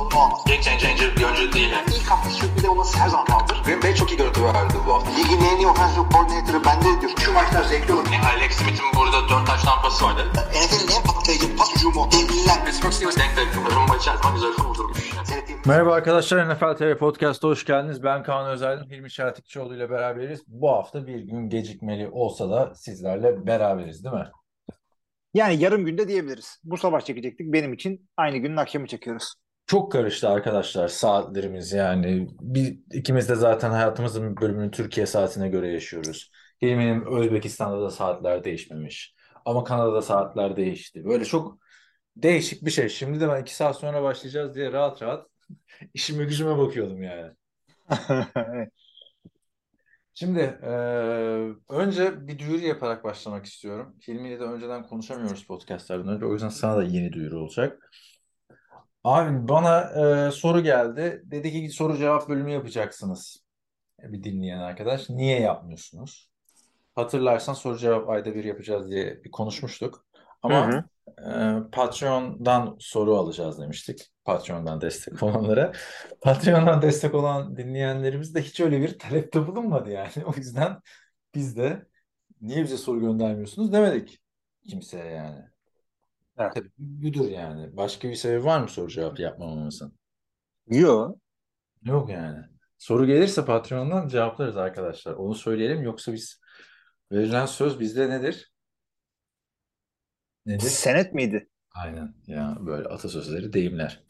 sorunu 0.00 0.24
olmaz. 0.24 0.44
Game 0.46 0.62
changer 0.62 1.16
bir 1.16 1.24
oyuncu 1.24 1.52
değil. 1.52 1.70
Yani 1.70 1.86
ilk 1.96 2.06
hafta 2.10 2.30
sürpriz 2.30 2.64
olması 2.64 2.98
her 2.98 3.08
zaman 3.08 3.26
kaldır. 3.26 3.62
Green 3.64 3.82
Bay 3.82 3.94
çok 3.94 4.10
iyi 4.12 4.16
görüntü 4.16 4.44
verdi 4.44 4.74
bu 4.86 4.94
hafta. 4.94 5.10
Ligin 5.10 5.44
en 5.44 5.56
iyi 5.58 5.66
offensive 5.66 6.04
coordinator'ı 6.12 6.64
bende 6.64 7.00
diyor. 7.00 7.12
Şu 7.24 7.32
maçlar 7.32 7.64
zevkli 7.64 7.92
olur. 7.92 8.04
Alex 8.34 8.52
Smith'in 8.52 8.86
burada 8.96 9.28
4 9.28 9.46
taş 9.46 9.62
tampası 9.62 10.04
vardı. 10.04 10.22
NFL'in 10.34 10.90
en 10.96 11.02
patlayıcı 11.02 11.56
pas 11.56 11.76
hücumu. 11.76 12.08
Devliler. 12.12 12.64
Pittsburgh 12.64 12.92
Steelers 12.92 13.16
denk 13.18 13.36
denk. 13.36 13.48
Rumba 13.76 13.96
içerisinde 13.96 14.32
güzel 14.34 14.52
kurdurmuş. 14.52 15.10
Merhaba 15.66 15.94
arkadaşlar 15.94 16.54
NFL 16.54 16.76
TV 16.76 16.98
Podcast'a 16.98 17.48
hoş 17.48 17.64
geldiniz. 17.64 18.02
Ben 18.02 18.22
Kaan 18.22 18.50
Özaydın, 18.50 18.90
Hilmi 18.90 19.10
Çeltikçioğlu 19.10 19.76
ile 19.76 19.90
beraberiz. 19.90 20.40
Bu 20.46 20.70
hafta 20.70 21.06
bir 21.06 21.18
gün 21.20 21.48
gecikmeli 21.48 22.08
olsa 22.08 22.50
da 22.50 22.74
sizlerle 22.74 23.46
beraberiz 23.46 24.04
değil 24.04 24.14
mi? 24.14 24.28
Yani 25.34 25.62
yarım 25.62 25.84
günde 25.84 26.08
diyebiliriz. 26.08 26.60
Bu 26.64 26.76
sabah 26.76 27.00
çekecektik. 27.00 27.52
Benim 27.52 27.72
için 27.72 28.08
aynı 28.16 28.36
günün 28.36 28.56
akşamı 28.56 28.86
çekiyoruz. 28.86 29.34
Çok 29.70 29.92
karıştı 29.92 30.28
arkadaşlar 30.28 30.88
saatlerimiz 30.88 31.72
yani. 31.72 32.28
Bir, 32.40 32.78
ikimiz 32.92 33.28
de 33.28 33.34
zaten 33.34 33.70
hayatımızın 33.70 34.36
bir 34.36 34.40
bölümünü 34.42 34.70
Türkiye 34.70 35.06
saatine 35.06 35.48
göre 35.48 35.72
yaşıyoruz. 35.72 36.30
Hilmi'nin 36.62 37.04
Özbekistan'da 37.06 37.80
da 37.82 37.90
saatler 37.90 38.44
değişmemiş. 38.44 39.14
Ama 39.44 39.64
Kanada'da 39.64 40.02
saatler 40.02 40.56
değişti. 40.56 41.04
Böyle 41.04 41.24
çok 41.24 41.58
değişik 42.16 42.64
bir 42.64 42.70
şey. 42.70 42.88
Şimdi 42.88 43.20
de 43.20 43.28
ben 43.28 43.42
iki 43.42 43.54
saat 43.56 43.76
sonra 43.76 44.02
başlayacağız 44.02 44.54
diye 44.54 44.72
rahat 44.72 45.02
rahat 45.02 45.26
işime 45.94 46.24
gücüme 46.24 46.58
bakıyordum 46.58 47.02
yani. 47.02 47.32
Şimdi 50.14 50.40
eee, 50.62 51.48
önce 51.68 52.28
bir 52.28 52.38
duyuru 52.38 52.66
yaparak 52.66 53.04
başlamak 53.04 53.46
istiyorum. 53.46 53.96
Hilmi'yle 54.08 54.40
de 54.40 54.44
önceden 54.44 54.82
konuşamıyoruz 54.82 55.46
podcastlardan 55.46 56.14
önce. 56.14 56.26
O 56.26 56.32
yüzden 56.32 56.48
sana 56.48 56.76
da 56.76 56.82
yeni 56.84 57.12
duyuru 57.12 57.40
olacak. 57.40 57.90
Abi 59.04 59.48
bana 59.48 59.92
eee, 59.96 60.30
soru 60.30 60.60
geldi. 60.62 61.22
Dedi 61.24 61.52
ki 61.52 61.68
soru 61.70 61.96
cevap 61.96 62.28
bölümü 62.28 62.50
yapacaksınız. 62.50 63.44
E, 64.04 64.12
Bir 64.12 64.24
dinleyen 64.24 64.58
arkadaş. 64.60 65.10
Niye 65.10 65.40
yapmıyorsunuz? 65.40 66.30
Hatırlarsan 66.94 67.54
soru 67.54 67.78
cevap 67.78 68.08
ayda 68.08 68.34
bir 68.34 68.44
yapacağız 68.44 68.90
diye 68.90 69.24
bir 69.24 69.30
konuşmuştuk. 69.30 70.06
Ama 70.42 70.70
Hı 70.70 70.76
hı. 70.76 70.84
eee, 71.20 71.56
Patreon'dan 71.72 72.76
soru 72.80 73.16
alacağız 73.16 73.58
demiştik. 73.60 74.10
Patreon'dan 74.24 74.80
destek 74.80 75.22
olanlara. 75.22 75.72
Patreon'dan 76.22 76.82
destek 76.82 77.14
olan 77.14 77.56
dinleyenlerimiz 77.56 78.34
de 78.34 78.42
hiç 78.42 78.60
öyle 78.60 78.80
bir 78.82 78.98
talepte 78.98 79.46
bulunmadı 79.46 79.90
yani. 79.90 80.24
O 80.26 80.32
yüzden 80.36 80.80
biz 81.34 81.56
de 81.56 81.86
niye 82.42 82.64
bize 82.64 82.78
soru 82.78 83.00
göndermiyorsunuz 83.00 83.72
demedik 83.72 84.20
kimseye 84.70 85.06
yani. 85.12 85.49
Evet. 86.40 86.52
Tabii 86.54 86.70
budur 86.78 87.28
yani. 87.28 87.76
Başka 87.76 88.08
bir 88.08 88.14
sebebi 88.14 88.44
var 88.44 88.60
mı 88.60 88.68
soru 88.68 88.88
cevap 88.88 89.20
yapmamamızın? 89.20 89.98
Yo. 90.66 91.14
Yok 91.84 92.10
yani. 92.10 92.44
Soru 92.78 93.06
gelirse 93.06 93.44
Patreon'dan 93.44 94.08
cevaplarız 94.08 94.56
arkadaşlar. 94.56 95.12
Onu 95.12 95.34
söyleyelim 95.34 95.82
yoksa 95.82 96.12
biz 96.12 96.40
verilen 97.12 97.46
söz 97.46 97.80
bizde 97.80 98.10
nedir? 98.10 98.52
Nedir? 100.46 100.66
Senet 100.66 101.14
miydi? 101.14 101.48
Aynen 101.74 102.14
ya 102.26 102.56
böyle 102.60 102.88
atasözleri 102.88 103.52
deyimler. 103.52 104.04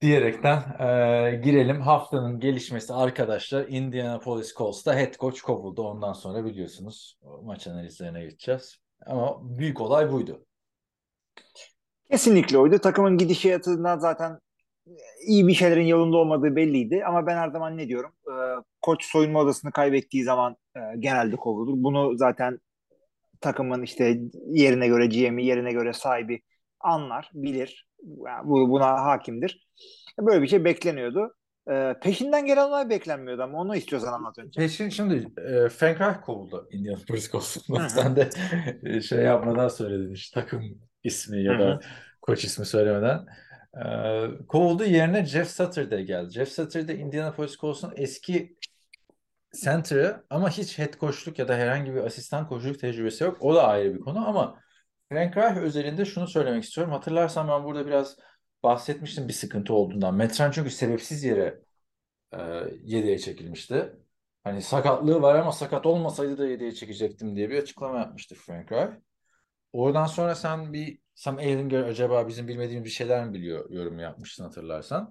Diyerekten 0.00 0.76
eee, 0.80 1.40
girelim. 1.44 1.80
Haftanın 1.80 2.40
gelişmesi 2.40 2.92
arkadaşlar 2.94 3.68
Indianapolis 3.68 4.54
Colts'ta 4.54 4.94
head 4.94 5.14
coach 5.14 5.40
kovuldu. 5.40 5.82
Ondan 5.82 6.12
sonra 6.12 6.44
biliyorsunuz 6.44 7.18
maç 7.42 7.66
analizlerine 7.66 8.22
geçeceğiz. 8.22 8.76
Ama 9.06 9.58
büyük 9.58 9.80
olay 9.80 10.12
buydu. 10.12 10.46
Kesinlikle 12.10 12.58
oydu. 12.58 12.78
Takımın 12.78 13.18
gidişatından 13.18 13.98
zaten 13.98 14.38
iyi 15.26 15.48
bir 15.48 15.54
şeylerin 15.54 15.86
yolunda 15.86 16.16
olmadığı 16.16 16.56
belliydi. 16.56 17.04
Ama 17.06 17.26
ben 17.26 17.36
her 17.36 17.48
zaman 17.48 17.76
ne 17.76 17.88
diyorum? 17.88 18.12
Ee, 18.28 18.32
koç 18.82 19.04
soyunma 19.04 19.40
odasını 19.40 19.72
kaybettiği 19.72 20.24
zaman 20.24 20.56
e, 20.76 20.80
genelde 20.98 21.36
kovulur. 21.36 21.74
Bunu 21.76 22.16
zaten 22.16 22.58
takımın 23.40 23.82
işte 23.82 24.20
yerine 24.50 24.88
göre 24.88 25.06
GM'i, 25.06 25.44
yerine 25.44 25.72
göre 25.72 25.92
sahibi 25.92 26.40
anlar, 26.80 27.30
bilir. 27.34 27.88
Yani 28.26 28.48
bu, 28.48 28.70
buna 28.70 29.04
hakimdir. 29.04 29.68
Böyle 30.20 30.42
bir 30.42 30.48
şey 30.48 30.64
bekleniyordu. 30.64 31.34
Ee, 31.70 31.94
peşinden 32.02 32.46
gelen 32.46 32.68
olay 32.68 32.90
beklenmiyordu 32.90 33.42
ama 33.42 33.60
onu 33.60 33.76
istiyorsan 33.76 34.12
anlat 34.12 34.38
önce. 34.38 34.60
Peşin 34.60 34.88
şimdi 34.88 35.14
e, 35.38 35.68
Frank 35.68 36.00
Reich 36.00 36.20
kovuldu 36.20 36.68
Indianapolis 36.72 37.30
Colts'tan. 37.30 37.88
Sen 37.88 38.16
de 38.16 38.30
e, 38.82 39.00
şey 39.00 39.18
yapmadan 39.18 39.68
söyledin 39.68 40.14
işte 40.14 40.40
takım 40.40 40.80
ismi 41.04 41.42
ya 41.42 41.58
da 41.58 41.80
koç 42.22 42.44
ismi 42.44 42.66
söylemeden. 42.66 43.26
E, 43.74 44.46
kovuldu 44.48 44.84
yerine 44.84 45.26
Jeff 45.26 45.48
Saturday 45.50 46.04
geldi. 46.04 46.30
Jeff 46.32 46.48
Saturday 46.48 47.00
Indianapolis 47.00 47.56
Colts'un 47.56 47.92
eski 47.96 48.56
center'ı 49.64 50.24
ama 50.30 50.50
hiç 50.50 50.78
head 50.78 50.98
coachluk 51.00 51.38
ya 51.38 51.48
da 51.48 51.56
herhangi 51.56 51.94
bir 51.94 52.04
asistan 52.04 52.48
koçluk 52.48 52.80
tecrübesi 52.80 53.24
yok. 53.24 53.38
O 53.40 53.54
da 53.54 53.68
ayrı 53.68 53.94
bir 53.94 54.00
konu 54.00 54.28
ama 54.28 54.60
Frank 55.08 55.36
Reich 55.36 55.56
özelinde 55.56 56.04
şunu 56.04 56.28
söylemek 56.28 56.64
istiyorum. 56.64 56.92
Hatırlarsan 56.92 57.48
ben 57.48 57.64
burada 57.64 57.86
biraz 57.86 58.16
bahsetmiştim 58.62 59.28
bir 59.28 59.32
sıkıntı 59.32 59.74
olduğundan. 59.74 60.14
Metran 60.14 60.50
çünkü 60.50 60.70
sebepsiz 60.70 61.24
yere 61.24 61.60
e, 62.32 62.38
yedeğe 62.82 63.18
çekilmişti. 63.18 63.92
Hani 64.44 64.62
sakatlığı 64.62 65.22
var 65.22 65.34
ama 65.34 65.52
sakat 65.52 65.86
olmasaydı 65.86 66.38
da 66.38 66.46
yedeğe 66.46 66.72
çekecektim 66.72 67.36
diye 67.36 67.50
bir 67.50 67.62
açıklama 67.62 67.98
yapmıştı 67.98 68.34
Frank 68.34 68.72
Reich. 68.72 68.92
Oradan 69.72 70.06
sonra 70.06 70.34
sen 70.34 70.72
bir 70.72 70.98
Sam 71.14 71.38
Ehlinger 71.38 71.82
acaba 71.82 72.28
bizim 72.28 72.48
bilmediğimiz 72.48 72.84
bir 72.84 72.90
şeyler 72.90 73.26
mi 73.26 73.34
biliyor 73.34 73.70
yorumu 73.70 74.00
yapmıştın 74.00 74.44
hatırlarsan. 74.44 75.10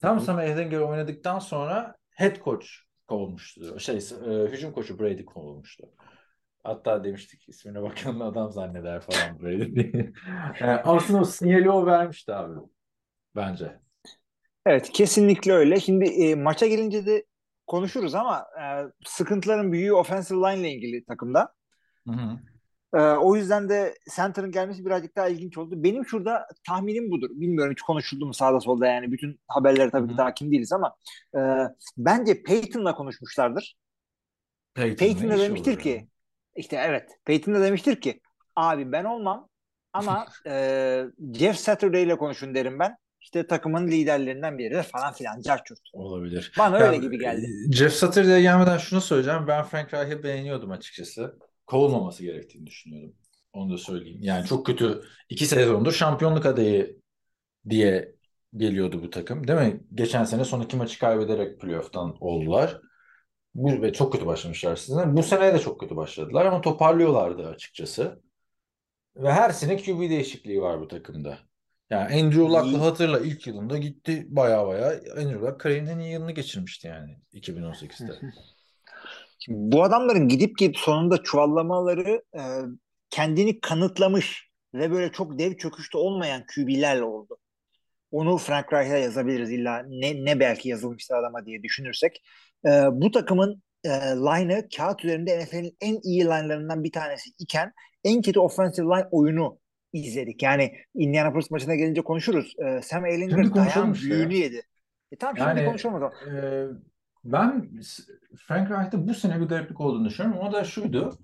Tam 0.00 0.20
Sam 0.20 0.40
Ehlinger 0.40 0.80
oynadıktan 0.80 1.38
sonra 1.38 1.96
head 2.10 2.36
coach 2.44 2.66
kovulmuştu. 3.06 3.80
Şey, 3.80 3.96
e, 3.96 4.00
hücum 4.52 4.72
koçu 4.72 4.98
Brady 4.98 5.24
kovulmuştu. 5.24 5.86
Hatta 6.64 7.04
demiştik 7.04 7.48
ismine 7.48 7.82
bakan 7.82 8.20
adam 8.20 8.52
zanneder 8.52 9.00
falan 9.00 9.40
Brady 9.40 9.74
diye. 9.74 10.12
Yani 10.60 10.80
aslında 10.84 11.20
o 11.20 11.24
sinyali 11.24 11.70
o 11.70 11.86
vermişti 11.86 12.34
abi. 12.34 12.60
Bence. 13.36 13.78
Evet 14.66 14.90
kesinlikle 14.92 15.52
öyle. 15.52 15.80
Şimdi 15.80 16.04
e, 16.04 16.34
maça 16.34 16.66
gelince 16.66 17.06
de 17.06 17.24
konuşuruz 17.66 18.14
ama 18.14 18.46
e, 18.60 18.64
sıkıntıların 19.06 19.72
büyüğü 19.72 19.92
offensive 19.92 20.38
line 20.38 20.60
ile 20.60 20.72
ilgili 20.72 21.04
takımda. 21.04 21.52
Hı 22.06 22.12
hı. 22.12 22.38
E, 22.94 22.98
o 22.98 23.36
yüzden 23.36 23.68
de 23.68 23.94
center'ın 24.16 24.50
gelmesi 24.50 24.86
birazcık 24.86 25.16
daha 25.16 25.28
ilginç 25.28 25.58
oldu. 25.58 25.74
Benim 25.76 26.06
şurada 26.06 26.46
tahminim 26.66 27.10
budur. 27.10 27.30
Bilmiyorum 27.30 27.72
hiç 27.72 27.82
konuşuldu 27.82 28.26
mu 28.26 28.34
sağda 28.34 28.60
solda 28.60 28.86
yani 28.86 29.12
bütün 29.12 29.40
haberlere 29.48 29.90
tabii 29.90 30.08
ki 30.12 30.18
de 30.18 30.22
hakim 30.22 30.50
değiliz 30.50 30.72
ama 30.72 30.96
e, 31.36 31.40
bence 31.96 32.42
Peyton'la 32.42 32.94
konuşmuşlardır. 32.94 33.76
Peyton 34.74 35.06
Peyton 35.06 35.28
işi 35.28 35.38
demiştir 35.38 35.78
ki 35.78 35.88
ya? 35.88 36.02
işte 36.56 36.76
evet 36.84 37.10
Peyton 37.24 37.54
da 37.54 37.60
demiştir 37.62 38.00
ki 38.00 38.20
abi 38.56 38.92
ben 38.92 39.04
olmam 39.04 39.48
ama 39.92 40.26
e, 40.46 41.04
Jeff 41.34 41.56
Saturday 41.56 42.02
ile 42.02 42.16
konuşun 42.16 42.54
derim 42.54 42.78
ben. 42.78 42.96
İşte 43.20 43.46
takımın 43.46 43.88
liderlerinden 43.88 44.58
biri 44.58 44.82
falan 44.82 45.12
filan 45.12 45.40
carçurt. 45.40 45.80
Olabilir. 45.92 46.52
Bana 46.58 46.78
Ya, 46.78 46.86
öyle 46.86 46.96
gibi 46.96 47.18
geldi. 47.18 47.46
e, 47.68 47.72
Jeff 47.72 47.92
Saturday'e 47.92 48.42
gelmeden 48.42 48.78
şunu 48.78 49.00
söyleyeceğim. 49.00 49.46
Ben 49.48 49.64
Frank 49.64 49.94
Reich'i 49.94 50.22
beğeniyordum 50.22 50.70
açıkçası. 50.70 51.38
Kovulmaması 51.66 52.22
gerektiğini 52.22 52.66
düşünüyordum. 52.66 53.16
Onu 53.52 53.72
da 53.72 53.78
söyleyeyim. 53.78 54.18
Yani 54.22 54.46
çok 54.46 54.66
kötü 54.66 55.02
iki 55.28 55.46
sezondur 55.46 55.92
şampiyonluk 55.92 56.46
adayı 56.46 57.00
diye 57.68 58.14
geliyordu 58.56 59.02
bu 59.02 59.10
takım. 59.10 59.48
Değil 59.48 59.58
mi? 59.60 59.80
Geçen 59.94 60.24
sene 60.24 60.44
son 60.44 60.60
iki 60.60 60.76
maçı 60.76 60.98
kaybederek 60.98 61.60
playoff'tan 61.60 62.16
oldular. 62.20 62.80
Bu, 63.54 63.82
ve 63.82 63.92
çok 63.92 64.12
kötü 64.12 64.26
başlamışlar 64.26 64.76
sizden. 64.76 65.16
Bu 65.16 65.22
sene 65.22 65.54
de 65.54 65.58
çok 65.58 65.80
kötü 65.80 65.96
başladılar 65.96 66.46
ama 66.46 66.60
toparlıyorlardı 66.60 67.48
açıkçası. 67.48 68.22
Ve 69.16 69.32
her 69.32 69.50
sene 69.50 69.76
QB 69.76 70.00
değişikliği 70.10 70.62
var 70.62 70.80
bu 70.80 70.88
takımda. 70.88 71.38
Yani 71.90 72.22
Andrew 72.22 72.42
Luck'la 72.42 72.80
hatırla 72.80 73.20
ilk 73.20 73.46
yılında 73.46 73.78
gitti 73.78 74.26
baya 74.28 74.66
baya. 74.66 74.88
Andrew 74.88 75.46
Luck 75.46 75.60
kariyerinin 75.60 75.90
en 75.90 75.98
iyi 75.98 76.12
yılını 76.12 76.32
geçirmişti 76.32 76.86
yani 76.86 77.18
2018'de. 77.32 78.12
Şimdi 79.44 79.58
bu 79.60 79.82
adamların 79.82 80.28
gidip 80.28 80.58
gidip 80.58 80.76
sonunda 80.76 81.22
çuvallamaları 81.22 82.22
e, 82.34 82.42
kendini 83.10 83.60
kanıtlamış 83.60 84.48
ve 84.74 84.90
böyle 84.90 85.12
çok 85.12 85.38
dev 85.38 85.56
çöküşte 85.56 85.98
olmayan 85.98 86.44
QB'lerle 86.54 87.04
oldu. 87.04 87.38
Onu 88.10 88.38
Frank 88.38 88.72
Reich'a 88.72 88.96
yazabiliriz 88.96 89.50
illa 89.50 89.82
ne, 89.88 90.24
ne 90.24 90.40
belki 90.40 90.68
yazılmıştır 90.68 91.14
adama 91.14 91.46
diye 91.46 91.62
düşünürsek. 91.62 92.22
E, 92.66 92.70
bu 92.92 93.10
takımın 93.10 93.62
e, 93.84 93.88
line'ı 94.00 94.68
kağıt 94.76 95.04
üzerinde 95.04 95.38
NFL'in 95.38 95.76
en 95.80 96.00
iyi 96.02 96.24
line'larından 96.24 96.84
bir 96.84 96.92
tanesi 96.92 97.30
iken 97.38 97.72
en 98.04 98.22
kötü 98.22 98.40
offensive 98.40 98.86
line 98.86 99.08
oyunu 99.10 99.58
izledik. 99.92 100.42
Yani 100.42 100.72
Indianapolis 100.94 101.50
maçına 101.50 101.74
gelince 101.74 102.00
konuşuruz. 102.00 102.54
E, 102.58 102.82
Sam 102.82 103.06
Şimdi 103.06 103.14
Ehlinger 103.14 103.92
işte 103.94 104.10
büyüğünü 104.10 104.34
ya. 104.34 104.38
yedi. 104.38 104.62
E 105.12 105.16
tamam 105.16 105.36
şimdi 105.36 105.48
Yani 105.48 105.64
konuşalım 105.64 105.94
o 105.94 105.98
zaman. 105.98 106.12
e, 106.36 106.66
Ben 107.24 107.70
Frank 108.46 108.70
Reich'te 108.70 109.08
bu 109.08 109.14
sene 109.14 109.40
bir 109.40 109.46
gariplik 109.46 109.80
olduğunu 109.80 110.04
düşünüyorum. 110.08 110.40
O 110.40 110.52
da 110.52 110.64
şuydu. 110.64 111.18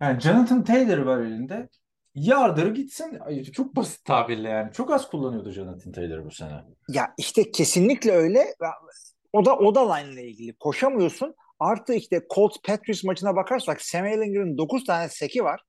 Yani 0.00 0.20
Jonathan 0.20 0.64
Taylor 0.64 0.98
var 0.98 1.18
elinde. 1.20 1.68
Yardır 2.14 2.74
gitsin. 2.74 3.18
Ay, 3.20 3.44
çok 3.44 3.76
basit 3.76 4.04
tabirle 4.04 4.48
yani. 4.48 4.72
Çok 4.72 4.92
az 4.92 5.10
kullanıyordu 5.10 5.50
Jonathan 5.50 5.92
Taylor 5.92 6.24
bu 6.24 6.30
sene. 6.30 6.64
Ya 6.88 7.14
işte 7.18 7.50
kesinlikle 7.50 8.12
öyle. 8.12 8.54
O 9.32 9.44
da 9.44 9.56
o 9.56 9.74
da 9.74 9.94
line 9.94 10.12
ile 10.12 10.28
ilgili. 10.28 10.56
Koşamıyorsun. 10.56 11.34
Artı 11.58 11.94
işte 11.94 12.22
Colts 12.34 12.56
Patriots 12.64 13.04
maçına 13.04 13.36
bakarsak 13.36 13.82
Sam 13.82 14.06
Ehlinger'ın 14.06 14.58
9 14.58 14.84
tane 14.84 15.08
seki 15.08 15.44
var. 15.44 15.60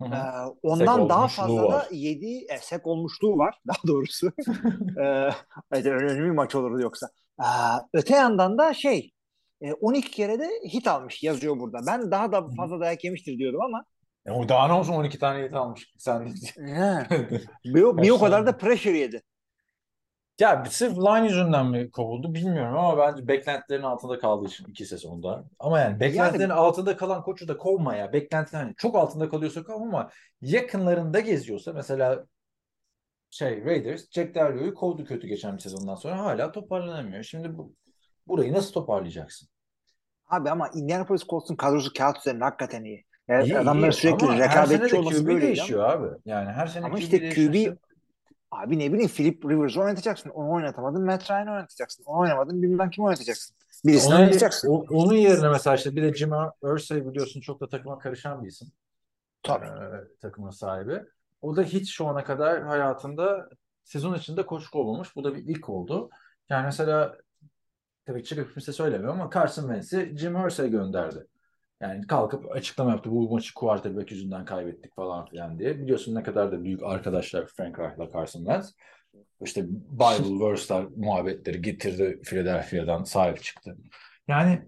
Hı 0.00 0.04
hı. 0.04 0.14
Ee, 0.14 0.58
ondan 0.62 1.00
Sek 1.00 1.08
daha 1.08 1.28
fazla 1.28 1.64
var. 1.64 1.72
da 1.72 1.88
yediği 1.90 2.46
e, 2.50 2.58
sek 2.58 2.86
olmuşluğu 2.86 3.38
var 3.38 3.54
daha 3.68 3.82
doğrusu. 3.86 4.32
ee, 5.00 5.30
önemli 5.70 6.24
bir 6.24 6.30
maç 6.30 6.54
olurdu 6.54 6.82
yoksa. 6.82 7.08
Ee, 7.40 7.44
öte 7.94 8.14
yandan 8.14 8.58
da 8.58 8.74
şey 8.74 9.12
e, 9.60 9.72
12 9.72 10.10
kere 10.10 10.38
de 10.38 10.48
hit 10.72 10.88
almış 10.88 11.22
yazıyor 11.22 11.60
burada. 11.60 11.78
Ben 11.86 12.10
daha 12.10 12.32
da 12.32 12.48
fazla 12.56 12.80
dayak 12.80 13.04
yemiştir 13.04 13.38
diyordum 13.38 13.60
ama 13.60 13.84
E, 14.26 14.30
o 14.30 14.48
daha 14.48 14.66
ne 14.66 14.72
olsun 14.72 14.92
12 14.92 15.18
tane 15.18 15.44
hit 15.44 15.54
almış. 15.54 15.92
Sen 15.98 16.26
bir, 16.26 16.54
bir 18.02 18.10
o 18.10 18.18
kadar 18.18 18.46
da 18.46 18.56
pressure 18.56 18.98
yedi. 18.98 19.22
Ya 20.40 20.64
sırf 20.70 20.98
line 20.98 21.26
yüzünden 21.26 21.66
mi 21.66 21.90
kovuldu 21.90 22.34
bilmiyorum 22.34 22.76
ama 22.78 22.98
bence 22.98 23.28
beklentilerin 23.28 23.82
altında 23.82 24.18
kaldığı 24.18 24.46
için 24.46 24.64
iki 24.64 24.86
sezonda. 24.86 25.44
Ama 25.58 25.80
yani 25.80 26.00
beklentilerin 26.00 26.50
altında 26.50 26.96
kalan 26.96 27.22
koçu 27.22 27.48
da 27.48 27.56
kovma 27.56 27.96
ya. 27.96 28.12
Beklentiler 28.12 28.62
hani 28.62 28.74
çok 28.76 28.96
altında 28.96 29.28
kalıyorsa 29.28 29.62
kov 29.62 29.82
ama 29.82 30.10
yakınlarında 30.40 31.20
geziyorsa 31.20 31.72
mesela 31.72 32.24
şey 33.30 33.64
Raiders 33.64 34.10
Jack 34.10 34.34
Del 34.34 34.54
Rio'yu 34.54 34.74
kovdu 34.74 35.04
kötü 35.04 35.26
geçen 35.26 35.54
bir 35.56 35.62
sezondan 35.62 35.94
sonra 35.94 36.18
hala 36.18 36.52
toparlanamıyor. 36.52 37.22
Şimdi 37.22 37.58
bu 37.58 37.74
burayı 38.28 38.52
nasıl 38.52 38.72
toparlayacaksın? 38.72 39.48
Abi 40.28 40.50
ama 40.50 40.68
Indianapolis 40.74 41.26
Colts'un 41.26 41.56
kadrosu 41.56 41.92
kağıt 41.92 42.18
üzerinde 42.18 42.44
hakikaten 42.44 42.84
iyi. 42.84 43.04
Yani 43.28 43.44
İyi, 43.44 43.58
adamların 43.58 43.90
iyi. 43.90 43.92
sürekli 43.92 44.38
rekabetçi 44.38 44.96
olması 44.96 45.22
QB 45.22 45.26
böyleydi 45.26 45.46
değişiyor 45.46 45.90
abi. 45.90 46.08
Yani 46.24 46.52
her 46.52 46.66
sene 46.66 46.86
Ama 46.86 46.98
işte 46.98 47.28
QB 47.28 47.76
Abi 48.50 48.78
ne 48.78 48.92
bileyim 48.92 49.10
Philip 49.10 49.44
Rivers'ı 49.44 49.80
oynatacaksın. 49.80 50.30
Onu 50.30 50.50
oynatamadın. 50.52 51.04
Matt 51.04 51.30
Ryan'ı 51.30 51.50
oynatacaksın. 51.52 52.04
Onu 52.04 52.20
oynamadın. 52.20 52.62
Bilmem 52.62 52.90
kimi 52.90 53.06
oynatacaksın. 53.06 53.56
Birisini 53.84 54.14
Onun, 54.14 54.20
oynatacaksın. 54.20 54.68
o- 54.68 54.84
onun 54.90 55.14
yerine 55.14 55.48
mesela 55.48 55.76
işte 55.76 55.96
bir 55.96 56.02
de 56.02 56.14
Jim 56.14 56.30
Irsay 56.62 57.06
biliyorsun 57.06 57.40
çok 57.40 57.60
da 57.60 57.68
takıma 57.68 57.98
karışan 57.98 58.42
bir 58.44 58.48
isim. 58.48 58.68
Tabii. 59.42 59.66
Ee, 59.66 60.18
takımın 60.20 60.50
sahibi. 60.50 61.02
O 61.42 61.56
da 61.56 61.62
hiç 61.62 61.92
şu 61.94 62.06
ana 62.06 62.24
kadar 62.24 62.62
hayatında 62.62 63.48
sezon 63.84 64.14
içinde 64.14 64.46
koç 64.46 64.68
kovmamış. 64.68 65.16
Bu 65.16 65.24
da 65.24 65.34
bir 65.34 65.44
ilk 65.44 65.68
oldu. 65.68 66.10
Yani 66.48 66.64
mesela 66.64 67.16
tabii 68.06 68.24
çıkıp 68.24 68.52
kimse 68.52 68.72
söylemiyor 68.72 69.12
ama 69.12 69.30
Carson 69.34 69.62
Wentz'i 69.62 70.18
Jim 70.18 70.46
Irsay 70.46 70.70
gönderdi. 70.70 71.26
Yani 71.80 72.06
kalkıp 72.06 72.52
açıklama 72.52 72.90
yaptı. 72.90 73.10
Bu 73.10 73.30
maçı 73.30 73.54
quarterback 73.54 74.10
yüzünden 74.10 74.44
kaybettik 74.44 74.96
falan 74.96 75.26
filan 75.26 75.58
diye. 75.58 75.78
Biliyorsun 75.78 76.14
ne 76.14 76.22
kadar 76.22 76.52
da 76.52 76.64
büyük 76.64 76.82
arkadaşlar 76.82 77.46
Frank 77.46 77.78
Reich'la 77.78 78.08
Carson 78.12 78.44
Wentz. 78.44 78.74
İşte 79.44 79.64
Bible 79.68 80.44
verse'ler 80.50 80.84
muhabbetleri 80.96 81.62
getirdi 81.62 82.20
Philadelphia'dan 82.24 83.04
sahip 83.04 83.42
çıktı. 83.42 83.76
Yani 84.28 84.62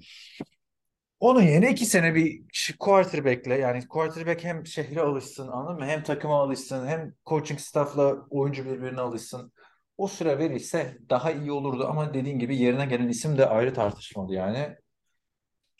onun 1.20 1.42
yerine 1.42 1.70
iki 1.70 1.86
sene 1.86 2.14
bir 2.14 2.42
quarterback'le 2.78 3.46
yani 3.60 3.88
quarterback 3.88 4.44
hem 4.44 4.66
şehre 4.66 5.00
alışsın 5.00 5.48
anladın 5.48 5.78
mı? 5.78 5.86
Hem 5.86 6.02
takıma 6.02 6.42
alışsın 6.42 6.86
hem 6.86 7.14
coaching 7.26 7.60
staff'la 7.60 8.16
oyuncu 8.30 8.64
birbirine 8.64 9.00
alışsın. 9.00 9.52
O 9.98 10.08
süre 10.08 10.38
verirse 10.38 10.98
daha 11.10 11.32
iyi 11.32 11.52
olurdu 11.52 11.86
ama 11.88 12.14
dediğin 12.14 12.38
gibi 12.38 12.56
yerine 12.56 12.86
gelen 12.86 13.08
isim 13.08 13.38
de 13.38 13.46
ayrı 13.46 13.74
tartışmalı 13.74 14.34
yani. 14.34 14.76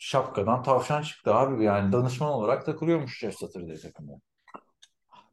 Şapkadan 0.05 0.63
tavşan 0.63 1.01
çıktı 1.01 1.33
abi 1.33 1.63
yani 1.63 1.91
danışman 1.91 2.29
olarak 2.29 2.65
takılıyormuş 2.65 3.19
Jeff 3.19 3.35
Saturday 3.35 3.77
takımda. 3.77 4.11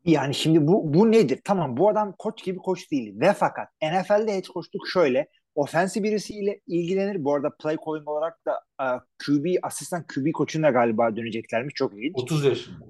Yani 0.04 0.34
şimdi 0.34 0.66
bu 0.66 0.94
bu 0.94 1.12
nedir? 1.12 1.40
Tamam 1.44 1.76
bu 1.76 1.88
adam 1.88 2.14
koç 2.18 2.44
gibi 2.44 2.58
koç 2.58 2.90
değil. 2.90 3.20
Ve 3.20 3.32
fakat 3.32 3.68
NFL'de 3.82 4.34
head 4.34 4.44
coachluk 4.44 4.88
şöyle. 4.92 5.28
Ofensi 5.54 6.02
birisiyle 6.02 6.60
ilgilenir. 6.66 7.24
Bu 7.24 7.34
arada 7.34 7.50
play 7.62 7.76
calling 7.86 8.08
olarak 8.08 8.46
da 8.46 8.60
e, 8.80 8.86
QB, 9.26 9.56
asistan 9.62 10.04
QB 10.14 10.32
koçuna 10.32 10.70
galiba 10.70 11.16
döneceklermiş. 11.16 11.74
Çok 11.74 11.94
ilginç. 11.94 12.12
30 12.14 12.44
yaşında. 12.44 12.84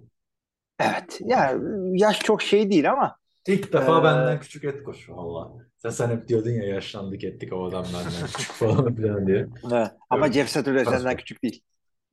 Evet. 0.81 1.21
Yani 1.21 2.01
yaş 2.01 2.21
çok 2.21 2.43
şey 2.43 2.71
değil 2.71 2.91
ama 2.91 3.17
İlk 3.47 3.73
defa 3.73 4.01
Ee, 4.01 4.05
benden 4.05 4.41
küçük 4.41 4.65
et 4.65 4.83
koşu 4.85 5.17
valla. 5.17 5.53
Sen 5.79 5.91
sen 5.91 6.11
hep 6.11 6.29
diyordun 6.29 6.51
ya 6.51 6.65
yaşlandık 6.65 7.25
ettik 7.25 7.53
o 7.53 7.65
adam 7.65 7.85
benden 7.85 8.27
küçük 8.27 8.53
falan 8.53 8.95
filan 8.97 9.27
diye. 9.27 9.47
ama 10.11 10.27
Evet. 10.27 10.35
Jeff 10.35 10.49
Saturday 10.49 10.85
senden 10.85 11.17
küçük 11.17 11.43
değil. 11.43 11.63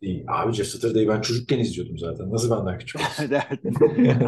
İyi. 0.01 0.25
Abi 0.27 0.53
Jeff 0.53 0.67
Saturday'i 0.67 1.07
ben 1.07 1.21
çocukken 1.21 1.59
izliyordum 1.59 1.97
zaten. 1.97 2.31
Nasıl 2.31 2.51
benden 2.51 2.79
küçük 2.79 3.01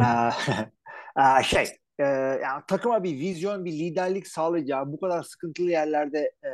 aa, 1.16 1.42
şey 1.42 1.64
e, 1.98 2.04
yani 2.42 2.62
takıma 2.68 3.04
bir 3.04 3.18
vizyon, 3.18 3.64
bir 3.64 3.72
liderlik 3.72 4.26
sağlayacağı 4.26 4.92
bu 4.92 5.00
kadar 5.00 5.22
sıkıntılı 5.22 5.70
yerlerde 5.70 6.18
e, 6.18 6.50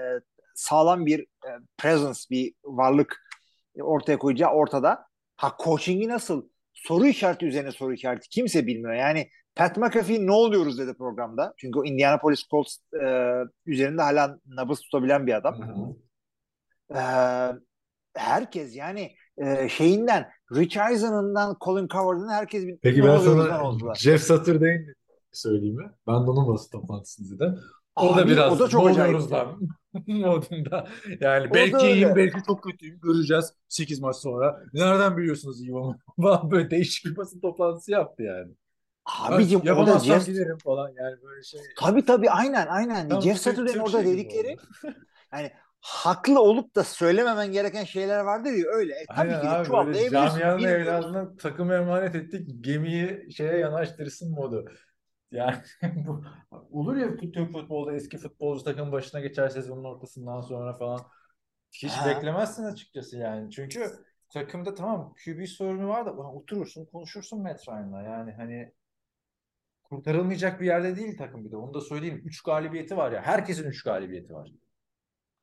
sağlam 0.55 1.07
bir 1.07 1.21
e, 1.21 1.51
presence, 1.79 2.21
bir 2.31 2.55
varlık 2.65 3.27
ortaya 3.81 4.19
koyacağı 4.19 4.51
ortada. 4.51 5.07
Ha 5.37 5.57
coaching'i 5.65 6.09
nasıl? 6.09 6.49
Soru 6.73 7.07
işareti 7.07 7.47
üzerine 7.47 7.73
soru 7.73 7.95
işareti. 7.95 8.29
Kimse 8.29 8.67
bilmiyor. 8.67 8.95
Yani 8.95 9.31
Pat 9.57 9.77
McAfee 9.77 10.27
ne 10.27 10.33
oluyoruz 10.33 10.79
dedi 10.79 10.95
programda. 10.95 11.55
Çünkü 11.57 11.79
o 11.79 11.85
Indianapolis 11.85 12.49
Colts 12.51 12.77
e, 13.03 13.33
üzerinde 13.67 14.03
hala 14.03 14.39
nabız 14.47 14.81
tutabilen 14.81 15.27
bir 15.27 15.35
adam. 15.35 15.55
Ee, 16.95 17.01
herkes 18.15 18.77
yani 18.77 19.13
e, 19.39 19.69
şeyinden 19.69 20.29
Rich 20.55 20.77
Eisen'ından 20.91 21.57
Colin 21.65 21.89
Cowherd'ın 21.89 22.29
herkes 22.29 22.67
bir 22.67 22.79
Peki 22.83 23.05
ben 23.05 23.19
sana 23.19 23.65
oldular. 23.65 23.95
Jeff 23.95 24.23
Saturday'in 24.23 24.95
söyleyeyim 25.33 25.77
mi? 25.77 25.91
Ben 26.07 26.27
de 26.27 26.31
onun 26.31 26.49
basın 26.49 26.71
toplantısını 26.71 27.25
izledim. 27.27 27.59
O 27.97 28.17
da 28.17 28.27
biraz 28.27 28.53
o 28.53 28.59
da 28.59 28.69
çok 28.69 28.89
acayip. 28.89 29.33
lan 29.33 29.61
modunda. 30.07 30.89
Yani 31.21 31.49
O 31.51 31.55
belki 31.55 31.87
iyiyim, 31.87 32.17
belki 32.17 32.39
çok 32.47 32.63
kötüyüm. 32.63 33.01
Göreceğiz 33.01 33.53
8 33.69 34.01
maç 34.01 34.17
sonra. 34.17 34.61
Nereden 34.73 35.17
biliyorsunuz 35.17 35.61
iyi? 35.61 35.73
Falan 36.23 36.51
böyle 36.51 36.71
değişik 36.71 37.05
bir 37.05 37.17
basın 37.17 37.41
toplantısı 37.41 37.91
yaptı 37.91 38.23
yani. 38.23 38.53
Abicim 39.07 39.61
Ben 39.65 39.73
orada 39.73 39.99
Jeff 39.99 40.27
giderim 40.27 40.59
falan 40.59 40.89
yani 40.89 41.23
böyle 41.23 41.43
şey. 41.43 41.61
tabii 41.81 42.05
tabii 42.05 42.31
aynen 42.31 42.67
aynen 42.67 43.09
Tam 43.09 43.23
Jeff 43.23 43.45
Türk 43.45 43.77
orada 43.81 44.03
şey 44.03 44.07
dedikleri 44.07 44.57
yani 45.33 45.53
haklı 45.81 46.41
olup 46.41 46.75
da 46.75 46.85
söylememen 46.85 47.53
gereken 47.53 47.85
şeyler 47.85 48.21
vardır 48.21 48.53
ya 48.53 48.67
öyle. 48.69 48.93
E, 48.95 49.07
tabii 49.07 49.21
Aynen 49.21 49.41
ki 49.41 49.49
abi 49.49 49.65
çuvallayabilirsin. 49.65 50.13
camianın 50.13 50.65
evladına 50.65 51.37
takıma 51.37 51.75
emanet 51.75 52.15
ettik 52.15 52.65
gemiyi 52.65 53.33
şeye 53.33 53.59
yanaştırsın 53.59 54.31
modu. 54.31 54.65
Yani 55.31 55.57
bu 56.07 56.25
olur 56.71 56.97
ya 56.97 57.17
Türk 57.17 57.53
futbolda 57.53 57.93
eski 57.95 58.19
futbolcu 58.19 58.65
takım 58.65 58.93
başına 58.93 59.21
geçer 59.21 59.49
sezonun 59.49 59.85
ortasından 59.85 60.41
sonra 60.41 60.73
falan. 60.73 61.01
Hiç 61.73 61.93
Ha. 61.93 62.07
beklemezsin 62.07 62.65
açıkçası 62.65 63.19
yani. 63.19 63.51
Çünkü 63.51 63.93
takımda 64.29 64.75
tamam 64.75 65.15
QB 65.25 65.47
sorunu 65.47 65.89
var 65.89 66.07
da 66.07 66.13
oturursun 66.13 66.85
konuşursun 66.87 67.43
Matt 67.43 67.69
Ryan'la. 67.69 68.03
Yani 68.03 68.33
hani 68.33 68.73
kurtarılmayacak 69.89 70.61
bir 70.61 70.67
yerde 70.67 70.97
değil 70.97 71.19
takım 71.19 71.45
bir 71.45 71.51
de. 71.51 71.57
Onu 71.57 71.75
da 71.75 71.81
söyleyeyim. 71.81 72.23
3 72.25 72.43
galibiyeti 72.43 72.97
var 72.97 73.13
ya. 73.13 73.23
Herkesin 73.23 73.65
3 73.65 73.83
galibiyeti 73.83 74.35
var. 74.35 74.51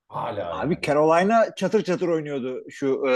Hala 0.08 0.60
Abi 0.60 0.74
yani. 0.74 0.82
Carolina 0.82 1.56
çatır 1.56 1.84
çatır 1.84 2.08
oynuyordu 2.08 2.64
şu 2.70 3.08
e, 3.08 3.14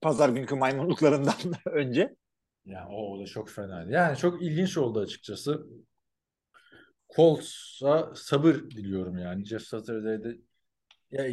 pazar 0.00 0.28
günkü 0.28 0.54
maymunluklarından 0.54 1.34
önce. 1.66 2.16
Ya 2.64 2.88
o, 2.88 3.20
da 3.20 3.26
çok 3.26 3.50
fenaydı. 3.50 3.90
Yani 3.90 4.16
çok 4.16 4.42
ilginç 4.42 4.78
oldu 4.78 5.00
açıkçası. 5.00 5.66
Colts'a 7.16 8.14
sabır 8.14 8.54
diliyorum 8.54 9.18
yani. 9.18 9.44
Jeff 9.44 9.62
Saturday'de 9.62 10.38
ya, 11.10 11.24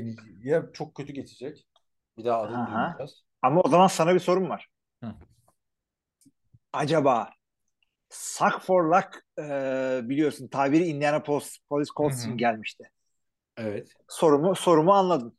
ya 0.44 0.70
çok 0.74 0.96
kötü 0.96 1.14
geçecek. 1.14 1.68
Bir 2.18 2.26
daha 2.26 2.42
adını 2.42 2.58
Aha. 2.58 2.68
duymayacağız. 2.68 3.24
Ama 3.42 3.62
o 3.62 3.70
zaman 3.70 3.88
sana 3.88 4.14
bir 4.14 4.20
sorum 4.20 4.50
var. 4.50 4.68
Hı. 5.04 5.14
Acaba 6.74 7.30
Suck 8.10 8.62
for 8.62 8.84
Luck 8.92 9.24
e, 9.40 10.10
biliyorsun 10.10 10.48
tabiri 10.48 10.84
Indianapolis 10.86 11.58
Police 11.70 11.92
Colts 11.98 12.08
Hı 12.08 12.22
hı. 12.22 12.24
için 12.24 12.38
gelmişti. 12.38 12.92
Evet. 13.58 13.98
Sorumu 14.08 14.56
sorumu 14.56 14.92
anladın. 14.94 15.38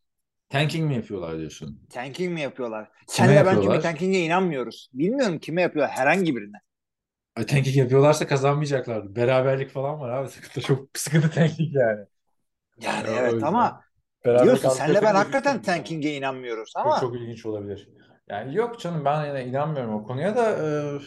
Tanking 0.48 0.86
mi 0.88 0.94
yapıyorlar 0.94 1.38
diyorsun? 1.38 1.88
Tanking 1.90 2.32
mi 2.32 2.40
yapıyorlar? 2.40 2.88
Kime 3.10 3.32
Senle 3.32 3.44
ben 3.46 3.60
yapıyorlar? 3.60 3.60
çünkü 3.60 3.80
tanking'e 3.80 4.20
inanmıyoruz. 4.20 4.88
Bilmiyorum 4.92 5.38
kime 5.38 5.62
yapıyor 5.62 5.88
herhangi 5.88 6.36
birine. 6.36 6.56
Ay, 7.36 7.46
tanking 7.46 7.76
yapıyorlarsa 7.76 8.26
kazanmayacaklardı. 8.26 9.16
Beraberlik 9.16 9.70
falan 9.70 10.00
var 10.00 10.10
abi. 10.10 10.28
Sıkıntı 10.28 10.60
çok 10.60 10.88
sıkıntı 10.98 11.30
tanking 11.30 11.74
yani. 11.74 12.06
Yani 12.80 13.06
Ya, 13.06 13.14
evet 13.16 13.42
ama 13.42 13.84
Beraberlik 14.24 14.42
diyorsun 14.42 14.68
senle 14.68 15.02
ben 15.04 15.14
hakikaten 15.14 15.62
tanking'e 15.62 16.14
inanmıyoruz 16.16 16.72
Çok, 16.76 16.96
ama 16.96 16.96
çok 16.96 17.16
ilginç 17.16 17.46
olabilir. 17.46 17.88
Yani 18.28 18.56
yok 18.56 18.80
canım 18.80 19.04
ben 19.04 19.26
yine 19.26 19.46
inanmıyorum 19.46 19.94
o 19.94 20.04
konuya 20.06 20.36
da 20.36 20.50
e, 20.96 21.00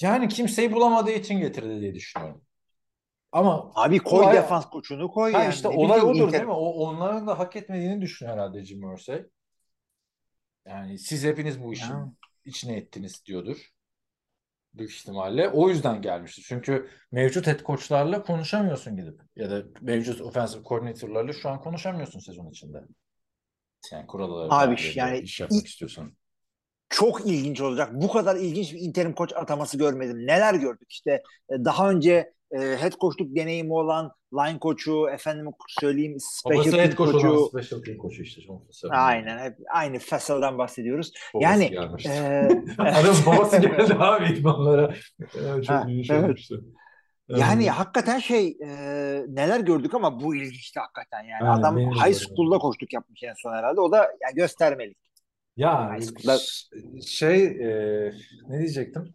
yani 0.00 0.28
kimseyi 0.28 0.72
bulamadığı 0.72 1.10
için 1.12 1.38
getirdi 1.40 1.80
diye 1.80 1.94
düşünüyorum. 1.94 2.44
Ama 3.32 3.72
Abi 3.74 3.98
koy 3.98 4.24
Olay- 4.24 4.34
defans 4.36 4.70
koçunu 4.70 5.10
koy 5.10 5.32
ha 5.32 5.42
yani. 5.42 5.54
işte 5.54 5.70
Ne 5.70 5.74
olay 5.76 6.00
bileyim, 6.00 6.16
odur 6.16 6.28
Inter- 6.28 6.32
değil 6.32 6.44
mi? 6.44 6.50
O 6.52 6.70
onların 6.70 7.26
da 7.26 7.38
hak 7.38 7.56
etmediğini 7.56 8.00
düşünüyor 8.00 8.36
herhalde 8.36 8.64
Jim 8.64 8.92
Irsay. 8.94 9.24
Yani 10.66 10.98
siz 10.98 11.24
hepiniz 11.24 11.62
bu 11.62 11.72
işin 11.72 11.94
Ya. 11.94 12.12
içine 12.44 12.76
ettiniz 12.76 13.24
diyordur. 13.26 13.68
Büyük 14.74 14.92
ihtimalle. 14.94 15.48
O 15.48 15.68
yüzden 15.68 16.02
gelmiştir. 16.02 16.44
Çünkü 16.48 16.88
mevcut 17.12 17.46
head 17.46 17.60
coachlarla 17.64 18.22
konuşamıyorsun 18.22 18.96
gidip. 18.96 19.20
Ya 19.36 19.50
da 19.50 19.62
mevcut 19.80 20.20
offensive 20.20 20.62
coordinator'larla 20.64 21.32
şu 21.32 21.48
an 21.48 21.60
konuşamıyorsun 21.60 22.20
sezon 22.20 22.50
içinde. 22.50 22.82
Yani 23.92 24.06
kuralları 24.06 24.52
Abi, 24.52 24.76
yani 24.94 25.18
iş 25.18 25.40
yapmak 25.40 25.60
ilk- 25.60 25.68
istiyorsan. 25.68 26.12
Çok 26.92 27.26
ilginç 27.26 27.60
olacak. 27.60 27.90
Bu 27.92 28.12
kadar 28.12 28.36
ilginç 28.36 28.72
bir 28.74 28.80
interim 28.80 29.12
koç 29.12 29.32
ataması 29.36 29.78
görmedim. 29.78 30.26
Neler 30.26 30.54
gördük 30.54 30.88
işte 30.90 31.22
e, 31.50 31.64
daha 31.64 31.90
önce 31.90 32.32
e, 32.50 32.58
head 32.58 32.92
coachluk 33.00 33.36
deneyimi 33.36 33.72
olan 33.72 34.12
line 34.34 34.58
koçu, 34.58 35.08
efendim 35.08 35.46
söyleyeyim 35.80 36.16
special 36.20 36.58
Babası 36.58 36.76
head 36.78 36.98
olan 36.98 37.12
koçu. 37.12 37.48
special 37.48 37.82
team 37.82 37.98
koçu 37.98 38.22
işte. 38.22 38.42
Aynen 38.90 39.38
hep 39.38 39.56
aynı 39.74 39.98
Fassel'dan 39.98 40.58
bahsediyoruz. 40.58 41.12
Babası 41.34 41.44
Yani 41.44 41.70
gelmişti. 41.70 42.10
e, 42.10 42.48
Adam 42.78 43.16
babası 43.26 43.60
geldi 43.60 43.94
abi 43.98 44.24
idmanlara. 44.32 44.94
Çok 45.40 45.68
Ha, 45.68 45.86
ilginç 45.88 46.10
evet. 46.10 46.24
olmuştu. 46.24 46.64
yani 47.28 47.64
Ee, 47.64 47.68
hakikaten 47.68 48.18
şey 48.18 48.48
e, 48.48 48.68
neler 49.28 49.60
gördük 49.60 49.94
ama 49.94 50.20
bu 50.20 50.36
ilginçti 50.36 50.80
hakikaten 50.80 51.22
yani. 51.22 51.42
Aynen, 51.44 51.60
Adam 51.60 51.78
high 51.78 52.14
school'da 52.14 52.58
koçluk 52.58 52.92
yapmış 52.92 53.22
en 53.22 53.34
son 53.42 53.52
herhalde. 53.52 53.80
O 53.80 53.92
da 53.92 53.98
yani 53.98 54.34
göstermelik. 54.34 54.96
Ya 55.56 55.96
şey 57.06 57.44
e, 57.44 58.12
ne 58.48 58.58
diyecektim? 58.58 59.14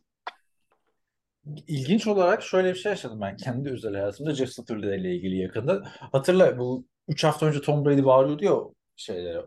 İlginç 1.68 2.08
olarak 2.08 2.44
şöyle 2.44 2.70
bir 2.70 2.80
şey 2.80 2.90
yaşadım 2.90 3.22
ben 3.22 3.38
kendi 3.38 3.70
özel 3.70 3.94
hayatımda 3.94 4.34
Jeff 4.34 4.50
Saturday 4.50 5.02
ile 5.02 5.16
ilgili 5.16 5.38
yakında. 5.38 5.84
Hatırla 5.86 6.58
bu 6.58 6.86
3 7.08 7.24
hafta 7.24 7.46
önce 7.46 7.62
Tom 7.62 7.86
Brady 7.86 8.04
bağırıyordu 8.04 8.46
ya 8.46 8.54
o 8.54 8.74
şeylere, 8.96 9.40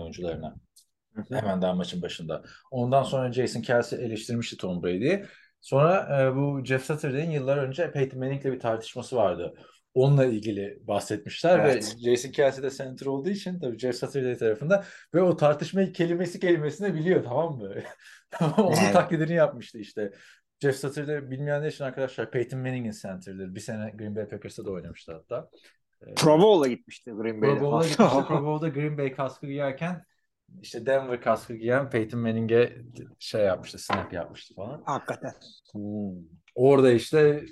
oyuncularına. 0.00 0.56
Hemen 1.28 1.62
daha 1.62 1.74
maçın 1.74 2.02
başında. 2.02 2.42
Ondan 2.70 3.02
sonra 3.02 3.32
Jason 3.32 3.60
Kelsey 3.62 4.04
eleştirmişti 4.04 4.56
Tom 4.56 4.82
Brady'yi. 4.82 5.24
Sonra 5.60 6.22
e, 6.22 6.36
bu 6.36 6.64
Jeff 6.64 6.84
Saturday'in 6.84 7.30
yıllar 7.30 7.56
önce 7.58 7.92
Peyton 7.92 8.20
Manning'le 8.20 8.44
bir 8.44 8.60
tartışması 8.60 9.16
vardı. 9.16 9.54
Onunla 9.94 10.24
ilgili 10.24 10.78
bahsetmişler 10.82 11.58
Evet. 11.58 11.96
ve 12.04 12.10
Jason 12.10 12.30
Kelsey 12.30 12.62
de 12.64 12.70
center 12.70 13.06
olduğu 13.06 13.28
için 13.30 13.60
tabii 13.60 13.78
Jeff 13.78 13.96
Saturday 13.96 14.36
tarafında 14.36 14.84
ve 15.14 15.22
o 15.22 15.36
tartışmayı 15.36 15.92
kelimesi 15.92 16.40
kelimesine 16.40 16.94
biliyor 16.94 17.24
tamam 17.24 17.58
mı? 17.58 17.74
Onun 18.58 18.76
Evet. 18.82 18.92
taklidini 18.92 19.32
yapmıştı 19.34 19.78
işte. 19.78 20.12
Jeff 20.62 20.76
Saturday 20.76 21.30
bilmeyenler 21.30 21.68
için 21.68 21.84
arkadaşlar 21.84 22.30
Peyton 22.30 22.60
Manning'in 22.60 22.92
center'dır. 23.02 23.54
Bir 23.54 23.60
sene 23.60 23.90
Green 23.90 24.16
Bay 24.16 24.28
Packers'ta 24.28 24.64
da 24.64 24.70
oynamıştı 24.70 25.12
hatta. 25.12 25.48
E, 26.06 26.14
Pro 26.14 26.38
Bowl'a 26.40 26.68
gitmişti 26.68 27.10
Green 27.10 27.40
Pro 27.40 27.48
Bay'de. 27.48 27.60
Bowl'a 27.60 27.88
gitmişti. 27.88 28.14
Pro 28.28 28.44
Bowl'da 28.44 28.68
Green 28.68 28.98
Bay 28.98 29.12
kaskı 29.12 29.46
giyerken 29.46 30.04
işte 30.62 30.86
Denver 30.86 31.20
kaskı 31.20 31.54
giyen 31.54 31.90
Peyton 31.90 32.20
Manning'e 32.20 32.72
şey 33.18 33.44
yapmıştı, 33.44 33.78
snap 33.78 34.12
yapmıştı 34.12 34.54
falan. 34.54 34.82
hakikaten. 34.86 35.32
Orada 36.54 36.92
işte 36.92 37.44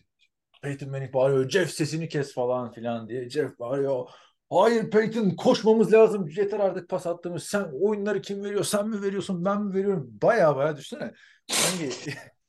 Peyton 0.63 0.91
Manning 0.91 1.15
bağırıyor, 1.15 1.49
Jeff 1.51 1.71
sesini 1.71 2.09
kes 2.09 2.35
falan 2.35 2.73
filan 2.73 3.09
diye. 3.09 3.31
Jeff 3.31 3.59
bağırıyor, 3.59 4.09
hayır 4.51 4.91
Peyton 4.91 5.31
koşmamız 5.31 5.93
lazım, 5.93 6.29
yeter 6.37 6.61
artık 6.61 6.89
pas 6.89 7.07
attığımız. 7.07 7.45
Sen 7.45 7.71
oyunları 7.81 8.23
kim 8.23 8.45
veriyor, 8.45 8.65
sen 8.65 8.89
mi 8.89 9.03
veriyorsun, 9.03 9.45
ben 9.45 9.63
mi 9.63 9.75
veriyorum? 9.75 10.09
Baya 10.23 10.57
baya 10.57 10.77
düşünsene. 10.77 11.13
Hangi 11.51 11.91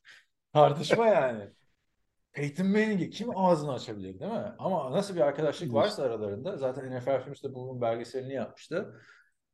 tartışma 0.54 1.08
yani. 1.08 1.50
Peyton 2.32 2.68
Manning'e 2.68 3.10
kim 3.10 3.38
ağzını 3.38 3.74
açabilir 3.74 4.20
değil 4.20 4.32
mi? 4.32 4.56
Ama 4.60 4.92
nasıl 4.92 5.16
bir 5.16 5.22
arkadaşlık 5.22 5.74
varsa 5.74 6.04
aralarında 6.04 6.58
zaten 6.58 6.98
NFL 6.98 7.24
Films 7.24 7.44
de 7.44 7.54
bunun 7.54 7.82
belgeselini 7.82 8.34
yapmıştı. 8.34 9.02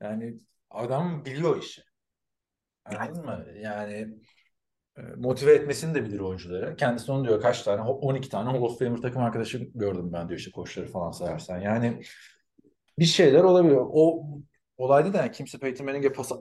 Yani 0.02 0.40
adam 0.70 1.26
biliyor 1.26 1.62
işi. 1.62 1.84
Anladın 2.86 3.26
mı? 3.26 3.46
Yani 3.60 4.20
motive 5.18 5.54
etmesini 5.54 5.96
de 5.96 6.06
bilir 6.06 6.20
oyuncuları. 6.20 6.76
Kendisi 6.76 7.12
onu 7.12 7.28
diyor 7.28 7.42
kaç 7.42 7.64
tane 7.64 7.82
12 7.82 8.30
tane 8.30 8.50
Hall 8.50 8.62
of 8.62 8.80
Famer 8.80 8.98
takım 8.98 9.22
arkadaşı 9.22 9.58
gördüm 9.76 10.14
ben 10.14 10.30
diyor 10.30 10.40
işte 10.40 10.52
koçları 10.52 10.88
falan 10.88 11.12
sayarsan. 11.12 11.60
Yani 11.60 12.02
bir 13.00 13.06
şeyler 13.06 13.44
olabiliyor. 13.44 13.86
O 13.90 14.24
olayda 14.78 15.14
da 15.14 15.18
yani 15.18 15.32
kimse 15.32 15.60
Peyton 15.60 15.86
Manning'e 15.86 16.12
pas, 16.12 16.32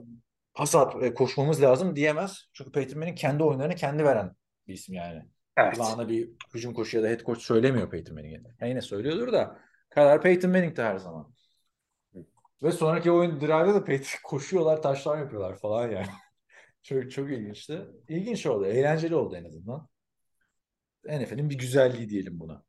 pas 0.53 0.75
at, 0.75 1.03
e, 1.03 1.13
koşmamız 1.13 1.61
lazım 1.61 1.95
diyemez. 1.95 2.45
Çünkü 2.53 2.71
Peyton 2.71 2.99
Manning 2.99 3.17
kendi 3.17 3.43
oyunlarını 3.43 3.75
kendi 3.75 4.05
veren 4.05 4.35
bir 4.67 4.73
isim 4.73 4.95
yani. 4.95 5.25
Evet. 5.57 5.77
Kulağına 5.77 6.09
bir 6.09 6.29
hücum 6.53 6.73
koşu 6.73 6.97
ya 6.97 7.03
da 7.03 7.07
head 7.07 7.19
coach 7.19 7.39
söylemiyor 7.39 7.89
Peyton 7.89 8.15
Manning'e. 8.15 8.41
Yani 8.59 8.69
yine 8.69 8.81
söylüyordur 8.81 9.33
da 9.33 9.59
karar 9.89 10.21
Peyton 10.21 10.51
Manning'de 10.51 10.83
her 10.83 10.97
zaman. 10.97 11.33
Ve 12.63 12.71
sonraki 12.71 13.11
oyun 13.11 13.41
drive'da 13.41 13.73
da 13.73 13.83
Peyton 13.83 14.07
koşuyorlar, 14.23 14.81
taşlar 14.81 15.17
yapıyorlar 15.17 15.55
falan 15.55 15.89
yani. 15.89 16.07
Çok 16.85 17.11
çok 17.11 17.31
ilginçti. 17.31 17.81
İlginç 18.09 18.45
oldu, 18.45 18.65
eğlenceli 18.65 19.15
oldu 19.15 19.35
en 19.35 19.45
azından. 19.45 19.87
NFL'in 21.05 21.49
bir 21.49 21.57
güzelliği 21.57 22.09
diyelim 22.09 22.39
buna. 22.39 22.63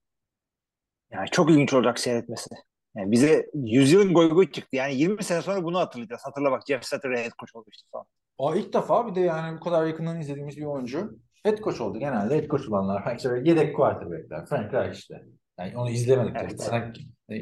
Yani 1.10 1.28
çok 1.30 1.50
ilginç 1.50 1.74
olacak 1.74 1.98
seyretmesi. 1.98 2.50
Yani 2.96 3.10
bize 3.10 3.46
yüzyılın 3.54 4.14
goy 4.14 4.30
goy 4.30 4.50
çıktı. 4.50 4.76
Yani 4.76 4.94
20 4.94 5.24
sene 5.24 5.42
sonra 5.42 5.64
bunu 5.64 5.78
hatırlayacağız. 5.78 6.22
Hatırla 6.24 6.50
bak 6.50 6.62
Jeff 6.68 6.84
Saturday 6.84 7.24
head 7.24 7.32
coach 7.40 7.56
oldu 7.56 7.68
işte 7.72 7.88
falan. 7.92 8.06
Aa, 8.38 8.56
ilk 8.56 8.72
defa 8.72 9.06
bir 9.06 9.14
de 9.14 9.20
yani 9.20 9.56
bu 9.56 9.60
kadar 9.60 9.86
yakından 9.86 10.20
izlediğimiz 10.20 10.56
bir 10.56 10.64
oyuncu 10.64 11.18
head 11.42 11.58
coach 11.58 11.80
oldu. 11.80 11.98
Genelde 11.98 12.36
head 12.36 12.48
coach 12.50 12.68
olanlar 12.68 13.16
işte 13.16 13.42
yedek 13.44 13.76
quarterback'ler. 13.76 14.46
Frank 14.46 14.74
Reich 14.74 14.98
işte. 14.98 15.24
Yani 15.58 15.76
onu 15.76 15.90
izlemedik. 15.90 16.36
Evet. 16.40 16.72
E, 17.30 17.34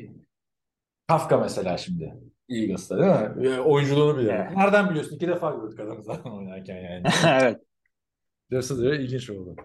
Kafka 1.06 1.38
mesela 1.38 1.76
şimdi. 1.76 2.14
Eagles'ta 2.48 2.98
değil 2.98 3.36
mi? 3.36 3.48
E, 3.48 3.60
Oyunculuğunu 3.60 4.18
bile. 4.18 4.32
Evet. 4.32 4.56
Nereden 4.56 4.90
biliyorsun? 4.90 5.16
İki 5.16 5.28
defa 5.28 5.50
gördük 5.50 5.80
adamı 5.80 6.02
zaten 6.04 6.30
oynarken 6.30 6.76
yani. 6.76 7.02
evet. 7.42 7.60
Dersi 8.50 8.82
de 8.82 8.96
ilginç 9.00 9.30
oldu. 9.30 9.56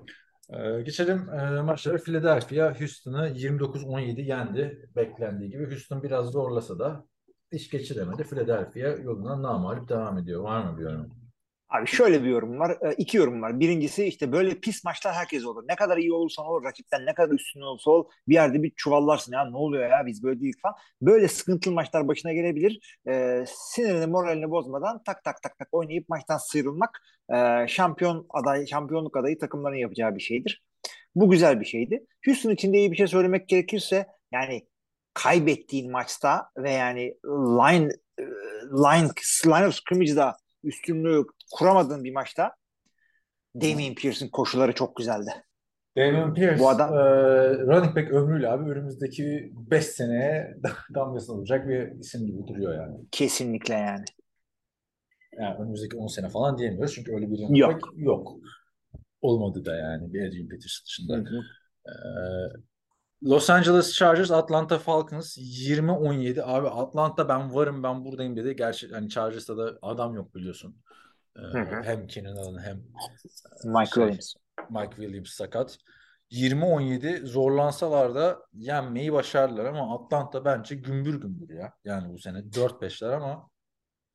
Ee, 0.49 0.81
geçelim 0.81 1.29
e, 1.29 1.61
maçlara. 1.61 1.97
Philadelphia 1.97 2.79
Houston'ı 2.79 3.29
29-17 3.29 4.21
yendi. 4.21 4.89
Beklendiği 4.95 5.51
gibi. 5.51 5.65
Houston 5.71 6.03
biraz 6.03 6.31
zorlasa 6.31 6.79
da 6.79 7.05
iş 7.51 7.69
geçiremedi. 7.69 8.23
Philadelphia 8.23 8.87
yoluna 9.03 9.41
namağlup 9.43 9.89
devam 9.89 10.17
ediyor. 10.17 10.41
Var 10.43 10.63
mı 10.65 10.77
bir 10.77 10.83
yorum? 10.83 11.18
Abi 11.69 11.87
şöyle 11.87 12.23
bir 12.23 12.29
yorum 12.29 12.59
var. 12.59 12.77
e, 12.81 12.93
iki 12.97 13.17
yorum 13.17 13.41
var. 13.41 13.59
Birincisi 13.59 14.05
işte 14.05 14.31
böyle 14.31 14.59
pis 14.59 14.83
maçlar 14.83 15.13
herkes 15.13 15.45
olur. 15.45 15.63
Ne 15.69 15.75
kadar 15.75 15.97
iyi 15.97 16.13
olursan 16.13 16.45
ol, 16.45 16.63
rakipten 16.63 17.05
ne 17.05 17.13
kadar 17.13 17.33
üstün 17.35 17.61
olursa 17.61 17.91
ol 17.91 18.09
bir 18.27 18.33
yerde 18.33 18.63
bir 18.63 18.71
çuvallarsın. 18.75 19.33
Ya 19.33 19.45
ne 19.49 19.57
oluyor 19.57 19.89
ya 19.89 20.05
biz 20.05 20.23
böyle 20.23 20.41
değiliz 20.41 20.61
falan. 20.61 20.75
Böyle 21.01 21.27
sıkıntılı 21.27 21.73
maçlar 21.73 22.07
başına 22.07 22.33
gelebilir. 22.33 22.97
Ee, 23.09 23.43
sinirini 23.47 24.05
moralini 24.05 24.49
bozmadan 24.51 25.03
tak 25.03 25.23
tak 25.23 25.41
tak 25.43 25.57
tak 25.57 25.67
oynayıp 25.71 26.09
maçtan 26.09 26.37
sıyrılmak 26.37 27.01
e, 27.33 27.67
şampiyon 27.67 28.25
aday, 28.29 28.65
şampiyonluk 28.67 29.17
adayı 29.17 29.39
takımların 29.39 29.75
yapacağı 29.75 30.15
bir 30.15 30.21
şeydir. 30.21 30.63
Bu 31.15 31.29
güzel 31.29 31.59
bir 31.59 31.65
şeydi. 31.65 32.05
Houston 32.25 32.49
için 32.51 32.73
de 32.73 32.77
iyi 32.77 32.91
bir 32.91 32.97
şey 32.97 33.07
söylemek 33.07 33.49
gerekirse 33.49 34.07
yani 34.33 34.67
kaybettiğin 35.13 35.91
maçta 35.91 36.49
ve 36.57 36.71
yani 36.71 37.15
line 37.25 37.91
e, 38.19 38.23
line 38.71 39.09
line 39.45 39.67
of 39.67 39.73
scrimmage'da 39.73 40.37
üstünlüğü 40.63 41.25
kuramadığın 41.53 42.03
bir 42.03 42.13
maçta 42.13 42.51
Damian 43.55 43.95
Pierce'in 43.95 44.29
koşuları 44.29 44.73
çok 44.73 44.95
güzeldi. 44.95 45.31
Damon 45.97 46.33
Pierce 46.33 46.59
Bu 46.59 46.69
adam- 46.69 46.93
e, 46.93 46.99
running 47.59 47.95
back 47.95 48.11
ömrüyle 48.11 48.49
abi 48.49 48.69
önümüzdeki 48.71 49.51
5 49.71 49.85
seneye 49.85 50.57
damgasını 50.95 51.35
olacak 51.35 51.67
bir 51.67 51.91
isim 51.99 52.25
gibi 52.25 52.47
duruyor 52.47 52.73
yani. 52.73 52.97
Kesinlikle 53.11 53.73
yani. 53.73 54.05
Yani 55.39 55.55
önümüzdeki 55.63 55.97
10 55.97 56.07
sene 56.07 56.29
falan 56.29 56.57
diyemiyoruz 56.57 56.95
çünkü 56.95 57.13
öyle 57.15 57.31
bir 57.31 57.37
running 57.37 57.57
Yok. 57.57 57.73
back 57.73 57.83
yok. 57.95 58.31
Olmadı 59.21 59.65
da 59.65 59.75
yani 59.75 60.13
bir 60.13 60.27
Adrian 60.27 60.47
Peterson 60.47 60.85
dışında. 60.85 61.17
Ee, 61.85 61.91
Los 63.23 63.49
Angeles 63.49 63.93
Chargers 63.93 64.31
Atlanta 64.31 64.79
Falcons 64.79 65.37
20-17 65.37 66.43
abi 66.43 66.67
Atlanta 66.67 67.29
ben 67.29 67.53
varım 67.55 67.83
ben 67.83 68.05
buradayım 68.05 68.37
dedi. 68.37 68.55
Gerçi 68.55 68.89
hani 68.91 69.09
Chargers'ta 69.09 69.57
da 69.57 69.79
adam 69.81 70.13
yok 70.15 70.35
biliyorsun. 70.35 70.75
Ee, 71.39 71.57
Hı 71.57 71.61
hı. 71.61 71.83
hem 71.83 72.07
Keenan 72.07 72.35
Allen 72.35 72.63
hem 72.63 72.77
Mike 73.65 73.91
şey, 73.95 74.03
Williams. 74.03 74.33
Mike 74.69 74.95
Williams 74.95 75.29
sakat. 75.29 75.77
20-17 76.31 77.25
zorlansalar 77.25 78.15
da 78.15 78.39
yenmeyi 78.53 79.13
başardılar 79.13 79.65
ama 79.65 79.95
Atlanta 79.95 80.45
bence 80.45 80.75
gümbür 80.75 81.21
gümbür 81.21 81.53
ya. 81.55 81.73
Yani 81.85 82.13
bu 82.13 82.19
sene 82.19 82.37
4-5'ler 82.37 83.15
ama 83.15 83.49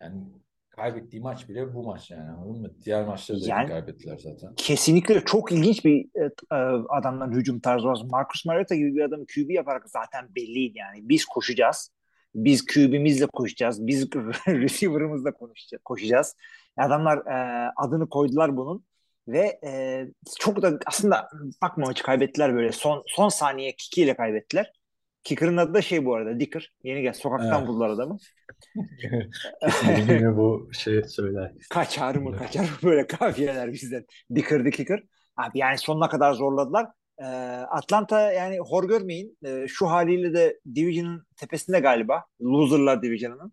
yani 0.03 0.25
kaybettiği 0.71 1.23
maç 1.23 1.49
bile 1.49 1.75
bu 1.75 1.83
maç 1.83 2.11
yani 2.11 2.31
anladın 2.31 2.61
mı? 2.63 2.71
Diğer 2.85 3.05
maçları 3.05 3.41
da 3.41 3.47
Yani- 3.49 3.69
kaybettiler 3.69 4.17
zaten. 4.17 4.55
Kesinlikle 4.57 5.25
çok 5.25 5.53
ilginç 5.53 5.85
bir 5.85 6.05
e, 6.15 6.25
e, 6.53 6.57
adamların 6.89 7.33
hücum 7.33 7.61
tarzı 7.61 7.87
var. 7.87 7.99
Marcus 8.11 8.45
Mariota 8.47 8.75
gibi 8.75 8.95
bir 8.95 9.01
adamı 9.05 9.27
QB 9.27 9.51
yaparak 9.51 9.91
zaten 9.91 10.35
belliydi 10.37 10.79
yani. 10.79 11.09
Biz 11.09 11.25
koşacağız. 11.25 11.91
Biz 12.35 12.67
QB'mizle 12.67 13.27
koşacağız. 13.27 13.87
Biz 13.87 14.09
receiver'ımızla 14.49 15.33
koşacağız. 15.85 16.37
Adamlar 16.77 17.19
e, 17.19 17.71
adını 17.77 18.09
koydular 18.09 18.57
bunun. 18.57 18.85
ve 19.29 19.61
e, 19.65 20.05
çok 20.41 20.63
da 20.63 20.79
aslında 20.87 21.29
bakma 21.63 21.87
maçı 21.87 22.03
kaybettiler 22.03 22.55
böyle 22.55 22.73
son 22.73 23.03
son 23.07 23.29
saniye 23.29 23.73
kickiyle 23.77 24.17
kaybettiler. 24.17 24.73
Kicker'ın 25.25 25.57
adı 25.57 25.75
da 25.75 25.83
şey 25.83 26.05
bu 26.05 26.15
arada 26.15 26.41
Dicker. 26.41 26.73
Yeni 26.83 27.03
gel 27.03 27.13
sokaktan 27.13 27.59
Evet. 27.59 27.69
buldular 27.69 27.89
adamı. 27.91 28.17
Yine 29.99 30.37
bu 30.37 30.71
şey 30.73 31.03
söyler. 31.05 31.53
Kaçar 31.71 32.15
mı 32.15 32.37
kaçar 32.37 32.63
mı 32.63 32.69
böyle 32.83 33.07
kafiyeler 33.07 33.73
bizden. 33.73 34.05
Dicker 34.35 34.65
the 34.65 34.71
Kicker. 34.71 35.03
Abi 35.37 35.59
yani 35.59 35.79
sonuna 35.79 36.09
kadar 36.09 36.33
zorladılar. 36.33 36.87
Ee, 37.19 37.25
Atlanta 37.71 38.33
yani 38.33 38.59
hor 38.59 38.89
görmeyin. 38.89 39.39
Ee, 39.47 39.67
şu 39.69 39.87
haliyle 39.87 40.35
de 40.35 40.61
Division'ın 40.75 41.27
tepesinde 41.37 41.81
galiba. 41.81 42.25
Loser'lar 42.43 43.03
Division'ının. 43.03 43.53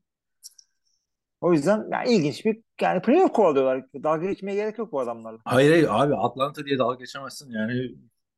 O 1.41 1.53
yüzden 1.53 1.87
yani 1.91 2.13
ilginç 2.13 2.45
bir 2.45 2.59
yani 2.81 3.01
playoff 3.01 3.33
kovalıyorlar. 3.33 3.85
Dalga 4.03 4.25
geçmeye 4.25 4.55
gerek 4.55 4.77
yok 4.77 4.91
bu 4.91 4.99
adamlarla. 4.99 5.39
Hayır 5.45 5.71
hayır 5.71 5.87
abi 5.89 6.15
Atlanta 6.15 6.65
diye 6.65 6.79
dalga 6.79 6.95
geçemezsin. 6.95 7.51
Yani 7.51 7.91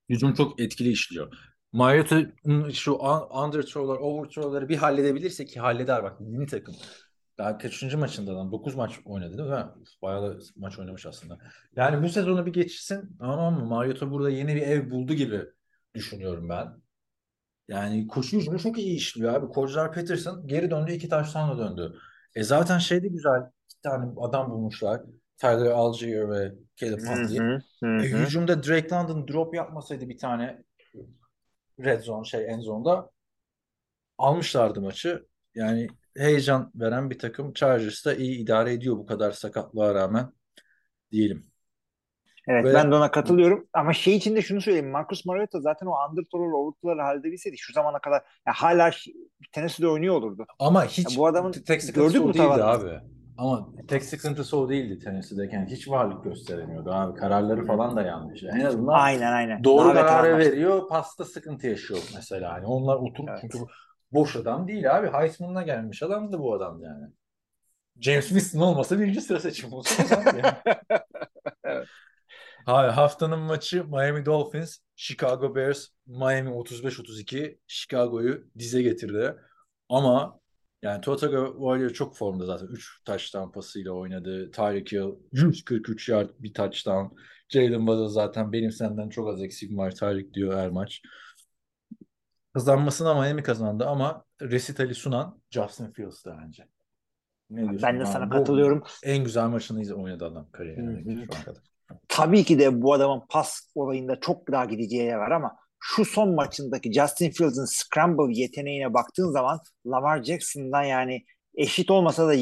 hücum 0.10 0.34
çok 0.34 0.60
etkili 0.60 0.90
işliyor. 0.90 1.34
Mariota'nın 1.72 2.70
şu 2.70 2.94
un- 2.94 3.44
underthrow'lar, 3.44 3.98
overthrow'ları 3.98 4.70
bir 4.70 4.78
halledebilirse 4.78 5.46
ki 5.46 5.60
halleder 5.60 6.04
bak 6.04 6.20
mini 6.20 6.46
takım. 6.48 6.76
Daha 7.38 7.58
kaçıncı 7.58 7.98
maçında 7.98 8.36
lan? 8.36 8.52
9 8.52 8.76
maç 8.76 9.00
oynadı 9.06 9.38
değil 9.38 9.50
mi? 9.50 9.66
Bayağı 10.02 10.24
da 10.36 10.40
maç 10.56 10.80
oynamış 10.80 11.06
aslında. 11.06 11.38
Yani 11.76 12.04
bu 12.04 12.10
sezonu 12.10 12.46
bir 12.46 12.54
geçsin 12.54 13.18
tamam 13.20 13.54
mı? 13.54 13.66
Mariota 13.66 14.12
burada 14.12 14.30
yeni 14.30 14.56
bir 14.56 14.62
ev 14.62 14.90
buldu 14.92 15.14
gibi 15.14 15.42
düşünüyorum 15.96 16.50
ben. 16.50 16.68
Yani 17.68 18.08
koşu 18.08 18.38
hücumu 18.38 18.60
çok 18.60 18.78
iyi 18.80 18.96
işliyor 18.96 19.34
abi. 19.34 19.48
Koçlar 19.48 19.94
Peterson 19.94 20.48
geri 20.48 20.72
döndü 20.72 20.92
iki 20.92 21.10
taştanla 21.10 21.58
döndü. 21.58 22.00
E 22.36 22.44
zaten 22.44 22.78
şey 22.78 23.04
de 23.04 23.08
güzel. 23.08 23.52
iki 23.66 23.82
tane 23.82 24.12
adam 24.22 24.52
bulmuşlar. 24.52 25.02
Tyler 25.38 25.66
Algier 25.72 26.30
ve 26.30 26.54
Caleb 26.76 27.00
Huntley. 27.00 27.40
E, 27.84 28.10
hücumda 28.10 28.64
Drake 28.64 28.96
London 28.96 29.28
drop 29.28 29.56
yapmasaydı 29.56 30.10
bir 30.10 30.18
tane 30.18 30.64
red 31.80 32.02
zone 32.02 32.26
şey 32.26 32.46
end 32.46 32.62
zone'da 32.62 33.10
almışlardı 34.18 34.82
maçı. 34.82 35.26
Yani 35.56 35.88
heyecan 36.18 36.72
veren 36.76 37.10
bir 37.10 37.20
takım. 37.20 37.54
Chargers 37.54 38.06
da 38.06 38.16
iyi 38.16 38.40
idare 38.40 38.74
ediyor 38.74 38.98
bu 38.98 39.06
kadar 39.06 39.32
sakatlığa 39.32 39.96
rağmen 39.96 40.34
diyelim. 41.12 41.53
Evet 42.48 42.66
Ve- 42.66 42.74
ben 42.74 42.92
de 42.92 42.96
ona 42.96 43.12
katılıyorum. 43.12 43.68
Ama 43.74 43.94
şey 43.94 44.16
için 44.16 44.36
de 44.36 44.42
şunu 44.42 44.62
söyleyeyim. 44.62 44.90
Marcus 44.92 45.26
Mariota 45.26 45.62
zaten 45.62 45.86
o 45.86 45.94
underthrow'ları, 46.10 46.56
overthrow'ları 46.56 47.02
halledebilseydi 47.02 47.58
şu 47.58 47.74
zamana 47.74 48.00
kadar 48.00 48.22
ya 48.48 48.54
hala 48.56 48.92
Tennessee'de 49.52 49.88
oynuyor 49.90 50.16
olurdu. 50.16 50.46
Ama 50.60 50.86
hiç 50.86 51.12
Ya 51.12 51.18
bu 51.18 51.28
adamın 51.28 51.52
tek 51.52 51.96
gördük 51.96 52.26
mü 52.26 52.34
tavanını? 52.34 52.66
abi. 52.66 53.00
Ama 53.38 53.68
tek 53.88 54.04
sıkıntısı 54.04 54.58
o 54.58 54.70
değildi 54.70 55.00
Tennessee'deyken. 55.00 55.66
Hiç 55.66 55.88
varlık 55.88 56.24
gösteremiyordu 56.24 56.92
abi. 56.92 57.20
Kararları 57.20 57.66
falan 57.66 57.96
da 57.96 58.02
yanlış. 58.02 58.44
En 58.44 58.66
azından 58.66 58.94
Aynen 58.94 59.32
aynen. 59.32 59.64
doğru 59.64 59.96
Daha 59.96 60.08
kararı 60.08 60.38
veriyor. 60.38 60.90
Pasta 60.90 61.26
sıkıntı 61.26 61.68
yaşıyor 61.68 62.00
mesela. 62.16 62.54
Hani 62.54 62.66
onlar 62.66 62.96
oturup 62.96 63.30
Evet. 63.30 63.40
çünkü 63.42 63.58
boş 64.12 64.36
adam 64.36 64.68
değil 64.68 64.98
abi. 64.98 65.08
Heisman'la 65.08 65.62
gelmiş 65.62 66.04
adamdı 66.04 66.40
bu 66.40 66.54
adam 66.54 66.82
yani. 66.82 67.06
James 68.00 68.28
Winston 68.28 68.60
olmasa 68.60 69.00
birinci 69.00 69.22
sıra 69.22 69.40
seçimi 69.40 69.76
olsa 69.76 70.04
yani. 70.26 70.42
Hayır, 72.66 72.92
haftanın 72.92 73.40
maçı 73.40 73.86
Miami 73.86 74.26
Dolphins, 74.26 74.78
Chicago 74.96 75.56
Bears, 75.56 75.88
Miami 76.08 76.50
35-32 76.50 77.58
Chicago'yu 77.68 78.48
dize 78.60 78.82
getirdi. 78.82 79.36
Ama 79.90 80.40
yani 80.82 81.02
Tua 81.02 81.16
Tagovailoa 81.16 81.90
çok 81.90 82.18
formda 82.18 82.46
zaten. 82.46 82.68
3 82.68 83.04
touchdown 83.06 83.52
pasıyla 83.52 83.92
oynadı. 83.92 84.52
Tyreek 84.52 84.92
Hill 84.92 85.10
143 85.32 86.10
yard 86.10 86.30
bir 86.40 86.54
touchdown. 86.54 87.16
Jalen 87.50 87.80
Waddle 87.80 88.10
zaten 88.10 88.52
benim 88.52 88.72
senden 88.72 89.10
çok 89.10 89.30
az 89.30 89.42
eksiğim 89.42 89.78
var 89.78 89.96
Tyreek 89.96 90.34
diyor 90.34 90.58
her 90.58 90.70
maç. 90.70 91.02
Kazanmasına 92.54 93.22
Miami 93.22 93.44
kazandı 93.44 93.86
ama 93.86 94.26
resitali 94.42 94.96
sunan 94.96 95.42
Justin 95.52 95.92
Fields'tı 95.92 96.36
bence. 96.42 96.68
Ne 97.50 97.62
diyorsun? 97.62 97.82
Ben 97.84 98.00
de 98.00 98.04
abi? 98.04 98.12
sana 98.12 98.26
Bu 98.26 98.30
katılıyorum. 98.30 98.84
En 99.04 99.24
güzel 99.24 99.48
maçını 99.48 99.96
oynadı 99.96 100.26
adam 100.26 100.52
kariyerinde 100.52 101.26
şu 101.26 101.36
ana 101.36 101.44
kadar. 101.44 101.73
Tabii 102.08 102.44
ki 102.44 102.60
de 102.60 102.82
bu 102.82 102.94
adamın 102.94 103.22
pas 103.30 103.62
olayında 103.76 104.20
çok 104.20 104.52
daha 104.52 104.66
gideceği 104.66 105.04
yer 105.04 105.18
var 105.18 105.32
ama 105.32 105.56
şu 105.80 106.06
son 106.06 106.36
maçındaki 106.36 106.94
Justin 106.94 107.30
Fields'ın 107.30 107.66
scramble 107.66 108.40
yeteneğine 108.40 108.94
baktığın 108.94 109.32
zaman 109.32 109.60
Lamar 109.86 110.24
Jackson'dan 110.24 110.84
yani 110.84 111.26
eşit 111.56 111.92
olmasa 111.92 112.28
da 112.28 112.34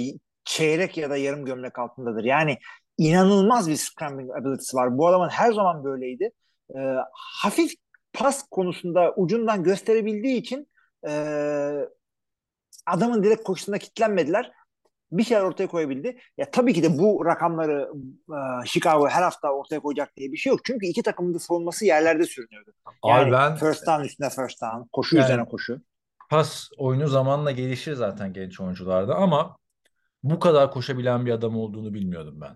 çeyrek 0.46 0.98
ya 0.98 1.10
da 1.10 1.18
yarım 1.18 1.46
gömlek 1.46 1.80
altındadır. 1.80 2.24
Yani 2.24 2.58
inanılmaz 2.98 3.70
bir 3.70 3.76
scrambling 3.76 4.30
ability'si 4.32 4.78
var. 4.78 4.98
Bu 4.98 5.08
adamın 5.08 5.30
her 5.30 5.54
zaman 5.54 5.84
böyleydi. 5.84 6.32
Ee, 6.76 6.80
hafif 7.14 7.72
pas 8.14 8.44
konusunda 8.52 9.14
ucundan 9.16 9.64
gösterebildiği 9.64 10.38
için 10.38 10.68
e, 11.08 11.12
adamın 12.86 13.24
direkt 13.24 13.44
koşusunda 13.44 13.78
kitlenmediler. 13.78 14.52
Bir 15.12 15.24
şeyler 15.24 15.44
ortaya 15.44 15.68
koyabildi. 15.68 16.18
Ya 16.38 16.52
tabii 16.52 16.74
ki 16.74 16.84
de 16.84 16.98
bu 16.98 17.26
rakamları 17.26 17.90
e, 18.30 18.66
Chicago 18.68 19.08
her 19.08 19.22
hafta 19.24 19.52
ortaya 19.52 19.80
koyacak 19.80 20.18
diye 20.18 20.32
bir 20.32 20.38
şey 20.38 20.50
yok. 20.52 20.60
Çünkü 20.66 20.86
iki 20.86 21.04
takımın 21.04 21.34
da 21.34 21.40
savunması 21.40 21.86
yerlerde 21.86 22.24
sürünüyordu. 22.24 22.72
Yani 23.08 23.22
Abi 23.26 23.32
ben 23.32 23.56
first 23.56 23.88
down 23.88 24.04
üstüne 24.04 24.30
first 24.30 24.62
down, 24.62 24.88
koşu 24.92 25.16
Yani- 25.16 25.26
üzerine 25.26 25.46
koşu. 25.46 25.82
pas 26.30 26.70
oyunu 26.78 27.08
zamanla 27.08 27.52
gelişir 27.52 27.94
zaten 27.94 28.34
genç 28.34 28.60
oyuncularda 28.60 29.16
ama 29.16 29.58
bu 30.24 30.40
kadar 30.40 30.72
koşabilen 30.72 31.26
bir 31.26 31.32
adam 31.32 31.58
olduğunu 31.58 31.94
bilmiyordum 31.94 32.42
ben. 32.42 32.56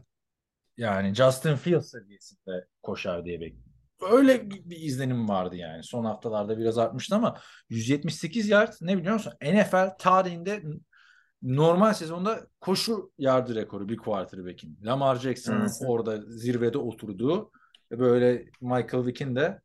Yani 0.77 1.13
Justin 1.13 1.55
Fields 1.55 1.91
seviyesinde 1.91 2.67
koşar 2.83 3.25
diye 3.25 3.41
bekliyorum. 3.41 3.65
Öyle 4.11 4.49
bir 4.49 4.69
bir 4.69 4.77
izlenim 4.77 5.29
vardı 5.29 5.55
yani. 5.55 5.83
Son 5.83 6.05
haftalarda 6.05 6.57
biraz 6.57 6.77
artmıştı 6.77 7.15
ama 7.15 7.37
178 7.69 8.49
yard 8.49 8.73
ne 8.81 8.97
biliyor 8.97 9.13
musun? 9.13 9.33
NFL 9.41 9.97
tarihinde 9.99 10.63
normal 11.41 11.93
sezonda 11.93 12.47
koşu 12.61 13.11
yardı 13.17 13.55
rekoru 13.55 13.89
bir 13.89 13.97
quarterback'in. 13.97 14.79
Lamar 14.83 15.15
Jackson'ın 15.15 15.65
hı. 15.65 15.87
orada 15.87 16.21
zirvede 16.21 16.77
oturduğu 16.77 17.51
böyle 17.91 18.45
Michael 18.61 19.05
Vick'in 19.05 19.35
de 19.35 19.61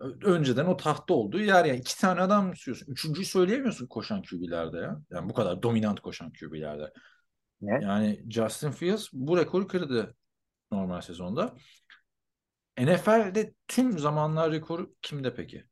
önceden 0.00 0.66
o 0.66 0.76
tahtta 0.76 1.14
olduğu 1.14 1.40
yer 1.40 1.64
yani 1.64 1.78
iki 1.78 2.00
tane 2.00 2.20
adam 2.20 2.52
istiyorsun. 2.52 2.92
Üçüncüyü 2.92 3.26
söyleyemiyorsun 3.26 3.86
koşan 3.86 4.22
QB'lerde 4.22 4.76
ya. 4.76 5.00
Yani 5.10 5.28
bu 5.28 5.34
kadar 5.34 5.62
dominant 5.62 6.00
koşan 6.00 6.32
QB'lerde. 6.40 6.92
Ne? 7.60 7.78
Yani 7.82 8.24
Justin 8.30 8.70
Fields 8.70 9.08
bu 9.12 9.36
rekoru 9.36 9.66
kırdı 9.66 10.14
normal 10.72 11.00
sezonda. 11.00 11.54
NFL'de 12.78 13.54
tüm 13.68 13.98
zamanlar 13.98 14.52
rekoru 14.52 14.94
kimde 15.02 15.34
peki? 15.34 15.64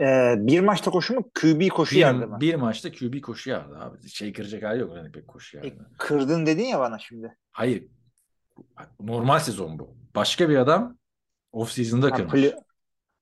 Ee, 0.00 0.34
bir 0.38 0.60
maçta 0.60 0.90
koşu 0.90 1.14
mu? 1.14 1.30
QB 1.40 1.68
koşu 1.68 1.98
yardı 1.98 2.20
Bir, 2.20 2.26
mı? 2.26 2.40
bir 2.40 2.54
maçta 2.54 2.92
QB 2.92 3.20
koşu 3.20 3.50
yardı 3.50 3.78
abi. 3.78 4.08
Şey 4.08 4.32
kıracak 4.32 4.62
hali 4.62 4.80
yok 4.80 4.96
running 4.96 5.16
back 5.16 5.28
koşu 5.28 5.58
E, 5.58 5.66
yardı. 5.66 5.90
kırdın 5.98 6.46
dedin 6.46 6.64
ya 6.64 6.80
bana 6.80 6.98
şimdi. 6.98 7.36
Hayır. 7.52 7.84
Normal 9.00 9.38
sezon 9.38 9.78
bu. 9.78 9.96
Başka 10.14 10.48
bir 10.48 10.56
adam 10.56 10.98
off-season'da 11.52 12.10
Ha, 12.10 12.16
kırmış. 12.16 12.32
play- 12.32 12.54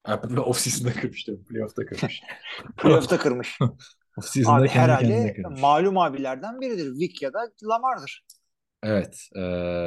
Ha, 0.04 0.14
off-season'da 0.36 0.92
kırmış 0.92 1.26
diyorum. 1.26 1.44
Playoff'ta 1.44 1.86
kırmış. 1.86 2.22
playoff'ta 2.76 3.18
kırmış. 3.18 3.58
Abi 4.46 4.68
herhalde 4.68 5.36
malum 5.60 5.98
abilerden 5.98 6.60
biridir. 6.60 6.86
Vic 6.92 7.14
ya 7.26 7.32
da 7.32 7.38
Lamar'dır. 7.64 8.24
Evet. 8.84 9.28
e, 9.36 9.40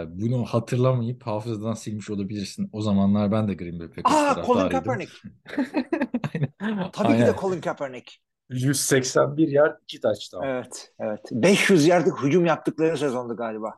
bunu 0.08 0.46
hatırlamayıp 0.46 1.24
hafızadan 1.28 1.74
silmiş 1.74 2.10
olabilirsin. 2.10 2.70
O 2.74 2.82
zamanlar 2.82 3.32
ben 3.32 3.48
de 3.48 3.54
Green 3.54 3.80
Bay 3.80 3.88
Packers 3.88 4.16
Aa 4.16 4.44
Colin. 4.46 4.70
Kaepernick. 4.70 5.12
Aynen. 6.60 6.92
Tabii 6.92 7.08
ki 7.08 7.14
Aynen. 7.14 7.28
de 7.28 7.36
Colin 7.42 7.62
Kaepernick. 7.62 8.18
181 8.50 9.48
yard 9.48 9.78
2 9.84 10.02
touchdown. 10.02 10.46
Evet, 10.46 10.94
evet. 11.00 11.22
500 11.32 11.88
yardlık 11.88 12.24
hücum 12.24 12.46
yaptıkları 12.46 12.98
sezondu 12.98 13.36
galiba. 13.36 13.74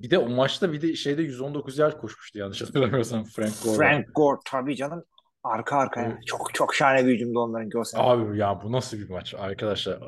Bir 0.00 0.10
de 0.10 0.18
o 0.18 0.28
maçta 0.28 0.72
bir 0.72 0.82
de 0.82 0.94
şeyde 0.94 1.22
119 1.22 1.78
yard 1.78 2.00
koşmuştu 2.00 2.38
yanlış 2.38 2.62
hatırlamıyorsam 2.68 3.24
Frank 3.24 3.62
Gore. 3.64 3.76
Frank 3.76 4.06
Gore 4.14 4.40
tabii 4.46 4.76
canım. 4.76 5.04
Arka 5.42 5.76
arkaya. 5.76 6.08
Evet. 6.08 6.26
Çok 6.26 6.54
çok 6.54 6.74
şahane 6.74 7.06
bir 7.06 7.14
hücumdu 7.14 7.40
onlarınki 7.40 7.78
o 7.78 7.84
sene. 7.84 8.02
Abi 8.02 8.38
ya 8.38 8.60
bu 8.62 8.72
nasıl 8.72 8.98
bir 8.98 9.10
maç 9.10 9.34
arkadaşlar? 9.38 10.00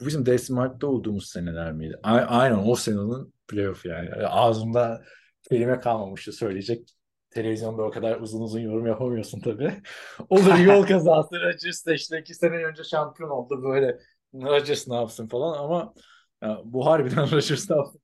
Bu 0.00 0.06
bizim 0.06 0.26
Dave 0.26 0.38
Smart'ta 0.38 0.86
olduğumuz 0.86 1.28
seneler 1.28 1.72
miydi? 1.72 1.96
A- 2.02 2.10
aynen 2.10 2.58
o 2.66 2.74
senenin 2.76 3.34
playoff 3.48 3.86
yani. 3.86 4.10
Ağzımda 4.26 5.02
kelime 5.50 5.80
kalmamıştı 5.80 6.32
söyleyecek. 6.32 6.88
Televizyonda 7.30 7.82
o 7.82 7.90
kadar 7.90 8.20
uzun 8.20 8.40
uzun 8.40 8.60
yorum 8.60 8.86
yapamıyorsun 8.86 9.40
tabii. 9.40 9.72
Olur 10.28 10.58
yol 10.58 10.82
kazası. 10.86 11.40
Rodgers 11.40 11.86
da 11.86 11.94
işte 11.94 12.20
iki 12.20 12.34
sene 12.34 12.56
önce 12.56 12.84
şampiyon 12.84 13.30
oldu 13.30 13.62
böyle. 13.62 13.98
Rodgers 14.34 14.88
ne 14.88 14.94
yapsın 14.94 15.28
falan 15.28 15.58
ama 15.58 15.94
ya, 16.42 16.60
bu 16.64 16.86
harbiden 16.86 17.22
Rodgers 17.32 17.70
ne 17.70 17.76
yapsın? 17.76 18.00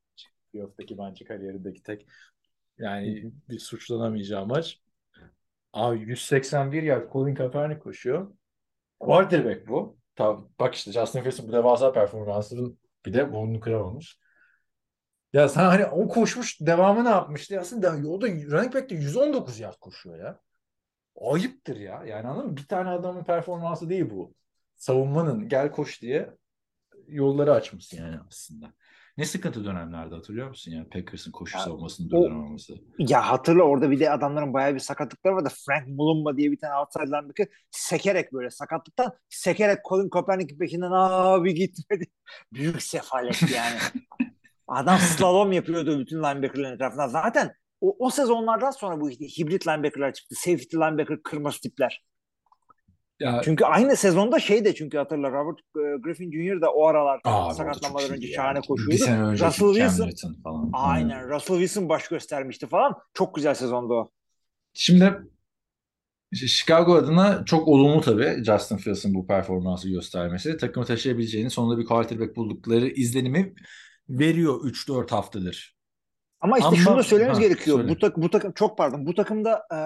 Playoff'taki 0.53 0.99
bence 0.99 1.25
kariyerindeki 1.25 1.83
tek 1.83 2.07
yani 2.79 3.33
bir 3.49 3.59
suçlanamayacağı 3.59 4.47
maç. 4.47 4.81
Abi 5.73 6.01
181 6.01 6.83
yard 6.83 7.13
Colin 7.13 7.35
Kaepernick 7.35 7.81
koşuyor. 7.83 8.33
Quarterback 9.01 9.69
bu. 9.69 10.02
Tabii 10.15 10.41
bak 10.61 10.75
işte 10.75 10.93
Justin 10.93 11.21
Fields'in 11.21 11.49
bu 11.49 11.53
devasa 11.53 11.93
performansının 11.93 12.79
bir 13.07 13.15
de 13.15 13.33
burnunu 13.33 13.61
kıramamış. 13.61 14.19
Ya 15.33 15.49
sen 15.49 15.65
hani 15.65 15.87
o 15.87 16.09
koşmuş 16.09 16.61
devamı 16.61 17.05
ne 17.05 17.09
yapmıştı? 17.09 17.61
Aslında 17.61 18.09
o 18.09 18.21
da 18.21 18.27
running 18.29 18.75
back 18.75 18.91
de 18.91 18.95
119 18.95 19.61
yard 19.61 19.77
koşuyor 19.81 20.19
ya. 20.19 20.41
Ayıptır 21.21 21.77
ya. 21.77 22.05
Yani 22.07 22.29
anladın 22.29 22.51
mı? 22.51 22.57
Bir 22.57 22.69
tane 22.69 22.89
adamın 22.89 23.25
performansı 23.25 23.91
değil 23.91 24.11
bu. 24.11 24.35
Savunmanın 24.77 25.49
gel 25.49 25.73
koş 25.73 26.03
diye 26.03 26.31
yolları 27.09 27.53
açmışsın 27.55 27.97
yani 27.97 28.17
aslında. 28.29 28.73
Ne 29.19 29.25
sıkıntı 29.25 29.65
dönemlerde 29.65 30.15
hatırlıyor 30.15 30.49
musun 30.49 30.73
yani 30.73 30.89
Packers'ın 30.89 31.31
koşu 31.31 31.59
Ya, 31.59 31.65
savunmasını 31.65 32.11
durduramaması. 32.11 32.75
Ya 32.99 33.31
hatırla 33.31 33.63
orada 33.63 33.91
bir 33.91 34.01
de 34.01 34.11
adamların 34.11 34.53
bayağı 34.53 34.75
bir 34.75 34.79
sakatlıkları 34.79 35.35
vardı. 35.35 35.49
Frank 35.67 35.89
Mulumba 35.89 36.37
diye 36.37 36.53
bir 36.53 36.59
tane 36.59 36.75
outside 36.75 37.07
linebacker 37.07 37.47
sekerek 37.71 38.33
böyle 38.33 38.51
sakatlıktan 38.51 39.13
sekerek 39.29 39.79
Colin 39.89 40.09
Kaepernick'in 40.09 40.59
peşinden 40.59 40.91
abi 40.93 41.55
gitmedi. 41.55 42.05
Büyük 42.53 42.83
sefalet 42.83 43.43
yani. 43.55 43.79
Adam 44.69 44.99
slalom 44.99 45.53
yapıyordu 45.53 45.99
bütün 45.99 46.19
linebacker'ların 46.19 46.75
etrafından. 46.75 47.09
Zaten 47.09 47.53
o, 47.81 47.97
o 48.07 48.11
sezonlardan 48.11 48.71
sonra 48.71 49.01
bu 49.01 49.11
işte 49.11 49.25
hibrit 49.25 49.67
linebacker'lar 49.69 50.13
çıktı. 50.13 50.35
Safety 50.39 50.77
linebacker 50.77 51.23
kırmızı 51.23 51.61
tipler. 51.61 52.05
Ya 53.21 53.41
Çünkü 53.45 53.65
aynı 53.65 53.97
sezonda 53.97 54.39
şey 54.41 54.65
de 54.65 54.75
çünkü 54.75 54.99
hatırla 54.99 55.31
Robert 55.31 55.59
e, 55.59 55.81
Griffin 56.03 56.33
Jr. 56.33 56.61
da 56.61 56.73
o 56.73 56.87
aralar 56.87 57.21
çok 57.25 57.53
sakatlanmadan 57.57 58.11
önce 58.11 58.29
ya. 58.29 58.35
şahane 58.37 58.59
Bir 58.63 58.67
koşuyordu. 58.67 59.05
sene 59.05 59.23
önce 59.23 59.47
Russell 59.47 59.75
Wilson 59.75 60.35
falan. 60.45 60.71
aynen 60.73 61.29
Russell 61.29 61.57
Wilson 61.57 61.89
baş 61.89 62.09
göstermişti 62.09 62.67
falan. 62.67 62.95
Çok 63.15 63.35
güzel 63.35 63.55
sezondu 63.55 63.95
o. 63.95 64.11
Şimdi 64.75 65.13
işte 66.33 66.47
Chicago 66.47 66.95
adına 66.95 67.45
çok 67.45 67.69
olumlu 67.69 68.01
tabii 68.01 68.45
Justin 68.45 68.77
Fields'ın 68.77 69.15
bu 69.15 69.27
performansı 69.27 69.89
göstermesi. 69.89 70.57
Takımı 70.57 70.87
taşıyabileceğini 70.87 71.51
sonunda 71.51 71.79
bir 71.81 71.85
quarterback 71.85 72.37
buldukları 72.37 72.87
izlenimi 72.89 73.55
veriyor 74.09 74.61
3-4 74.65 75.11
haftadır. 75.11 75.77
Ama 76.41 76.59
işte 76.59 76.69
Ama- 76.69 76.77
şunu 76.77 76.97
da 76.97 77.03
söylememiz 77.03 77.39
Ha, 77.39 77.43
gerekiyor. 77.43 77.77
söyle. 77.79 77.91
Bu, 77.91 77.99
tak, 77.99 78.17
bu 78.17 78.31
takım 78.31 78.53
çok 78.53 78.79
pardon. 78.79 79.07
Bu 79.07 79.15
takımda 79.15 79.63
e, 79.75 79.79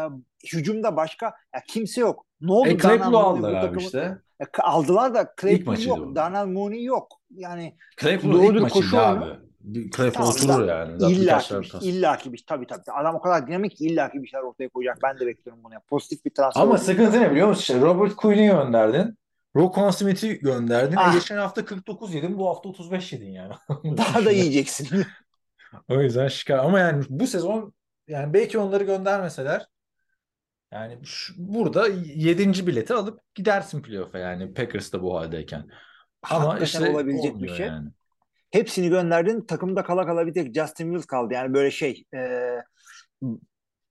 hücumda 0.56 0.96
başka 0.96 1.26
ya 1.26 1.62
kimse 1.68 2.00
yok. 2.00 2.25
Ne 2.40 2.52
oldu? 2.52 2.68
E 2.68 2.78
Claypool'u 2.78 3.18
aldılar 3.18 3.52
abi 3.52 3.60
takımı- 3.60 3.80
işte. 3.80 4.18
E, 4.40 4.44
aldılar 4.62 5.14
da 5.14 5.34
Claypool 5.40 5.78
yok. 5.78 5.98
o. 5.98 6.14
Darnell 6.14 6.46
Mooney 6.46 6.84
yok. 6.84 7.20
Yani 7.30 7.76
Claypool 8.00 8.54
ilk 8.54 8.62
maçıydı 8.62 9.00
abi. 9.00 9.24
Bir 9.60 9.90
Claypool 9.90 10.26
oturur 10.26 10.68
yani. 10.68 11.12
İlla 11.12 11.38
ki, 11.38 11.54
bir, 11.54 11.80
illa 11.82 12.16
ki 12.16 12.32
bir 12.32 12.44
tabii 12.46 12.66
tabii. 12.66 12.82
Adam 13.00 13.14
o 13.14 13.20
kadar 13.20 13.46
dinamik 13.46 13.76
ki 13.76 13.86
illa 13.86 14.10
ki 14.10 14.22
bir 14.22 14.28
şeyler 14.28 14.44
ortaya 14.44 14.68
koyacak. 14.68 14.98
Ben 15.02 15.18
de 15.18 15.26
bekliyorum 15.26 15.64
bunu. 15.64 15.74
Pozitif 15.88 16.24
bir 16.24 16.30
transfer. 16.30 16.62
Ama 16.62 16.72
oldu. 16.72 16.80
sıkıntı 16.80 17.20
ne 17.20 17.30
biliyor 17.30 17.48
musun? 17.48 17.60
İşte 17.60 17.80
Robert 17.80 18.16
Quinn'i 18.16 18.46
gönderdin. 18.46 19.18
Roquan 19.56 19.90
Smith'i 19.90 20.38
gönderdin. 20.38 20.96
Ah. 20.96 21.14
E 21.14 21.18
geçen 21.18 21.36
hafta 21.36 21.64
49 21.64 22.14
yedin. 22.14 22.38
Bu 22.38 22.48
hafta 22.48 22.68
35 22.68 23.12
yedin 23.12 23.30
yani. 23.30 23.52
daha 23.96 24.24
da 24.24 24.30
yiyeceksin. 24.30 25.06
O 25.88 26.00
yüzden 26.00 26.28
şikayet. 26.28 26.64
Ama 26.64 26.80
yani 26.80 27.04
bu 27.08 27.26
sezon 27.26 27.72
yani 28.08 28.34
belki 28.34 28.58
onları 28.58 28.84
göndermeseler 28.84 29.66
yani 30.76 30.98
şu- 31.04 31.34
burada 31.38 31.88
7. 31.88 32.66
bileti 32.66 32.94
alıp 32.94 33.20
gidersin 33.34 33.82
playoff'a 33.82 34.18
yani 34.18 34.54
Packers 34.54 34.92
da 34.92 35.02
bu 35.02 35.18
haldeyken. 35.18 35.68
Ama 36.22 36.48
Hakikaten 36.48 36.64
işte 36.64 36.90
olabilecek 36.90 37.42
bir 37.42 37.48
şey. 37.48 37.66
yani. 37.66 37.88
Hepsini 38.50 38.88
gönderdin. 38.88 39.40
Takımda 39.40 39.82
kala 39.84 40.06
kala 40.06 40.26
bir 40.26 40.32
tek 40.34 40.54
Justin 40.54 40.84
Wills 40.84 41.06
kaldı. 41.06 41.34
Yani 41.34 41.54
böyle 41.54 41.70
şey 41.70 42.04
e, 42.14 42.18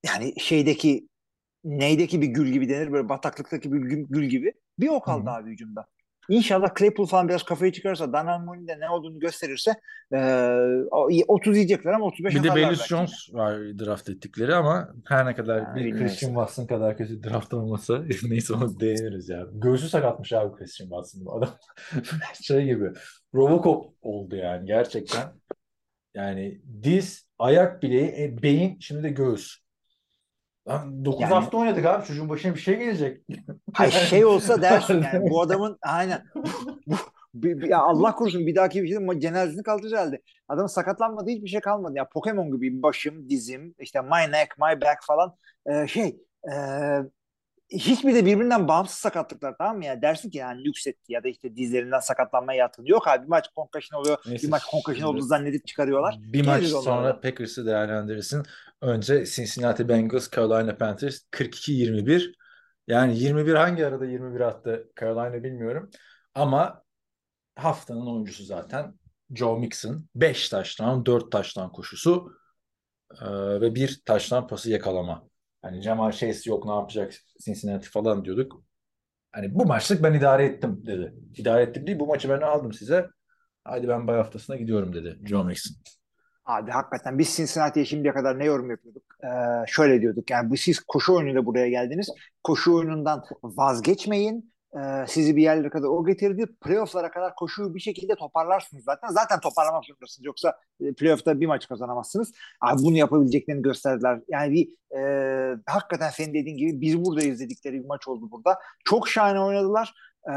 yani 0.06 0.40
şeydeki 0.40 1.08
neydeki 1.64 2.22
bir 2.22 2.26
gül 2.26 2.48
gibi 2.48 2.68
denir. 2.68 2.92
Böyle 2.92 3.08
bataklıktaki 3.08 3.72
bir 3.72 3.78
gül, 3.78 4.24
gibi. 4.24 4.52
Bir 4.78 4.88
o 4.88 5.00
kaldı 5.00 5.26
Hı 5.26 5.30
hı. 5.30 5.34
abi 5.34 5.50
hücumda. 5.50 5.86
İnşallah 6.28 6.68
Claypool 6.78 7.06
falan 7.06 7.28
biraz 7.28 7.42
kafayı 7.42 7.72
çıkarsa 7.72 8.12
Darnell 8.12 8.38
Mooney 8.44 8.68
de 8.68 8.80
ne 8.80 8.90
olduğunu 8.90 9.18
gösterirse 9.18 9.74
e, 10.12 10.18
o- 10.90 11.08
30 11.28 11.56
yiyecekler 11.56 11.92
ama 11.92 12.06
35 12.06 12.34
Bir 12.34 12.42
de 12.42 12.54
belki. 12.54 12.88
Jones 12.88 13.28
var 13.32 13.58
draft 13.78 14.08
ettikleri 14.08 14.54
ama 14.54 14.94
her 15.08 15.26
ne 15.26 15.34
kadar 15.34 15.58
Yani 15.58 15.84
bir 15.84 15.98
Christian. 15.98 16.28
Watson 16.30 16.66
kadar 16.66 16.96
kötü 16.96 17.22
draft 17.22 17.54
olmasa 17.54 18.02
neyse 18.28 18.54
onu 18.54 18.80
değiniriz 18.80 19.28
ya. 19.28 19.46
Göğsü 19.52 19.88
sakatmış 19.88 20.32
abi 20.32 20.56
Christian 20.56 20.88
Watson 20.88 21.24
bu 21.26 21.34
adam. 21.38 21.50
şey 22.42 22.64
gibi 22.64 22.90
Robocop 23.34 23.84
oldu 24.02 24.36
yani 24.36 24.66
gerçekten. 24.66 25.22
Yani 26.14 26.60
diz, 26.82 27.28
ayak 27.38 27.82
bileği, 27.82 28.08
e, 28.08 28.42
beyin 28.42 28.78
şimdi 28.80 29.02
de 29.02 29.08
göğüs. 29.08 29.65
Lan 30.68 31.04
9 31.04 31.20
Yani- 31.20 31.34
hafta 31.34 31.56
oynadık 31.58 31.86
abi 31.86 32.04
çocuğun 32.06 32.28
başına 32.28 32.54
bir 32.54 32.60
şey 32.60 32.76
gelecek. 32.78 33.22
Hay 33.72 33.90
şey 33.90 34.24
olsa 34.24 34.62
dersin 34.62 35.04
yani 35.12 35.30
bu 35.30 35.42
adamın 35.42 35.78
aynen 35.82 36.24
bir- 37.34 37.60
bir- 37.60 37.68
ya 37.68 37.78
Allah 37.78 38.14
korusun 38.14 38.46
bir 38.46 38.54
dahaki 38.54 38.82
bir 38.82 38.88
şey 38.88 39.20
cenazesini 39.20 39.62
kaldırır 39.62 39.92
herhalde. 39.92 40.22
Adamın 40.48 40.66
sakatlanmadı 40.66 41.30
hiçbir 41.30 41.48
şey 41.48 41.60
kalmadı. 41.60 41.92
Ya 41.96 42.08
Pokemon 42.08 42.52
gibi 42.52 42.82
başım, 42.82 43.28
dizim, 43.30 43.74
işte 43.78 44.00
my 44.00 44.32
neck, 44.32 44.58
my 44.58 44.80
back 44.80 45.04
falan 45.06 45.36
Ee, 45.70 45.86
şey 45.86 46.16
e, 46.52 46.54
hiçbir 47.70 48.14
de 48.14 48.26
birbirinden 48.26 48.68
bağımsız 48.68 48.96
sakatlıklar 48.96 49.54
tamam 49.58 49.76
mı 49.76 49.84
ya? 49.84 50.02
Dersin 50.02 50.30
ki 50.30 50.38
yani 50.38 50.66
yükseltti 50.66 51.12
ya 51.12 51.24
da 51.24 51.28
işte 51.28 51.56
dizlerinden 51.56 52.00
sakatlanmaya 52.00 52.58
yatkın. 52.58 52.84
Yok 52.84 53.08
abi 53.08 53.22
bir 53.22 53.28
maç 53.28 53.48
concussion 53.56 54.00
oluyor. 54.00 54.18
Neyse, 54.26 54.46
bir 54.46 54.50
maç 54.50 54.62
şimdi- 54.94 55.06
olduğunu 55.06 55.22
zannedip 55.22 55.66
çıkarıyorlar. 55.66 56.16
Bir 56.20 56.46
maç 56.46 56.56
Geliriz 56.56 56.74
onlara. 56.74 56.84
sonra 56.84 57.20
Packers'ı 57.20 57.66
değerlendirirsin. 57.66 58.42
Önce 58.80 59.24
Cincinnati 59.26 59.88
Bengals, 59.88 60.30
Carolina 60.30 60.76
Panthers 60.76 61.20
42-21. 61.30 62.34
Yani 62.88 63.18
21 63.18 63.54
hangi 63.54 63.86
arada 63.86 64.06
21 64.06 64.40
attı 64.40 64.88
Carolina 65.00 65.42
bilmiyorum. 65.44 65.90
Ama 66.34 66.82
haftanın 67.56 68.06
oyuncusu 68.06 68.44
zaten 68.44 68.94
Joe 69.34 69.58
Mixon. 69.58 70.04
5 70.14 70.48
taştan, 70.48 71.06
4 71.06 71.32
taştan 71.32 71.72
koşusu 71.72 72.32
ve 73.60 73.74
bir 73.74 74.00
taştan 74.04 74.46
pası 74.46 74.70
yakalama. 74.70 75.28
Hani 75.66 75.82
Jamal 75.82 76.12
Chase 76.12 76.50
yok 76.50 76.64
ne 76.64 76.72
yapacak 76.72 77.12
Cincinnati 77.44 77.90
falan 77.90 78.24
diyorduk. 78.24 78.62
Hani 79.32 79.54
bu 79.54 79.66
maçlık 79.66 80.02
ben 80.02 80.14
idare 80.14 80.44
ettim 80.44 80.82
dedi. 80.86 81.14
İdare 81.36 81.62
ettim 81.62 81.86
değil 81.86 81.98
bu 81.98 82.06
maçı 82.06 82.28
ben 82.28 82.40
aldım 82.40 82.72
size. 82.72 83.06
Hadi 83.64 83.88
ben 83.88 84.06
bay 84.06 84.16
haftasına 84.16 84.56
gidiyorum 84.56 84.94
dedi 84.94 85.18
Joe 85.24 85.44
Mixon. 85.44 85.76
Abi 86.44 86.70
hakikaten 86.70 87.18
biz 87.18 87.36
Cincinnati'ye 87.36 87.84
şimdiye 87.84 88.14
kadar 88.14 88.38
ne 88.38 88.44
yorum 88.44 88.70
yapıyorduk? 88.70 89.02
Ee, 89.24 89.28
şöyle 89.66 90.00
diyorduk 90.00 90.30
yani 90.30 90.56
siz 90.56 90.80
koşu 90.80 91.14
oyunuyla 91.14 91.46
buraya 91.46 91.68
geldiniz. 91.68 92.08
Koşu 92.44 92.74
oyunundan 92.74 93.22
vazgeçmeyin. 93.42 94.52
Ee, 94.76 95.04
sizi 95.06 95.36
bir 95.36 95.42
yerlere 95.42 95.70
kadar 95.70 95.88
o 95.88 96.04
getirdi. 96.04 96.46
Playoff'lara 96.64 97.10
kadar 97.10 97.34
koşuyu 97.34 97.74
bir 97.74 97.80
şekilde 97.80 98.14
toparlarsınız 98.14 98.84
zaten. 98.84 99.08
Zaten 99.08 99.40
toparlamak 99.40 99.84
zorundasınız. 99.84 100.26
Yoksa 100.26 100.54
e, 100.80 100.94
playoff'ta 100.94 101.40
bir 101.40 101.46
maç 101.46 101.68
kazanamazsınız. 101.68 102.32
Abi 102.60 102.82
bunu 102.82 102.96
yapabileceklerini 102.96 103.62
gösterdiler. 103.62 104.20
Yani 104.28 104.52
bir 104.52 104.96
e, 104.98 105.00
hakikaten 105.66 106.10
senin 106.10 106.34
dediğin 106.34 106.56
gibi 106.56 106.80
biz 106.80 107.04
buradayız 107.04 107.40
dedikleri 107.40 107.80
bir 107.82 107.86
maç 107.86 108.08
oldu 108.08 108.30
burada. 108.30 108.58
Çok 108.84 109.08
şahane 109.08 109.40
oynadılar. 109.40 109.94
Ee, 110.28 110.32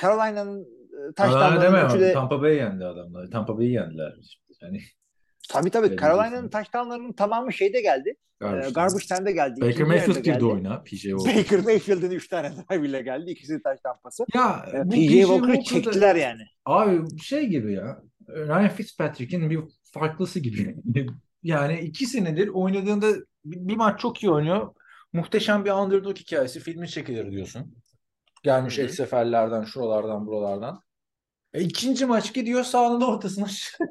Carolina'nın 0.00 0.62
e, 0.62 1.12
taştanlarının 1.16 1.62
deme 1.62 1.86
üçü 1.86 2.00
de 2.00 2.12
Tampa 2.12 2.42
Bay 2.42 2.54
yendi 2.54 2.84
adamlar. 2.84 3.30
Tampa 3.30 3.58
Bay'i 3.58 3.72
yendiler. 3.72 4.14
Yani 4.62 4.80
Tabii 5.50 5.70
tabii. 5.70 5.86
Öyle 5.86 5.96
Carolina'nın 5.96 6.48
touchdownlarının 6.48 7.12
tamamı 7.12 7.52
şeyde 7.52 7.80
geldi. 7.80 8.16
garbage 8.40 8.68
Ee. 8.68 8.70
Garbage 8.70 9.04
time'de 9.06 9.32
geldi. 9.32 9.60
Baker 9.60 9.86
Mayfield 9.86 10.24
girdi 10.24 10.44
oyuna. 10.44 10.82
PJ 10.82 10.90
Walker. 11.02 11.36
Baker 11.36 11.60
Mayfield'in 11.60 12.10
3 12.10 12.28
tane 12.28 12.52
drive 12.70 12.88
ile 12.88 13.02
geldi. 13.02 13.30
İkisi 13.30 13.62
touchdown 13.62 14.02
pası. 14.02 14.24
Ya 14.34 14.66
Ee, 14.74 14.84
bu 14.84 14.90
PJ 14.90 14.96
PJ 14.96 15.10
Walker'ı 15.10 15.62
çektiler 15.62 16.16
yani. 16.16 16.42
Abi 16.64 17.18
şey 17.20 17.46
gibi 17.46 17.72
ya. 17.72 18.02
Ryan 18.28 18.68
Fitzpatrick'in 18.68 19.50
bir 19.50 19.60
farklısı 19.92 20.40
gibi. 20.40 20.76
Yani 21.44 21.80
iki 21.80 22.06
senedir 22.06 22.48
oynadığında 22.48 23.06
bir, 23.44 23.76
maç 23.76 24.00
çok 24.00 24.22
iyi 24.22 24.30
oynuyor. 24.30 24.74
Muhteşem 25.12 25.64
bir 25.64 25.70
underdog 25.70 26.16
hikayesi 26.18 26.60
filmi 26.60 26.88
çekilir 26.88 27.30
diyorsun. 27.30 27.74
Gelmiş 28.42 28.78
Hı 28.78 28.82
hı. 28.82 28.84
ek 28.84 28.92
seferlerden, 28.92 29.64
şuralardan, 29.64 30.26
buralardan. 30.26 30.80
E, 31.54 31.60
ikinci 31.60 32.06
maç 32.06 32.34
gidiyor 32.34 32.62
sahanın 32.64 33.00
ortasına 33.00 33.46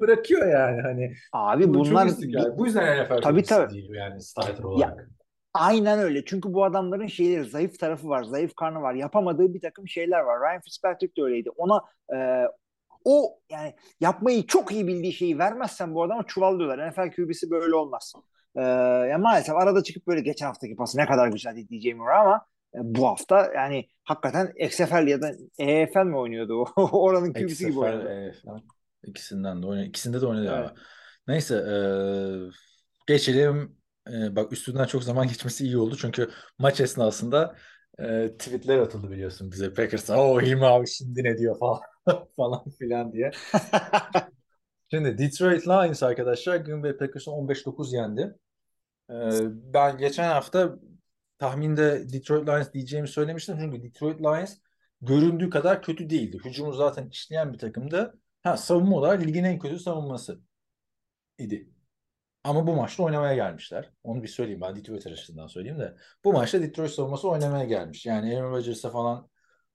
bırakıyor 0.00 0.46
yani 0.52 0.82
hani. 0.82 1.14
Abi 1.32 1.68
Bu 1.68 1.74
bunlar 1.74 2.06
istikrar. 2.06 2.58
Bu 2.58 2.66
yüzden 2.66 3.04
NFL 3.04 3.22
Tabii, 3.22 3.42
tabii. 3.42 3.74
değil 3.74 3.90
yani 3.94 4.22
starter 4.22 4.64
olarak. 4.64 5.08
aynen 5.54 5.98
öyle. 5.98 6.24
Çünkü 6.24 6.54
bu 6.54 6.64
adamların 6.64 7.06
şeyleri 7.06 7.44
zayıf 7.44 7.78
tarafı 7.78 8.08
var. 8.08 8.22
Zayıf 8.22 8.54
karnı 8.54 8.82
var. 8.82 8.94
Yapamadığı 8.94 9.54
bir 9.54 9.60
takım 9.60 9.88
şeyler 9.88 10.20
var. 10.20 10.40
Ryan 10.40 10.60
Fitzpatrick 10.60 11.16
de 11.16 11.24
öyleydi. 11.24 11.50
Ona 11.50 11.80
e, 12.14 12.46
o 13.04 13.38
yani 13.50 13.74
yapmayı 14.00 14.46
çok 14.46 14.72
iyi 14.72 14.86
bildiği 14.86 15.12
şeyi 15.12 15.38
vermezsen 15.38 15.94
bu 15.94 16.02
adama 16.02 16.22
çuvallıyorlar. 16.26 16.90
NFL 16.90 17.10
QB'si 17.16 17.50
böyle 17.50 17.74
olmaz. 17.74 18.12
E, 18.56 18.62
yani 19.10 19.22
maalesef 19.22 19.54
arada 19.56 19.82
çıkıp 19.82 20.06
böyle 20.06 20.20
geçen 20.20 20.46
haftaki 20.46 20.76
pası 20.76 20.98
ne 20.98 21.06
kadar 21.06 21.28
güzeldi 21.28 21.68
diyeceğim 21.68 22.00
ama 22.00 22.34
e, 22.36 22.53
bu 22.74 23.06
hafta 23.06 23.52
yani 23.54 23.88
hakikaten 24.04 24.52
XFL 24.56 25.06
ya 25.08 25.22
da 25.22 25.32
EFL 25.58 26.04
mi 26.04 26.16
oynuyordu? 26.16 26.62
o? 26.76 27.02
Oranın 27.02 27.32
QB'si 27.32 27.66
gibi 27.66 27.78
oynadı. 27.78 28.08
e, 28.08 28.32
falan. 28.46 28.62
İkisinden 29.06 29.62
de 29.62 29.66
oynadı. 29.66 29.86
İkisinde 29.86 30.20
de 30.20 30.26
oynadı 30.26 30.46
Evet. 30.48 30.58
ama. 30.58 30.74
Neyse 31.28 31.54
e, 31.56 31.76
geçelim. 33.06 33.76
E, 34.12 34.36
bak 34.36 34.52
üstünden 34.52 34.84
çok 34.84 35.04
zaman 35.04 35.26
geçmesi 35.28 35.64
iyi 35.64 35.78
oldu. 35.78 35.96
Çünkü 36.00 36.30
maç 36.58 36.80
esnasında 36.80 37.56
e, 37.98 38.30
tweetler 38.38 38.78
atıldı 38.78 39.10
biliyorsun 39.10 39.52
bize 39.52 39.72
Packers'a. 39.72 40.22
O 40.22 40.40
Hilmi 40.40 40.66
abi 40.66 40.86
şimdi 40.86 41.24
ne 41.24 41.38
diyor 41.38 41.58
falan 41.60 41.80
falan 42.36 42.64
filan 42.78 43.12
diye. 43.12 43.30
Şimdi 44.90 45.18
Detroit 45.18 45.68
Lions 45.68 46.02
arkadaşlar 46.02 46.56
Green 46.56 46.82
Bay 46.82 46.96
Packers'ı 46.96 47.30
15-9 47.30 47.94
yendi. 47.94 48.34
Ee, 49.10 49.14
ben 49.74 49.98
geçen 49.98 50.28
hafta 50.28 50.76
tahminde 51.44 52.12
Detroit 52.12 52.48
Lions 52.48 52.72
diyeceğimi 52.72 53.08
söylemiştim. 53.08 53.56
Çünkü 53.60 53.82
Detroit 53.82 54.20
Lions 54.20 54.54
göründüğü 55.00 55.50
kadar 55.50 55.82
kötü 55.82 56.10
değildi. 56.10 56.38
Hücumu 56.44 56.72
zaten 56.72 57.08
işleyen 57.08 57.52
bir 57.52 57.58
takımdı. 57.58 58.18
Ha 58.42 58.56
savunma 58.56 58.96
olarak 58.96 59.22
ligin 59.22 59.44
en 59.44 59.58
kötü 59.58 59.78
savunması 59.78 60.40
idi. 61.38 61.68
Ama 62.44 62.66
bu 62.66 62.74
maçta 62.76 63.02
oynamaya 63.02 63.34
gelmişler. 63.34 63.90
Onu 64.04 64.22
bir 64.22 64.28
söyleyeyim 64.28 64.60
ben 64.60 64.76
Detroit 64.76 65.06
açısından 65.06 65.46
söyleyeyim 65.46 65.78
de. 65.78 65.96
Bu 66.24 66.32
maçta 66.32 66.62
Detroit 66.62 66.90
savunması 66.90 67.28
oynamaya 67.28 67.64
gelmiş. 67.64 68.06
Yani 68.06 68.36
Aaron 68.38 68.50
Rodgers'a 68.52 68.90
falan 68.90 69.28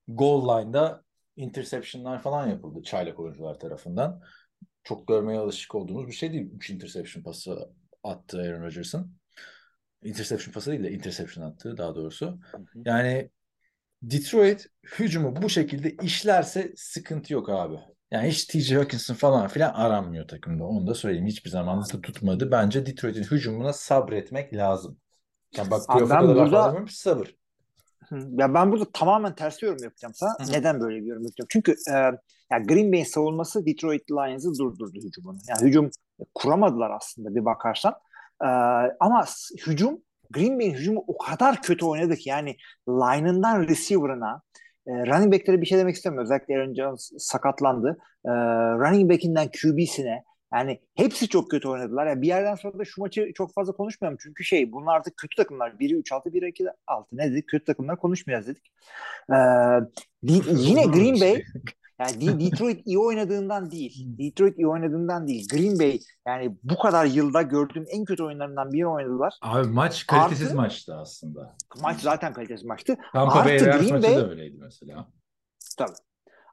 goal 0.07 0.61
line'da 0.61 1.03
interception'lar 1.35 2.21
falan 2.21 2.47
yapıldı 2.47 2.83
çaylak 2.83 3.19
oyuncular 3.19 3.59
tarafından. 3.59 4.21
Çok 4.83 5.07
görmeye 5.07 5.39
alışık 5.39 5.75
olduğumuz 5.75 6.07
bir 6.07 6.13
şey 6.13 6.33
değil. 6.33 6.51
3 6.53 6.69
interception 6.69 7.23
pası 7.23 7.69
attı 8.03 8.41
Aaron 8.41 8.63
Rodgers'ın. 8.63 9.18
Interception 10.03 10.53
pası 10.53 10.71
değil 10.71 10.83
de 10.83 10.91
interception 10.91 11.45
attı 11.45 11.77
daha 11.77 11.95
doğrusu. 11.95 12.39
Yani 12.85 13.29
Detroit 14.01 14.67
hücumu 14.99 15.41
bu 15.41 15.49
şekilde 15.49 15.91
işlerse 15.91 16.73
sıkıntı 16.75 17.33
yok 17.33 17.49
abi. 17.49 17.75
Yani 18.11 18.27
hiç 18.27 18.45
TJ 18.45 18.71
Hawkinson 18.71 19.15
falan 19.15 19.47
filan 19.47 19.73
aranmıyor 19.73 20.27
takımda. 20.27 20.63
Onu 20.63 20.87
da 20.87 20.93
söyleyeyim. 20.93 21.27
Hiçbir 21.27 21.49
zaman 21.49 21.81
da 21.81 22.01
tutmadı. 22.01 22.51
Bence 22.51 22.85
Detroit'in 22.85 23.23
hücumuna 23.23 23.73
sabretmek 23.73 24.53
lazım. 24.53 24.97
Yani 25.57 25.71
bak 25.71 25.81
Abi 25.87 26.09
ben 26.09 26.27
burada- 26.27 26.85
sabır. 26.89 27.35
Hı. 28.09 28.29
Ya 28.37 28.53
ben 28.53 28.71
burada 28.71 28.85
tamamen 28.93 29.35
ters 29.35 29.63
yorum 29.63 29.83
yapacağım 29.83 30.13
sana. 30.13 30.29
Hı 30.39 30.43
hı. 30.43 30.51
Neden 30.51 30.81
böyle 30.81 31.01
bir 31.01 31.05
yorum 31.05 31.23
yapacağım? 31.23 31.47
Çünkü 31.49 31.75
e, 31.89 31.93
ya 32.51 32.57
Green 32.67 32.91
Bay'in 32.91 33.03
savunması 33.03 33.65
Detroit 33.65 34.11
Lions'ı 34.11 34.59
durdurdu 34.59 34.99
hücumunu. 35.03 35.37
Yani 35.47 35.67
hücum 35.69 35.89
kuramadılar 36.35 36.91
aslında 36.91 37.35
bir 37.35 37.45
bakarsan. 37.45 37.93
E, 38.43 38.47
ama 38.99 39.25
hücum 39.67 40.01
Green 40.31 40.59
Bay'in 40.59 40.73
hücumu 40.73 41.03
o 41.07 41.17
kadar 41.17 41.61
kötü 41.61 41.85
oynadı 41.85 42.15
ki 42.15 42.29
yani 42.29 42.57
line'ından 42.87 43.67
receiver'ına 43.67 44.41
e, 44.87 44.91
running 44.91 45.33
back'lere 45.33 45.61
bir 45.61 45.65
şey 45.65 45.77
demek 45.77 45.95
istemiyorum. 45.95 46.25
Özellikle 46.25 46.57
Aaron 46.57 46.73
Jones 46.73 47.11
sakatlandı. 47.17 47.97
E, 48.25 48.29
running 48.79 49.11
back'inden 49.11 49.49
QB'sine 49.61 50.23
yani 50.53 50.79
hepsi 50.95 51.27
çok 51.27 51.51
kötü 51.51 51.67
oynadılar. 51.67 52.07
Yani 52.07 52.21
bir 52.21 52.27
yerden 52.27 52.55
sonra 52.55 52.79
da 52.79 52.85
şu 52.85 53.01
maçı 53.01 53.31
çok 53.35 53.53
fazla 53.53 53.73
konuşmayalım. 53.73 54.17
Çünkü 54.21 54.43
şey 54.43 54.71
bunlar 54.71 54.95
artık 54.95 55.17
kötü 55.17 55.35
takımlar. 55.35 55.79
Biri 55.79 55.93
3-6, 55.93 56.33
biri 56.33 56.49
2-6. 56.49 56.71
Ne 57.11 57.31
dedik? 57.31 57.49
Kötü 57.49 57.65
takımlar 57.65 57.97
konuşmayacağız 57.97 58.47
dedik. 58.47 58.71
Ee, 59.31 59.35
yine 60.51 60.83
Green 60.83 61.21
Bay 61.21 61.43
yani 61.99 62.21
De- 62.21 62.39
Detroit 62.51 62.87
iyi 62.87 62.99
oynadığından 62.99 63.71
değil. 63.71 64.17
Detroit 64.17 64.57
iyi 64.57 64.67
oynadığından 64.67 65.27
değil. 65.27 65.47
Green 65.51 65.79
Bay 65.79 65.99
yani 66.27 66.57
bu 66.63 66.77
kadar 66.77 67.05
yılda 67.05 67.41
gördüğüm 67.41 67.85
en 67.89 68.05
kötü 68.05 68.23
oyunlarından 68.23 68.73
biri 68.73 68.87
oynadılar. 68.87 69.33
Abi 69.41 69.67
maç 69.67 70.07
kalitesiz 70.07 70.47
Artı- 70.47 70.55
maçtı 70.55 70.95
aslında. 70.95 71.55
Maç 71.81 71.99
zaten 72.01 72.33
kalitesiz 72.33 72.65
maçtı. 72.65 72.95
Tampa 73.13 73.45
Bay 73.45 73.57
Green 73.57 73.75
maçı 73.75 73.93
Bay- 73.93 74.15
da 74.15 74.29
öyleydi 74.29 74.57
mesela. 74.59 75.07
Tabii. 75.77 75.91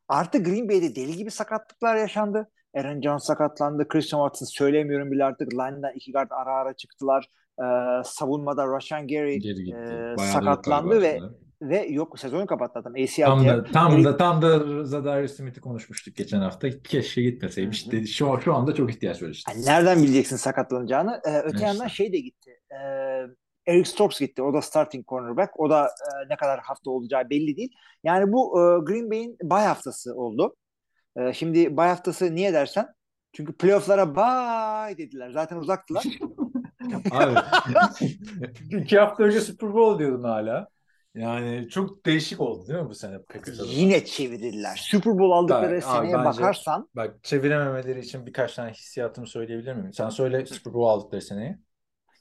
Artı 0.09 0.43
Green 0.43 0.69
Bay'de 0.69 0.95
deli 0.97 1.17
gibi 1.17 1.31
sakatlıklar 1.31 1.97
yaşandı. 1.97 2.51
Aaron 2.77 3.01
Jones 3.01 3.25
sakatlandı. 3.25 3.89
Christian 3.89 4.21
Watson 4.21 4.47
söylemiyorum 4.47 5.11
bile 5.11 5.25
artık. 5.25 5.53
Line'dan 5.53 5.93
iki 5.95 6.13
guard 6.13 6.31
ara 6.31 6.55
ara 6.55 6.75
çıktılar. 6.75 7.29
Ee, 7.61 7.65
savunmada 8.05 8.67
Rashan 8.67 9.09
Gary 9.09 9.37
e, 9.37 10.17
sakatlandı 10.33 11.03
ve 11.03 11.19
şimdi. 11.21 11.46
Ve 11.63 11.87
yok 11.87 12.19
sezonu 12.19 12.47
kapattı 12.47 12.79
adam. 12.79 12.93
ACL 12.93 13.25
Tam 13.25 13.47
da 13.47 13.65
tam 13.65 14.05
da 14.05 14.17
tam 14.17 14.43
da 14.43 14.85
Zadarius 14.85 15.37
Smith'i 15.37 15.61
konuşmuştuk 15.61 16.17
geçen 16.17 16.41
hafta. 16.41 16.69
Keşke 16.83 17.23
gitmeseymiş 17.23 17.93
dedi. 17.93 18.09
Şu 18.09 18.41
şu 18.45 18.55
anda 18.55 18.75
çok 18.75 18.91
ihtiyaç 18.91 19.23
var 19.23 19.29
işte. 19.29 19.53
Yani 19.53 19.67
nereden 19.67 20.03
bileceksin 20.03 20.37
sakatlanacağını? 20.37 21.21
Ee, 21.25 21.39
öte 21.39 21.55
İşte. 21.55 21.67
yandan 21.67 21.87
şey 21.87 22.13
de 22.13 22.19
gitti. 22.19 22.51
Ee, 22.71 22.77
Eric 23.67 23.91
Stokes 23.91 24.21
gitti. 24.21 24.43
O 24.43 24.55
da 24.55 24.63
starting 24.63 25.07
cornerback. 25.09 25.61
O 25.61 25.71
da 25.71 25.87
e, 25.87 26.29
ne 26.31 26.37
kadar 26.37 26.61
hafta 26.61 26.91
olacağı 26.91 27.31
belli 27.31 27.57
değil. 27.57 27.73
Yani 28.05 28.33
bu 28.33 28.61
e, 28.61 28.63
Green 28.85 29.11
Bay'in 29.11 29.37
bay 29.43 29.65
haftası 29.67 30.15
oldu. 30.15 30.57
E, 31.17 31.33
şimdi 31.33 31.77
bay 31.77 31.89
haftası 31.89 32.35
niye 32.35 32.53
dersen? 32.53 32.87
Çünkü 33.33 33.57
playoff'lara 33.57 34.17
bay 34.17 34.99
dediler. 34.99 35.31
Zaten 35.31 35.57
uzaktılar. 35.57 36.05
Abi 37.11 37.35
iki 38.81 38.99
hafta 38.99 39.23
önce 39.23 39.41
Super 39.41 39.75
Bowl 39.75 39.99
diyordun 39.99 40.25
hala. 40.25 40.69
Yani 41.17 41.69
çok 41.69 42.07
değişik 42.07 42.41
oldu 42.41 42.69
değil 42.69 42.81
mi 42.81 42.89
bu 42.89 42.95
sene 42.95 43.15
adına? 43.17 43.67
Yine 43.67 44.05
çevirdiler. 44.05 44.77
Super 44.91 45.13
Bowl 45.19 45.33
aldıkları 45.33 45.75
Abi, 45.75 45.83
seneye 45.83 46.15
bence- 46.15 46.25
bakarsan 46.25 46.89
Bak 46.97 47.15
çevirememeleri 47.25 48.01
için 48.01 48.27
birkaç 48.27 48.55
tane 48.55 48.71
hissiyatımı 48.73 49.27
söyleyebilir 49.27 49.73
miyim? 49.75 49.93
Sen 49.93 50.09
söyle 50.09 50.47
Super 50.47 50.75
Bowl 50.75 50.87
aldıkları 50.89 51.23
seneyi. 51.23 51.57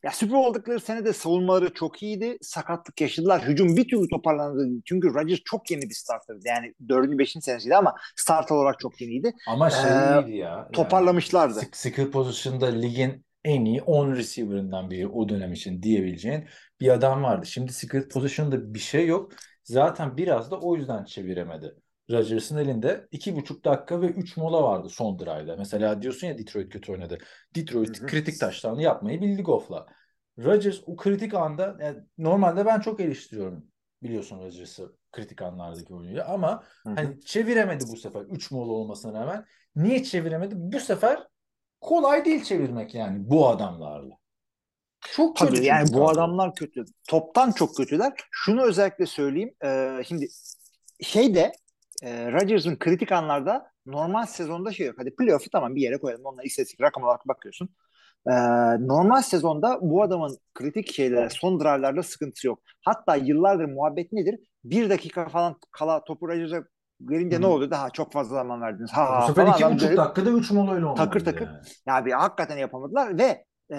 ya 0.04 0.12
Super 0.12 0.36
Bowl 0.36 0.50
aldıkları 0.50 0.80
sene 0.80 1.06
de 1.06 1.14
savunmaları 1.14 1.74
çok 1.74 2.04
iyiydi. 2.04 2.38
Sakatlık 2.42 3.02
yaşadılar. 3.02 3.42
Hücum 3.48 3.76
bir 3.78 3.88
türlü 3.88 4.08
toparlandı. 4.10 4.82
Çünkü 4.86 5.14
Rodgers 5.14 5.40
çok 5.46 5.72
yeni 5.72 5.82
bir 5.82 5.96
starterdı. 5.96 6.40
Yani 6.46 6.74
4. 6.90 7.20
5. 7.20 7.42
senesiydi 7.42 7.76
ama 7.76 7.96
starter 8.16 8.56
olarak 8.56 8.80
çok 8.80 9.02
yeniydi. 9.02 9.34
Ama 9.48 9.70
şey 9.70 9.92
Ee, 9.92 10.22
iyiydi 10.22 10.38
ya. 10.38 10.50
Yani 10.50 10.72
Toparlamışlardı. 10.72 11.60
sk- 11.60 11.76
skill 11.76 12.12
pozisyonda 12.12 12.66
ligin 12.66 13.25
en 13.46 13.66
iyi 13.66 13.82
10 13.82 14.16
receiver'ından 14.16 14.90
biri 14.90 15.08
o 15.08 15.30
dönem 15.30 15.54
için 15.54 15.84
diyebileceğin 15.84 16.48
bir 16.80 16.90
adam 16.90 17.24
vardı. 17.24 17.46
Şimdi 17.46 17.74
skill 17.74 18.10
pozisyonda 18.10 18.74
bir 18.74 18.80
şey 18.80 19.08
yok. 19.08 19.32
Zaten 19.64 20.18
biraz 20.18 20.52
da 20.52 20.60
o 20.60 20.76
yüzden 20.76 21.06
çeviremedi. 21.06 21.76
Rodgers'ın 22.12 22.58
elinde 22.58 23.08
2,5 23.12 23.64
dakika 23.66 24.02
ve 24.02 24.08
3 24.08 24.38
mola 24.38 24.64
vardı 24.64 24.90
son 24.90 25.20
drive'da. 25.20 25.56
Mesela 25.58 26.02
diyorsun 26.02 26.28
ya 26.28 26.38
Detroit 26.38 26.74
kötü 26.74 26.92
oynadı. 26.92 27.18
Detroit 27.56 28.00
Hı 28.00 28.04
hı. 28.04 28.08
kritik 28.08 28.40
taşlarını 28.40 28.82
yapmayı 28.82 29.22
bildi 29.22 29.42
Goff'la. 29.42 29.86
Rodgers 30.40 30.82
o 30.86 30.96
kritik 30.96 31.34
anda 31.34 31.78
yani 31.82 31.98
normalde 32.18 32.66
ben 32.66 32.80
çok 32.80 33.00
eleştiriyorum 33.00 33.66
biliyorsun 34.04 34.40
Rodgers'ı 34.40 34.96
kritik 35.12 35.42
anlardaki 35.42 35.94
oyuncuyu 35.94 36.24
ama 36.28 36.64
Hı 36.84 36.90
hı. 36.90 36.96
hani 36.96 37.22
çeviremedi 37.22 37.84
bu 37.92 37.98
sefer 37.98 38.22
3 38.22 38.52
mola 38.52 38.72
olmasına 38.72 39.22
rağmen. 39.22 39.46
Niye 39.76 40.04
çeviremedi? 40.04 40.54
Bu 40.58 40.80
sefer 40.80 41.28
kolay 41.86 42.26
değil 42.26 42.44
çevirmek 42.44 42.96
yani 42.96 43.30
bu 43.30 43.48
adamlarla. 43.48 44.18
Çok 45.02 45.38
kötü 45.38 45.56
Tabii 45.56 45.66
yani 45.66 45.88
çünkü 45.88 46.00
bu 46.00 46.10
adamlar 46.10 46.56
kötü. 46.56 46.86
Toptan 47.10 47.52
çok 47.52 47.78
kötüler. 47.78 48.14
Şunu 48.32 48.62
özellikle 48.62 49.06
söyleyeyim. 49.06 49.54
Ee, 49.66 50.02
şimdi 50.08 50.28
şeyde 51.02 51.52
e, 52.04 52.32
Rodgers'ın 52.32 52.76
kritik 52.76 53.12
anlarda 53.12 53.72
normal 53.86 54.26
sezonda 54.26 54.72
şey 54.72 54.88
yok. 54.88 54.96
Hadi 55.00 55.16
playoff'u 55.16 55.50
tamam 55.50 55.76
bir 55.76 55.82
yere 55.82 55.98
koyalım. 55.98 56.26
Onunla 56.26 56.44
istatistik 56.44 56.82
rakam 56.82 57.04
olarak 57.04 57.28
bakıyorsun. 57.28 57.70
Ee, 58.28 58.32
normal 58.88 59.22
sezonda 59.22 59.80
bu 59.82 60.04
adamın 60.04 60.38
kritik 60.54 60.94
şeylere 60.94 61.30
son 61.30 61.60
drive'larda 61.60 62.04
sıkıntısı 62.04 62.48
yok. 62.48 62.60
Hatta 62.82 63.16
yıllardır 63.16 63.66
muhabbet 63.66 64.12
nedir? 64.12 64.40
Bir 64.64 64.90
dakika 64.90 65.30
falan 65.30 65.56
kala 65.72 66.04
topu 66.04 66.28
Rodgers'a 66.28 66.64
verince 67.02 67.38
Hı. 67.38 67.42
ne 67.42 67.46
oluyor? 67.48 67.72
Daha 67.72 67.90
çok 67.90 68.12
fazla 68.14 68.36
zaman 68.36 68.62
verdiniz. 68.62 68.92
Ha, 68.94 69.06
Bu 69.10 69.16
ha, 69.16 69.28
sefer 69.28 69.46
falan. 69.46 69.54
iki 69.58 69.76
buçuk 69.76 69.90
dönüp- 69.90 69.98
dakikada 69.98 70.30
3 70.30 70.52
molayla 70.52 70.86
olmadı. 70.86 70.98
Takır 70.98 71.26
takır. 71.26 71.46
yani. 71.46 71.58
Ya 71.88 72.06
bir 72.06 72.12
hakikaten 72.12 72.58
yapamadılar 72.58 73.18
ve 73.18 73.46
e, 73.72 73.78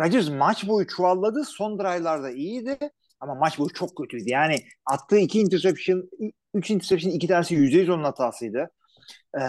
Rodgers 0.00 0.28
maç 0.30 0.68
boyu 0.68 0.86
çuvalladı. 0.86 1.44
Son 1.44 1.78
drive'larda 1.78 2.30
iyiydi 2.30 2.78
ama 3.20 3.34
maç 3.34 3.58
boyu 3.58 3.68
çok 3.72 3.96
kötüydü. 3.96 4.24
Yani 4.30 4.56
attığı 4.86 5.18
iki 5.18 5.40
interception, 5.40 6.10
üç 6.54 6.70
interception 6.70 7.12
iki 7.12 7.28
tanesi 7.28 7.54
%100 7.54 7.90
onun 7.92 8.04
hatasıydı. 8.04 8.70
E, 9.38 9.42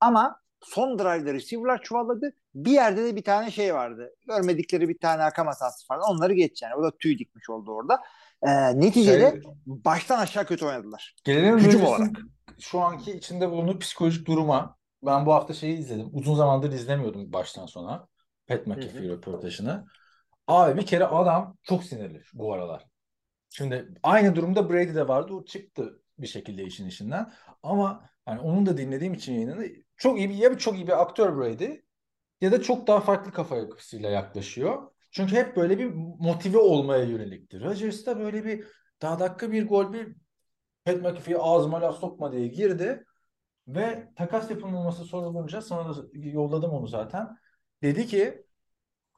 ama 0.00 0.40
son 0.60 0.98
drive'da 0.98 1.34
receiver'lar 1.34 1.82
çuvalladı. 1.82 2.32
Bir 2.54 2.70
yerde 2.70 3.04
de 3.04 3.16
bir 3.16 3.22
tane 3.24 3.50
şey 3.50 3.74
vardı. 3.74 4.10
Görmedikleri 4.28 4.88
bir 4.88 4.98
tane 4.98 5.22
akam 5.22 5.46
hatası 5.46 5.86
vardı. 5.90 6.04
Onları 6.08 6.32
geç 6.34 6.62
yani. 6.62 6.74
O 6.74 6.82
da 6.82 6.90
tüy 6.98 7.18
dikmiş 7.18 7.50
oldu 7.50 7.72
orada. 7.72 8.00
E, 8.42 8.80
neticede 8.80 9.30
Şey, 9.30 9.40
baştan 9.66 10.18
aşağı 10.18 10.46
kötü 10.46 10.66
oynadılar. 10.66 11.14
Gelelim 11.24 11.58
Hücum 11.58 11.84
olarak. 11.84 12.16
şu 12.60 12.80
anki 12.80 13.12
içinde 13.12 13.50
bulunduğu 13.50 13.78
psikolojik 13.78 14.26
duruma. 14.26 14.76
Ben 15.02 15.26
bu 15.26 15.34
hafta 15.34 15.54
şeyi 15.54 15.78
izledim. 15.78 16.08
Uzun 16.12 16.34
zamandır 16.34 16.72
izlemiyordum 16.72 17.32
baştan 17.32 17.66
sona. 17.66 18.08
Pat 18.46 18.66
McAfee 18.66 19.08
röportajını. 19.08 19.86
Abi 20.46 20.80
bir 20.80 20.86
kere 20.86 21.04
adam 21.04 21.56
çok 21.62 21.84
sinirli 21.84 22.22
bu 22.34 22.52
aralar. 22.52 22.86
Şimdi 23.50 23.88
aynı 24.02 24.36
durumda 24.36 24.70
Brady 24.70 24.94
de 24.94 25.08
vardı. 25.08 25.34
O 25.34 25.44
çıktı 25.44 26.02
bir 26.18 26.26
şekilde 26.26 26.64
işin 26.64 26.86
içinden. 26.88 27.32
Ama 27.62 28.10
hani 28.24 28.40
onun 28.40 28.66
da 28.66 28.76
dinlediğim 28.76 29.14
için 29.14 29.32
yayınını 29.32 29.66
çok 29.96 30.18
iyi 30.18 30.30
bir 30.30 30.34
ya 30.34 30.52
bir 30.52 30.58
çok 30.58 30.74
iyi 30.74 30.86
bir 30.86 31.02
aktör 31.02 31.38
Brady 31.38 31.70
ya 32.40 32.52
da 32.52 32.62
çok 32.62 32.86
daha 32.86 33.00
farklı 33.00 33.32
kafa 33.32 33.56
yapısıyla 33.56 34.10
yaklaşıyor. 34.10 34.82
Çünkü 35.16 35.36
hep 35.36 35.56
böyle 35.56 35.78
bir 35.78 35.86
motive 36.20 36.58
olmaya 36.58 37.04
yöneliktir. 37.04 37.60
Rodgers 37.60 38.06
da 38.06 38.18
böyle 38.18 38.44
bir 38.44 38.64
daha 39.02 39.18
dakika 39.18 39.52
bir 39.52 39.68
gol 39.68 39.92
bir 39.92 40.16
Pat 40.84 40.96
McAfee'ye 40.96 41.38
ağzıma 41.38 41.80
laf 41.80 41.98
sokma 42.00 42.32
diye 42.32 42.48
girdi 42.48 43.04
ve 43.68 44.08
takas 44.16 44.50
yapılmaması 44.50 45.04
sorulunca 45.04 45.62
sonra 45.62 45.96
da 45.96 46.02
yolladım 46.12 46.70
onu 46.70 46.86
zaten. 46.86 47.28
Dedi 47.82 48.06
ki 48.06 48.44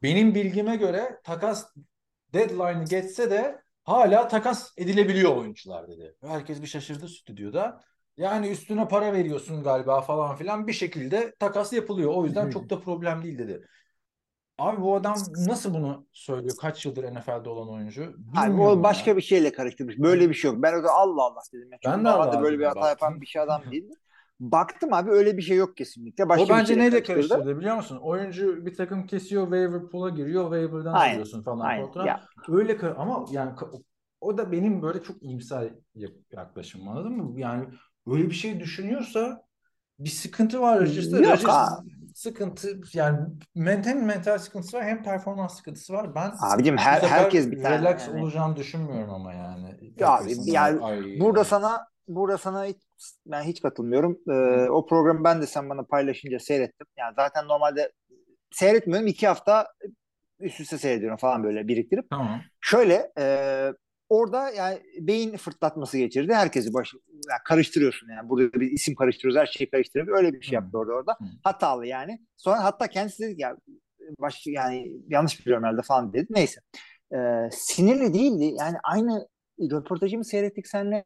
benim 0.02 0.34
bilgime 0.34 0.76
göre 0.76 1.20
takas 1.24 1.74
deadline'ı 2.32 2.84
geçse 2.84 3.30
de 3.30 3.62
hala 3.84 4.28
takas 4.28 4.72
edilebiliyor 4.76 5.36
oyuncular 5.36 5.88
dedi. 5.88 6.16
Herkes 6.20 6.62
bir 6.62 6.66
şaşırdı 6.66 7.08
stüdyoda. 7.08 7.80
Yani 8.16 8.48
üstüne 8.48 8.88
para 8.88 9.12
veriyorsun 9.12 9.62
galiba 9.62 10.00
falan 10.00 10.36
filan 10.36 10.66
bir 10.66 10.72
şekilde 10.72 11.34
takas 11.38 11.72
yapılıyor. 11.72 12.14
O 12.14 12.24
yüzden 12.24 12.50
çok 12.50 12.70
da 12.70 12.80
problem 12.80 13.22
değil 13.22 13.38
dedi. 13.38 13.66
Abi 14.58 14.82
bu 14.82 14.94
adam 14.94 15.14
nasıl 15.46 15.74
bunu 15.74 16.06
söylüyor? 16.12 16.56
Kaç 16.60 16.86
yıldır 16.86 17.04
NFL'de 17.14 17.48
olan 17.48 17.68
oyuncu? 17.68 18.02
Abi 18.36 18.50
Bilmiyorum 18.50 18.80
o 18.80 18.82
başka 18.82 19.10
ya. 19.10 19.16
bir 19.16 19.22
şeyle 19.22 19.52
karıştırmış. 19.52 19.98
Böyle 19.98 20.28
bir 20.28 20.34
şey 20.34 20.50
yok. 20.50 20.62
Ben 20.62 20.72
orada 20.74 20.92
Allah 20.92 21.22
Allah 21.22 21.40
dedim. 21.52 21.68
Ya. 21.72 21.78
Çünkü 21.82 21.96
Ben 21.96 22.04
de 22.04 22.08
Allah 22.08 22.30
Allah 22.30 22.42
böyle 22.42 22.58
bir 22.58 22.64
hata 22.64 22.88
yapan 22.88 23.20
bir 23.20 23.26
şey 23.26 23.42
adam 23.42 23.62
değil. 23.70 23.88
Baktım 24.40 24.92
abi 24.92 25.10
öyle 25.10 25.36
bir 25.36 25.42
şey 25.42 25.56
yok 25.56 25.76
kesinlikle. 25.76 26.28
Başka 26.28 26.44
O 26.44 26.46
bir 26.46 26.52
bence 26.52 26.66
şeyle 26.66 26.80
neyle 26.80 27.02
karıştırdı. 27.02 27.28
karıştırdı 27.28 27.58
biliyor 27.58 27.76
musun? 27.76 27.98
Oyuncu 28.02 28.66
bir 28.66 28.74
takım 28.74 29.06
kesiyor, 29.06 29.42
waiver 29.42 29.88
pool'a 29.88 30.08
giriyor, 30.08 30.42
waiver'dan 30.44 30.94
Aynen, 30.94 31.12
alıyorsun 31.12 31.42
falan 31.42 31.66
Aynen. 31.66 32.04
Ya, 32.06 32.20
Öyle 32.48 32.76
kar- 32.76 32.94
ama 32.98 33.26
yani 33.30 33.52
o 34.20 34.38
da 34.38 34.52
benim 34.52 34.82
böyle 34.82 35.02
çok 35.02 35.22
iyimser 35.22 35.70
yak- 35.94 36.32
yaklaşımım 36.32 36.88
anladın 36.88 37.12
mı? 37.12 37.40
Yani 37.40 37.64
böyle 38.06 38.26
bir 38.30 38.34
şey 38.34 38.60
düşünüyorsa 38.60 39.42
bir 39.98 40.08
sıkıntı 40.08 40.60
var 40.60 40.80
Rodgers'ta. 40.80 41.16
Yok 41.16 41.24
Rodgers. 41.26 41.70
Sıkıntı 42.18 42.80
yani 42.92 43.18
mental 43.54 43.94
mental 43.94 44.38
sıkıntısı 44.38 44.76
var 44.76 44.84
hem 44.84 45.02
performans 45.02 45.56
sıkıntısı 45.56 45.92
var. 45.92 46.14
Ben 46.14 46.32
abicim 46.40 46.76
her, 46.76 47.00
herkes 47.00 47.50
bir 47.50 47.62
tane. 47.62 47.78
relax 47.78 48.08
yani. 48.08 48.22
olacağını 48.22 48.56
düşünmüyorum 48.56 49.10
ama 49.10 49.34
yani. 49.34 49.92
Ya 49.96 50.08
abi, 50.08 50.32
yani 50.44 50.84
ay- 50.84 51.20
Burada 51.20 51.44
sana 51.44 51.86
burada 52.08 52.38
sana 52.38 52.64
hiç, 52.64 52.76
ben 53.26 53.42
hiç 53.42 53.62
katılmıyorum. 53.62 54.18
Ee, 54.30 54.70
o 54.70 54.86
programı 54.86 55.24
ben 55.24 55.42
de 55.42 55.46
sen 55.46 55.70
bana 55.70 55.82
paylaşınca 55.82 56.38
seyrettim. 56.38 56.86
Yani 56.98 57.14
zaten 57.16 57.48
normalde 57.48 57.92
seyretmiyorum. 58.50 59.06
iki 59.06 59.26
hafta 59.26 59.66
üst 60.40 60.60
üste 60.60 60.78
seyrediyorum 60.78 61.18
falan 61.18 61.44
böyle 61.44 61.68
biriktirip. 61.68 62.10
Tamam. 62.10 62.40
Şöyle 62.60 63.12
e, 63.18 63.24
orada 64.08 64.50
yani 64.50 64.78
beyin 65.00 65.36
fırtlatması 65.36 65.98
geçirdi. 65.98 66.34
Herkesi 66.34 66.74
baş, 66.74 66.94
yani 67.12 67.40
karıştırıyorsun 67.44 68.08
yani. 68.10 68.28
Burada 68.28 68.60
bir 68.60 68.70
isim 68.70 68.94
karıştırıyoruz. 68.94 69.40
Her 69.40 69.46
şeyi 69.46 69.70
karıştırıyoruz. 69.70 70.14
Öyle 70.18 70.32
bir 70.32 70.42
şey 70.42 70.50
Hı. 70.50 70.54
yaptı 70.62 70.78
orada 70.78 70.92
orada. 70.92 71.12
Hı. 71.12 71.24
Hatalı 71.44 71.86
yani. 71.86 72.18
Sonra 72.36 72.64
hatta 72.64 72.86
kendisi 72.86 73.22
dedi 73.22 73.36
ki 73.36 73.42
ya 73.42 73.56
baş, 74.18 74.46
yani 74.46 74.92
yanlış 75.08 75.40
biliyorum 75.40 75.64
herhalde 75.64 75.82
falan 75.82 76.12
dedi. 76.12 76.26
Neyse. 76.30 76.60
E, 77.12 77.18
sinirli 77.52 78.14
değildi. 78.14 78.54
Yani 78.58 78.76
aynı 78.84 79.28
röportajımı 79.60 80.24
seyrettik 80.24 80.64
bana 80.74 80.96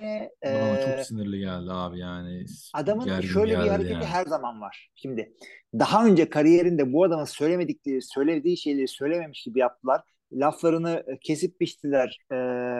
E, 0.42 0.96
çok 0.96 1.06
sinirli 1.06 1.38
geldi 1.38 1.70
abi 1.70 1.98
yani. 1.98 2.44
Adamın 2.74 3.04
Gergin 3.04 3.28
şöyle 3.28 3.52
bir 3.52 3.68
hareketi 3.68 3.92
yani. 3.92 4.04
her 4.04 4.24
zaman 4.24 4.60
var. 4.60 4.90
Şimdi 4.94 5.32
daha 5.78 6.06
önce 6.06 6.30
kariyerinde 6.30 6.92
bu 6.92 7.04
adamın 7.04 7.24
söylemedikleri, 7.24 8.02
söylediği 8.02 8.56
şeyleri 8.56 8.88
söylememiş 8.88 9.42
gibi 9.42 9.58
yaptılar. 9.58 10.00
Laflarını 10.32 11.04
e, 11.06 11.18
kesip 11.18 11.60
biçtiler. 11.60 12.18
E, 12.32 12.36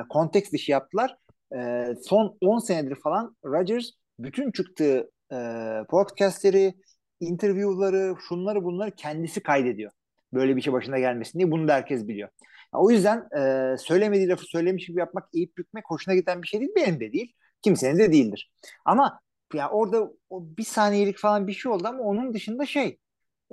konteks 0.08 0.52
dışı 0.52 0.70
yaptılar. 0.70 1.16
E, 1.56 1.86
son 2.02 2.38
10 2.40 2.58
senedir 2.58 2.94
falan 2.94 3.36
Rodgers 3.44 3.90
bütün 4.18 4.52
çıktığı 4.52 5.10
e, 5.32 5.36
podcastleri, 5.90 6.74
interviewları, 7.20 8.14
şunları 8.28 8.64
bunları 8.64 8.90
kendisi 8.90 9.42
kaydediyor. 9.42 9.92
Böyle 10.32 10.56
bir 10.56 10.62
şey 10.62 10.72
başına 10.72 10.98
gelmesin 10.98 11.38
diye. 11.38 11.50
Bunu 11.50 11.68
da 11.68 11.74
herkes 11.74 12.08
biliyor. 12.08 12.28
O 12.72 12.90
yüzden 12.90 13.28
e, 13.38 13.76
söylemediği 13.78 14.28
lafı 14.28 14.44
söylemiş 14.44 14.86
gibi 14.86 15.00
yapmak, 15.00 15.28
eğip 15.34 15.56
bükmek 15.56 15.84
hoşuna 15.86 16.14
giden 16.14 16.42
bir 16.42 16.46
şey 16.46 16.60
değil. 16.60 16.72
Benim 16.76 17.00
de 17.00 17.12
değil. 17.12 17.32
Kimsenin 17.62 17.98
de 17.98 18.12
değildir. 18.12 18.52
Ama 18.84 19.20
ya 19.54 19.70
orada 19.70 20.10
o 20.30 20.44
bir 20.56 20.64
saniyelik 20.64 21.18
falan 21.18 21.46
bir 21.46 21.52
şey 21.52 21.72
oldu 21.72 21.88
ama 21.88 22.02
onun 22.02 22.34
dışında 22.34 22.66
şey 22.66 22.98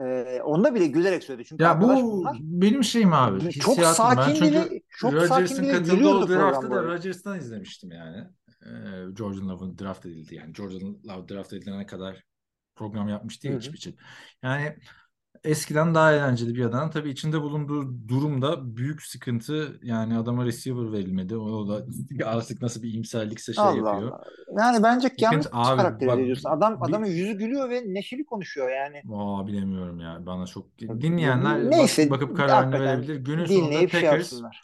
e, 0.06 0.42
onda 0.42 0.76
bile 0.76 0.88
gülerek 0.88 1.24
söyledi. 1.24 1.46
Çünkü 1.48 1.64
Ya 1.64 1.82
bu 1.82 1.88
bunlar 1.88 2.36
benim 2.40 2.84
şeyim 2.84 3.14
abi. 3.14 3.50
çok 3.50 3.76
çünkü 3.76 3.82
ve 4.54 4.82
çok 4.90 5.14
ve 5.14 5.28
katıldığı 5.72 5.96
gülüyordu 5.96 6.18
o 6.26 6.28
draftı 6.30 6.60
program 6.62 6.88
da. 6.88 6.94
Rodgers'tan 6.94 7.38
izlemiştim 7.40 7.92
yani. 7.92 8.28
Ee, 8.66 9.16
Jordan 9.18 9.50
Love'ın 9.50 9.78
draft 9.78 10.06
edildi 10.06 10.36
yani. 10.36 10.56
Jordan 10.56 10.98
Love 11.08 11.30
draft 11.30 11.54
edilene 11.54 11.86
kadar 11.86 12.24
program 12.76 13.10
yapmıştı 13.10 13.48
ya 13.48 13.54
Hı 13.54 13.58
hı. 13.58 13.60
ekip 13.60 13.76
için. 13.76 13.98
Yani 14.44 14.76
eskiden 15.44 15.96
daha 15.96 16.14
eğlenceli 16.14 16.56
bir 16.56 16.66
adam. 16.66 16.92
Tabii 16.92 17.10
içinde 17.10 17.42
bulunduğu 17.42 18.08
durumda 18.08 18.78
büyük 18.78 19.04
sıkıntı. 19.04 19.80
Yani 19.84 20.18
adama 20.18 20.46
receiver 20.46 20.92
verilmedi. 20.92 21.38
O 21.38 21.68
da 21.68 21.86
artık 22.26 22.62
nasıl 22.62 22.84
bir 22.84 22.88
iyimserlikse 22.88 23.54
şey 23.54 23.64
Allah 23.64 23.78
yapıyor. 23.78 24.12
Allah. 24.12 24.24
Yani 24.60 24.84
bence 24.84 25.10
yanlış 25.18 25.48
abi, 25.52 25.78
karakter 25.78 26.08
bak, 26.08 26.20
ediyorsun. 26.20 26.50
Adam 26.50 26.84
adamın 26.84 27.08
yüzü 27.08 27.34
gülüyor 27.34 27.70
ve 27.70 27.84
neşeli 27.86 28.26
konuşuyor 28.26 28.70
yani. 28.70 29.02
Aa 29.14 29.48
bilemiyorum 29.48 30.00
ya. 30.00 30.26
Bana 30.26 30.48
çok 30.48 30.80
dinleyenler 30.80 31.72
Neyse, 31.72 32.10
bak- 32.10 32.22
bakıp 32.22 32.38
kararını 32.38 32.80
verebilir. 32.80 33.16
Günün 33.16 33.46
sonunda 33.46 33.72
şey 33.72 33.88
Packers 33.88 34.04
yapsınlar. 34.04 34.64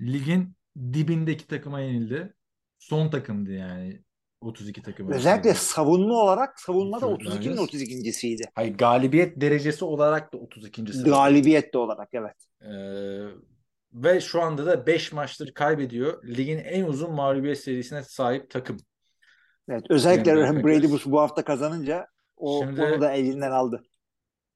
ligin 0.00 0.56
dibindeki 0.76 1.46
takıma 1.46 1.80
yenildi. 1.80 2.34
Son 2.78 3.10
takımdı 3.10 3.52
yani 3.52 4.02
32 4.42 4.82
takım 4.82 5.10
Özellikle 5.10 5.50
arasında. 5.50 5.72
savunma 5.74 6.14
olarak 6.14 6.60
savunmada 6.60 7.10
Detroit 7.10 7.22
32'nin 7.22 7.56
Lions. 7.56 7.70
32.siydi. 7.74 8.42
Hayır 8.54 8.74
galibiyet 8.78 9.40
derecesi 9.40 9.84
olarak 9.84 10.32
da 10.32 10.38
32. 10.38 10.92
sırada. 10.92 11.08
Galibiyet 11.10 11.74
de 11.74 11.78
olarak 11.78 12.08
evet. 12.12 12.36
Ee, 12.62 12.72
ve 13.94 14.20
şu 14.20 14.42
anda 14.42 14.66
da 14.66 14.86
5 14.86 15.12
maçtır 15.12 15.54
kaybediyor. 15.54 16.24
Ligin 16.24 16.58
en 16.58 16.84
uzun 16.84 17.12
mağlubiyet 17.12 17.58
serisine 17.58 18.02
sahip 18.02 18.50
takım. 18.50 18.76
Evet, 19.68 19.84
özellikle 19.90 20.36
Bay 20.36 20.64
Brady 20.64 20.86
bu, 20.90 20.98
bu 21.06 21.20
hafta 21.20 21.44
kazanınca 21.44 22.06
o 22.36 22.62
Şimdi- 22.64 22.82
onu 22.82 23.00
da 23.00 23.12
elinden 23.12 23.50
aldı. 23.50 23.84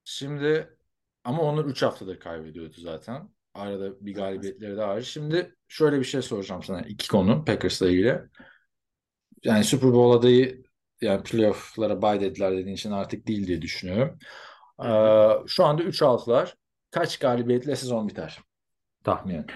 Şimdi 0.05 0.77
ama 1.25 1.43
onlar 1.43 1.65
3 1.65 1.83
haftadır 1.83 2.21
kaybediyordu 2.21 2.75
zaten. 2.79 3.29
Arada 3.55 4.07
bir 4.07 4.15
galibiyetleri 4.15 4.77
daha 4.77 4.89
var. 4.89 5.01
Şimdi 5.01 5.55
şöyle 5.69 5.99
bir 5.99 6.05
şey 6.05 6.23
soracağım 6.23 6.63
sana. 6.63 6.81
iki 6.81 7.09
konu 7.09 7.45
Packers'la 7.45 7.89
ilgili. 7.89 8.21
Yani 9.45 9.65
Super 9.65 9.93
Bowl 9.93 10.19
adayı 10.19 10.65
yani 11.01 11.23
playoff'lara 11.23 12.03
bay 12.03 12.21
dediler 12.21 12.53
dediğin 12.53 12.77
için 12.77 12.91
artık 12.91 13.27
değil 13.27 13.47
diye 13.47 13.63
düşünüyorum. 13.63 14.19
Ee, 14.85 15.31
şu 15.47 15.65
anda 15.65 15.83
3-6'lar. 15.83 16.55
Kaç 16.91 17.19
galibiyetle 17.19 17.77
sezon 17.77 18.09
biter? 18.09 18.41
Tahminen. 19.05 19.47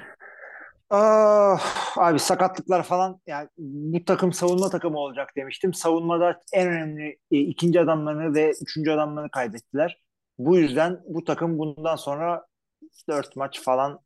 Ah, 0.90 1.96
abi 1.98 2.18
sakatlıklar 2.18 2.82
falan 2.82 3.20
yani 3.26 3.48
bu 3.58 4.04
takım 4.04 4.32
savunma 4.32 4.70
takımı 4.70 4.98
olacak 4.98 5.30
demiştim. 5.36 5.74
Savunmada 5.74 6.40
en 6.52 6.68
önemli 6.68 7.18
e, 7.30 7.38
ikinci 7.38 7.80
adamlarını 7.80 8.34
ve 8.34 8.52
üçüncü 8.62 8.90
adamlarını 8.90 9.30
kaybettiler. 9.30 10.00
Bu 10.38 10.58
yüzden 10.58 11.00
bu 11.06 11.24
takım 11.24 11.58
bundan 11.58 11.96
sonra 11.96 12.46
4 13.08 13.36
maç 13.36 13.60
falan 13.62 14.00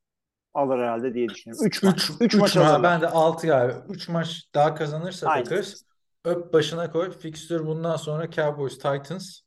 alır 0.54 0.78
herhalde 0.78 1.14
diye 1.14 1.28
düşünüyorum. 1.28 1.66
3 1.66 1.82
maç. 1.82 2.10
3 2.20 2.34
Üç 2.34 2.40
maç 2.40 2.56
ma- 2.56 2.60
alırlar. 2.60 2.82
Ben 2.82 3.00
de 3.00 3.08
6 3.08 3.46
galiba. 3.46 3.84
3 3.88 4.08
maç 4.08 4.42
daha 4.54 4.74
kazanırsa 4.74 5.28
Aynen. 5.28 5.44
Packers 5.44 5.82
öp 6.24 6.52
başına 6.52 6.90
koy. 6.90 7.10
Fixture 7.10 7.66
bundan 7.66 7.96
sonra 7.96 8.30
Cowboys, 8.30 8.74
Titans, 8.74 9.40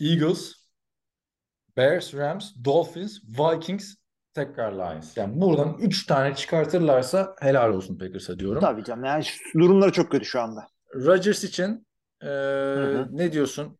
Eagles, 0.00 0.52
Bears, 1.76 2.14
Rams, 2.14 2.52
Dolphins, 2.64 3.18
Vikings, 3.24 3.94
tekrar 4.34 4.72
Lions. 4.72 5.16
Yani 5.16 5.40
buradan 5.40 5.76
3 5.80 6.06
tane 6.06 6.34
çıkartırlarsa 6.34 7.36
helal 7.40 7.72
olsun 7.72 7.98
Packers'a 7.98 8.38
diyorum. 8.38 8.60
Tabii 8.60 8.84
canım. 8.84 9.04
Yani 9.04 9.24
durumları 9.54 9.92
çok 9.92 10.10
kötü 10.10 10.24
şu 10.24 10.40
anda. 10.40 10.68
Rodgers 10.94 11.44
için 11.44 11.86
e, 12.22 12.26
hı. 12.26 13.08
ne 13.10 13.32
diyorsun? 13.32 13.78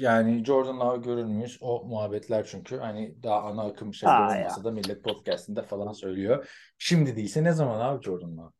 Yani 0.00 0.44
Jordan 0.44 0.80
Love 0.80 0.98
görür 0.98 1.24
müyüz? 1.24 1.58
O 1.60 1.84
muhabbetler 1.84 2.46
çünkü 2.50 2.76
hani 2.76 3.22
daha 3.22 3.42
ana 3.42 3.62
akım 3.62 3.94
şeyler 3.94 4.14
Ha 4.14 4.34
ya. 4.34 4.40
olmasa 4.40 4.64
da 4.64 4.70
millet 4.70 5.04
podcastinde 5.04 5.62
falan 5.62 5.92
söylüyor. 5.92 6.48
Şimdi 6.78 7.16
değilse 7.16 7.44
ne 7.44 7.52
zaman 7.52 7.80
abi 7.80 8.04
Jordan 8.04 8.36
Love? 8.36 8.52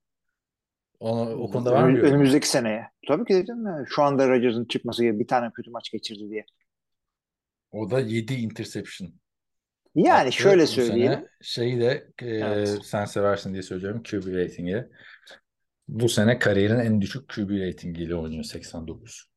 Ona, 1.00 1.20
o 1.36 1.50
konuda 1.50 1.72
var 1.72 1.88
mı? 1.88 1.98
Önümüzdeki 1.98 2.48
seneye. 2.48 2.86
Tabii 3.08 3.24
ki 3.24 3.34
dedim 3.34 3.66
ya. 3.66 3.84
Şu 3.88 4.02
anda 4.02 4.28
Rodgers'ın 4.28 4.64
çıkması 4.64 5.02
gibi 5.02 5.18
bir 5.20 5.26
tane 5.26 5.50
kötü 5.50 5.70
maç 5.70 5.90
geçirdi 5.90 6.30
diye. 6.30 6.44
O 7.72 7.90
da 7.90 8.00
7 8.00 8.34
interception. 8.34 9.12
Yani 9.94 10.28
attı 10.28 10.32
şöyle 10.32 10.62
bu 10.62 10.66
söyleyelim. 10.66 11.12
sene. 11.18 11.28
Şeyi 11.42 11.80
de 11.80 12.10
e, 12.22 12.26
Evet. 12.26 12.78
sen 12.84 13.04
seversin 13.04 13.52
diye 13.52 13.62
söylüyorum 13.62 14.02
QB 14.10 14.26
ratingi. 14.36 14.84
Bu 15.88 16.08
sene 16.08 16.38
kariyerin 16.38 16.78
en 16.78 17.00
düşük 17.00 17.28
QB 17.28 17.50
ratingiyle 17.50 18.14
oynuyor 18.14 18.44
89. 18.44 19.30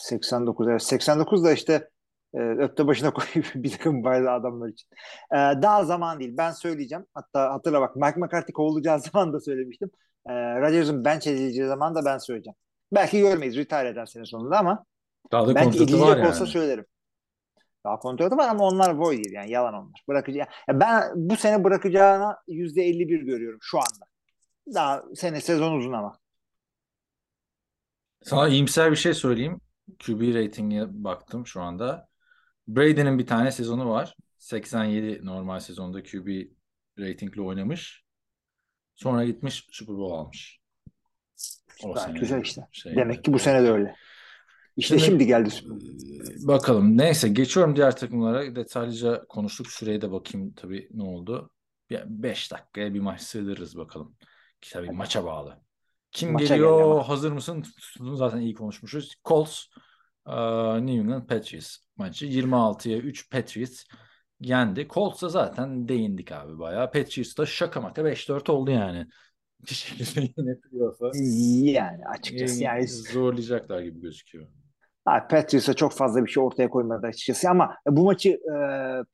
89 0.00 0.68
evet. 0.68 0.82
89 0.82 1.44
da 1.44 1.52
işte 1.52 1.88
e, 2.34 2.38
öpte 2.38 2.86
başına 2.86 3.10
koyup 3.14 3.46
bir 3.54 3.70
takım 3.70 4.04
bazı 4.04 4.30
adamlar 4.30 4.68
için. 4.68 4.88
E, 5.32 5.36
daha 5.36 5.84
zaman 5.84 6.20
değil. 6.20 6.34
Ben 6.36 6.50
söyleyeceğim. 6.52 7.06
Hatta 7.14 7.52
hatırla 7.52 7.80
bak 7.80 7.96
Mike 7.96 8.20
McCarthy 8.20 8.52
kovulacağı 8.52 9.00
zaman 9.12 9.32
da 9.32 9.40
söylemiştim. 9.40 9.90
E, 10.26 10.32
Rodgers'ın 10.32 11.04
bench 11.04 11.26
edileceği 11.26 11.68
zaman 11.68 11.94
da 11.94 12.04
ben 12.04 12.18
söyleyeceğim. 12.18 12.56
Belki 12.92 13.20
görmeyiz. 13.20 13.56
Retire 13.56 13.88
eder 13.88 14.06
sene 14.06 14.24
sonunda 14.24 14.58
ama 14.58 14.84
Daha 15.32 15.46
da 15.48 15.54
belki 15.54 15.78
edilecek 15.78 16.00
var 16.00 16.16
yani. 16.16 16.28
olsa 16.28 16.46
söylerim. 16.46 16.86
Daha 17.84 17.98
kontratı 17.98 18.36
var 18.36 18.48
ama 18.48 18.64
onlar 18.64 18.98
boy 18.98 19.16
değil 19.16 19.32
yani 19.32 19.50
yalan 19.50 19.74
onlar. 19.74 20.04
Bırakacağı. 20.08 20.46
Ya 20.68 20.80
ben 20.80 21.12
bu 21.14 21.36
sene 21.36 21.64
bırakacağına 21.64 22.38
%51 22.48 23.24
görüyorum 23.24 23.58
şu 23.62 23.78
anda. 23.78 24.06
Daha 24.74 25.02
sene 25.14 25.40
sezon 25.40 25.72
uzun 25.72 25.92
ama. 25.92 26.18
Sana 28.22 28.48
iyimser 28.48 28.90
bir 28.90 28.96
şey 28.96 29.14
söyleyeyim. 29.14 29.60
QB 29.98 30.34
rating'e 30.34 30.86
baktım 31.04 31.46
şu 31.46 31.60
anda. 31.60 32.08
Brady'nin 32.68 33.18
bir 33.18 33.26
tane 33.26 33.52
sezonu 33.52 33.90
var. 33.90 34.16
87 34.38 35.26
normal 35.26 35.60
sezonda 35.60 36.02
QB 36.02 36.28
ratingle 36.98 37.40
oynamış. 37.42 38.04
Sonra 38.94 39.24
gitmiş 39.24 39.66
Super 39.70 39.96
Bowl 39.96 40.14
almış. 40.14 40.60
O 41.84 41.96
sene 41.96 42.18
güzel 42.18 42.42
işte. 42.42 42.62
şeyde. 42.72 42.96
Demek 42.96 43.24
ki 43.24 43.32
bu 43.32 43.38
sene 43.38 43.62
de 43.62 43.70
öyle. 43.70 43.94
İşte 44.76 44.98
Şimdi- 44.98 45.06
şimdi 45.10 45.26
geldi. 45.26 45.48
Ee, 45.64 46.46
Bakalım. 46.48 46.98
Neyse 46.98 47.28
geçiyorum 47.28 47.76
diğer 47.76 47.96
takımlara. 47.96 48.56
Detaylıca 48.56 49.24
konuştuk. 49.28 49.66
Süreye 49.66 50.00
de 50.00 50.12
bakayım 50.12 50.52
tabii 50.52 50.88
ne 50.94 51.02
oldu. 51.02 51.50
5 51.90 52.52
dakikaya 52.52 52.94
bir 52.94 53.00
maç 53.00 53.20
sığdırırız 53.20 53.76
bakalım. 53.76 54.16
Ki 54.60 54.70
tabii 54.72 54.90
maça 54.90 55.24
bağlı. 55.24 55.60
Kim 56.12 56.32
Maça 56.32 56.56
geliyor? 56.56 56.82
ama. 56.82 57.08
Hazır 57.08 57.32
mısın? 57.32 57.64
Zaten 58.14 58.40
iyi 58.40 58.54
konuşmuşuz. 58.54 59.14
Colts, 59.24 59.64
e, 60.26 60.32
New 60.86 60.92
England 60.92 61.26
Patriots 61.26 61.76
maçı. 61.96 62.26
26'ya 62.26 62.98
3 62.98 63.30
Patriots 63.30 63.84
yendi. 64.40 64.88
Colts'a 64.90 65.28
zaten 65.28 65.88
değindik 65.88 66.32
abi 66.32 66.58
bayağı. 66.58 66.90
Patriots 66.90 67.36
da 67.36 67.46
şaka 67.46 67.80
maka 67.80 68.04
5-4 68.04 68.50
oldu 68.50 68.70
yani. 68.70 69.06
Bir 69.60 69.74
şekilde 69.74 70.32
yine 70.36 70.60
playoff'a 70.60 71.10
Yani 71.80 72.06
açıkçası 72.06 72.62
yani 72.62 72.88
zorlayacaklar 72.88 73.80
gibi 73.80 74.00
gözüküyor. 74.00 74.46
Patriots'a 75.04 75.74
çok 75.74 75.92
fazla 75.92 76.24
bir 76.24 76.30
şey 76.30 76.42
ortaya 76.42 76.70
koymadı 76.70 77.06
açıkçası 77.06 77.50
ama 77.50 77.76
bu 77.86 78.04
maçı 78.04 78.28
e, 78.30 78.54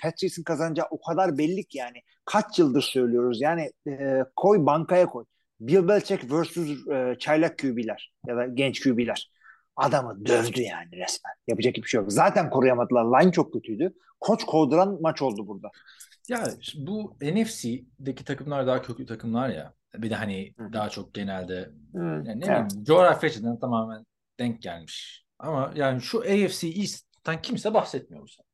Patriots'ın 0.03 0.43
kazanacağı 0.43 0.87
o 0.91 1.01
kadar 1.01 1.39
belli 1.39 1.65
ki 1.65 1.79
yani 1.79 1.99
kaç 2.25 2.59
yıldır 2.59 2.83
söylüyoruz 2.83 3.41
yani 3.41 3.73
e, 3.89 4.25
koy 4.37 4.67
bankaya 4.67 5.07
koy. 5.07 5.25
Bill 5.61 5.89
Belichick 5.89 6.25
vs. 6.25 6.57
E, 6.57 7.17
çaylak 7.19 7.59
QB'ler 7.59 8.13
ya 8.27 8.37
da 8.37 8.47
genç 8.47 8.81
QB'ler. 8.81 9.31
Adamı 9.77 10.27
dövdü 10.27 10.61
yani 10.61 10.93
resmen. 10.93 11.33
Yapacak 11.47 11.77
hiçbir 11.77 11.89
şey 11.89 12.01
yok. 12.01 12.13
Zaten 12.13 12.51
koruyamadılar. 12.51 13.05
Line 13.05 13.33
çok 13.33 13.53
kötüydü. 13.53 13.93
Koç 14.21 14.45
kovduran 14.45 14.99
maç 15.01 15.23
oldu 15.23 15.47
burada. 15.47 15.71
Ya 16.29 16.45
bu 16.77 17.17
NFC'deki 17.23 18.25
takımlar 18.25 18.67
daha 18.67 18.83
köklü 18.83 19.07
takımlar 19.07 19.49
ya. 19.49 19.75
Bir 19.95 20.11
de 20.11 20.15
hani 20.15 20.55
Hı. 20.59 20.73
daha 20.73 20.89
çok 20.89 21.15
genelde 21.15 21.71
yani 21.95 22.25
ne 22.27 22.31
Evet. 22.31 22.41
bileyim 22.45 22.85
coğrafya 22.85 23.31
açıdan 23.31 23.61
tamamen 23.61 24.07
denk 24.39 24.63
gelmiş. 24.63 25.25
Ama 25.39 25.73
yani 25.75 26.01
şu 26.01 26.21
AFC 26.21 26.69
East'ten 26.69 27.43
kimse 27.43 27.75
bahsetmiyor 27.75 28.25
bu 28.25 28.29
sene. 28.29 28.47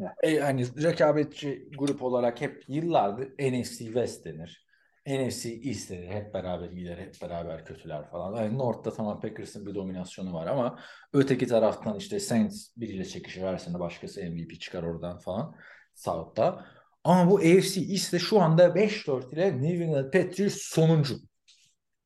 Evet. 0.00 0.38
E, 0.38 0.40
hani 0.40 0.82
rekabetçi 0.82 1.68
grup 1.78 2.02
olarak 2.02 2.40
hep 2.40 2.64
yıllardır 2.68 3.28
NFC 3.28 3.84
West 3.84 4.24
denir. 4.24 4.65
NFC 5.06 5.60
East 5.64 5.90
denir. 5.90 6.08
Hep 6.08 6.34
beraber 6.34 6.70
gider, 6.70 6.98
hep 6.98 7.14
beraber 7.22 7.64
kötüler 7.64 8.10
falan. 8.10 8.42
Yani 8.42 8.58
North'ta 8.58 8.92
tamam 8.92 9.20
Packers'ın 9.20 9.66
bir 9.66 9.74
dominasyonu 9.74 10.32
var 10.32 10.46
ama 10.46 10.78
öteki 11.12 11.46
taraftan 11.46 11.96
işte 11.96 12.20
Saints 12.20 12.76
biriyle 12.76 13.04
çekişir 13.04 13.42
her 13.42 13.58
sene 13.58 13.80
başkası 13.80 14.20
MVP 14.24 14.60
çıkar 14.60 14.82
oradan 14.82 15.18
falan. 15.18 15.56
South'ta. 15.94 16.66
Ama 17.04 17.30
bu 17.30 17.36
AFC 17.36 17.80
East'te 17.80 18.18
şu 18.18 18.40
anda 18.40 18.66
5-4 18.66 19.34
ile 19.34 19.62
New 19.62 19.84
England 19.84 20.12
Patriots 20.12 20.56
sonuncu. 20.56 21.16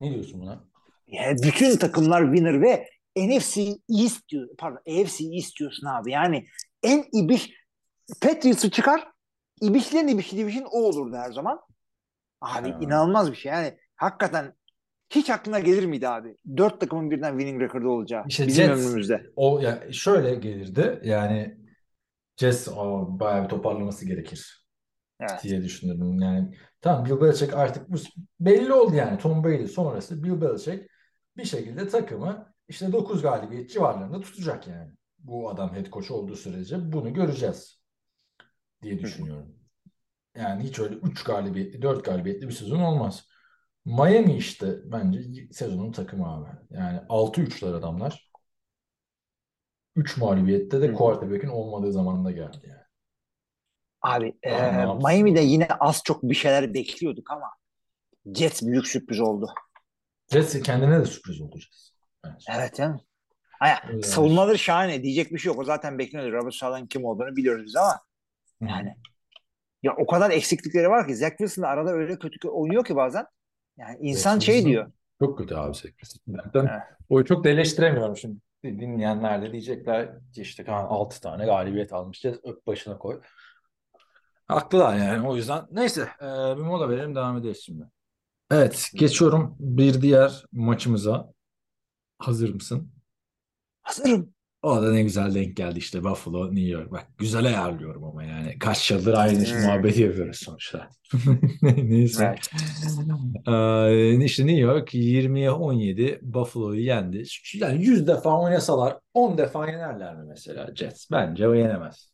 Ne 0.01 0.11
diyorsun 0.11 0.41
buna? 0.41 0.65
Yani 1.07 1.37
bütün 1.43 1.77
takımlar 1.77 2.23
winner 2.23 2.63
ve 2.63 2.87
NFC 3.17 3.61
East 3.89 4.29
diyor. 4.29 4.49
Pardon 4.59 4.79
AFC 4.79 5.25
East 5.25 5.59
diyorsun 5.59 5.87
abi. 5.87 6.13
Yani 6.13 6.47
en 6.83 7.05
ibiş 7.13 7.51
Patriots'ı 8.23 8.71
çıkar 8.71 9.09
ibişlerin 9.61 10.09
ibişi 10.09 10.37
division 10.37 10.69
o 10.73 10.83
olurdu 10.83 11.17
her 11.17 11.33
zaman. 11.33 11.61
Abi 12.41 12.73
Ha. 12.73 12.79
inanılmaz 12.81 13.31
bir 13.31 13.37
şey. 13.37 13.53
Yani 13.53 13.79
hakikaten 13.97 14.55
hiç 15.11 15.31
aklına 15.31 15.61
gelir 15.61 15.87
miydi 15.87 16.09
abi? 16.09 16.37
Dört 16.57 16.81
takımın 16.81 17.11
birden 17.11 17.39
winning 17.39 17.63
record'ı 17.63 17.91
olacağı. 17.91 18.25
İşte 18.27 18.47
bizim 18.47 18.67
Jets- 18.67 18.71
ömrümüzde. 18.71 19.27
O 19.37 19.61
ya 19.61 19.93
şöyle 19.93 20.35
gelirdi. 20.35 21.01
Yani 21.05 21.59
Jets 22.37 22.69
o, 22.69 23.07
bayağı 23.21 23.45
bir 23.45 23.49
toparlaması 23.49 24.07
gerekir 24.07 24.67
Evet. 25.21 25.45
diye 25.45 25.63
düşünürdüm. 25.63 26.21
Yani 26.21 26.57
tamam 26.81 27.07
Bill 27.07 27.21
Belichick 27.21 27.55
artık 27.55 27.91
bu 27.91 27.97
belli 28.41 28.73
oldu 28.73 28.95
yani 28.97 29.19
Tom 29.19 29.45
Brady 29.45 29.67
sonrası 29.67 30.23
Bill 30.25 30.41
Belichick 30.41 30.89
bir 31.37 31.45
şekilde 31.45 31.89
takımı 31.89 32.55
işte 32.69 32.93
9 32.93 33.23
galibiyet 33.23 33.71
civarlarında 33.71 34.21
tutacak 34.21 34.69
yani. 34.69 34.93
Bu 35.19 35.51
adam 35.51 35.75
head 35.75 35.87
coach 35.93 36.11
olduğu 36.11 36.37
sürece 36.37 36.93
bunu 36.93 37.15
göreceğiz 37.15 37.81
diye 38.83 38.99
düşünüyorum. 38.99 39.60
Yani 40.37 40.63
hiç 40.63 40.79
öyle 40.79 40.95
3 40.95 41.23
galibiyetli 41.25 41.83
4 41.83 42.05
galibiyetli 42.05 42.49
bir 42.49 42.53
sezon 42.53 42.81
olmaz. 42.81 43.29
Miami 43.85 44.37
işte 44.37 44.79
bence 44.85 45.49
sezonun 45.53 45.93
takımı 45.93 46.33
abi. 46.33 46.49
Yani 46.71 47.01
6-3'ler 47.09 47.75
adamlar. 47.75 48.31
3 49.97 50.17
mağlubiyette 50.17 50.81
de 50.81 50.93
quarterback'in 50.93 51.49
olmadığı 51.49 51.93
zamanında 51.93 52.31
geldi 52.31 52.59
yani. 52.63 52.81
Abi 54.03 54.39
e, 54.43 54.51
yapsın? 54.51 55.09
Miami'de 55.09 55.41
yine 55.41 55.67
az 55.67 56.03
çok 56.05 56.23
bir 56.23 56.35
şeyler 56.35 56.75
bekliyorduk 56.75 57.31
ama 57.31 57.51
Jets 58.35 58.63
büyük 58.63 58.87
sürpriz 58.87 59.21
oldu. 59.21 59.47
Jets 60.33 60.63
kendine 60.63 61.01
de 61.01 61.05
sürpriz 61.05 61.41
olacağız. 61.41 61.95
Bence. 62.25 62.53
Evet 62.55 62.79
değil 62.79 62.91
mi? 62.91 63.01
Aya, 63.61 63.83
Öyle 63.89 64.03
savunmaları 64.03 64.59
şahane. 64.59 65.03
Diyecek 65.03 65.33
bir 65.33 65.39
şey 65.39 65.53
yok. 65.53 65.61
O 65.61 65.65
zaten 65.65 65.99
bekleniyordu. 65.99 66.37
Robert 66.37 66.55
Salah'ın 66.55 66.87
kim 66.87 67.05
olduğunu 67.05 67.37
biliyoruz 67.37 67.65
biz 67.67 67.77
ama 67.77 68.01
yani 68.61 68.97
ya 69.83 69.97
o 69.97 70.07
kadar 70.07 70.31
eksiklikleri 70.31 70.91
var 70.91 71.07
ki 71.07 71.17
Zach 71.17 71.31
Wilson 71.31 71.63
da 71.63 71.69
arada 71.69 71.91
öyle 71.91 72.19
kötü 72.19 72.49
oynuyor 72.49 72.85
ki 72.85 72.97
bazen. 72.97 73.27
Yani 73.79 73.99
insan 74.01 74.35
Zach 74.35 74.43
şey 74.45 74.65
diyor. 74.65 74.93
Çok 75.21 75.39
kötü 75.39 75.55
abi 75.55 75.75
Zach 75.75 75.93
Wilson. 75.99 76.21
Evet. 76.59 76.83
o 77.09 77.25
çok 77.25 77.45
da 77.45 77.49
eleştiremiyorum 77.49 78.17
şimdi. 78.17 78.41
Dinleyenler 78.65 79.43
de 79.43 79.53
diyecekler 79.53 80.09
işte 80.37 80.65
Kaan 80.65 80.85
6 80.85 81.21
tane 81.21 81.45
galibiyet 81.45 81.93
almışız. 81.93 82.41
Öp 82.45 82.67
başına 82.67 82.99
koy. 82.99 83.21
Haklılar 84.49 84.97
yani 84.97 85.29
o 85.29 85.37
yüzden. 85.37 85.67
Neyse 85.71 86.09
e, 86.21 86.27
bir 86.27 86.63
mola 86.63 86.89
verelim 86.89 87.15
devam 87.15 87.37
ederiz 87.37 87.63
şimdi. 87.65 87.85
Evet 88.51 88.91
geçiyorum 88.95 89.57
bir 89.61 90.03
diğer 90.03 90.45
maçımıza. 90.53 91.33
Hazır 92.19 92.55
mısın? 92.55 92.93
Hazırım. 93.83 94.35
O 94.63 94.83
da 94.83 94.93
ne 94.93 95.03
güzel 95.03 95.35
denk 95.35 95.57
geldi 95.57 95.79
işte 95.79 96.05
Buffalo, 96.05 96.47
New 96.55 96.69
York. 96.69 96.93
Bak 96.93 97.07
güzel 97.19 97.47
ayarlıyorum 97.47 98.05
ama 98.05 98.25
yani. 98.25 98.59
Kaç 98.59 98.91
yıldır 98.91 99.15
aynı 99.15 99.45
Hmm. 99.45 99.61
muhabbeti 99.63 100.03
yapıyoruz 100.03 100.37
sonuçta. 100.37 100.89
Neyse. 101.63 102.25
Evet. 102.25 102.51
Ee, 103.49 104.25
işte 104.25 104.47
New 104.47 104.61
York 104.61 104.95
20'ye 104.95 105.51
17 105.51 106.19
Buffalo'yu 106.23 106.81
yendi. 106.85 107.23
Yani 107.55 107.85
100 107.85 108.07
defa 108.07 108.41
oynasalar 108.43 108.99
10 109.15 109.39
defa 109.39 109.67
yenerler 109.71 110.17
mi 110.17 110.25
mesela 110.29 110.75
Jets? 110.75 111.11
Bence 111.11 111.49
o 111.49 111.55
yenemez. 111.55 112.11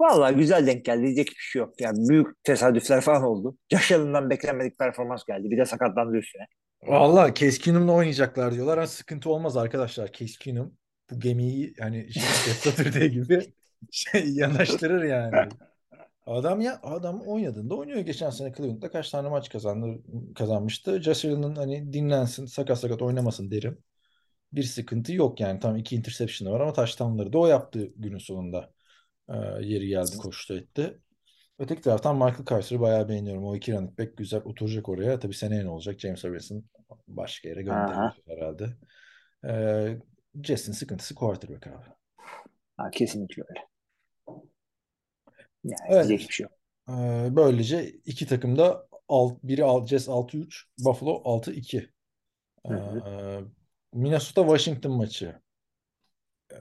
Vallahi 0.00 0.34
güzel 0.34 0.66
denk 0.66 0.84
geldi. 0.84 1.02
Diyecek 1.02 1.26
bir 1.28 1.34
şey 1.36 1.60
yok. 1.60 1.80
Yani 1.80 2.08
büyük 2.08 2.44
tesadüfler 2.44 3.00
falan 3.00 3.22
oldu. 3.22 3.56
Allen'dan 3.92 4.30
beklenmedik 4.30 4.78
performans 4.78 5.24
geldi. 5.24 5.50
Bir 5.50 5.58
de 5.58 5.64
sakatlandı 5.64 6.16
üstüne. 6.16 6.42
Vallahi 6.82 7.34
Case 7.34 7.58
Keenum'la 7.58 7.92
oynayacaklar 7.92 8.54
diyorlar. 8.54 8.78
ama 8.78 8.86
sıkıntı 8.86 9.30
olmaz 9.30 9.56
arkadaşlar. 9.56 10.12
Case 10.12 10.34
Keenum 10.40 10.74
bu 11.10 11.20
gemiyi 11.20 11.74
hani 11.80 12.08
Saturday 12.58 13.08
gibi 13.08 13.52
şey 13.90 14.30
yanaştırır 14.30 15.02
yani. 15.04 15.48
Adam 16.26 16.60
ya 16.60 16.80
adam 16.82 17.20
oynadığında 17.20 17.74
oynuyor. 17.74 18.00
Geçen 18.00 18.30
sene 18.30 18.52
Cleveland'da 18.56 18.90
kaç 18.90 19.10
tane 19.10 19.28
maç 19.28 19.48
kazandı, 19.48 20.02
kazanmıştı. 20.34 21.02
Josh 21.02 21.24
Allen'ın 21.24 21.56
hani 21.56 21.92
dinlensin, 21.92 22.46
sakat 22.46 22.78
sakat 22.80 23.02
oynamasın 23.02 23.50
derim. 23.50 23.78
Bir 24.52 24.62
sıkıntı 24.62 25.12
yok 25.12 25.40
yani. 25.40 25.60
Tam 25.60 25.76
iki 25.76 25.96
interception'ı 25.96 26.52
var 26.52 26.60
ama 26.60 26.72
touchdown'ları 26.72 27.32
da 27.32 27.38
o 27.38 27.46
yaptı 27.46 27.92
günün 27.96 28.18
sonunda. 28.18 28.72
Ee, 29.28 29.34
yeri 29.60 29.88
geldi, 29.88 30.16
koştu 30.16 30.56
etti. 30.56 30.98
Öteki 31.58 31.82
taraftan 31.82 32.16
Michael 32.16 32.44
Carter'ı 32.50 32.80
bayağı 32.80 33.08
beğeniyorum. 33.08 33.44
O 33.44 33.56
iki 33.56 33.72
running 33.72 33.98
back 33.98 34.16
güzel 34.16 34.42
oturacak 34.44 34.88
oraya. 34.88 35.18
Tabii 35.18 35.34
seneye 35.34 35.64
ne 35.64 35.68
olacak? 35.68 36.00
James 36.00 36.24
Harrison 36.24 36.64
başka 37.08 37.48
yere 37.48 37.62
gönderilir 37.62 38.22
herhalde. 38.26 38.66
Ee, 39.44 39.98
Jets'in 40.44 40.72
sıkıntısı 40.72 41.14
quarterback 41.14 41.66
abi. 41.66 41.86
Ha, 42.76 42.90
kesinlikle 42.90 43.42
öyle. 43.48 43.68
Yani 45.64 45.78
Evet. 45.88 46.06
diyecek 46.08 46.28
bir 46.28 46.34
şey 46.34 46.44
yok. 46.44 46.52
Ee, 46.90 47.28
böylece 47.36 47.90
iki 48.06 48.26
takım 48.26 48.58
da 48.58 48.88
alt, 49.08 49.44
biri 49.44 49.64
alt, 49.64 49.88
Jets 49.88 50.08
6-3, 50.08 50.66
Buffalo 50.78 51.22
6-2. 51.24 51.90
Hı 52.68 52.74
hı. 52.74 53.02
Ee, 53.06 53.40
Minnesota 53.94 54.42
Washington 54.42 54.92
maçı. 54.92 55.42
Ee, 56.52 56.56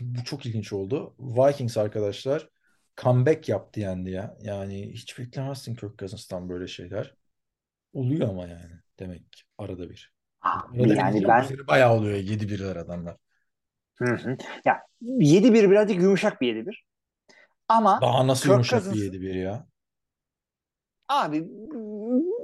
Bu 0.00 0.24
çok 0.24 0.46
ilginç 0.46 0.72
oldu. 0.72 1.14
Vikings 1.18 1.76
arkadaşlar 1.76 2.48
comeback 2.96 3.48
yaptı 3.48 3.80
yendi 3.80 4.10
ya. 4.10 4.36
Yani 4.42 4.92
hiç 4.92 5.18
beklemezsin 5.18 5.74
Kirk 5.74 5.98
Cousins'tan 5.98 6.48
böyle 6.48 6.66
şeyler. 6.68 7.14
Oluyor 7.92 8.28
ama 8.28 8.46
yani 8.48 8.72
demek 8.98 9.32
ki 9.32 9.42
arada 9.58 9.90
bir. 9.90 10.14
Arada 10.44 10.84
bir 10.84 10.96
yani 10.96 11.28
ben 11.28 11.42
sene 11.42 11.66
bayağı 11.66 11.92
oluyor 11.94 12.16
7-1'ler 12.18 12.76
adamlar. 12.76 13.16
Hı 13.94 14.04
hı. 14.04 14.36
Ya 14.64 14.82
7-1 15.02 15.70
birazcık 15.70 16.02
yumuşak 16.02 16.40
bir 16.40 16.56
7-1. 16.56 16.84
Ama 17.68 18.00
Daha 18.00 18.26
nasıl 18.26 18.42
Kirk 18.42 18.52
yumuşak 18.52 18.84
bir 18.84 18.90
Cousins- 18.90 19.04
7-1 19.04 19.34
ya? 19.34 19.66
abi 21.08 21.48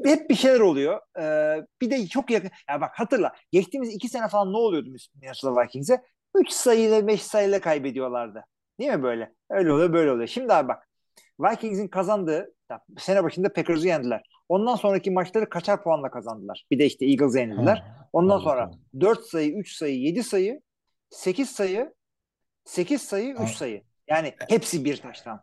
hep 0.05 0.31
bir 0.31 0.35
şeyler 0.35 0.61
oluyor. 0.61 1.01
Ee, 1.21 1.67
bir 1.81 1.91
de 1.91 2.07
çok 2.07 2.31
yakın. 2.31 2.51
Ya 2.71 2.81
bak 2.81 2.91
hatırla. 2.95 3.33
Geçtiğimiz 3.53 3.95
iki 3.95 4.09
sene 4.09 4.29
falan 4.29 4.53
ne 4.53 4.57
oluyordu 4.57 4.91
Minnesota 5.15 5.63
Vikings'e? 5.63 6.03
3 6.35 6.51
sayıyla 6.51 7.07
5 7.07 7.23
sayıyla 7.23 7.61
kaybediyorlardı. 7.61 8.45
Değil 8.81 8.91
mi 8.91 9.03
böyle? 9.03 9.33
Öyle 9.51 9.73
oluyor 9.73 9.93
böyle 9.93 10.11
oluyor. 10.11 10.29
Şimdi 10.29 10.53
abi 10.53 10.69
bak 10.69 10.89
Vikings'in 11.41 11.89
kazandığı 11.89 12.55
ya, 12.71 12.81
sene 12.99 13.25
başında 13.25 13.53
Packers'ı 13.53 13.87
yendiler. 13.87 14.23
Ondan 14.51 14.77
sonraki 14.77 15.11
maçları 15.11 15.49
kaçar 15.49 15.83
puanla 15.83 16.11
kazandılar. 16.11 16.67
Bir 16.71 16.79
de 16.79 16.87
işte 16.87 17.07
Eagles'ı 17.07 17.39
yenildiler. 17.39 17.85
Ondan 18.13 18.35
hadi 18.35 18.45
sonra 18.45 18.61
bakalım. 18.61 18.81
4 19.01 19.25
sayı, 19.25 19.53
3 19.53 19.73
sayı, 19.73 20.01
7 20.01 20.23
sayı, 20.23 20.63
8 21.11 21.51
sayı, 21.51 21.95
8 22.65 23.03
sayı, 23.03 23.33
3 23.35 23.41
Aa. 23.41 23.47
sayı. 23.47 23.83
Yani 24.09 24.35
hepsi 24.49 24.85
bir 24.85 24.97
taştan. 24.97 25.43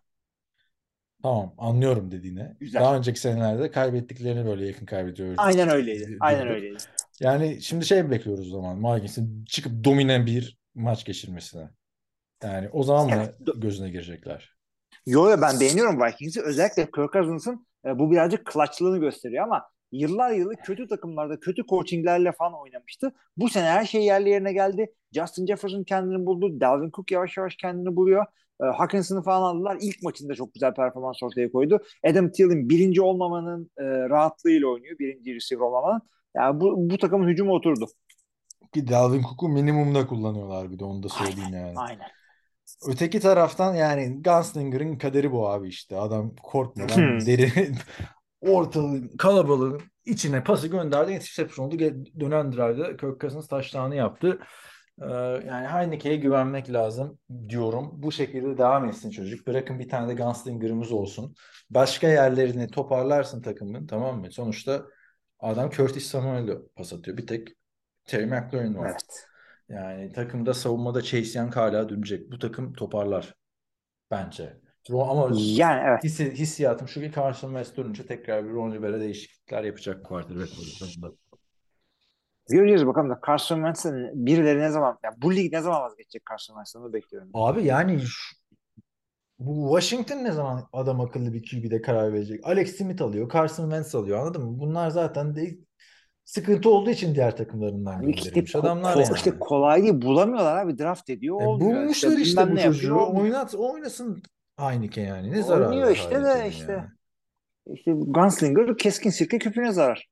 Tamam 1.24 1.54
anlıyorum 1.58 2.12
dediğine. 2.12 2.56
Güzel. 2.60 2.82
Daha 2.82 2.98
önceki 2.98 3.20
senelerde 3.20 3.72
kaybettiklerini 3.72 4.46
böyle 4.46 4.68
yakın 4.68 4.86
kaybediyoruz. 4.86 5.36
Aynen 5.38 5.70
öyleydi. 5.70 6.18
Aynen 6.20 6.48
öyleydi. 6.48 6.78
Yani 7.20 7.62
şimdi 7.62 7.86
şey 7.86 8.12
bekliyoruz 8.12 8.54
o 8.54 8.56
zaman. 8.56 8.78
Malkins'in 8.78 9.46
çıkıp 9.46 9.84
domine 9.84 10.26
bir 10.26 10.58
maç 10.76 11.06
geçirmesine. 11.06 11.70
Yani 12.44 12.70
o 12.72 12.84
zaman 12.84 13.06
mı 13.06 13.14
Evet, 13.16 13.36
do- 13.40 13.60
gözüne 13.60 13.90
girecekler? 13.90 14.58
Yo 15.06 15.42
ben 15.42 15.60
beğeniyorum 15.60 16.02
Vikings'i. 16.02 16.42
Özellikle 16.42 16.86
Kirk 16.86 17.14
Cousins'ın 17.14 17.68
e, 17.88 18.00
bu 18.00 18.12
birazcık 18.12 18.52
clutchlığını 18.54 18.98
gösteriyor 18.98 19.44
ama 19.44 19.66
yıllar 19.92 20.32
yılı 20.32 20.56
kötü 20.56 20.88
takımlarda 20.88 21.40
kötü 21.40 21.66
coachinglerle 21.66 22.32
falan 22.32 22.62
oynamıştı. 22.62 23.14
Bu 23.38 23.50
sene 23.50 23.66
her 23.66 23.86
şey 23.86 24.04
yerli 24.04 24.30
yerine 24.30 24.54
geldi. 24.54 24.94
Justin 25.12 25.46
Jefferson 25.46 25.84
kendini 25.84 26.26
buldu. 26.26 26.60
Dalvin 26.60 26.92
Cook 26.92 27.12
yavaş 27.12 27.38
yavaş 27.38 27.56
kendini 27.56 27.96
buluyor. 27.96 28.26
E, 28.64 28.66
Hawkinson'ı 28.66 29.24
falan 29.24 29.42
aldılar. 29.42 29.78
İlk 29.82 30.04
maçında 30.04 30.36
çok 30.36 30.54
güzel 30.54 30.74
performans 30.74 31.24
ortaya 31.24 31.52
koydu. 31.52 31.80
Adam 32.10 32.32
Thielen 32.32 32.70
birinci 32.70 33.02
olmamanın 33.02 33.72
e, 33.78 33.84
rahatlığıyla 33.84 34.68
oynuyor. 34.68 35.00
Birinci 35.00 35.36
receiver 35.36 35.66
olmamanın. 35.66 36.02
Yani 36.36 36.62
bu, 36.62 36.90
bu 36.90 36.98
takımın 36.98 37.28
hücumu 37.28 37.54
oturdu. 37.54 37.88
Ki 38.74 38.88
Dalvin 38.88 39.22
Cook'u 39.22 39.50
minimumda 39.50 40.08
kullanıyorlar 40.08 40.72
bir 40.72 40.80
de 40.80 40.86
onu 40.86 41.04
da 41.04 41.10
söyleyeyim 41.10 41.54
yani. 41.54 41.74
Aynen. 41.76 42.08
Öteki 42.88 43.20
taraftan 43.20 43.74
yani 43.76 44.22
Gunslinger'ın 44.24 44.98
kaderi 44.98 45.32
bu 45.32 45.50
abi 45.50 45.68
işte. 45.68 45.98
Adam 45.98 46.36
korkmadan 46.44 46.96
Hmm. 46.96 47.26
deri 47.26 47.52
ortalığın 48.42 49.18
kalabalığın 49.18 49.82
içine 50.06 50.44
pası 50.44 50.68
gönderdi. 50.68 51.12
Interception 51.12 51.66
oldu. 51.68 51.80
Dönen 52.20 52.52
drive'da 52.52 52.98
Kirk 52.98 53.22
Cousins 53.22 53.48
taşlarını 53.48 53.96
yaptı. 53.96 54.40
Ee, 55.02 55.06
yani 55.48 55.68
Heineke'ye 55.68 56.16
güvenmek 56.16 56.74
lazım 56.74 57.20
diyorum. 57.50 57.90
Bu 57.94 58.12
şekilde 58.12 58.58
devam 58.58 58.86
etsin 58.86 59.10
çocuk. 59.10 59.48
Bırakın 59.48 59.80
bir 59.80 59.90
tane 59.90 60.08
de 60.18 60.24
Gunslinger'ımız 60.24 60.92
olsun. 60.92 61.36
Başka 61.70 62.08
yerlerini 62.08 62.68
toparlarsın 62.68 63.42
takımın 63.42 63.88
tamam 63.88 64.20
mı? 64.20 64.32
Sonuçta 64.32 64.86
adam 65.40 65.70
Curtis 65.70 66.08
Samuel'e 66.08 66.54
pas 66.76 66.94
atıyor. 66.94 67.18
Bir 67.18 67.28
tek 67.28 67.48
Terry 68.06 68.26
McLaurin 68.26 68.76
var. 68.76 68.90
Evet. 68.90 69.28
Yani 69.70 70.12
takımda 70.12 70.54
savunmada 70.54 71.02
Chase 71.02 71.40
Young 71.40 71.56
hala 71.56 71.90
dönecek. 71.90 72.32
Bu 72.32 72.40
takım 72.40 72.74
toparlar 72.74 73.36
bence. 74.12 74.62
Ama 74.94 75.30
Yani 75.36 75.84
evet. 75.88 76.04
hissi, 76.04 76.32
hissiyatım 76.32 76.88
şu 76.88 77.02
ki 77.02 77.12
Carson 77.16 77.48
Wentz 77.48 77.78
dönünce 77.78 78.06
tekrar 78.06 78.46
bir 78.46 78.50
Ron 78.50 78.72
Rivera 78.72 79.00
değişiklikler 79.00 79.64
yapacak 79.64 80.06
quarterback 80.06 80.56
pozisyonunda. 80.56 81.16
Göreceğiz 82.50 82.88
bakalım 82.88 83.10
da 83.10 83.20
Carson 83.28 83.56
Wentz'in 83.56 84.26
birileri 84.26 84.60
ne 84.60 84.70
zaman 84.70 85.00
yani 85.04 85.16
bu 85.22 85.36
lig 85.36 85.54
ne 85.54 85.62
zaman 85.62 85.82
vazgeçecek 85.82 86.24
Carson 86.30 86.54
Wentz'ten 86.54 86.80
onu 86.80 86.94
bekliyorum. 86.94 87.30
Abi 87.34 87.64
yani 87.64 88.02
bu 89.40 89.80
Washington 89.80 90.24
ne 90.24 90.32
zaman 90.32 90.68
adam 90.74 91.02
akıllı 91.02 91.34
bir 91.34 91.50
QB'de 91.50 91.82
karar 91.82 92.14
verecek? 92.14 92.48
Alex 92.48 92.78
Smith 92.78 93.02
alıyor, 93.02 93.32
Carson 93.32 93.64
Wentz 93.64 93.96
alıyor 93.96 94.20
anladın 94.20 94.44
mı? 94.44 94.60
Bunlar 94.60 94.90
zaten 94.90 95.36
de 95.36 95.58
sıkıntı 96.28 96.70
olduğu 96.70 96.90
için 96.90 97.16
diğer 97.16 97.38
takımlarından 97.38 98.08
işte, 98.08 98.30
gönderilmiş 98.30 98.56
ko- 98.56 98.60
adamlar 98.60 98.96
ko- 98.96 99.04
yani. 99.04 99.16
işte 99.16 99.40
kolay 99.40 99.84
değil 99.84 100.02
bulamıyorlar 100.02 100.58
abi 100.58 100.78
draft 100.78 101.10
ediyor 101.10 101.42
E, 101.42 101.46
bulmuşlar 101.46 102.18
işte 102.18 102.42
bilmem 102.42 102.56
bu 102.56 102.60
yapıyor, 102.60 102.74
çocuğu. 102.74 103.20
Oynat, 103.20 103.56
oynasın 103.56 104.24
Heineken 104.60 105.06
yani. 105.06 105.32
Ne 105.32 105.44
zararı 105.44 105.70
Oynuyor 105.70 105.92
işte 105.92 106.12
de 106.12 106.16
Heineken'in 106.16 106.50
işte. 106.50 106.72
yani? 106.72 106.88
İşte 107.74 107.92
Gunslinger 107.96 108.78
keskin 108.78 109.10
sirke 109.10 109.40
küpüne 109.40 109.72
zarar. 109.72 110.10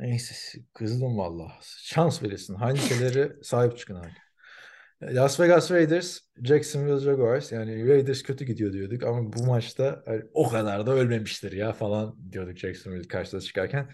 Neyse 0.00 0.58
kızdım 0.74 1.18
valla. 1.18 1.52
Şans 1.62 2.22
verirsin. 2.22 2.56
Heineken'lere 2.60 3.36
sahip 3.42 3.78
çıkın 3.78 3.94
abi. 3.94 4.10
Las 5.02 5.40
Vegas 5.40 5.70
Raiders, 5.70 6.18
Jacksonville 6.42 6.98
Jaguars. 7.00 7.52
Yani 7.52 7.88
Raiders 7.88 8.22
kötü 8.22 8.44
gidiyor 8.44 8.72
diyorduk 8.72 9.02
ama 9.02 9.32
bu 9.32 9.46
maçta 9.46 10.04
o 10.34 10.48
kadar 10.48 10.86
da 10.86 10.92
ölmemiştir 10.92 11.52
ya 11.52 11.72
falan 11.72 12.32
diyorduk 12.32 12.58
Jacksonville 12.58 13.08
karşıda 13.08 13.40
çıkarken. 13.40 13.90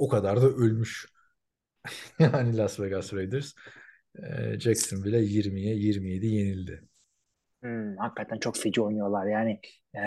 O 0.00 0.08
kadar 0.08 0.42
da 0.42 0.46
ölmüş. 0.46 1.06
Yani 2.18 2.56
Las 2.56 2.80
Vegas 2.80 3.12
Raiders 3.14 3.52
e, 4.22 4.60
Jacksonville'e 4.60 5.20
20'ye 5.22 5.74
27 5.74 6.26
yenildi. 6.26 6.82
Hmm, 7.62 7.96
hakikaten 7.96 8.38
çok 8.38 8.56
feci 8.56 8.80
oynuyorlar 8.82 9.26
yani. 9.26 9.60
e, 9.96 10.00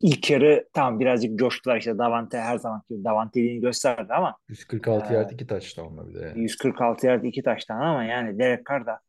ilk 0.00 0.30
yarı 0.30 0.68
tamam 0.72 1.00
birazcık 1.00 1.38
coştular 1.38 1.76
işte 1.76 1.98
Davante 1.98 2.38
her 2.38 2.58
zaman 2.58 2.82
Davante'liğini 2.90 3.60
gösterdi 3.60 4.12
ama 4.14 4.38
146 4.48 5.12
Ee, 5.12 5.16
yard 5.16 5.30
2 5.30 5.46
touchdown'la 5.46 6.08
bir 6.08 6.14
de 6.14 6.20
yani. 6.20 6.40
146 6.40 7.06
yard 7.06 7.24
iki 7.24 7.42
taştan 7.42 7.80
ama 7.80 8.04
yani 8.04 8.38
Derek 8.38 8.66
Carr 8.68 8.86
da 8.86 9.00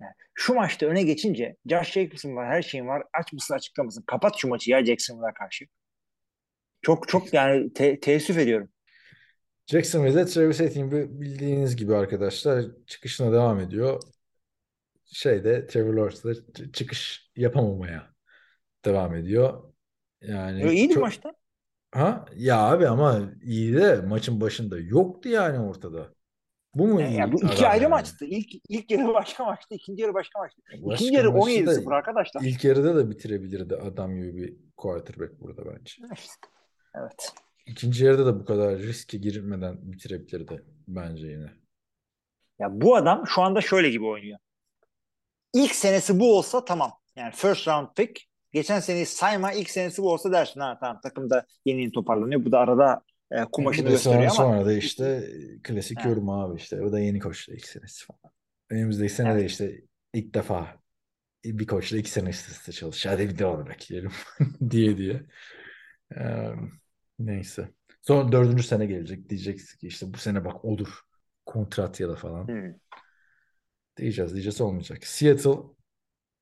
yani 0.00 0.12
şu 0.34 0.54
maçta 0.54 0.86
öne 0.86 1.02
geçince 1.02 1.56
Josh 1.70 1.92
Jacobs'ın 1.92 2.36
var 2.36 2.48
her 2.48 2.62
şeyin 2.62 2.86
var 2.86 3.02
aç 3.12 3.32
mısın 3.32 3.54
açıkla 3.54 3.82
mısın 3.84 4.04
kapat 4.06 4.34
şu 4.38 4.48
maçı 4.48 4.70
ya 4.70 4.84
Jacksonville'a 4.84 5.34
karşı. 5.34 5.64
Çok 6.82 7.08
çok 7.08 7.34
yani 7.34 7.72
te- 7.72 8.00
teessüf 8.00 8.38
ediyorum. 8.38 8.68
Jacksonville'de 9.66 10.26
Travis 10.26 10.60
Etienne 10.60 11.20
bildiğiniz 11.20 11.76
gibi 11.76 11.94
arkadaşlar 11.94 12.64
çıkışına 12.86 13.32
devam 13.32 13.60
ediyor. 13.60 14.00
Şeyde 15.06 15.66
Trevor 15.66 15.94
Lawrence 15.94 16.22
da 16.24 16.32
ç- 16.32 16.72
çıkış 16.72 17.30
yapamamaya 17.36 18.10
devam 18.84 19.14
ediyor. 19.14 19.72
Yani 20.22 20.62
Yo, 20.62 20.70
iyiydi 20.70 20.94
çok- 20.94 21.02
maçta. 21.02 21.32
Ha 21.92 22.24
ya 22.36 22.58
abi 22.58 22.88
ama 22.88 23.30
iyi 23.42 23.74
de 23.74 23.96
maçın 23.96 24.40
başında 24.40 24.78
yoktu 24.78 25.28
yani 25.28 25.58
ortada. 25.58 26.14
Bu 26.74 26.86
mu 26.86 27.02
iyi 27.02 27.14
Ya 27.18 27.32
bu 27.32 27.44
iki 27.44 27.66
ayrı 27.66 27.82
yani? 27.82 27.90
maçtı. 27.90 28.24
İlk 28.24 28.48
ilk 28.68 28.90
yarı 28.90 29.08
başka 29.14 29.44
maçtı, 29.44 29.74
ikinci 29.74 30.02
yarı 30.02 30.14
başka 30.14 30.38
maçtı. 30.38 30.62
Başka 30.82 30.94
İkinci 30.94 31.14
yarı 31.14 31.32
maçı 31.32 31.66
da 31.66 31.72
17-0 31.72 31.94
arkadaşlar. 31.94 32.40
İlk 32.42 32.64
yarıda 32.64 32.96
da 32.96 33.10
bitirebilirdi 33.10 33.76
adam 33.76 34.14
gibi 34.16 34.36
bir 34.36 34.56
quarterback 34.76 35.40
burada 35.40 35.62
bence. 35.66 35.94
İşte, 36.14 36.32
Evet. 36.94 37.32
İkinci 37.66 38.04
yarıda 38.04 38.26
da 38.26 38.40
bu 38.40 38.44
kadar 38.44 38.78
riske 38.78 39.18
girmeden 39.18 39.92
bitirebilirdi 39.92 40.64
bence 40.88 41.26
yine. 41.26 41.50
Ya 42.58 42.80
bu 42.80 42.96
adam 42.96 43.26
şu 43.26 43.42
anda 43.42 43.60
şöyle 43.60 43.90
gibi 43.90 44.04
oynuyor. 44.06 44.38
İlk 45.54 45.74
senesi 45.74 46.20
bu 46.20 46.38
olsa 46.38 46.64
tamam. 46.64 46.92
Yani 47.16 47.32
first 47.34 47.68
round 47.68 47.88
pick. 47.96 48.20
Geçen 48.52 48.80
seneyi 48.80 49.06
sayma 49.06 49.52
ilk 49.52 49.70
senesi 49.70 50.02
bu 50.02 50.12
olsa 50.12 50.32
dersin. 50.32 50.60
Ha 50.60 50.78
tamam 50.80 51.00
takımda 51.00 51.46
yeni 51.64 51.80
yeni 51.80 51.92
toparlanıyor. 51.92 52.44
Bu 52.44 52.52
da 52.52 52.58
arada 52.58 53.02
e, 53.30 53.44
kumaşını 53.44 53.86
Bir 53.86 53.90
de 53.90 53.98
sonra, 53.98 54.22
gösteriyor 54.22 54.46
ama 54.48 54.54
sonra 54.54 54.66
da 54.66 54.72
işte 54.72 55.04
e, 55.58 55.62
klasik 55.62 56.04
Ha. 56.04 56.08
yorum 56.08 56.28
abi 56.28 56.56
işte. 56.56 56.82
O 56.82 56.92
da 56.92 57.00
yeni 57.00 57.18
koçla 57.20 57.54
ilk 57.54 57.66
senesi 57.66 58.06
falan. 58.06 58.34
Önümüzdeki 58.70 59.12
sene 59.12 59.34
de 59.34 59.40
Evet. 59.40 59.50
işte 59.50 59.80
ilk 60.14 60.34
defa 60.34 60.80
bir 61.44 61.66
koçla 61.66 61.98
iki 61.98 62.10
sene 62.10 62.28
üst 62.28 62.48
üste 62.48 62.72
çalış. 62.72 63.06
Hadi 63.06 63.28
bir 63.28 63.38
de 63.38 63.46
onu 63.46 63.66
bekleyelim 63.68 64.10
diye 64.70 64.96
diye. 64.98 65.22
Ee, 66.16 66.50
neyse. 67.26 67.68
Sonra 68.02 68.32
dördüncü 68.32 68.62
sene 68.62 68.86
gelecek. 68.86 69.30
Diyeceksin 69.30 69.78
ki 69.78 69.86
işte 69.86 70.14
bu 70.14 70.18
sene 70.18 70.44
bak 70.44 70.64
olur. 70.64 71.00
Kontrat 71.46 72.00
ya 72.00 72.08
da 72.08 72.16
falan. 72.16 72.48
Hmm. 72.48 72.74
Diyeceğiz 73.96 74.32
diyeceğiz 74.32 74.60
olmayacak. 74.60 75.04
Seattle 75.04 75.54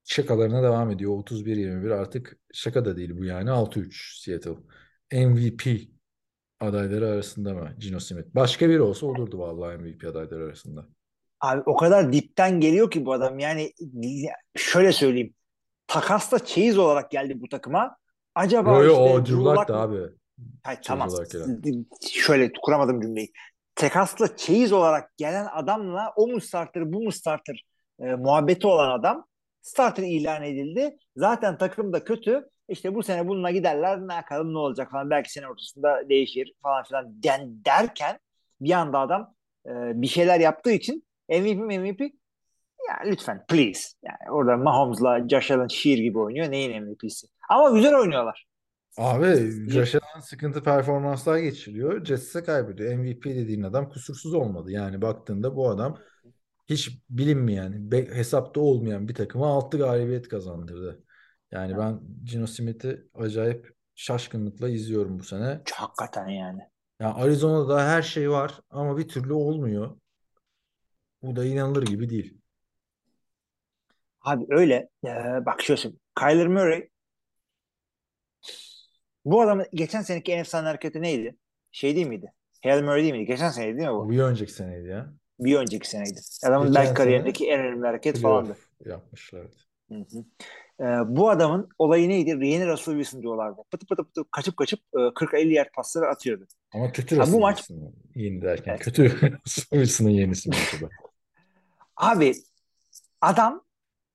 şakalarına 0.05 0.63
devam 0.63 0.91
ediyor. 0.91 1.13
31-21 1.13 1.95
artık 1.95 2.39
şaka 2.53 2.85
da 2.85 2.97
değil 2.97 3.19
bu 3.19 3.25
yani. 3.25 3.51
6-3 3.51 4.23
Seattle. 4.23 4.57
MVP 5.27 5.89
adayları 6.61 7.07
arasında 7.07 7.55
mı 7.55 7.75
Gino 7.79 8.01
Smith? 8.01 8.29
Başka 8.35 8.69
biri 8.69 8.83
olsa 8.83 9.07
olurdu 9.07 9.39
vallahi 9.39 9.79
MVP 9.79 10.05
adayları 10.05 10.45
arasında. 10.45 10.87
Abi 11.41 11.63
o 11.67 11.77
kadar 11.77 12.13
dipten 12.13 12.61
geliyor 12.61 12.91
ki 12.91 13.07
bu 13.07 13.13
adam. 13.13 13.39
Yani 13.39 13.73
şöyle 14.57 14.93
söyleyeyim. 14.93 15.35
Takasla 15.87 16.45
çeyiz 16.45 16.79
olarak 16.79 17.11
geldi 17.11 17.41
bu 17.41 17.49
takıma. 17.49 17.97
Acaba 18.35 18.71
Yo 18.71 18.85
yo 18.85 18.93
işte 18.93 19.03
o 19.03 19.27
Drew 19.27 19.35
Luck 19.37 19.69
da 19.69 19.81
abi. 19.81 20.01
Hayır, 20.63 20.81
tamam. 20.85 21.11
Şöyle 22.11 22.53
kuramadım 22.63 23.01
cümleyi. 23.01 23.33
Takasla 23.75 24.37
çeyiz 24.37 24.73
olarak 24.73 25.17
gelen 25.17 25.47
adamla 25.53 26.13
o 26.17 26.27
mu 26.27 26.41
starter 26.41 26.93
bu 26.93 27.03
mu 27.03 27.13
starter 27.13 27.65
e, 28.01 28.15
muhabbeti 28.15 28.67
olan 28.67 28.91
adam 28.91 29.27
starter 29.63 30.03
ilan 30.03 30.43
edildi. 30.43 30.97
Zaten 31.17 31.59
takım 31.59 31.93
da 31.93 32.05
kötü. 32.05 32.49
İşte 32.69 32.95
bu 32.95 33.03
sene 33.03 33.29
bununla 33.29 33.51
giderler 33.51 34.09
ne 34.09 34.15
yapalım 34.15 34.55
ne 34.55 34.59
olacak 34.59 34.91
falan 34.91 35.11
belki 35.11 35.33
sene 35.33 35.49
ortasında 35.49 36.09
değişir 36.09 36.53
falan 36.63 36.85
filan 36.85 37.23
den, 37.23 37.65
derken 37.65 38.19
bir 38.61 38.73
anda 38.73 38.99
adam 38.99 39.35
e, 39.67 39.71
bir 40.03 40.07
şeyler 40.07 40.41
yaptığı 40.41 40.73
için 40.73 41.05
MVP 41.29 41.59
MVP 41.59 42.01
ya 42.89 43.01
lütfen 43.05 43.45
please. 43.49 43.89
Yani 44.03 44.31
orada 44.31 44.57
Mahomes'la 44.57 45.29
Josh 45.29 45.51
Allen 45.51 45.67
şiir 45.67 45.99
gibi 45.99 46.19
oynuyor. 46.19 46.51
Neyin 46.51 46.85
MVP'si? 46.85 47.27
Ama 47.49 47.71
güzel 47.71 47.95
oynuyorlar. 47.95 48.48
Abi 48.99 49.71
Josh 49.71 49.95
Allen 49.95 50.21
sıkıntı 50.21 50.63
performanslar 50.63 51.39
geçiriyor. 51.39 52.05
Jets'e 52.05 52.43
kaybediyor. 52.45 52.95
MVP 52.95 53.25
dediğin 53.25 53.63
adam 53.63 53.89
kusursuz 53.89 54.35
olmadı. 54.35 54.73
Yani 54.73 55.03
baktığında 55.03 55.57
bu 55.57 55.71
adam 55.71 55.99
hiç 56.69 57.01
bilinmeyen, 57.11 57.91
be- 57.93 58.15
hesapta 58.15 58.61
olmayan 58.61 59.09
bir 59.09 59.15
takıma 59.15 59.47
6 59.47 59.79
galibiyet 59.79 60.29
kazandırdı. 60.29 61.05
Yani 61.51 61.79
ben 61.79 62.01
Gino 62.25 62.47
Smith'i 62.47 63.07
acayip 63.15 63.73
şaşkınlıkla 63.95 64.69
izliyorum 64.69 65.19
bu 65.19 65.23
sene. 65.23 65.61
Hakikaten 65.75 66.29
yani. 66.29 66.61
Ya 67.01 67.15
Arizona'da 67.15 67.89
her 67.89 68.03
şey 68.03 68.31
var 68.31 68.61
ama 68.71 68.99
bir 68.99 69.09
türlü 69.09 69.33
olmuyor. 69.33 69.97
Bu 71.23 71.37
da 71.37 71.45
inanılır 71.45 71.83
gibi 71.83 72.11
değil. 72.11 72.39
Abi 74.21 74.45
öyle. 74.51 74.89
Ee, 75.05 75.47
bak 75.47 75.63
şöyle. 75.63 75.93
Kyler 76.19 76.49
Murray 76.49 76.89
bu 79.31 79.41
adamın 79.43 79.67
geçen 79.75 80.03
seneki 80.03 80.33
en 80.33 80.39
efsane 80.39 80.67
hareketi 80.67 81.03
neydi? 81.03 81.37
Şey 81.73 81.97
değil 81.97 82.07
miydi? 82.07 82.33
Hail 82.63 82.83
Murray 82.83 83.03
değil 83.03 83.13
miydi? 83.13 83.27
Geçen 83.27 83.49
seneydi 83.51 83.79
değil 83.79 83.89
mi 83.89 83.95
bu? 83.95 84.11
Bir 84.11 84.19
önceki 84.23 84.53
seneydi 84.53 84.89
ya. 84.89 85.13
Bir 85.39 85.57
önceki 85.57 85.89
seneydi. 85.89 86.21
Adamın 86.45 86.67
Geçen 86.69 86.83
belki 86.85 86.95
kariyerindeki 86.95 87.49
en 87.51 87.61
önemli 87.61 87.87
hareket 87.87 88.21
falandı. 88.21 88.57
Yapmışlardı. 88.87 89.57
Hı 89.89 89.95
hı. 89.95 90.25
Ee, 90.81 91.17
bu 91.17 91.31
adamın 91.31 91.69
olayı 91.79 92.09
neydi? 92.09 92.47
Yeni 92.47 92.67
Russell 92.67 92.95
Wilson 92.95 93.23
diyorlardı. 93.23 93.61
Pıtı 93.71 93.87
pıtı 93.87 94.05
pıtı 94.05 94.25
kaçıp 94.31 94.57
kaçıp 94.57 94.81
e, 94.95 94.99
40-50 94.99 95.53
yard 95.53 95.69
pasları 95.75 96.07
atıyordu. 96.07 96.47
Ama 96.75 96.93
kötü 96.93 97.17
Ha, 97.17 97.23
bu 97.23 97.27
Russell 97.27 97.41
maç- 97.41 97.69
yeni 98.15 98.43
derken 98.43 98.71
Evet. 98.71 98.83
kötü 98.85 99.05
Russell 99.47 99.65
Wilson'ın 99.71 100.11
yenisi 100.11 100.49
mi 100.49 100.55
acaba? 100.69 100.91
Abi 101.97 102.35
adam 103.21 103.65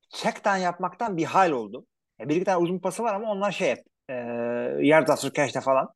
checkdown 0.10 0.58
yapmaktan 0.58 1.18
bir 1.18 1.24
hal 1.26 1.52
oldu. 1.52 1.86
Bir 2.20 2.36
iki 2.36 2.46
tane 2.46 2.58
uzun 2.64 2.80
pası 2.80 3.04
var 3.04 3.14
ama 3.16 3.32
onlar 3.32 3.52
şey 3.52 3.70
hep 3.72 3.86
e, 4.10 4.14
yard 4.82 5.08
after 5.08 5.34
catch'te 5.34 5.62
falan. 5.62 5.94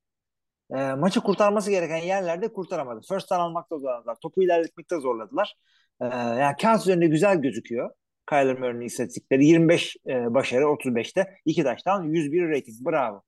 E, 0.72 0.94
maçı 0.94 1.22
kurtarması 1.22 1.72
gereken 1.72 1.98
yerlerde 1.98 2.54
kurtaramadı. 2.54 3.02
First 3.10 3.32
down 3.32 3.42
almakta 3.42 3.78
zorladılar. 3.78 4.18
Topu 4.22 4.44
ilerletmekte 4.44 5.00
zorladılar. 5.00 5.56
E, 6.02 6.06
yani 6.16 6.56
kağıt 6.62 6.82
üzerinde 6.82 7.08
güzel 7.08 7.38
gözüküyor. 7.38 7.92
Kyler 8.30 8.60
Murray'nin 8.60 8.86
istatistikleri 8.86 9.46
25 9.46 9.96
e, 10.08 10.34
başarı 10.34 10.64
35'te 10.64 11.28
2 11.46 11.64
touchdown 11.64 12.04
101 12.04 12.50
rating. 12.50 12.78
Bravo. 12.86 13.24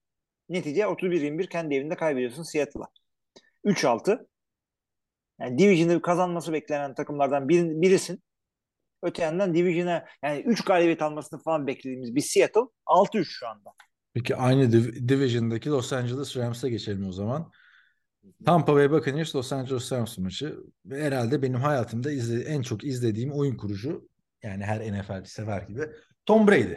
Netice 0.49 0.81
31-21 0.81 1.49
kendi 1.49 1.75
evinde 1.75 1.95
kaybediyorsun 1.95 2.43
Seattle'a. 2.43 2.87
3-6. 3.65 4.27
Yani 5.39 5.57
Division'ı 5.57 6.01
kazanması 6.01 6.53
beklenen 6.53 6.93
takımlardan 6.93 7.49
bir, 7.49 7.81
birisin. 7.81 8.23
Öte 9.03 9.23
yandan 9.23 9.55
Division'a 9.55 10.05
yani 10.23 10.41
3 10.41 10.65
galibiyet 10.65 11.01
almasını 11.01 11.43
falan 11.43 11.67
beklediğimiz 11.67 12.15
bir 12.15 12.21
Seattle 12.21 12.61
6-3 12.85 13.25
şu 13.25 13.47
anda. 13.47 13.69
Peki 14.13 14.35
aynı 14.35 14.71
div- 14.71 15.09
Division'daki 15.09 15.69
Los 15.69 15.93
Angeles 15.93 16.37
Rams'a 16.37 16.69
geçelim 16.69 17.07
o 17.07 17.11
zaman. 17.11 17.51
Tampa 18.45 18.75
Bay 18.75 18.91
Buccaneers 18.91 19.35
Los 19.35 19.53
Angeles 19.53 19.91
Rams 19.91 20.17
maçı 20.17 20.59
herhalde 20.89 21.41
benim 21.41 21.59
hayatımda 21.59 22.11
izle, 22.11 22.43
en 22.43 22.61
çok 22.61 22.83
izlediğim 22.83 23.31
oyun 23.31 23.57
kurucu 23.57 24.09
yani 24.43 24.63
her 24.63 24.93
NFL 24.93 25.23
sever 25.23 25.61
gibi 25.61 25.81
Tom 26.25 26.47
Brady 26.47 26.75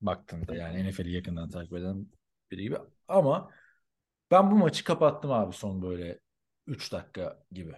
baktığımda 0.00 0.54
yani 0.54 0.90
NFL'i 0.90 1.12
yakından 1.12 1.50
takip 1.50 1.72
eden 1.72 2.06
biri 2.50 2.62
gibi 2.62 2.76
ama 3.08 3.50
ben 4.30 4.50
bu 4.50 4.54
maçı 4.54 4.84
kapattım 4.84 5.30
abi 5.32 5.52
son 5.52 5.82
böyle 5.82 6.20
3 6.66 6.92
dakika 6.92 7.44
gibi. 7.52 7.74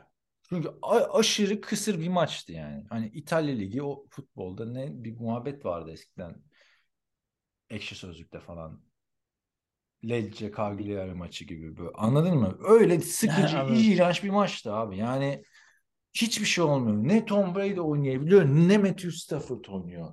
Çünkü 0.49 0.71
aşırı 1.13 1.61
kısır 1.61 2.01
bir 2.01 2.09
maçtı 2.09 2.53
yani. 2.53 2.85
Hani 2.91 3.09
İtalya 3.09 3.55
Ligi 3.55 3.83
o 3.83 4.07
futbolda 4.11 4.67
ne 4.67 5.05
bir 5.05 5.17
muhabbet 5.17 5.65
vardı 5.65 5.91
eskiden. 5.93 6.43
Ekşi 7.71 7.95
Sözlük'te 7.95 8.41
falan. 8.41 8.83
Lecce 10.09 10.53
Cagliari 10.57 11.15
maçı 11.15 11.45
gibi 11.45 11.77
böyle. 11.77 11.91
Anladın 11.95 12.37
mı? 12.37 12.59
Öyle 12.69 13.01
sıkıcı, 13.01 13.59
Anladım. 13.59 13.75
iğrenç 13.79 14.25
bir 14.25 14.31
maçtı 14.31 14.73
abi. 14.73 14.97
Yani 14.99 15.45
hiçbir 16.13 16.47
şey 16.47 16.65
olmuyor. 16.65 16.97
Ne 17.09 17.25
Tom 17.25 17.55
Brady 17.55 17.81
oynayabiliyor 17.81 18.45
ne 18.45 18.79
Matthew 18.79 19.11
Stafford 19.11 19.65
oynuyor. 19.69 20.13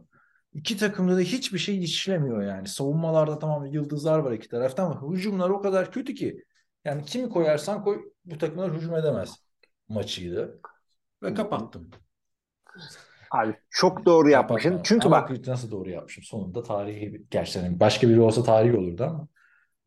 İki 0.53 0.77
takımda 0.77 1.15
da 1.15 1.19
hiçbir 1.19 1.59
şey 1.59 1.83
işlemiyor 1.83 2.43
yani. 2.43 2.67
Savunmalarda 2.67 3.39
tamam 3.39 3.65
yıldızlar 3.65 4.19
var 4.19 4.31
iki 4.31 4.49
tarafta 4.49 4.83
ama 4.83 5.11
hücumlar 5.11 5.49
o 5.49 5.61
kadar 5.61 5.91
kötü 5.91 6.13
ki. 6.15 6.43
Yani 6.85 7.05
kimi 7.05 7.29
koyarsan 7.29 7.83
koy 7.83 8.01
bu 8.25 8.37
takımlar 8.37 8.73
hücum 8.73 8.95
edemez 8.95 9.35
maçıydı. 9.89 10.59
Ve 11.23 11.33
kapattım. 11.33 11.91
Abi 13.31 13.55
çok 13.69 14.05
doğru 14.05 14.29
yapmışsın. 14.29 14.81
Çünkü 14.83 15.07
Ama 15.07 15.21
bak 15.29 15.47
nasıl 15.47 15.71
doğru 15.71 15.89
yapmışım. 15.89 16.23
Sonunda 16.23 16.63
tarihi 16.63 17.25
gerçekten 17.31 17.79
başka 17.79 18.09
biri 18.09 18.19
olsa 18.21 18.43
tarihi 18.43 18.77
olurdu 18.77 19.03
ama 19.03 19.27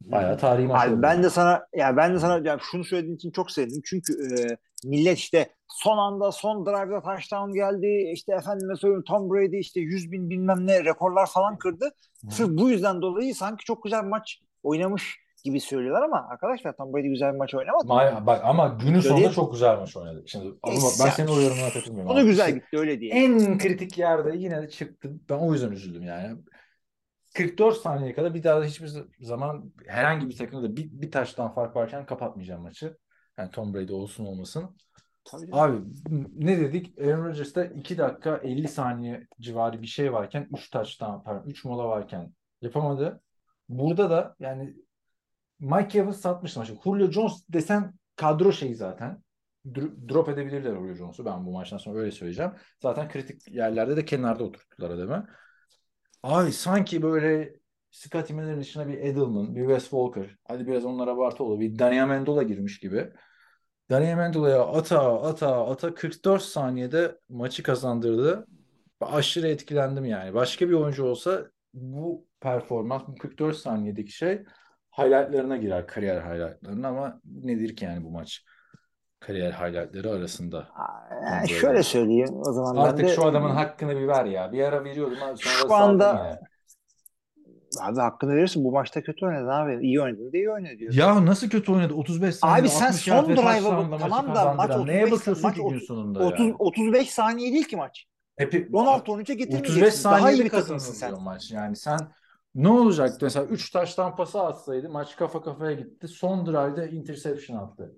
bayağı 0.04 0.38
tarihi 0.38 0.66
maç. 0.66 0.88
Abi 0.88 1.02
ben 1.02 1.22
de 1.22 1.30
sana 1.30 1.66
ya 1.74 1.96
ben 1.96 2.14
de 2.14 2.18
sana 2.18 2.40
yani 2.48 2.60
şunu 2.70 2.84
söylediğin 2.84 3.16
için 3.16 3.30
çok 3.30 3.50
sevindim. 3.50 3.82
Çünkü 3.84 4.12
e, 4.12 4.56
millet 4.88 5.18
işte 5.18 5.48
son 5.68 5.98
anda 5.98 6.32
son 6.32 6.66
drive'da 6.66 7.00
touchdown 7.02 7.52
geldi. 7.52 8.10
İşte 8.14 8.34
efendime 8.34 8.76
söyleyeyim 8.76 9.04
Tom 9.08 9.30
Brady 9.30 9.58
işte 9.60 9.80
100 9.80 10.12
bin 10.12 10.30
bilmem 10.30 10.66
ne 10.66 10.84
rekorlar 10.84 11.26
falan 11.26 11.58
kırdı. 11.58 11.90
Sırf 12.30 12.48
bu 12.48 12.70
yüzden 12.70 13.02
dolayı 13.02 13.34
sanki 13.34 13.64
çok 13.64 13.82
güzel 13.84 14.04
maç 14.04 14.40
oynamış 14.62 15.22
gibi 15.44 15.60
söylüyorlar 15.60 16.02
ama 16.02 16.26
arkadaşlar 16.30 16.72
Tom 16.76 16.92
Brady 16.94 17.08
güzel 17.08 17.32
bir 17.32 17.38
maç 17.38 17.54
oynamadı. 17.54 17.86
Ma- 17.86 18.26
bak 18.26 18.40
ama 18.44 18.68
günün 18.82 18.92
Öyle 18.94 19.02
sonunda 19.02 19.20
değil. 19.24 19.34
çok 19.34 19.52
güzel 19.52 19.78
maç 19.78 19.96
oynadı. 19.96 20.22
Şimdi 20.26 20.44
ama 20.62 20.74
ben 21.00 21.06
ya- 21.06 21.12
senin 21.12 21.28
o 21.28 21.40
yorumuna 21.40 21.70
katılmıyorum. 21.72 22.10
Onu 22.12 22.18
abi. 22.18 22.26
güzel 22.26 22.46
İşte 22.48 22.58
gitti 22.58 22.78
öyle 22.78 23.00
diye. 23.00 23.12
En 23.14 23.58
kritik 23.58 23.98
yerde 23.98 24.32
yine 24.36 24.62
de 24.62 24.68
çıktı. 24.68 25.10
Ben 25.30 25.34
o 25.38 25.52
yüzden 25.52 25.70
üzüldüm 25.70 26.02
yani. 26.02 26.36
44 27.32 27.76
saniye 27.76 28.14
kadar 28.14 28.34
bir 28.34 28.42
daha 28.42 28.60
da 28.60 28.64
hiçbir 28.64 28.90
zaman 29.20 29.72
herhangi 29.86 30.28
bir 30.28 30.36
takımda 30.36 30.62
da 30.68 30.76
bir, 30.76 30.88
bir 30.92 31.10
taştan 31.10 31.54
fark 31.54 31.76
varken 31.76 32.06
kapatmayacağım 32.06 32.62
maçı. 32.62 32.96
Yani 33.38 33.50
Tom 33.50 33.74
Brady 33.74 33.92
olsun 33.92 34.24
olmasın. 34.24 34.76
Tabii. 35.24 35.48
Abi 35.52 35.78
ne 36.34 36.60
dedik? 36.60 36.98
Aaron 36.98 37.24
Rodgers'ta 37.24 37.64
2 37.64 37.98
dakika 37.98 38.36
50 38.36 38.68
saniye 38.68 39.26
civarı 39.40 39.82
bir 39.82 39.86
şey 39.86 40.12
varken 40.12 40.48
3 40.52 40.70
taştan 40.70 41.22
pardon 41.22 41.50
3 41.50 41.64
mola 41.64 41.88
varken 41.88 42.34
yapamadı. 42.62 43.20
Burada 43.68 44.10
da 44.10 44.36
yani 44.40 44.74
Mike 45.60 45.98
Evans 45.98 46.20
satmıştı 46.20 46.60
maçı. 46.60 46.76
Julio 46.84 47.10
Jones 47.10 47.44
desen 47.48 47.94
kadro 48.16 48.52
şeyi 48.52 48.74
zaten. 48.74 49.22
Dro- 49.66 50.08
Drop 50.08 50.28
edebilirler 50.28 50.74
Julio 50.74 50.94
Jones'u. 50.94 51.24
Ben 51.24 51.46
bu 51.46 51.52
maçtan 51.52 51.78
sonra 51.78 51.98
öyle 51.98 52.10
söyleyeceğim. 52.10 52.52
Zaten 52.82 53.08
kritik 53.08 53.48
yerlerde 53.48 53.96
de 53.96 54.04
kenarda 54.04 54.44
oturttular 54.44 54.90
adamı. 54.90 55.28
Abi 56.22 56.52
sanki 56.52 57.02
böyle 57.02 57.54
Scottie 57.90 58.36
Miller'ın 58.36 58.60
içine 58.60 58.88
bir 58.88 58.98
Edelman, 58.98 59.56
bir 59.56 59.60
Wes 59.60 59.82
Walker, 59.82 60.36
hadi 60.44 60.66
biraz 60.66 60.84
onlar 60.84 61.08
abartı 61.08 61.44
olur. 61.44 61.60
Bir 61.60 61.78
Dani 61.78 62.02
Amendola 62.02 62.42
girmiş 62.42 62.80
gibi. 62.80 63.12
Dani 63.90 64.12
Amendola'ya 64.12 64.62
ata 64.62 65.22
ata 65.22 65.66
ata 65.66 65.94
44 65.94 66.42
saniyede 66.42 67.18
maçı 67.28 67.62
kazandırdı. 67.62 68.46
Aşırı 69.00 69.48
etkilendim 69.48 70.04
yani. 70.04 70.34
Başka 70.34 70.68
bir 70.68 70.74
oyuncu 70.74 71.04
olsa 71.04 71.50
bu 71.74 72.26
performans, 72.40 73.02
bu 73.08 73.14
44 73.14 73.56
saniyedeki 73.56 74.12
şey 74.12 74.44
highlightlarına 74.98 75.56
girer, 75.56 75.86
kariyer 75.86 76.20
highlightlarına 76.20 76.88
ama 76.88 77.20
nedir 77.24 77.76
ki 77.76 77.84
yani 77.84 78.04
bu 78.04 78.10
maç 78.10 78.44
kariyer 79.26 79.52
highlightları 79.52 80.10
arasında. 80.10 80.68
Yani 81.24 81.48
şöyle 81.48 81.82
söyleyeyim 81.82 82.40
o 82.46 82.52
zaman 82.52 82.76
ben 82.76 82.80
Artık 82.80 82.98
de 83.08 83.08
şu 83.14 83.24
adamın 83.24 83.50
hakkını 83.50 83.96
bir 83.96 84.08
ver 84.08 84.24
ya. 84.24 84.52
Bir 84.52 84.62
ara 84.64 84.84
veriyordum 84.84 85.18
abi 85.22 85.38
sonra 85.38 85.68
Şu 85.68 85.74
anda- 85.74 86.04
ya. 86.04 86.40
abi 87.80 88.00
hakkını 88.00 88.36
verirsin 88.36 88.64
bu 88.64 88.72
maçta 88.72 89.02
kötü 89.02 89.26
oynadı 89.26 89.50
abi. 89.50 89.86
İyi 89.86 90.00
oynadı 90.02 90.32
da 90.32 90.36
iyi 90.36 90.50
oynadı 90.50 90.78
diyor. 90.78 90.94
Ya 90.94 91.26
nasıl 91.26 91.48
kötü 91.48 91.72
oynadı? 91.72 91.94
35 91.94 92.34
saniyede 92.34 92.60
Abi 92.60 92.68
sen 92.68 92.86
60 92.86 93.02
son 93.02 93.24
drive'a 93.28 93.90
bak. 93.90 94.00
Tamam 94.00 94.00
da 94.00 94.08
maç 94.08 94.26
kazandıran. 94.26 94.86
Neye 94.86 95.04
35 95.04 95.12
bakıyorsun 95.12 95.42
maç 95.42 95.54
ki 95.56 95.62
gün 95.62 95.86
sonunda 95.86 96.18
30 96.26 96.46
ya? 96.46 96.54
35 96.58 97.10
saniye 97.10 97.52
değil 97.52 97.64
ki 97.64 97.76
maç. 97.76 98.06
Hepi, 98.36 98.68
16-13'e 98.72 99.34
getirmeyeceksin. 99.34 99.80
35 99.80 100.04
Daha 100.04 100.32
iyi 100.32 100.44
bir 100.44 100.50
takımsın 100.50 100.92
sen. 100.92 101.22
maç. 101.22 101.50
Yani 101.50 101.76
sen 101.76 101.98
ne 102.54 102.68
olacaktı? 102.68 103.18
Mesela 103.22 103.46
3 103.46 103.70
taştan 103.70 104.16
pası 104.16 104.40
atsaydı 104.40 104.88
maç 104.88 105.16
kafa 105.16 105.42
kafaya 105.42 105.72
gitti. 105.72 106.08
Son 106.08 106.46
drive'da 106.46 106.86
interception 106.86 107.58
attı. 107.58 107.96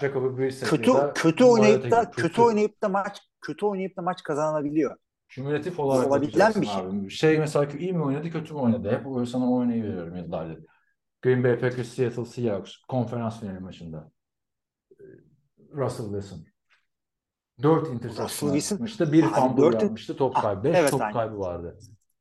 Jacoby 0.00 0.42
Brissett 0.42 0.70
Kötü 0.70 0.92
kötü 1.14 1.44
oynayıp 1.44 1.90
da 1.90 2.10
kötü 2.10 2.42
oynayıp 2.42 2.82
da 2.82 2.88
maç 2.88 3.18
kötü 3.40 3.66
oynayıp 3.66 3.96
da 3.96 4.02
maç 4.02 4.22
kazanabiliyor. 4.22 4.96
Kümülatif 5.28 5.80
olarak 5.80 6.06
olabilen 6.06 6.52
bir 6.60 6.66
şey. 6.66 6.76
abi. 6.76 7.10
Şey 7.10 7.38
mesela 7.38 7.72
iyi 7.78 7.92
mi 7.92 8.02
oynadı 8.04 8.30
kötü 8.30 8.54
mü 8.54 8.60
oynadı? 8.60 8.90
Hep 8.90 9.06
o- 9.06 9.26
sana 9.26 9.50
o 9.52 9.62
örneği 9.62 9.84
veriyorum 9.84 10.16
yıllardır. 10.16 10.64
Green 11.22 11.44
Bay 11.44 11.58
Packers 11.58 11.88
Seattle 11.88 12.24
Seahawks 12.24 12.76
konferans 12.88 13.40
finali 13.40 13.60
maçında. 13.60 14.10
Ee, 15.00 15.04
Russell 15.76 16.06
Wilson. 16.06 16.44
4 17.62 17.88
interception 17.88 18.50
atmıştı. 18.74 19.12
Bir 19.12 19.22
fumble 19.24 19.62
dört- 19.62 19.82
yapmıştı. 19.82 20.16
Top 20.16 20.36
Ah, 20.36 20.42
kaybı. 20.42 20.64
5 20.64 20.76
evet, 20.76 20.90
top 20.90 21.00
aynen. 21.00 21.12
kaybı 21.12 21.38
vardı. 21.38 21.78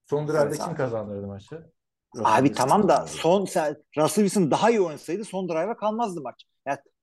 Son 0.09 0.27
drive'de 0.27 0.43
Evet, 0.43 0.59
kim 0.65 0.75
kazandırdı 0.75 1.27
maçı? 1.27 1.55
Russell 2.15 2.37
Abi 2.37 2.47
Wilson 2.47 2.67
tamam 2.67 2.89
da 2.89 3.07
son 3.07 3.45
sen, 3.45 3.75
Russell 3.97 4.23
Wilson 4.25 4.51
daha 4.51 4.69
iyi 4.69 4.81
oynasaydı 4.81 5.25
son 5.25 5.49
drive'a 5.49 5.77
kalmazdı 5.77 6.21
maç. 6.21 6.45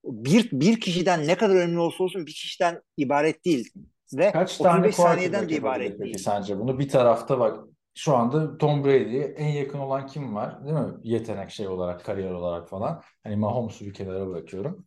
Bir, 0.06 0.50
bir 0.52 0.80
kişiden 0.80 1.26
ne 1.26 1.36
kadar 1.36 1.54
önemli 1.54 1.78
olsa 1.78 2.04
olsun 2.04 2.26
bir 2.26 2.32
kişiden 2.32 2.82
ibaret 2.96 3.44
değil. 3.44 3.72
Ve 4.14 4.32
Kaç 4.32 4.56
tane 4.58 4.78
35 4.78 4.94
saniyeden 4.96 5.30
quarterback 5.30 5.50
de 5.50 5.56
ibaret 5.56 5.98
değil. 6.00 6.18
sence 6.18 6.58
bunu? 6.58 6.78
Bir 6.78 6.88
tarafta 6.88 7.38
bak 7.40 7.64
şu 7.94 8.16
anda 8.16 8.58
Tom 8.58 8.84
Brady'ye 8.84 9.24
en 9.24 9.48
yakın 9.48 9.78
olan 9.78 10.06
kim 10.06 10.34
var? 10.34 10.64
Değil 10.64 10.74
mi? 10.74 10.92
Yetenek 11.02 11.50
şey 11.50 11.68
olarak, 11.68 12.04
kariyer 12.04 12.30
olarak 12.30 12.68
falan. 12.68 13.02
Hani 13.24 13.36
Mahomes'u 13.36 13.84
bir 13.84 13.94
kenara 13.94 14.28
bırakıyorum. 14.28 14.86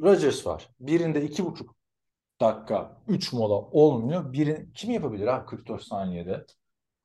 Rodgers 0.00 0.46
var. 0.46 0.68
Birinde 0.80 1.22
iki 1.22 1.44
buçuk 1.44 1.74
dakika, 2.40 3.02
üç 3.08 3.32
mola 3.32 3.54
olmuyor. 3.54 4.32
Birin, 4.32 4.72
kim 4.74 4.90
yapabilir 4.90 5.26
abi 5.26 5.46
44 5.46 5.82
saniyede 5.82 6.44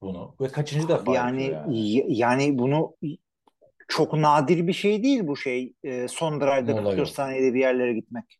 bunu? 0.01 0.35
Ve 0.41 0.47
kaçıncı 0.47 0.87
defa 0.87 1.13
Yani 1.13 1.43
yani? 1.43 2.03
yani 2.07 2.59
bunu 2.59 2.95
çok 3.89 4.13
nadir 4.13 4.67
bir 4.67 4.73
şey 4.73 5.03
değil 5.03 5.27
bu 5.27 5.37
şey. 5.37 5.73
E, 5.83 6.07
son 6.07 6.41
drive'da 6.41 6.71
Mola 6.71 6.83
44 6.83 6.97
yok. 6.97 7.07
saniyede 7.09 7.53
bir 7.53 7.59
yerlere 7.59 7.93
gitmek. 7.93 8.39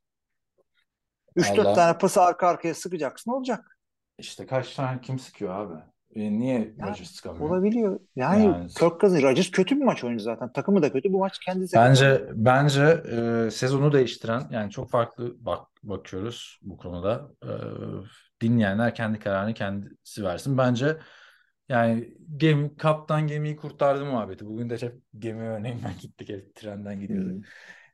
3-4 1.36 1.60
Allah- 1.60 1.74
tane 1.76 1.98
pası 1.98 2.22
arka 2.22 2.48
arkaya 2.48 2.74
sıkacaksın 2.74 3.32
olacak. 3.32 3.78
İşte 4.18 4.46
kaç 4.46 4.76
tane 4.76 5.02
kim 5.02 5.20
sıkıyor 5.20 5.56
abi? 5.56 5.74
E, 6.16 6.32
niye 6.32 6.74
Ya, 6.80 6.88
Rodgers 6.88 7.12
sıkamıyor? 7.12 7.50
Olabiliyor. 7.50 8.00
Yani, 8.16 8.46
Yani- 8.46 8.68
Kirk 8.68 9.02
Cousins, 9.02 9.24
Rodgers 9.24 9.52
kötü 9.52 9.76
bir 9.76 9.84
maç 9.84 10.04
oynadı 10.04 10.24
zaten. 10.24 10.54
Takımı 10.54 10.82
da 10.82 10.92
kötü. 10.92 11.14
Bu 11.14 11.20
maç 11.20 11.40
kendisi 11.40 11.76
Bence 11.78 12.24
bence 12.34 13.04
e, 13.12 13.52
sezonu 13.52 13.94
değiştiren 13.94 14.44
yani 14.52 14.72
çok 14.72 14.90
farklı 14.90 15.36
bak 15.46 15.68
bakıyoruz 15.84 16.60
bu 16.62 16.78
konuda. 16.78 17.30
E, 17.44 17.52
dinleyenler 18.42 18.96
kendi 18.96 19.20
kararını 19.20 19.54
kendisi 19.54 20.24
versin. 20.24 20.58
Bence 20.58 20.98
yani 21.70 22.18
gemi, 22.38 22.78
kaptan 22.78 23.28
gemiyi 23.28 23.56
kurtardı 23.56 24.06
muhabbeti. 24.06 24.46
Bugün 24.46 24.70
de 24.70 24.78
hep 24.82 25.02
gemi 25.20 25.42
örneğinden 25.42 25.94
gittik. 26.02 26.30
Hep 26.30 26.56
trenden 26.56 27.00
gidiyorduk. 27.00 27.46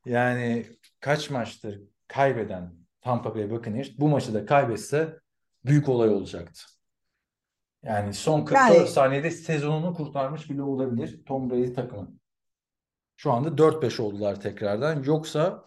Yani 0.05 0.65
kaç 0.99 1.29
maçtır 1.29 1.81
kaybeden 2.07 2.73
Tampa 3.01 3.35
Bay 3.35 3.49
Buccaneers 3.49 3.89
bu 3.97 4.07
maçı 4.09 4.33
da 4.33 4.45
kaybetse 4.45 5.19
büyük 5.65 5.89
olay 5.89 6.09
olacaktı. 6.09 6.61
Yani 7.83 8.13
son 8.13 8.45
44 8.45 8.75
Yani- 8.75 8.87
saniyede 8.87 9.31
sezonunu 9.31 9.93
kurtarmış 9.93 10.49
bile 10.49 10.61
olabilir 10.61 11.25
Tom 11.25 11.49
Brady 11.49 11.73
takımı. 11.73 12.13
Şu 13.17 13.31
anda 13.31 13.57
4-5 13.57 13.99
oldular 13.99 14.41
tekrardan. 14.41 15.03
Yoksa 15.03 15.65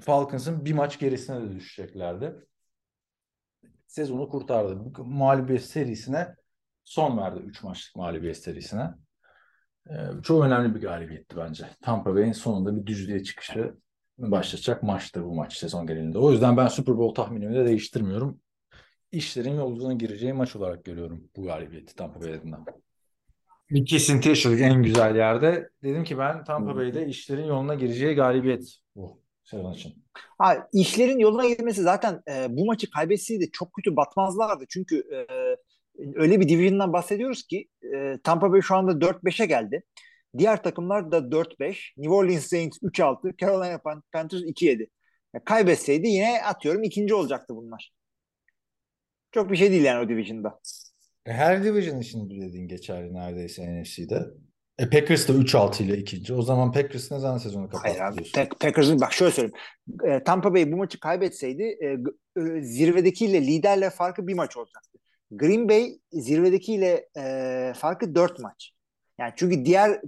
Falcons'ın 0.00 0.64
bir 0.64 0.72
maç 0.72 0.98
gerisine 0.98 1.42
de 1.42 1.54
düşeceklerdi. 1.54 2.34
Sezonu 3.86 4.28
kurtardı. 4.28 4.78
Mağlubiyet 5.04 5.64
serisine 5.64 6.34
son 6.88 7.18
verdi. 7.18 7.40
3 7.46 7.62
maçlık 7.62 7.96
mağlubiyet 7.96 8.36
serisine. 8.36 8.90
Ee, 9.90 9.94
çok 10.22 10.44
önemli 10.44 10.74
bir 10.74 10.80
galibiyetti 10.80 11.36
bence. 11.36 11.66
Tampa 11.82 12.14
Bay'in 12.14 12.32
sonunda 12.32 12.76
bir 12.76 12.86
düzlüğe 12.86 13.22
çıkışı 13.22 13.74
başlayacak 14.18 14.82
maçtı 14.82 15.24
bu 15.24 15.34
maç 15.34 15.56
sezon 15.56 15.86
genelinde. 15.86 16.18
O 16.18 16.32
yüzden 16.32 16.56
ben 16.56 16.68
Super 16.68 16.98
Bowl 16.98 17.22
tahminimi 17.22 17.54
de 17.54 17.64
değiştirmiyorum. 17.64 18.40
İşlerin 19.12 19.56
yoluna 19.56 19.92
gireceği 19.92 20.32
maç 20.32 20.56
olarak 20.56 20.84
görüyorum 20.84 21.30
bu 21.36 21.42
galibiyeti 21.42 21.94
Tampa 21.94 22.20
Bay 22.20 22.34
adına. 22.34 22.64
Bir 23.70 23.86
kesinti 23.86 24.28
yaşadık 24.28 24.60
en 24.60 24.82
güzel 24.82 25.16
yerde. 25.16 25.68
Dedim 25.82 26.04
ki 26.04 26.18
ben 26.18 26.44
Tampa 26.44 26.76
Bay'de 26.76 27.06
işlerin 27.06 27.46
yoluna 27.46 27.74
gireceği 27.74 28.14
galibiyet 28.14 28.78
bu 28.96 29.22
sezon 29.44 29.72
için. 29.72 30.04
Ha, 30.38 30.68
işlerin 30.72 31.18
yoluna 31.18 31.48
girmesi 31.48 31.82
zaten 31.82 32.22
e, 32.30 32.46
bu 32.56 32.66
maçı 32.66 32.90
kaybetseydi 32.90 33.50
çok 33.52 33.72
kötü 33.72 33.96
batmazlardı. 33.96 34.64
Çünkü 34.68 34.96
e, 34.96 35.26
öyle 36.14 36.40
bir 36.40 36.48
division'dan 36.48 36.92
bahsediyoruz 36.92 37.46
ki 37.46 37.68
e, 37.96 38.18
Tampa 38.24 38.52
Bay 38.52 38.60
şu 38.60 38.74
anda 38.76 38.92
4-5'e 38.92 39.46
geldi. 39.46 39.82
Diğer 40.38 40.62
takımlar 40.62 41.12
da 41.12 41.18
4-5. 41.18 41.92
New 41.96 42.14
Orleans 42.14 42.46
Saints 42.46 42.78
3-6. 42.82 43.36
Carolina 43.36 43.74
Pan- 43.78 44.02
Panthers 44.12 44.42
2-7. 44.42 44.86
Ya, 45.34 45.44
kaybetseydi 45.44 46.08
yine 46.08 46.42
atıyorum 46.42 46.82
ikinci 46.82 47.14
olacaktı 47.14 47.56
bunlar. 47.56 47.92
Çok 49.32 49.50
bir 49.50 49.56
şey 49.56 49.70
değil 49.70 49.82
yani 49.84 50.04
o 50.04 50.08
division'da. 50.08 50.60
E, 51.26 51.32
Her 51.32 51.64
division 51.64 52.00
için 52.00 52.30
dediğin 52.30 52.68
geçerli 52.68 53.14
neredeyse 53.14 53.82
NFC'de. 53.82 54.26
E 54.78 54.90
Packers 54.90 55.28
da 55.28 55.32
3-6 55.32 55.82
ile 55.82 55.96
ikinci. 55.98 56.34
O 56.34 56.42
zaman 56.42 56.72
Packers 56.72 57.10
ne 57.10 57.18
zaman 57.18 57.38
sezonu 57.38 57.68
Hayır 57.72 57.96
kapattı 57.98 58.04
abi. 58.04 58.14
diyorsun? 58.18 58.40
Pack- 58.40 58.58
Packers'ın 58.58 59.00
bak 59.00 59.12
şöyle 59.12 59.32
söyleyeyim. 59.32 59.56
E, 60.04 60.24
Tampa 60.24 60.54
Bay 60.54 60.72
bu 60.72 60.76
maçı 60.76 61.00
kaybetseydi 61.00 61.62
e, 61.62 61.86
e, 62.40 62.62
zirvedekiyle 62.62 63.42
liderle 63.46 63.90
farkı 63.90 64.26
bir 64.26 64.34
maç 64.34 64.56
olacaktı. 64.56 64.98
Green 65.30 65.68
Bay 65.68 65.98
zirvedekiyle 66.12 67.08
e, 67.16 67.72
farkı 67.76 68.14
dört 68.14 68.38
maç. 68.38 68.72
Yani 69.18 69.32
çünkü 69.36 69.64
diğer 69.64 70.00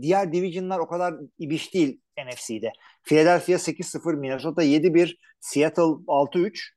diğer 0.00 0.32
division'lar 0.32 0.78
o 0.78 0.88
kadar 0.88 1.14
ibiş 1.38 1.74
değil 1.74 2.00
NFC'de. 2.26 2.72
Philadelphia 3.02 3.58
8-0, 3.58 4.16
Minnesota 4.16 4.62
7-1, 4.64 5.16
Seattle 5.40 5.82
6-3. 5.82 6.74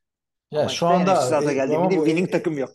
Ya 0.50 0.60
Ama 0.60 0.68
şu 0.68 0.74
işte 0.74 0.86
anda 0.86 1.52
e, 1.52 1.76
ama 1.76 1.90
bu 1.90 1.94
winning 1.94 2.28
e, 2.28 2.30
takım 2.30 2.58
yok. 2.58 2.70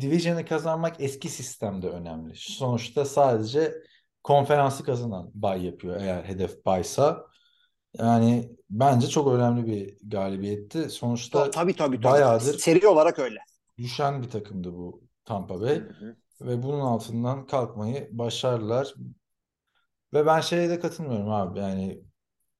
Division'ı 0.00 0.44
kazanmak 0.44 0.96
eski 0.98 1.28
sistemde 1.28 1.88
önemli. 1.88 2.32
Sonuçta 2.36 3.04
sadece 3.04 3.74
konferansı 4.24 4.84
kazanan 4.84 5.30
bay 5.34 5.64
yapıyor 5.66 6.00
eğer 6.00 6.24
hedef 6.24 6.66
baysa. 6.66 7.26
Yani 7.98 8.50
bence 8.70 9.06
çok 9.06 9.34
önemli 9.34 9.66
bir 9.66 9.96
galibiyetti. 10.10 10.90
Sonuçta 10.90 11.50
tabii 11.50 11.76
tabii 11.76 12.00
tabii. 12.00 12.12
bayağıdır 12.12 12.58
Seri 12.58 12.86
olarak 12.86 13.18
öyle. 13.18 13.38
Düşen 13.82 14.22
bir 14.22 14.30
takımdı 14.30 14.72
bu 14.72 15.02
Tampa 15.24 15.60
Bay. 15.60 15.82
Ve 16.40 16.62
bunun 16.62 16.80
altından 16.80 17.46
kalkmayı 17.46 18.08
başardılar. 18.12 18.94
Ve 20.14 20.26
ben 20.26 20.40
şeye 20.40 20.68
de 20.70 20.80
katılmıyorum 20.80 21.30
abi. 21.30 21.58
Yani 21.58 22.00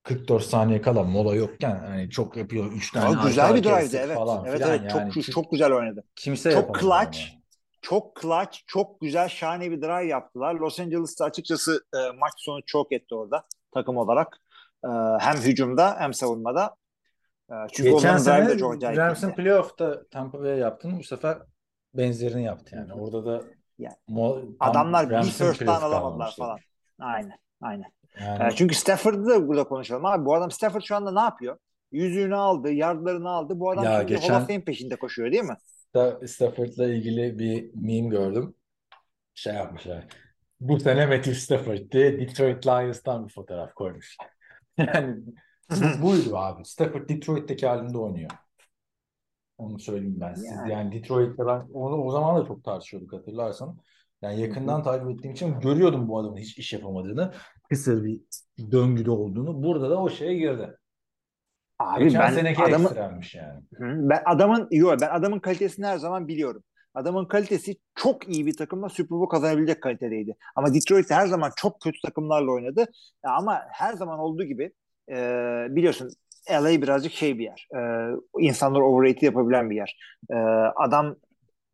44 0.02 0.42
saniye 0.44 0.80
kala 0.80 1.02
mola 1.02 1.34
yokken 1.34 1.76
hani 1.76 2.10
çok 2.10 2.36
yapıyor 2.36 2.72
3 2.72 2.92
tane 2.92 3.06
arka 3.06 3.28
güzel 3.28 3.54
bir 3.54 3.64
drive'di 3.64 3.96
evet. 3.96 4.16
falan 4.16 4.44
Evet 4.46 4.60
evet 4.66 4.80
yani. 4.80 5.12
çok 5.12 5.12
Kim- 5.12 5.32
çok 5.32 5.50
güzel 5.50 5.72
oynadı. 5.72 6.04
kimse 6.16 6.52
Çok 6.52 6.80
clutch. 6.80 7.18
onu. 7.18 7.42
Çok 7.82 8.20
clutch, 8.22 8.58
çok 8.66 9.00
güzel, 9.00 9.28
şahane 9.28 9.70
bir 9.70 9.82
drive 9.82 10.06
yaptılar. 10.06 10.54
Los 10.54 10.80
Angeles'ta 10.80 11.24
açıkçası 11.24 11.84
e, 11.94 11.98
maç 12.18 12.32
sonu 12.36 12.60
çok 12.66 12.92
etti 12.92 13.14
orada 13.14 13.44
takım 13.74 13.96
olarak. 13.96 14.40
E, 14.84 14.88
hem 15.20 15.36
hücumda 15.36 15.96
hem 15.98 16.14
savunmada. 16.14 16.76
E, 17.52 17.54
çünkü 17.72 17.90
Geçen 17.90 18.16
sene. 18.16 18.96
Rams'ın 18.96 19.32
playoff'ta 19.32 20.08
Tampa 20.10 20.40
Bay'e 20.40 20.56
yaptığını 20.56 20.98
bu 20.98 21.02
sefer 21.02 21.38
benzerini 21.94 22.44
yaptı 22.44 22.76
yani. 22.76 22.92
Orada 22.92 23.26
da 23.26 23.42
Yani 23.78 23.94
mo- 24.08 24.56
Adamlar 24.60 25.10
bir 25.10 25.22
first 25.22 25.60
down 25.60 25.70
alamadılar 25.84 26.34
falan. 26.38 26.58
Aynen, 26.98 27.38
aynen. 27.60 27.92
Yani 28.20 28.52
E, 28.52 28.56
çünkü 28.56 28.74
Stafford'ı 28.74 29.26
da 29.26 29.48
burada 29.48 29.64
konuşalım 29.64 30.04
abi. 30.04 30.24
Bu 30.24 30.34
adam 30.34 30.50
Stafford 30.50 30.82
şu 30.82 30.96
anda 30.96 31.12
ne 31.12 31.20
yapıyor? 31.20 31.58
Yüzüğünü 31.92 32.36
aldı, 32.36 32.70
yardlarını 32.72 33.30
aldı. 33.30 33.60
Bu 33.60 33.70
adam 33.70 33.84
Ya 33.84 33.98
şimdi 34.00 34.12
geçen- 34.14 34.34
Hall 34.34 34.40
of 34.42 34.46
Fame 34.48 34.64
peşinde 34.64 34.96
koşuyor 34.96 35.32
değil 35.32 35.44
mi? 35.44 35.56
Stafford'la 36.28 36.86
ilgili 36.86 37.38
bir 37.38 37.70
meme 37.74 38.08
gördüm. 38.08 38.54
Şey 39.34 39.54
yapmışlar. 39.54 40.06
Bu 40.60 40.80
sene 40.80 41.06
Matthew 41.06 41.34
Stafford 41.34 41.92
diye 41.92 42.20
Detroit 42.20 42.66
Lions'tan 42.66 43.28
bir 43.28 43.32
fotoğraf 43.32 43.74
koymuş. 43.74 44.16
Yani 44.78 45.16
buydu 46.02 46.36
abi. 46.36 46.64
Stafford 46.64 47.08
Detroit'teki 47.08 47.66
halinde 47.66 47.98
oynuyor. 47.98 48.30
Onu 49.58 49.78
söyleyeyim 49.78 50.16
ben 50.20 50.34
size. 50.34 50.48
Yani. 50.48 50.72
Yani 50.72 50.92
Detroit'te 50.92 51.46
ben 51.46 51.68
onu 51.72 52.04
o 52.04 52.10
zaman 52.10 52.40
da 52.40 52.46
çok 52.46 52.64
tartışıyorduk 52.64 53.12
hatırlarsan. 53.12 53.78
Yani 54.22 54.40
yakından 54.40 54.82
takip 54.82 55.10
ettiğim 55.10 55.32
için 55.32 55.60
görüyordum 55.60 56.08
bu 56.08 56.18
adamın 56.18 56.36
hiç 56.36 56.58
iş 56.58 56.72
yapamadığını. 56.72 57.32
Kısır 57.68 58.04
bir 58.04 58.20
döngüde 58.70 59.10
olduğunu. 59.10 59.62
Burada 59.62 59.90
da 59.90 60.02
o 60.02 60.10
şeye 60.10 60.34
girdi. 60.34 60.76
Abi 61.78 62.04
Geçen 62.04 62.20
ben 62.20 62.32
seneki 62.32 62.62
adamı, 62.62 62.84
ekstremmiş 62.84 63.34
yani. 63.34 63.60
Ben 63.80 64.22
adamın 64.26 64.68
yok 64.70 65.00
ben 65.00 65.10
adamın 65.10 65.38
kalitesini 65.38 65.86
her 65.86 65.98
zaman 65.98 66.28
biliyorum. 66.28 66.62
Adamın 66.94 67.24
kalitesi 67.24 67.76
çok 67.94 68.28
iyi 68.28 68.46
bir 68.46 68.56
takımla 68.56 68.88
Super 68.88 69.10
Bowl 69.10 69.30
kazanabilecek 69.30 69.82
kalitedeydi. 69.82 70.36
Ama 70.56 70.74
Detroit 70.74 71.10
her 71.10 71.26
zaman 71.26 71.52
çok 71.56 71.80
kötü 71.80 72.00
takımlarla 72.00 72.52
oynadı. 72.52 72.86
Ama 73.22 73.62
her 73.70 73.94
zaman 73.94 74.18
olduğu 74.18 74.44
gibi 74.44 74.72
e, 75.12 75.16
biliyorsun 75.70 76.10
LA 76.50 76.82
birazcık 76.82 77.12
şey 77.12 77.38
bir 77.38 77.44
yer. 77.44 77.68
E, 77.76 77.80
insanlar 78.38 78.80
overrated 78.80 79.22
yapabilen 79.22 79.70
bir 79.70 79.76
yer. 79.76 79.98
E, 80.30 80.34
adam 80.76 81.16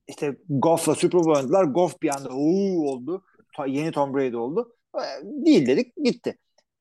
işte 0.08 0.36
Goff'la 0.48 0.94
Super 0.94 1.20
Bowl 1.20 1.30
oynadılar. 1.30 1.64
Goff 1.64 2.02
bir 2.02 2.16
anda 2.16 2.28
uuu 2.30 2.90
oldu. 2.90 3.24
Yeni 3.66 3.92
Tom 3.92 4.14
Brady 4.14 4.36
oldu. 4.36 4.76
E, 4.94 5.02
değil 5.24 5.66
dedik 5.66 5.96
gitti. 6.04 6.38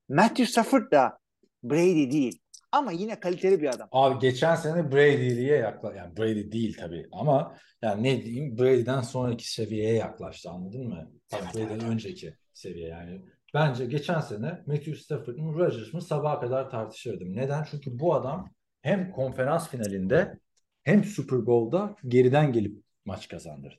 Matthew 0.09 0.45
Stafford 0.45 0.91
da 0.91 1.17
Brady 1.63 2.11
değil. 2.11 2.39
Ama 2.71 2.91
yine 2.91 3.19
kaliteli 3.19 3.61
bir 3.61 3.69
adam. 3.69 3.89
Abi 3.91 4.19
geçen 4.19 4.55
sene 4.55 4.91
Brady'liye 4.91 5.57
yaklaş 5.57 5.95
yani 5.95 6.17
Brady 6.17 6.51
değil 6.51 6.77
tabii 6.79 7.05
ama 7.11 7.55
yani 7.81 8.03
ne 8.03 8.21
diyeyim 8.21 8.57
Brady'den 8.57 9.01
sonraki 9.01 9.51
seviyeye 9.51 9.93
yaklaştı 9.93 10.49
anladın 10.49 10.87
mı? 10.87 11.11
Tabii 11.29 11.41
Evet, 11.43 11.55
Brady'den 11.55 11.79
evet. 11.79 11.93
önceki 11.93 12.33
seviye 12.53 12.87
yani. 12.87 13.21
Bence 13.53 13.85
geçen 13.85 14.19
sene 14.19 14.63
Matthew 14.65 14.95
Stafford 14.95 15.37
mı 15.37 15.59
Rodgers 15.59 15.93
mı 15.93 16.01
sabaha 16.01 16.39
kadar 16.39 16.69
tartışırdım. 16.69 17.35
Neden? 17.35 17.63
Çünkü 17.71 17.99
bu 17.99 18.15
adam 18.15 18.49
hem 18.81 19.11
konferans 19.11 19.69
finalinde 19.69 20.39
hem 20.83 21.03
Super 21.03 21.45
Bowl'da 21.45 21.95
geriden 22.07 22.53
gelip 22.53 22.83
maç 23.05 23.27
kazandırdı. 23.27 23.75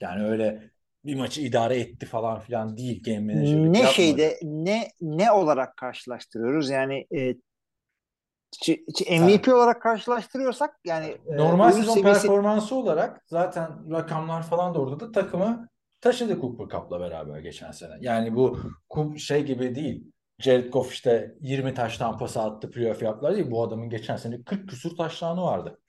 Yani 0.00 0.26
öyle 0.26 0.70
bir 1.04 1.14
maçı 1.14 1.40
idare 1.40 1.80
etti 1.80 2.06
falan 2.06 2.40
filan 2.40 2.76
değil 2.76 3.02
game 3.02 3.34
manager'lık 3.34 3.70
ne 3.70 3.78
yapmadı. 3.78 3.94
şeyde 3.94 4.38
ne 4.42 4.88
ne 5.00 5.32
olarak 5.32 5.76
karşılaştırıyoruz 5.76 6.70
yani 6.70 7.06
e, 7.16 7.34
MVP 9.20 9.48
olarak 9.48 9.82
karşılaştırıyorsak 9.82 10.80
yani 10.84 11.16
e, 11.26 11.36
Normal 11.36 11.64
oyun 11.64 11.76
sezon 11.76 11.94
seviyesi 11.94 12.20
performansı 12.20 12.74
olarak 12.74 13.22
zaten 13.26 13.92
rakamlar 13.92 14.42
falan 14.42 14.74
da 14.74 14.78
orada 14.80 15.00
da 15.00 15.12
takımı 15.12 15.68
taşıdı 16.04 16.40
Cooper 16.40 16.68
Cup'la 16.68 17.00
beraber 17.00 17.38
geçen 17.38 17.70
sene. 17.70 17.92
Yani 18.00 18.36
bu 18.36 18.58
şey 19.18 19.44
gibi 19.44 19.74
değil. 19.74 20.04
Jared 20.38 20.72
Goff 20.72 20.92
işte 20.92 21.34
20 21.40 21.74
taştan 21.74 22.18
pas 22.18 22.36
attı 22.36 22.70
playoff 22.70 23.02
yaptılar 23.02 23.36
değil. 23.36 23.50
Bu 23.50 23.62
adamın 23.62 23.90
geçen 23.90 24.16
sene 24.16 24.42
40 24.42 24.68
küsur 24.68 24.96
taştanı 24.96 25.42
vardı. 25.42 25.80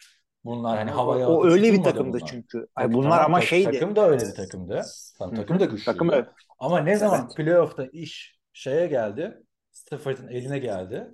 Bunlar 0.45 0.78
hani 0.78 0.91
havaya 0.91 1.30
o 1.30 1.45
öyle 1.45 1.74
bir 1.74 1.84
takımdı 1.84 2.18
bunlar. 2.18 2.30
çünkü. 2.32 2.68
Ay, 2.76 2.93
bunlar 2.93 3.09
tamam, 3.09 3.26
ama 3.26 3.41
şeydi. 3.41 3.72
Takım 3.72 3.95
da 3.95 4.09
öyle 4.09 4.28
bir 4.28 4.36
takımdı. 4.36 4.82
Tamam, 5.18 5.32
Hı 5.32 5.36
takım 5.41 5.59
da 5.59 5.66
güçlüydü. 5.66 5.86
Takım 5.86 6.09
öyle. 6.09 6.28
Ama 6.59 6.80
ne 6.80 6.95
zaman 6.95 7.20
Evet. 7.20 7.38
playoff'ta 7.38 7.86
iş 7.86 8.39
şeye 8.53 8.88
geldi. 8.88 9.43
Stafford'ın 9.72 10.28
eline 10.28 10.59
geldi. 10.59 11.07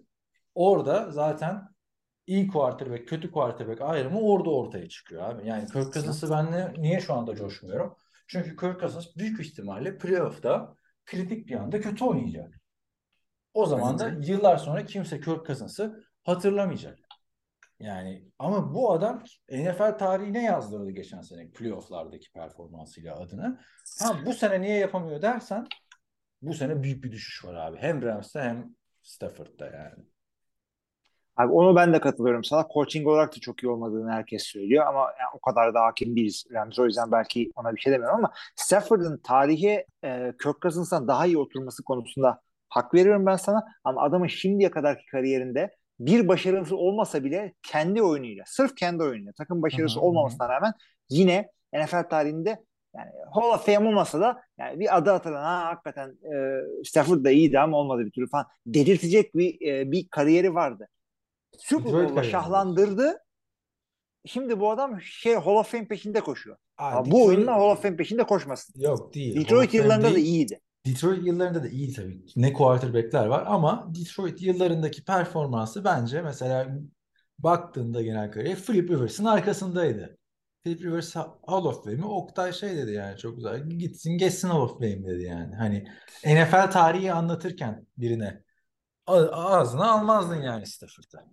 Orada 0.55 1.11
zaten 1.11 1.61
iyi 2.27 2.47
quarterback, 2.47 3.07
kötü 3.07 3.31
quarterback 3.31 3.81
ayrımı 3.81 4.21
orada 4.21 4.49
ortaya 4.49 4.89
çıkıyor 4.89 5.23
abi. 5.23 5.47
Yani 5.47 5.67
Kirk 5.67 5.93
Cousins'ı 5.93 6.29
ben 6.29 6.73
niye 6.77 6.99
şu 6.99 7.13
anda 7.13 7.35
coşmuyorum? 7.35 7.95
Çünkü 8.31 8.55
Kirk 8.55 8.79
Cousins 8.79 9.15
büyük 9.17 9.39
ihtimalle 9.39 9.97
playoff'ta 9.97 10.75
kritik 11.05 11.47
bir 11.47 11.55
anda 11.55 11.81
kötü 11.81 12.05
oynayacak. 12.05 12.59
O 13.53 13.65
zaman 13.65 13.99
da 13.99 14.09
yıllar 14.09 14.57
sonra 14.57 14.85
kimse 14.85 15.19
Kirk 15.21 15.45
Cousins'ı 15.47 16.03
hatırlamayacak. 16.23 16.99
Yani 17.79 18.25
ama 18.39 18.73
bu 18.73 18.91
adam 18.91 19.23
NFL 19.51 19.97
tarihine 19.97 20.43
yazdırdı 20.43 20.91
geçen 20.91 21.21
sene 21.21 21.49
playoff'lardaki 21.51 22.31
performansıyla 22.31 23.15
adını. 23.15 23.59
Ha 23.99 24.17
bu 24.25 24.33
sene 24.33 24.61
niye 24.61 24.77
yapamıyor 24.77 25.21
dersen 25.21 25.67
bu 26.41 26.53
sene 26.53 26.83
büyük 26.83 27.03
bir 27.03 27.11
düşüş 27.11 27.45
var 27.45 27.53
abi. 27.53 27.77
Hem 27.77 28.01
Rams'te 28.01 28.39
hem 28.39 28.75
Stafford'da 29.01 29.65
yani. 29.65 30.05
Abi 31.37 31.51
onu 31.51 31.75
ben 31.75 31.93
de 31.93 31.99
katılıyorum 31.99 32.43
sana. 32.43 32.65
Coaching 32.73 33.07
olarak 33.07 33.35
da 33.35 33.39
çok 33.39 33.63
iyi 33.63 33.69
olmadığını 33.69 34.11
herkes 34.11 34.43
söylüyor 34.43 34.85
ama 34.87 34.99
yani 34.99 35.29
o 35.33 35.39
kadar 35.39 35.73
da 35.73 35.81
hakim 35.81 36.15
değiliz 36.15 36.45
Ramsey. 36.53 36.83
O 36.83 36.85
yüzden 36.85 37.11
belki 37.11 37.51
ona 37.55 37.75
bir 37.75 37.81
şey 37.81 37.93
demiyorum 37.93 38.17
ama 38.17 38.31
Stafford'ın 38.55 39.17
tarihe 39.17 39.85
e, 40.03 40.33
Kirk 40.43 40.61
Cousins'tan 40.61 41.07
daha 41.07 41.25
iyi 41.25 41.37
oturması 41.37 41.83
konusunda 41.83 42.41
hak 42.69 42.93
veriyorum 42.93 43.25
ben 43.25 43.35
sana. 43.35 43.63
Ama 43.83 44.01
adamın 44.01 44.27
şimdiye 44.27 44.71
kadarki 44.71 45.05
kariyerinde 45.05 45.75
bir 45.99 46.27
başarısı 46.27 46.77
olmasa 46.77 47.23
bile 47.23 47.53
kendi 47.63 48.03
oyunuyla, 48.03 48.43
sırf 48.47 48.75
kendi 48.75 49.03
oyunuyla, 49.03 49.31
takım 49.37 49.61
başarısı 49.61 49.95
Hı 49.95 49.99
hı, 49.99 50.05
olmamasına 50.05 50.49
rağmen 50.49 50.73
yine 51.09 51.49
NFL 51.73 52.09
tarihinde 52.09 52.63
yani 52.95 53.11
Hall 53.33 53.53
of 53.53 53.65
Fame 53.65 53.87
olmasa 53.87 54.19
da 54.21 54.41
yani 54.57 54.79
bir 54.79 54.97
adı 54.97 55.11
atılan 55.11 55.43
ha 55.43 55.65
hakikaten 55.65 56.09
e, 56.09 56.83
Stafford 56.83 57.25
da 57.25 57.31
iyiydi 57.31 57.59
ama 57.59 57.77
olmadı 57.77 58.05
bir 58.05 58.11
türlü 58.11 58.29
falan 58.29 58.45
dedirtecek 58.65 59.35
bir 59.35 59.67
e, 59.67 59.91
bir 59.91 60.07
kariyeri 60.09 60.55
vardı. 60.55 60.87
Super 61.57 61.93
Bowl'la 61.93 62.07
kariyeri. 62.07 62.31
şahlandırdı. 62.31 63.17
Şimdi 64.25 64.59
bu 64.59 64.71
adam 64.71 65.01
şey 65.01 65.35
Hall 65.35 65.55
of 65.55 65.71
Fame 65.71 65.87
peşinde 65.87 66.21
koşuyor. 66.21 66.57
Aa, 66.77 66.91
Detroit- 66.91 67.11
bu 67.11 67.25
oyunla 67.25 67.53
Hall 67.53 67.69
of 67.71 67.81
Fame 67.81 67.95
peşinde 67.95 68.23
koşmasın. 68.23 68.81
Yok 68.81 69.13
değil. 69.13 69.35
Detroit 69.39 69.73
yıllarında 69.73 70.11
da 70.11 70.15
değil. 70.15 70.25
iyiydi. 70.25 70.59
Detroit 70.85 71.25
yıllarında 71.27 71.63
da 71.63 71.67
iyi 71.67 71.93
tabii. 71.93 72.21
Ne 72.35 72.53
quarterback'ler 72.53 73.25
var 73.25 73.43
ama 73.47 73.87
Detroit 73.95 74.41
yıllarındaki 74.41 75.03
performansı 75.03 75.83
bence 75.83 76.21
mesela 76.21 76.67
baktığında 77.39 78.01
genel 78.01 78.31
kariyer 78.31 78.57
Philip 78.59 78.89
Rivers'ın 78.89 79.25
arkasındaydı. 79.25 80.17
Philip 80.63 80.81
Rivers 80.81 81.15
Hall 81.15 81.65
of 81.65 81.83
Fame'i 81.83 82.05
Oktay 82.05 82.53
şey 82.53 82.77
dedi 82.77 82.91
yani 82.91 83.17
çok 83.17 83.35
güzel. 83.35 83.69
Gitsin 83.69 84.17
geçsin 84.17 84.47
Hall 84.47 84.61
of 84.61 84.71
Fame 84.73 85.05
dedi 85.05 85.23
yani. 85.23 85.55
Hani 85.55 85.83
NFL 86.25 86.71
tarihi 86.71 87.13
anlatırken 87.13 87.87
birine 87.97 88.43
ağzına 89.31 89.91
almazdın 89.91 90.41
yani 90.41 90.65
Stafford'ı. 90.67 91.25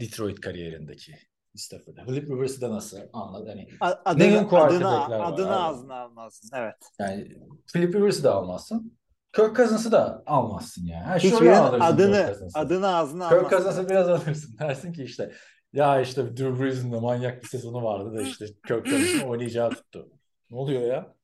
Detroit 0.00 0.40
kariyerindeki 0.40 1.14
Stafford'ı. 1.56 2.04
Philip 2.06 2.30
Rivers'ı 2.30 2.60
da 2.60 2.70
nasıl 2.70 2.98
anlat 3.12 3.48
hani 3.48 3.68
A- 3.80 4.14
Neyin 4.14 4.48
Adını, 4.48 5.04
adını, 5.04 5.24
adını 5.24 5.64
ağzına 5.64 5.94
almazsın. 5.94 6.50
Evet. 6.56 6.76
yani 6.98 7.38
Philip 7.72 7.94
Rivers'ı 7.94 8.24
da 8.24 8.34
almazsın. 8.34 8.98
Kirk 9.36 9.56
Cousins'ı 9.56 9.92
da 9.92 10.22
almazsın 10.26 10.86
yani. 10.86 11.04
Ha, 11.04 11.18
şöyle 11.18 11.34
Hiçbirinin 11.34 11.70
Kirk 11.70 11.82
adını 11.82 12.36
adını 12.54 12.96
ağzına 12.96 13.28
Kirk 13.28 13.38
almazsın. 13.38 13.56
Cousins'ı 13.62 13.90
biraz 13.90 14.08
alırsın. 14.08 14.56
Dersin 14.60 14.92
ki 14.92 15.02
işte 15.02 15.32
ya 15.72 16.00
işte 16.00 16.36
Drew 16.36 16.62
Brees'in 16.62 16.92
de 16.92 17.00
manyak 17.00 17.42
bir 17.42 17.48
sezonu 17.48 17.84
vardı 17.84 18.14
da 18.18 18.22
işte 18.22 18.46
Kirk 18.68 18.86
Cousins'ın 18.86 19.28
oynayacağı 19.28 19.70
tuttu. 19.70 20.08
Ne 20.50 20.56
oluyor 20.56 20.82
ya? 20.82 21.14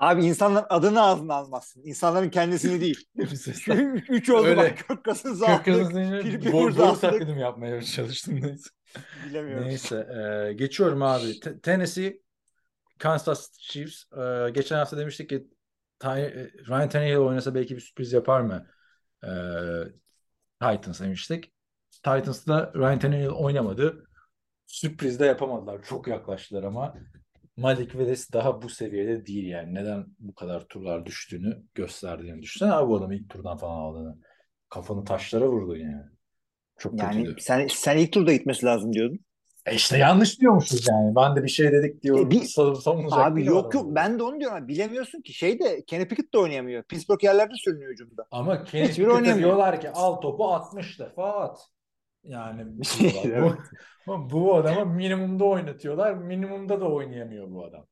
Abi 0.00 0.24
insanların 0.24 0.66
adını 0.70 1.02
ağzına 1.02 1.34
almazsın. 1.34 1.82
İnsanların 1.84 2.30
kendisini 2.30 2.80
değil. 2.80 3.04
Üç 4.08 4.30
oldu 4.30 4.46
Öyle. 4.46 4.56
bak 4.56 4.84
boru, 6.52 6.76
Rivers'ı 6.76 6.78
boru 6.78 6.86
aldık. 6.86 7.00
taklidi 7.00 7.32
mi 7.34 7.40
yapmaya 7.40 7.82
çalıştım 7.82 8.40
neyse. 8.42 8.70
Bilemiyorum. 9.26 9.64
Neyse 9.68 9.96
e, 10.50 10.52
geçiyorum 10.52 11.02
abi. 11.02 11.40
Te- 11.40 11.60
Tennessee 11.60 12.22
Kansas 12.98 13.52
Chiefs. 13.58 14.04
E, 14.12 14.50
geçen 14.50 14.76
hafta 14.76 14.96
demiştik 14.98 15.28
ki 15.28 15.46
Ty- 16.00 16.20
e, 16.20 16.50
Ryan 16.68 16.88
Tannehill 16.88 17.16
oynasa 17.16 17.54
belki 17.54 17.76
bir 17.76 17.80
sürpriz 17.80 18.12
yapar 18.12 18.40
mı? 18.40 18.66
E, 19.24 19.28
Titans 20.60 21.00
demiştik. 21.00 21.52
Titans'da 21.90 22.72
Ryan 22.74 22.98
Tannehill 22.98 23.28
oynamadı. 23.28 24.04
Sürpriz 24.66 25.20
de 25.20 25.26
yapamadılar. 25.26 25.82
Çok 25.82 26.08
yaklaştılar 26.08 26.62
ama 26.62 26.94
Malik 27.60 27.90
Willis 27.90 28.32
daha 28.32 28.62
bu 28.62 28.68
seviyede 28.68 29.26
değil 29.26 29.46
yani. 29.46 29.74
Neden 29.74 30.06
bu 30.18 30.34
kadar 30.34 30.60
turlar 30.68 31.06
düştüğünü 31.06 31.62
gösterdiğini 31.74 32.42
düşünsene 32.42 32.72
abi 32.72 32.88
bu 32.90 32.96
adamı 32.96 33.14
ilk 33.14 33.30
turdan 33.30 33.56
falan 33.56 33.76
aldığını. 33.80 34.16
Kafanı 34.68 35.04
taşlara 35.04 35.48
vurdu 35.48 35.76
yani. 35.76 36.02
Çok 36.78 37.00
Yani 37.00 37.16
kötüydü. 37.16 37.40
sen 37.40 37.66
sen 37.66 37.96
ilk 37.98 38.12
turda 38.12 38.32
gitmesi 38.32 38.66
lazım 38.66 38.92
diyordun. 38.92 39.18
E 39.66 39.74
işte 39.74 39.98
yanlış 39.98 40.40
diyormuşuz 40.40 40.88
yani. 40.88 41.16
Ben 41.16 41.36
de 41.36 41.42
bir 41.44 41.48
şey 41.48 41.72
dedik 41.72 42.02
diyor. 42.02 42.26
E 42.26 42.30
bir- 42.30 42.40
sav- 42.42 42.80
savunacak 42.80 43.18
Abi 43.18 43.44
yok 43.44 43.74
yok 43.74 43.86
ben 43.88 44.18
de 44.18 44.22
onu 44.22 44.40
diyorum. 44.40 44.56
Abi. 44.56 44.68
Bilemiyorsun 44.68 45.20
ki. 45.20 45.32
Şey 45.32 45.58
de 45.60 45.84
Kenny 45.86 46.08
Pickett 46.08 46.34
de 46.34 46.38
oynayamıyor. 46.38 46.82
Pittsburgh 46.82 47.24
yerlerde 47.24 47.52
sürünüyor 47.56 47.92
hücumda. 47.92 48.26
Ama 48.30 48.64
Kenny 48.64 49.06
oynayamıyor. 49.06 49.38
diyorlar 49.38 49.80
ki 49.80 49.90
al 49.90 50.14
topu 50.16 50.44
60 50.44 50.98
defa 51.00 51.32
at. 51.40 51.58
Yani 52.24 52.66
bu, 52.66 53.56
bu 54.30 54.54
adama 54.54 54.84
minimumda 54.84 55.44
oynatıyorlar. 55.44 56.14
Minimumda 56.14 56.80
da 56.80 56.88
oynayamıyor 56.88 57.50
bu 57.50 57.64
adam. 57.64 57.86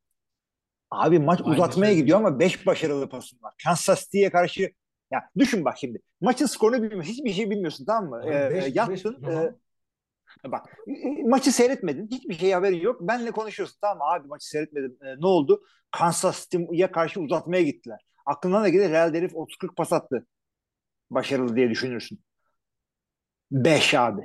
Abi 0.90 1.18
maç 1.18 1.40
Aynı 1.44 1.52
uzatmaya 1.54 1.92
şey. 1.92 2.00
gidiyor 2.00 2.18
ama 2.18 2.38
5 2.38 2.66
başarılı 2.66 3.08
pasın 3.08 3.38
var. 3.42 3.54
Kansas 3.64 4.04
City'ye 4.04 4.30
karşı 4.30 4.72
ya 5.10 5.30
düşün 5.38 5.64
bak 5.64 5.78
şimdi. 5.78 5.98
Maçın 6.20 6.46
skorunu 6.46 6.82
bilmiyorsun. 6.82 7.12
Hiçbir 7.12 7.32
şey 7.32 7.50
bilmiyorsun 7.50 7.84
tamam 7.84 8.10
mı? 8.10 8.22
Ee, 8.26 8.50
beş- 8.54 8.76
yattın. 8.76 8.94
beş- 8.94 9.06
e, 10.46 10.52
bak 10.52 10.76
maçı 11.24 11.52
seyretmedin. 11.52 12.08
Hiçbir 12.10 12.34
şey 12.34 12.52
haberin 12.52 12.80
yok. 12.80 13.00
Benle 13.00 13.30
konuşuyorsun 13.30 13.78
tamam? 13.80 14.08
Abi 14.12 14.28
maçı 14.28 14.48
seyretmedim. 14.48 14.98
E, 15.02 15.20
ne 15.20 15.26
oldu? 15.26 15.62
Kansas 15.90 16.48
City'ye 16.48 16.90
karşı 16.90 17.20
uzatmaya 17.20 17.62
gittiler. 17.62 18.00
Aklından 18.26 18.62
da 18.64 18.68
gelir 18.68 18.90
Real 18.90 19.14
herif 19.14 19.32
30-40 19.34 19.74
pas 19.76 19.92
attı. 19.92 20.26
Başarılı 21.10 21.56
diye 21.56 21.70
düşünürsün. 21.70 22.20
5 23.50 23.94
abi. 23.94 24.20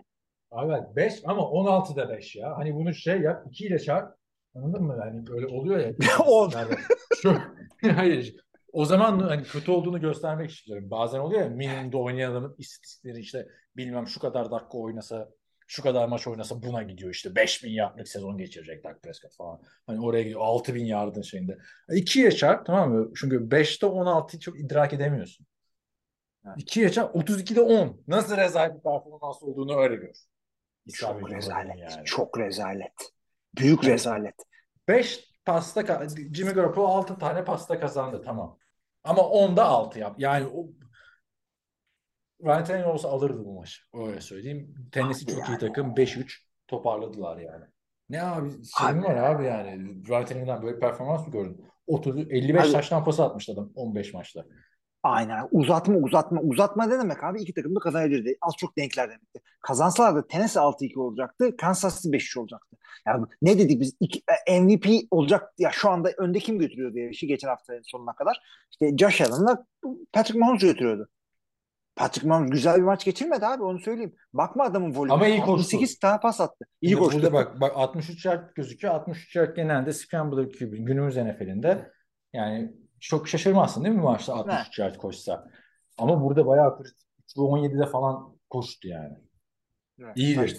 Abi 0.51 0.95
5 0.95 1.13
ama 1.25 1.41
16'da 1.41 2.09
5 2.09 2.35
ya. 2.35 2.57
Hani 2.57 2.75
bunu 2.75 2.93
şey 2.93 3.21
yap 3.21 3.45
2 3.49 3.65
ile 3.65 3.79
çarp. 3.79 4.15
Anladın 4.55 4.83
mı? 4.83 4.97
Hani 4.99 5.27
böyle 5.27 5.47
oluyor 5.47 5.79
ya. 5.79 5.93
On. 6.27 6.49
Yani 6.49 6.75
Şu, 7.21 7.37
hayır. 7.95 8.35
O 8.73 8.85
zaman 8.85 9.19
hani 9.19 9.43
kötü 9.43 9.71
olduğunu 9.71 10.01
göstermek 10.01 10.51
istiyorum. 10.51 10.91
Bazen 10.91 11.19
oluyor 11.19 11.41
ya 11.41 11.49
minimumda 11.49 11.97
oynayan 11.97 12.31
adamın 12.31 12.55
istatistikleri 12.57 13.19
işte 13.19 13.47
bilmem 13.77 14.07
şu 14.07 14.19
kadar 14.19 14.51
dakika 14.51 14.77
oynasa 14.77 15.29
şu 15.67 15.83
kadar 15.83 16.07
maç 16.07 16.27
oynasa 16.27 16.63
buna 16.63 16.83
gidiyor 16.83 17.11
işte 17.11 17.35
5000 17.35 17.71
yardlık 17.71 18.07
sezon 18.07 18.37
geçirecek 18.37 18.83
Dak 18.83 19.03
Prescott 19.03 19.35
falan. 19.35 19.61
Hani 19.87 20.05
oraya 20.05 20.23
gidiyor 20.23 20.41
6000 20.41 20.85
yardın 20.85 21.21
şeyinde. 21.21 21.57
2'ye 21.89 22.31
çarp 22.31 22.65
tamam 22.65 22.91
mı? 22.91 23.11
Çünkü 23.15 23.35
5'te 23.35 23.87
16'yı 23.87 24.39
çok 24.39 24.59
idrak 24.59 24.93
edemiyorsun. 24.93 25.45
2'ye 26.45 26.89
çarp 26.91 27.15
32'de 27.15 27.61
10. 27.61 28.01
Nasıl 28.07 28.37
rezalet 28.37 28.75
bir 28.75 28.81
performans 28.81 29.43
olduğunu 29.43 29.77
öyle 29.77 29.95
gör. 29.95 30.15
İsabet 30.85 31.21
Çok 31.21 31.31
rezalet. 31.31 31.77
yani. 31.77 32.05
Çok 32.05 32.39
rezalet. 32.39 32.93
Büyük 33.57 33.83
Evet. 33.83 33.93
rezalet. 33.93 34.35
5 34.87 35.33
pasta 35.45 36.07
Jimmy 36.33 36.51
Garoppolo 36.51 36.87
6 36.87 37.17
tane 37.17 37.43
pasta 37.45 37.79
kazandı 37.79 38.21
tamam. 38.25 38.57
Ama 39.03 39.21
10'da 39.21 39.65
6 39.65 39.99
yap. 39.99 40.15
Yani 40.17 40.47
o 40.47 40.67
Ryan 42.45 42.63
Tannehill 42.63 42.85
olsa 42.87 43.09
alırdı 43.09 43.45
bu 43.45 43.53
maçı. 43.53 43.81
Öyle 43.93 44.21
söyleyeyim. 44.21 44.75
Tennessee 44.91 45.25
çok 45.35 45.47
iyi 45.47 45.51
yani. 45.51 45.59
takım. 45.59 45.95
5-3 45.95 46.37
toparladılar 46.67 47.37
yani. 47.37 47.65
Ne 48.09 48.21
abi 48.23 48.49
Abi. 48.81 49.03
var 49.03 49.15
abi 49.15 49.45
yani. 49.45 50.07
Ryan 50.07 50.25
Tannehill'den 50.25 50.61
böyle 50.63 50.79
performans 50.79 51.27
mı 51.27 51.31
gördün? 51.33 51.65
30 51.87 52.17
55 52.17 52.63
Abi. 52.65 52.71
taştan 52.71 53.03
pas 53.03 53.19
atmış 53.19 53.49
adam 53.49 53.71
15 53.75 54.13
maçta. 54.13 54.45
Aynen. 55.03 55.47
Uzatma 55.51 55.97
uzatma. 55.97 56.41
Uzatma 56.41 56.85
ne 56.85 56.99
demek 56.99 57.23
abi? 57.23 57.41
İki 57.41 57.53
takım 57.53 57.75
da 57.75 57.79
kazanabilirdi. 57.79 58.37
Az 58.41 58.53
çok 58.57 58.77
denkler 58.77 59.09
demekti. 59.09 59.41
Kazansalar 59.61 60.15
da 60.15 60.27
Tennessee 60.27 60.63
6-2 60.63 60.99
olacaktı. 60.99 61.57
Kansas 61.57 62.01
City 62.01 62.17
5-3 62.17 62.39
olacaktı. 62.39 62.77
Yani 63.07 63.25
ne 63.41 63.59
dedik 63.59 63.81
biz? 63.81 63.95
İki, 63.99 64.21
e, 64.47 64.61
MVP 64.61 64.85
olacak. 65.11 65.53
Ya 65.57 65.71
şu 65.71 65.89
anda 65.89 66.11
önde 66.17 66.39
kim 66.39 66.59
götürüyordu 66.59 66.97
yarışı 66.97 67.25
geçen 67.25 67.47
haftanın 67.47 67.81
sonuna 67.83 68.15
kadar? 68.15 68.41
İşte 68.71 68.97
Josh 68.97 69.21
Allen'la 69.21 69.65
Patrick 70.13 70.39
Mahomes 70.39 70.61
götürüyordu. 70.61 71.09
Patrick 71.95 72.27
Mahomes 72.27 72.51
güzel 72.51 72.77
bir 72.77 72.81
maç 72.81 73.05
geçirmedi 73.05 73.45
abi 73.45 73.63
onu 73.63 73.79
söyleyeyim. 73.79 74.15
Bakma 74.33 74.63
adamın 74.63 74.95
volümü. 74.95 75.13
Ama 75.13 75.27
iyi 75.27 75.39
koştu. 75.39 75.51
68 75.51 75.99
tane 75.99 76.19
pas 76.19 76.41
attı. 76.41 76.65
İyi 76.81 76.89
Şimdi 76.89 77.03
koştu. 77.03 77.21
Burada 77.21 77.33
bak, 77.33 77.61
bak 77.61 77.71
63 77.75 78.25
yard 78.25 78.49
gözüküyor. 78.55 78.93
63 78.93 79.35
yard 79.35 79.55
genelde 79.55 79.93
Scrambler 79.93 80.45
QB 80.45 80.73
günümüz 80.73 81.17
NFL'inde 81.17 81.91
yani 82.33 82.82
çok 83.03 83.27
şaşırmazsın 83.27 83.83
değil 83.83 83.95
mi 83.95 84.01
maçta 84.01 84.33
63 84.33 84.79
yard 84.79 84.95
koşsa. 84.95 85.47
Ama 85.97 86.21
burada 86.21 86.45
bayağı 86.45 86.77
kritik. 86.77 87.07
17'de 87.37 87.85
falan 87.85 88.37
koştu 88.49 88.87
yani. 88.87 89.17
Evet, 89.99 90.17
İyidir. 90.17 90.55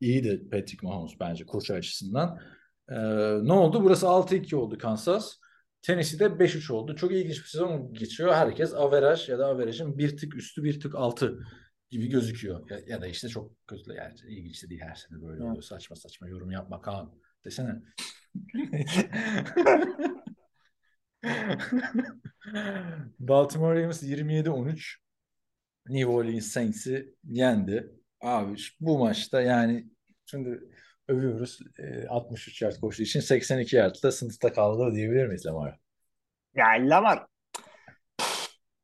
İyiydi 0.00 0.48
Patrick 0.50 0.86
Mahomes 0.86 1.12
bence 1.20 1.46
koşu 1.46 1.74
açısından. 1.74 2.40
Ee, 2.88 2.94
ne 3.42 3.52
oldu? 3.52 3.84
Burası 3.84 4.06
6-2 4.06 4.56
oldu 4.56 4.78
Kansas. 4.78 5.36
Tennessee'de 5.82 6.24
5-3 6.24 6.72
oldu. 6.72 6.96
Çok 6.96 7.12
ilginç 7.12 7.38
bir 7.38 7.48
sezon 7.48 7.92
geçiyor. 7.94 8.34
Herkes 8.34 8.74
averaj 8.74 9.28
ya 9.28 9.38
da 9.38 9.46
average'ın 9.46 9.98
bir 9.98 10.16
tık 10.16 10.36
üstü 10.36 10.64
bir 10.64 10.80
tık 10.80 10.94
altı 10.94 11.38
gibi 11.90 12.08
gözüküyor. 12.08 12.70
Ya, 12.70 12.78
ya 12.86 13.02
da 13.02 13.06
işte 13.06 13.28
çok 13.28 13.66
kötü 13.66 13.92
yani 13.92 14.14
ilginç 14.28 14.64
de 14.64 14.68
değil 14.68 14.80
her 14.80 14.94
sene 14.94 15.22
böyle 15.22 15.42
oluyor. 15.42 15.62
Saçma 15.62 15.96
saçma 15.96 16.28
yorum 16.28 16.50
yapma 16.50 16.80
Kaan 16.80 17.12
desene. 17.44 17.82
Baltimore 23.18 23.82
Ravens 23.82 24.02
27-13 24.02 24.96
New 25.88 26.12
Orleans 26.12 26.46
Saints'i 26.46 27.14
yendi. 27.24 27.92
Abi 28.20 28.56
bu 28.80 28.98
maçta 28.98 29.42
yani 29.42 29.86
şimdi 30.26 30.60
övüyoruz. 31.08 31.58
E, 31.78 32.06
63 32.08 32.62
yard 32.62 32.80
koştuğu 32.80 33.02
için 33.02 33.20
82 33.20 33.76
yardta 33.76 34.12
sınıfta 34.12 34.52
kaldı 34.52 34.94
diyebilir 34.94 35.26
miyiz 35.26 35.46
Lamar? 35.46 35.78
Yani 36.54 36.88
Lamar 36.88 37.26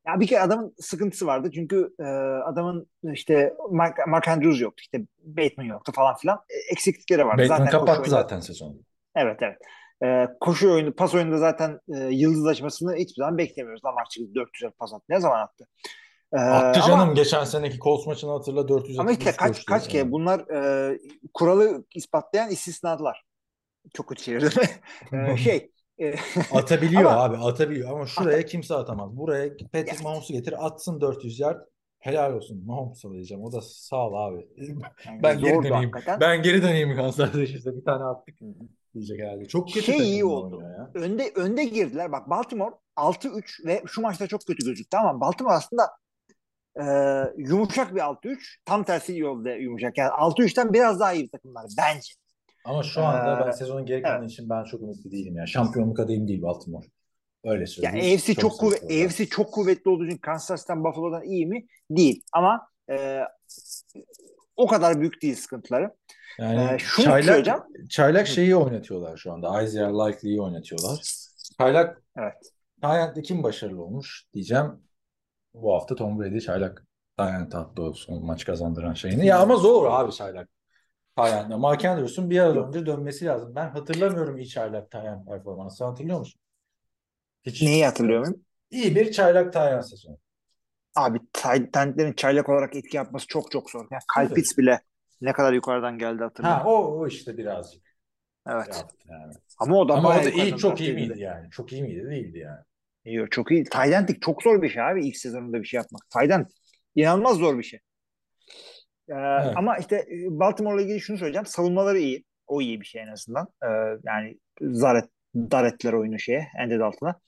ya 0.09 0.21
bir 0.21 0.27
kere 0.27 0.41
adamın 0.41 0.75
sıkıntısı 0.81 1.27
vardı. 1.27 1.51
Çünkü 1.55 1.95
e, 2.01 2.05
adamın 2.51 2.87
işte 3.13 3.55
Mark, 3.71 4.07
Mark 4.07 4.29
Andrews 4.29 4.61
yoktu. 4.61 4.81
işte 4.81 5.01
Bateman 5.19 5.69
yoktu 5.69 5.93
falan 5.95 6.17
filan. 6.17 6.39
E, 6.49 6.73
eksiklikleri 6.73 7.27
vardı. 7.27 7.43
Bateman 7.43 7.59
zaten 7.59 7.71
kapattı 7.71 8.11
zaten 8.11 8.41
sezonu. 8.41 8.77
Evet 9.17 9.39
evet. 9.43 9.59
E, 10.05 10.27
koşu 10.41 10.73
oyunu, 10.73 10.93
pas 10.95 11.15
oyununda 11.15 11.39
zaten 11.39 11.81
e, 11.95 11.99
yıldızlaşmasını 11.99 12.95
hiçbir 12.95 13.23
zaman 13.23 13.39
beklemiyoruz. 13.39 13.85
Lamar 13.85 14.05
çıktı 14.05 14.35
400 14.35 14.63
yard 14.63 14.73
pas 14.79 14.93
attı. 14.95 15.05
Ne 15.09 15.21
zaman 15.21 15.41
attı? 15.41 15.67
E, 16.33 16.37
attı 16.37 16.81
canım. 16.81 17.01
Ama, 17.01 17.13
geçen 17.13 17.45
seneki 17.45 17.79
Colts 17.79 18.07
maçını 18.07 18.31
hatırla 18.31 18.69
400 18.69 18.99
Ama 18.99 19.11
işte 19.13 19.33
kaç, 19.33 19.65
kaç 19.65 19.89
kere 19.89 20.13
bunlar 20.13 20.41
e, 20.41 20.99
kuralı 21.35 21.85
ispatlayan 21.95 22.51
istisnadılar. 22.51 23.25
Çok 23.95 24.09
kötü 24.09 24.23
şeyler 24.23 24.53
e, 25.33 25.37
şey 25.37 25.71
atabiliyor 26.53 27.11
ama, 27.11 27.25
abi 27.25 27.37
atabiliyor 27.37 27.91
ama 27.91 28.07
şuraya 28.07 28.39
at- 28.39 28.47
kimse 28.47 28.75
atamaz. 28.75 29.17
Buraya 29.17 29.49
Patrick 29.49 29.93
yani. 29.93 30.03
Mahomes'u 30.03 30.33
getir 30.33 30.67
atsın 30.67 31.01
400 31.01 31.41
yard. 31.41 31.61
Helal 31.99 32.33
olsun. 32.33 32.67
Mahomes'a 32.67 33.13
diyeceğim. 33.13 33.45
O 33.45 33.53
da 33.53 33.61
sağ 33.63 34.09
ol 34.09 34.15
abi. 34.15 34.49
Yani 34.57 35.23
ben 35.23 35.39
geri 35.39 35.63
döneyim. 35.63 35.93
Hakikaten. 35.93 36.21
Ben 36.21 36.43
geri 36.43 36.63
döneyim 36.63 36.97
Kansas 36.97 37.35
işte 37.35 37.77
bir 37.77 37.85
tane 37.85 38.05
attık 38.05 38.39
diyecek 38.95 39.21
herhalde. 39.21 39.49
Çok 39.49 39.73
kötü 39.73 39.93
şey 39.93 39.99
iyi 39.99 40.25
oldu. 40.25 40.63
Ya. 40.63 40.91
Önde 40.95 41.33
önde 41.35 41.65
girdiler. 41.65 42.13
Bak 42.13 42.31
Baltimore 42.31 42.75
6-3 42.97 43.67
ve 43.67 43.83
şu 43.87 44.01
maçta 44.01 44.27
çok 44.27 44.41
kötü 44.47 44.67
gözüktü 44.67 44.97
ama 44.97 45.21
Baltimore 45.21 45.55
aslında 45.55 45.83
e, 46.81 46.85
yumuşak 47.37 47.95
bir 47.95 48.01
6-3. 48.01 48.39
Tam 48.65 48.85
tersi 48.85 49.17
yolda 49.17 49.51
yumuşak. 49.51 49.99
Yani 49.99 50.11
6-3'ten 50.11 50.73
biraz 50.73 51.01
daha 51.01 51.13
iyi 51.13 51.25
bir 51.25 51.31
takımlar 51.31 51.67
bence. 51.79 52.13
Ama 52.65 52.83
şu 52.83 53.05
anda 53.05 53.43
ee, 53.43 53.47
ben 53.47 53.51
sezonun 53.51 53.87
geri 53.87 54.03
kalanı 54.03 54.19
evet. 54.19 54.31
için 54.31 54.51
ben 54.51 54.65
çok 54.65 54.83
ümitli 54.83 55.11
değilim 55.11 55.37
ya. 55.37 55.47
Şampiyonluk 55.47 56.01
adayım 56.01 56.29
değil 56.29 56.43
Baltimore. 56.43 56.87
Öyle 57.45 57.67
söyleyeyim. 57.67 57.97
Yani 57.97 58.15
AFC 58.15 58.35
çok, 58.35 58.43
çok 58.43 58.61
kuvvetli, 58.61 59.07
AFC 59.07 59.27
çok 59.27 59.53
kuvvetli 59.53 59.91
olduğu 59.91 60.07
için 60.07 60.19
Kansas'tan 60.19 60.85
Buffalo'dan 60.85 61.23
iyi 61.23 61.47
mi? 61.47 61.67
Değil. 61.91 62.23
Ama 62.33 62.69
e, 62.91 63.21
o 64.57 64.67
kadar 64.67 65.01
büyük 65.01 65.23
değil 65.23 65.35
sıkıntıları. 65.35 65.91
Yani 66.39 66.75
ee, 66.75 66.79
şunu 66.79 67.05
çaylak, 67.05 67.25
söyleyeceğim. 67.25 67.61
Çaylak 67.89 68.27
şeyi 68.27 68.57
oynatıyorlar 68.57 69.17
şu 69.17 69.33
anda. 69.33 69.63
Isaiah 69.63 69.91
Likely'yi 69.91 70.41
oynatıyorlar. 70.41 71.01
Çaylak 71.59 72.03
evet. 72.17 72.53
Giant'te 72.83 73.23
kim 73.23 73.43
başarılı 73.43 73.83
olmuş 73.83 74.25
diyeceğim. 74.35 74.83
Bu 75.55 75.75
hafta 75.75 75.95
Tom 75.95 76.21
Brady 76.21 76.41
çaylak 76.41 76.85
Giant 77.19 77.55
attı 77.55 77.93
son 77.95 78.25
maç 78.25 78.45
kazandıran 78.45 78.95
şeyini. 78.95 79.27
Ya 79.27 79.39
ama 79.39 79.57
zor 79.57 79.87
abi 79.91 80.13
çaylak. 80.13 80.49
Tayland'da. 81.17 81.59
Mark 81.59 81.85
Andrews'un 81.85 82.31
bir 82.31 82.41
ara 82.41 82.69
önce 82.69 82.87
dönmesi 82.87 83.25
lazım. 83.25 83.53
Ben 83.55 83.71
hatırlamıyorum 83.71 84.37
iyi 84.37 84.49
çaylak 84.49 84.91
Tayland 84.91 85.27
performansı. 85.27 85.85
Hatırlıyor 85.85 86.19
musun? 86.19 86.41
Hiç 87.43 87.63
Neyi 87.63 87.85
hatırlıyor 87.85 88.21
muyum? 88.21 88.45
İyi 88.71 88.97
bir 88.97 89.13
çaylak 89.13 89.53
Tayland 89.53 89.83
sezonu. 89.83 90.19
Abi 90.97 91.19
Tayland'lerin 91.33 92.13
çaylak 92.13 92.49
olarak 92.49 92.77
etki 92.77 92.97
yapması 92.97 93.27
çok 93.27 93.51
çok 93.51 93.71
zor. 93.71 93.87
Yani 93.91 94.03
Kalpitz 94.15 94.59
bile 94.59 94.81
ne 95.21 95.33
kadar 95.33 95.53
yukarıdan 95.53 95.99
geldi 95.99 96.23
hatırlıyorum. 96.23 96.63
Ha 96.63 96.71
o, 96.71 96.99
o 96.99 97.07
işte 97.07 97.39
birazcık. 97.39 97.83
Evet. 98.49 98.85
Yani. 99.09 99.33
Ama 99.59 99.77
o 99.77 99.89
da 99.89 99.95
Ama 99.95 100.09
o 100.09 100.25
da 100.25 100.31
iyi 100.31 100.57
çok 100.57 100.81
iyi 100.81 100.95
miydi 100.95 101.21
yani? 101.21 101.51
Çok 101.51 101.73
iyi 101.73 101.83
miydi? 101.83 102.11
Değildi 102.11 102.39
yani. 102.39 102.61
Yok 103.05 103.33
çok 103.33 103.51
iyi. 103.51 103.65
Tayland'lik 103.65 104.23
çok 104.23 104.43
zor 104.43 104.63
bir 104.63 104.69
şey 104.69 104.83
abi 104.83 105.07
ilk 105.07 105.17
sezonunda 105.17 105.63
bir 105.63 105.67
şey 105.67 105.79
yapmak. 105.79 106.11
Tayland 106.11 106.47
inanılmaz 106.95 107.37
zor 107.37 107.59
bir 107.59 107.63
şey. 107.63 107.81
Ee, 109.09 109.15
evet. 109.15 109.57
Ama 109.57 109.77
işte 109.77 109.97
e, 109.97 110.27
Baltimore'la 110.31 110.83
ilgili 110.83 111.01
şunu 111.01 111.19
söyleyeceğim. 111.19 111.47
Savunmaları 111.47 111.99
iyi. 111.99 112.25
O 112.47 112.61
iyi 112.61 112.81
bir 112.81 112.87
şey 112.87 113.03
en 113.03 113.13
azından. 113.13 113.47
Ee, 113.63 113.69
yani 114.05 114.39
zaret, 114.61 115.05
daretler 115.35 115.93
oyunu 115.93 116.19
şeye. 116.19 116.49
Andy 116.63 116.79
Dalton'a. 116.79 117.21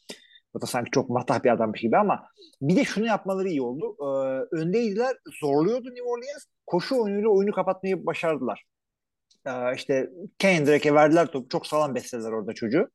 O 0.55 0.61
da 0.61 0.67
sanki 0.67 0.91
çok 0.91 1.11
matah 1.11 1.45
bir 1.45 1.51
adammış 1.51 1.81
gibi 1.81 1.97
ama 1.97 2.29
bir 2.63 2.77
de 2.77 2.85
şunu 2.85 3.07
yapmaları 3.07 3.49
iyi 3.49 3.63
oldu. 3.63 3.97
Ee, 4.01 4.57
öndeydiler. 4.57 5.17
Zorluyordu 5.41 5.89
New 5.91 6.03
Orleans. 6.03 6.47
Koşu 6.71 7.03
oyunuyla 7.03 7.29
oyunu 7.29 7.53
kapatmayı 7.53 8.07
başardılar. 8.07 8.65
Ee, 9.47 9.75
işte 9.77 10.11
Kendrake'e 10.39 10.95
verdiler 10.95 11.27
topu. 11.27 11.49
Çok 11.49 11.67
sağlam 11.67 11.95
beslediler 11.95 12.33
orada 12.33 12.53
çocuğu. 12.53 12.89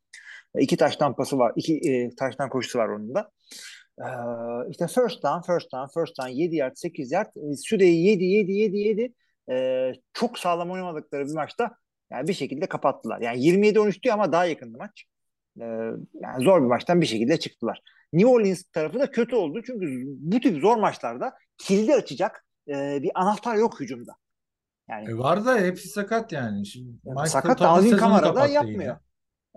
İki 0.59 0.77
taş 0.77 0.95
tampası 0.97 1.37
var. 1.37 1.53
iki 1.55 1.73
e, 1.75 2.15
taştan 2.15 2.49
koşusu 2.49 2.79
var 2.79 2.87
onun 2.87 3.15
da. 3.15 3.31
Ee, 3.99 4.05
işte 4.69 4.87
first 4.87 5.23
down, 5.23 5.53
first 5.53 5.71
down, 5.73 5.99
first 5.99 6.19
down 6.19 6.29
7 6.29 6.55
yard, 6.55 6.75
8 6.75 7.11
yard 7.11 7.27
e, 7.27 7.55
süreyi 7.55 8.05
7, 8.05 8.23
7, 8.23 8.51
7, 8.51 8.77
7 8.77 9.13
ee, 9.51 9.93
çok 10.13 10.39
sağlam 10.39 10.71
oynamadıkları 10.71 11.25
bir 11.27 11.33
maçta 11.33 11.71
yani 12.11 12.27
bir 12.27 12.33
şekilde 12.33 12.65
kapattılar. 12.65 13.21
Yani 13.21 13.39
27-13 13.39 14.03
diyor 14.03 14.13
ama 14.13 14.31
daha 14.31 14.45
yakındı 14.45 14.77
maç. 14.77 15.05
Ee, 15.61 15.63
yani 16.13 16.43
zor 16.43 16.61
bir 16.61 16.67
maçtan 16.67 17.01
bir 17.01 17.05
şekilde 17.05 17.39
çıktılar. 17.39 17.81
New 18.13 18.29
Orleans 18.29 18.63
tarafı 18.63 18.99
da 18.99 19.11
kötü 19.11 19.35
oldu 19.35 19.61
çünkü 19.65 20.03
bu 20.05 20.39
tip 20.39 20.61
zor 20.61 20.77
maçlarda 20.77 21.33
kilidi 21.57 21.93
açacak 21.93 22.44
e, 22.67 23.03
bir 23.03 23.11
anahtar 23.15 23.55
yok 23.55 23.79
hücumda. 23.79 24.15
Yani 24.89 25.11
e 25.11 25.17
var 25.17 25.45
da 25.45 25.57
hepsi 25.57 25.89
sakat 25.89 26.31
yani. 26.31 26.65
Şimdi 26.65 26.99
yani 27.03 27.29
sakat 27.29 27.61
Alvin 27.61 27.97
Kamara 27.97 28.35
da 28.35 28.47
yapmıyor. 28.47 28.81
Yine. 28.81 28.99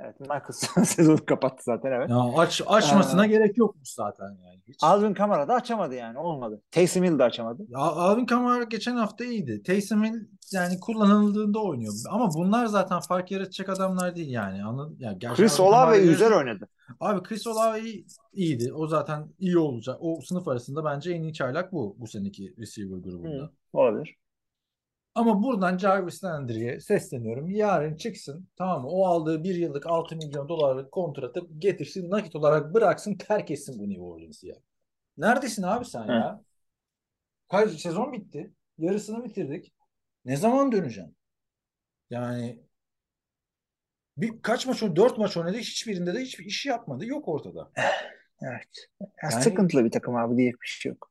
Evet 0.05 0.21
Michael 0.21 0.85
sezonu 0.85 1.27
kapattı 1.27 1.63
zaten 1.65 1.93
evet. 1.93 2.11
Ya 2.11 2.17
aç, 2.37 2.63
açmasına 2.67 3.27
ee, 3.27 3.29
gerek 3.29 3.59
yokmuş 3.59 3.89
zaten 3.89 4.27
yani. 4.27 4.61
Hiç. 4.69 4.77
Alvin 4.83 5.15
Kamara 5.15 5.49
da 5.49 5.55
açamadı 5.55 5.95
yani 5.95 6.19
olmadı. 6.19 6.63
Taysom 6.71 7.05
Hill 7.05 7.19
de 7.19 7.25
açamadı. 7.25 7.63
Ya, 7.69 7.79
Alvin 7.79 8.27
Kamara 8.27 8.65
geçen 8.65 8.97
hafta 8.97 9.25
iyiydi. 9.25 9.63
Taysom 9.63 10.05
Hill 10.05 10.27
yani 10.53 10.81
kullanıldığında 10.81 11.63
oynuyor. 11.63 11.95
Ama 12.11 12.35
bunlar 12.35 12.67
zaten 12.67 13.01
fark 13.01 13.31
yaratacak 13.31 13.69
adamlar 13.69 14.17
değil 14.17 14.31
yani. 14.31 14.65
Anladın? 14.65 14.97
Ya, 14.99 15.19
Chris 15.35 15.61
Olave 15.61 15.99
güzel 15.99 16.37
oynadı. 16.39 16.69
Abi 17.01 17.23
Chris 17.23 17.47
Olave 17.47 17.83
iyiydi. 18.33 18.73
O 18.73 18.87
zaten 18.87 19.29
iyi 19.39 19.59
olacak. 19.59 19.97
O 20.01 20.21
sınıf 20.21 20.49
arasında 20.49 20.85
bence 20.85 21.13
en 21.13 21.23
iyi 21.23 21.33
çaylak 21.33 21.73
bu 21.73 21.97
bu 21.99 22.07
seneki 22.07 22.55
receiver 22.59 22.99
grubunda. 22.99 23.43
Hı, 23.45 23.51
olabilir. 23.73 24.17
Ama 25.19 25.43
buradan 25.43 25.79
Jarvis 25.79 26.25
Landry'e 26.25 26.81
sesleniyorum. 26.81 27.51
Yarın 27.51 27.97
çıksın 27.97 28.49
tamam 28.57 28.83
mı? 28.83 28.89
O 28.89 29.07
aldığı 29.07 29.45
bir 29.45 29.55
yıllık 29.55 29.87
6 29.87 30.17
milyon 30.17 30.49
dolarlık 30.49 30.93
kontratı 30.93 31.41
getirsin 31.59 32.11
nakit 32.11 32.37
olarak 32.37 32.75
bıraksın 32.75 33.15
terk 33.15 33.51
etsin 33.51 33.79
bu 33.79 33.89
New 33.89 34.03
Orleans'ı 34.03 34.47
ya. 34.47 34.55
Neredesin 35.17 35.63
abi 35.63 35.85
sen 35.85 36.09
Hı. 36.09 36.13
ya? 36.13 36.43
Kaç 37.51 37.71
sezon 37.71 38.13
bitti. 38.13 38.53
Yarısını 38.79 39.25
bitirdik. 39.25 39.73
Ne 40.25 40.37
zaman 40.37 40.73
döneceğim? 40.73 41.15
Yani 42.11 42.63
bir 44.17 44.43
kaç 44.43 44.67
maç 44.67 44.83
oynadı? 44.83 44.97
Dört 44.97 45.19
maç 45.19 45.37
oynadı. 45.37 45.57
Hiçbirinde 45.57 46.15
de 46.15 46.21
hiçbir 46.21 46.45
iş 46.45 46.67
yapmadı. 46.67 47.07
Yok 47.07 47.29
ortada. 47.29 47.71
Evet. 48.43 48.89
Ya 49.01 49.07
yani, 49.23 49.43
sıkıntılı 49.43 49.85
bir 49.85 49.91
takım 49.91 50.17
abi 50.17 50.37
diye 50.37 50.53
bir 50.53 50.67
şey 50.67 50.91
yok 50.91 51.08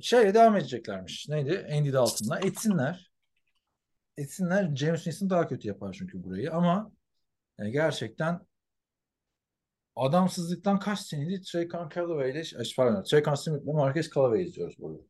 şeye 0.00 0.34
devam 0.34 0.56
edeceklermiş. 0.56 1.28
Neydi? 1.28 1.66
Andy 1.72 1.92
Dalton'la. 1.92 2.38
Etsinler. 2.38 3.10
Etsinler. 4.16 4.76
James 4.76 5.04
Winston 5.04 5.30
daha 5.30 5.48
kötü 5.48 5.68
yapar 5.68 5.96
çünkü 5.98 6.24
burayı 6.24 6.52
ama 6.52 6.92
yani 7.58 7.72
gerçekten 7.72 8.40
adamsızlıktan 9.96 10.78
kaç 10.78 11.00
senedir 11.00 11.42
Trey 11.42 11.68
Callaway 11.68 12.30
ile 12.30 12.42
pardon 12.76 13.02
Trey 13.02 13.22
Smith 13.36 13.64
ile 13.64 13.72
Marcus 13.72 14.10
Callaway 14.14 14.42
izliyoruz 14.42 14.78
burada. 14.78 15.02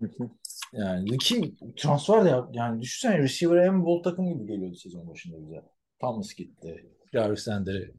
Yani 0.72 1.18
ki 1.18 1.54
transfer 1.76 2.24
de 2.24 2.34
yani 2.52 2.82
düşünsene 2.82 3.18
receiver 3.18 3.56
en 3.56 3.84
bol 3.84 4.02
takım 4.02 4.28
gibi 4.28 4.46
geliyordu 4.46 4.76
sezon 4.76 5.08
başında 5.08 5.42
bize. 5.42 5.62
Thomas 6.00 6.34
gitti. 6.34 6.90
Jarvis 7.12 7.48
Landry 7.48 7.92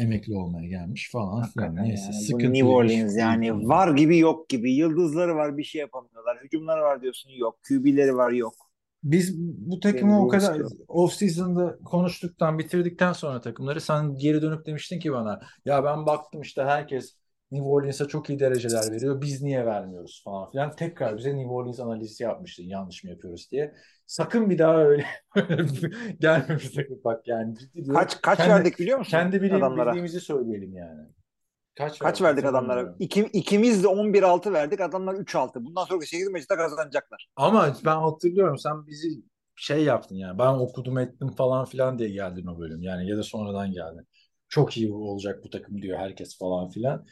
emekli 0.00 0.36
olmaya 0.36 0.68
gelmiş 0.68 1.10
falan 1.12 1.46
filan. 1.46 1.76
Neyse 1.76 2.02
yani. 2.04 2.14
sıkıntı. 2.14 2.52
New 2.52 2.68
Orleans 2.68 3.16
yani 3.18 3.68
var 3.68 3.96
gibi 3.96 4.18
yok 4.18 4.48
gibi. 4.48 4.72
Yıldızları 4.72 5.36
var 5.36 5.58
bir 5.58 5.64
şey 5.64 5.80
yapamıyorlar. 5.80 6.38
Hücumları 6.44 6.80
var 6.80 7.02
diyorsun 7.02 7.30
yok. 7.30 7.58
QB'leri 7.68 8.16
var 8.16 8.32
yok. 8.32 8.54
Biz 9.02 9.38
bu 9.38 9.80
takımı 9.80 10.24
o 10.24 10.28
kadar 10.28 10.62
off 10.88 11.12
season'da 11.12 11.78
konuştuktan 11.84 12.58
bitirdikten 12.58 13.12
sonra 13.12 13.40
takımları 13.40 13.80
sen 13.80 14.16
geri 14.16 14.42
dönüp 14.42 14.66
demiştin 14.66 15.00
ki 15.00 15.12
bana 15.12 15.40
ya 15.64 15.84
ben 15.84 16.06
baktım 16.06 16.40
işte 16.40 16.62
herkes 16.62 17.16
New 17.50 17.68
Orleans'a 17.68 18.08
çok 18.08 18.30
iyi 18.30 18.38
dereceler 18.40 18.92
veriyor. 18.92 19.20
Biz 19.22 19.42
niye 19.42 19.66
vermiyoruz 19.66 20.22
falan 20.24 20.50
filan. 20.50 20.76
Tekrar 20.76 21.18
bize 21.18 21.36
New 21.36 21.50
Orleans 21.50 21.80
analizi 21.80 22.22
yapmıştı. 22.22 22.62
Yanlış 22.62 23.04
mı 23.04 23.10
yapıyoruz 23.10 23.48
diye. 23.52 23.74
Sakın 24.06 24.50
bir 24.50 24.58
daha 24.58 24.76
öyle 24.84 25.06
gelme 26.20 26.58
bize 26.62 26.88
bak 27.04 27.28
yani. 27.28 27.54
Ciddi. 27.58 27.88
Kaç 27.88 28.20
kaç 28.22 28.38
Kendi- 28.38 28.50
verdik 28.50 28.78
biliyor 28.78 28.98
musun 28.98 29.10
Kendi 29.10 29.42
bilim, 29.42 29.56
adamlara? 29.56 29.88
bildiğimizi 29.90 30.20
söyleyelim 30.20 30.74
yani. 30.76 31.08
Kaç, 31.74 31.98
Kaç 31.98 32.22
verdik 32.22 32.44
adamlara? 32.44 32.80
hatırlamıyorum. 32.80 32.96
İki, 32.98 33.20
ikimiz 33.32 33.82
de 33.84 33.88
11-6 33.88 34.52
verdik. 34.52 34.80
Adamlar 34.80 35.14
3-6. 35.14 35.64
Bundan 35.64 35.84
sonra 35.84 36.00
8 36.06 36.28
maçta 36.28 36.56
kazanacaklar. 36.56 37.28
Ama 37.36 37.76
ben 37.84 37.96
hatırlıyorum 37.96 38.58
sen 38.58 38.86
bizi 38.86 39.08
şey 39.56 39.84
yaptın 39.84 40.16
yani 40.16 40.38
ben 40.38 40.52
okudum 40.54 40.98
ettim 40.98 41.30
falan 41.30 41.64
filan 41.64 41.98
diye 41.98 42.08
geldin 42.08 42.46
o 42.46 42.58
bölüm 42.58 42.82
yani 42.82 43.08
ya 43.10 43.16
da 43.16 43.22
sonradan 43.22 43.72
geldin. 43.72 44.06
Çok 44.48 44.76
iyi 44.76 44.92
olacak 44.92 45.44
bu 45.44 45.50
takım 45.50 45.82
diyor 45.82 45.98
herkes 45.98 46.38
falan 46.38 46.68
filan. 46.70 47.06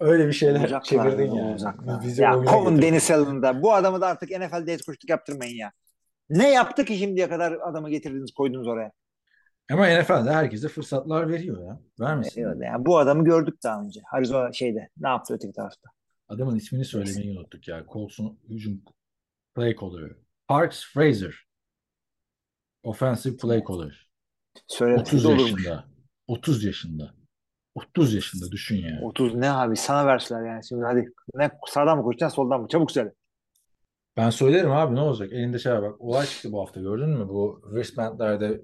Öyle 0.00 0.26
bir 0.28 0.32
şeyler 0.32 0.60
Olacaklar, 0.60 0.82
çevirdin 0.84 1.32
yani. 1.34 1.42
olacaklar. 1.50 2.02
Bizi 2.04 2.22
ya 2.22 2.32
kovun. 2.44 2.82
Dennis 2.82 3.10
Allen'da. 3.10 3.62
Bu 3.62 3.74
adamı 3.74 4.00
da 4.00 4.06
artık 4.06 4.30
NFL'de 4.30 4.72
et 4.72 4.82
koştuk 4.86 5.10
yaptırmayın 5.10 5.56
ya. 5.56 5.72
Ne 6.30 6.50
yaptı 6.50 6.84
ki 6.84 6.96
şimdiye 6.98 7.28
kadar 7.28 7.52
adamı 7.52 7.90
getirdiniz 7.90 8.32
koydunuz 8.32 8.68
oraya? 8.68 8.92
Ama 9.72 9.86
NFL'de 10.00 10.32
herkese 10.32 10.68
fırsatlar 10.68 11.28
veriyor 11.28 11.66
ya. 11.66 11.80
Vermesin. 12.00 12.42
Evet, 12.42 12.56
yani 12.62 12.84
bu 12.86 12.98
adamı 12.98 13.24
gördük 13.24 13.54
daha 13.64 13.82
önce. 13.82 14.00
Arizona 14.12 14.52
şeyde. 14.52 14.88
Ne 14.96 15.08
yaptı 15.08 15.34
öteki 15.34 15.52
tarafta? 15.52 15.90
Adamın 16.28 16.56
ismini 16.56 16.84
söylemeyi 16.84 17.38
unuttuk 17.38 17.68
ya. 17.68 17.84
Colts'un 17.92 18.38
hücum 18.48 18.82
play 19.54 19.76
caller'ı. 19.76 20.16
Parks 20.48 20.82
Fraser. 20.94 21.34
Offensive 22.82 23.36
play 23.36 23.64
caller. 23.68 24.08
30 24.56 24.76
Söylemesi 24.76 25.16
olurmuş. 25.26 25.50
yaşında. 25.50 25.84
30 26.26 26.64
yaşında. 26.64 27.14
30 27.74 28.14
yaşında 28.14 28.50
düşün 28.50 28.76
yani. 28.76 29.04
30 29.04 29.34
ne 29.34 29.50
abi 29.50 29.76
sana 29.76 30.06
verseler 30.06 30.46
yani 30.46 30.64
şimdi 30.68 30.84
hadi 30.84 31.12
ne 31.34 31.50
sağdan 31.66 31.98
mı 31.98 32.04
koşacaksın 32.04 32.36
soldan 32.36 32.60
mı 32.60 32.68
çabuk 32.68 32.90
söyle. 32.90 33.12
Ben 34.16 34.30
söylerim 34.30 34.70
abi 34.72 34.94
ne 34.94 35.00
olacak? 35.00 35.32
Elinde 35.32 35.58
şey 35.58 35.72
var 35.72 35.82
bak. 35.82 36.00
Olay 36.00 36.26
çıktı 36.26 36.52
bu 36.52 36.60
hafta 36.60 36.80
gördün 36.80 37.08
mü? 37.10 37.28
Bu 37.28 37.60
wristbandlerde 37.64 38.60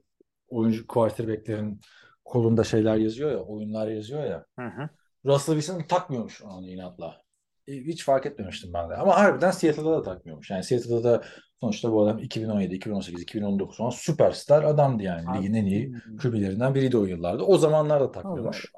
oyuncu 0.49 0.87
quarterbacklerin 0.87 1.81
kolunda 2.25 2.65
şeyler 2.65 2.97
yazıyor 2.97 3.31
ya, 3.31 3.39
oyunlar 3.39 3.89
yazıyor 3.89 4.25
ya. 4.25 4.45
Hı 4.59 4.67
hı. 4.67 4.89
Russell 5.25 5.55
Wilson 5.61 5.83
takmıyormuş 5.83 6.43
onu 6.43 6.69
inatla. 6.69 7.17
E, 7.69 7.73
Hiç 7.73 8.05
fark 8.05 8.27
etmemiştim 8.27 8.73
ben 8.75 8.91
de. 8.91 8.97
Ama 8.97 9.17
harbiden 9.17 9.51
Seattle'da 9.51 9.93
da 9.93 10.03
takmıyormuş. 10.03 10.51
Yani 10.51 10.65
Seattle'da 10.65 11.05
da 11.05 11.23
sonuçta 11.61 11.93
bu 11.93 12.03
adam 12.03 12.19
2017, 12.19 12.75
2018, 12.75 13.23
2019 13.23 13.77
falan 13.77 13.91
süperstar 13.91 14.63
adamdı 14.63 15.03
yani. 15.03 15.29
Abi- 15.31 15.39
Ligin 15.39 15.55
en 15.55 15.67
iyi 15.67 15.95
QB'lerinden 16.23 16.75
biriydi 16.75 16.97
o 16.97 17.05
yıllarda. 17.05 17.45
O 17.45 17.59
zamanlar 17.59 18.01
da 18.01 18.13
takmıyormuş. 18.13 18.73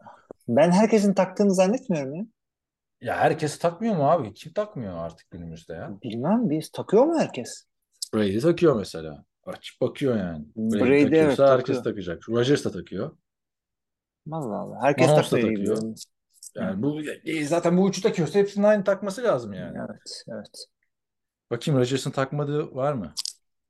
Ben 0.49 0.70
herkesin 0.70 1.14
taktığını 1.14 1.55
zannetmiyorum 1.55 2.14
ya. 2.14 2.24
Ya 3.01 3.16
herkes 3.16 3.59
takmıyor 3.59 3.97
mu 3.97 4.11
abi? 4.11 4.34
Kim 4.34 4.53
takmıyor 4.53 4.99
artık 4.99 5.30
günümüzde 5.30 5.74
ya? 5.74 5.99
Bilmem 6.03 6.51
biz 6.51 6.70
takıyor 6.70 7.05
mu 7.05 7.18
herkes? 7.18 7.64
Brady 8.14 8.38
takıyor 8.38 8.76
mesela. 8.76 9.24
Açıp 9.45 9.80
bakıyor 9.80 10.16
yani. 10.16 10.45
Brady, 10.57 10.80
Brady 10.80 11.05
takıyorsa 11.05 11.43
evet, 11.43 11.59
herkes 11.59 11.76
takıyor. 11.76 11.84
takacak. 11.84 12.28
Rodgers 12.28 12.64
da 12.64 12.72
takıyor. 12.72 13.16
Allah 14.30 14.57
Allah. 14.57 14.78
Herkes 14.82 15.07
Mahomes 15.07 15.32
da 15.32 15.36
takıyor. 15.36 15.76
takıyor. 15.76 15.95
Yani 16.55 16.82
bu 16.82 17.01
e, 17.24 17.45
zaten 17.45 17.76
bu 17.78 17.88
üçü 17.88 18.03
takıyorsa 18.03 18.38
hepsinin 18.38 18.64
aynı 18.64 18.84
takması 18.84 19.22
lazım 19.22 19.53
yani. 19.53 19.78
Evet, 19.78 20.24
evet. 20.28 20.66
Bakayım 21.51 21.80
Rodgers'ın 21.80 22.11
takmadığı 22.11 22.74
var 22.74 22.93
mı? 22.93 23.14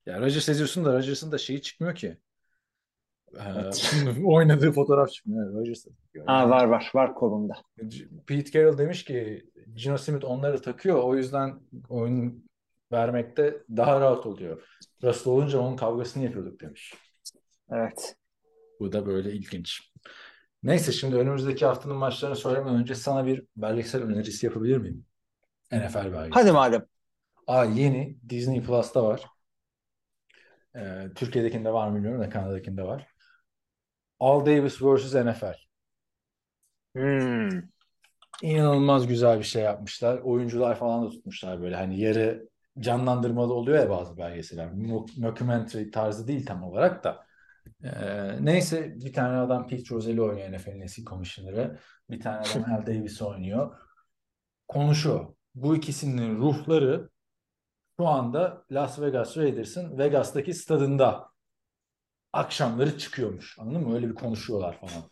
Ya 0.07 0.21
Rodgers 0.21 0.49
yazıyorsun 0.49 0.85
da 0.85 0.93
Rodgers'ın 0.93 1.33
da 1.33 1.39
şeyi 1.39 1.63
çıkmıyor 1.63 1.95
ki. 1.95 2.19
Ee, 3.35 3.43
Evet. 3.61 3.93
oynadığı 4.25 4.73
fotoğraf 4.73 5.11
çıkmıyor. 5.11 5.47
Evet, 5.47 5.55
Rodgers 5.55 5.87
da 5.87 5.91
takıyor. 5.91 6.27
Ha 6.27 6.51
var 6.51 6.65
var 6.65 6.91
var 6.95 7.15
kolunda. 7.15 7.55
Pete 8.27 8.51
Carroll 8.51 8.79
demiş 8.79 9.05
ki 9.05 9.45
Gino 9.75 9.99
Smith 9.99 10.25
onları 10.25 10.63
takıyor. 10.63 11.03
O 11.03 11.17
yüzden 11.17 11.61
oyun 11.89 12.45
vermekte 12.93 13.63
daha 13.77 14.01
rahat 14.01 14.27
oluyor. 14.27 14.63
Russell 15.03 15.33
olunca 15.33 15.59
onun 15.59 15.77
kavgasını 15.77 16.25
yapıyorduk 16.25 16.61
demiş. 16.61 16.95
Evet. 17.71 18.17
Bu 18.81 18.93
da 18.93 19.07
böyle 19.07 19.33
ilginç. 19.33 19.93
Neyse 20.63 20.93
şimdi 20.93 21.17
önümüzdeki 21.17 21.67
haftanın 21.67 21.97
maçlarını 21.97 22.37
söylemeden 22.37 22.75
önce 22.75 22.95
sana 22.95 23.27
bir 23.27 23.47
belgesel 23.57 24.03
önerisi 24.03 24.47
yapabilir 24.47 24.77
miyim? 24.77 25.05
NFL 25.73 25.97
belgeseli. 25.97 26.31
Hadi 26.31 26.53
madem. 26.53 26.87
Aa, 27.47 27.65
yeni 27.65 28.19
Disney 28.29 28.63
Plus'ta 28.63 29.05
var. 29.05 29.27
Ee, 30.77 31.09
Türkiye'dekinde 31.15 31.73
var 31.73 31.89
mı 31.89 31.97
bilmiyorum 31.97 32.21
da 32.21 32.29
Kanada'dakinde 32.29 32.83
var. 32.83 33.12
Al 34.23 34.47
Davis 34.47 34.83
vs. 34.83 35.15
NFL. 35.15 35.55
Hmm. 36.97 37.63
İnanılmaz 38.43 39.07
güzel 39.07 39.39
bir 39.39 39.45
şey 39.45 39.63
yapmışlar. 39.63 40.19
Oyuncular 40.19 40.75
falan 40.79 41.05
da 41.07 41.11
tutmuşlar 41.11 41.63
böyle. 41.63 41.77
Hani 41.77 42.01
yarı 42.01 42.49
canlandırmalı 42.79 43.55
oluyor 43.55 43.79
ya 43.79 43.91
bazı 43.91 44.17
belgeseller. 44.17 44.67
Mo- 44.67 45.21
Mockumentary 45.21 45.91
tarzı 45.91 46.29
değil 46.29 46.47
tam 46.47 46.63
olarak 46.65 47.05
da. 47.05 47.27
Ee, 47.85 48.45
neyse 48.45 48.95
bir 48.97 49.13
tane 49.13 49.37
adam 49.37 49.67
Pete 49.67 49.95
Rozelle 49.95 50.23
oynuyor 50.23 50.53
NFL'in 50.53 50.81
eski 50.81 51.05
komisyoneri. 51.05 51.77
Bir 52.11 52.21
tane 52.21 52.39
adam 52.39 52.65
Al 52.75 52.87
Davis 52.87 53.23
oynuyor. 53.23 53.77
Konuşuyor. 54.69 55.35
Bu 55.55 55.77
ikisinin 55.77 56.37
ruhları 56.39 57.11
şu 58.01 58.07
anda 58.09 58.65
Las 58.71 59.01
Vegas 59.01 59.37
Raiders'ın 59.39 59.99
Vegas'taki 59.99 60.55
stadında 60.55 61.32
akşamları 62.33 62.99
çıkıyormuş. 62.99 63.59
Anladın 63.59 63.89
mı? 63.89 63.95
Öyle 63.95 64.09
bir 64.09 64.15
konuşuyorlar 64.15 64.79
falan. 64.81 65.03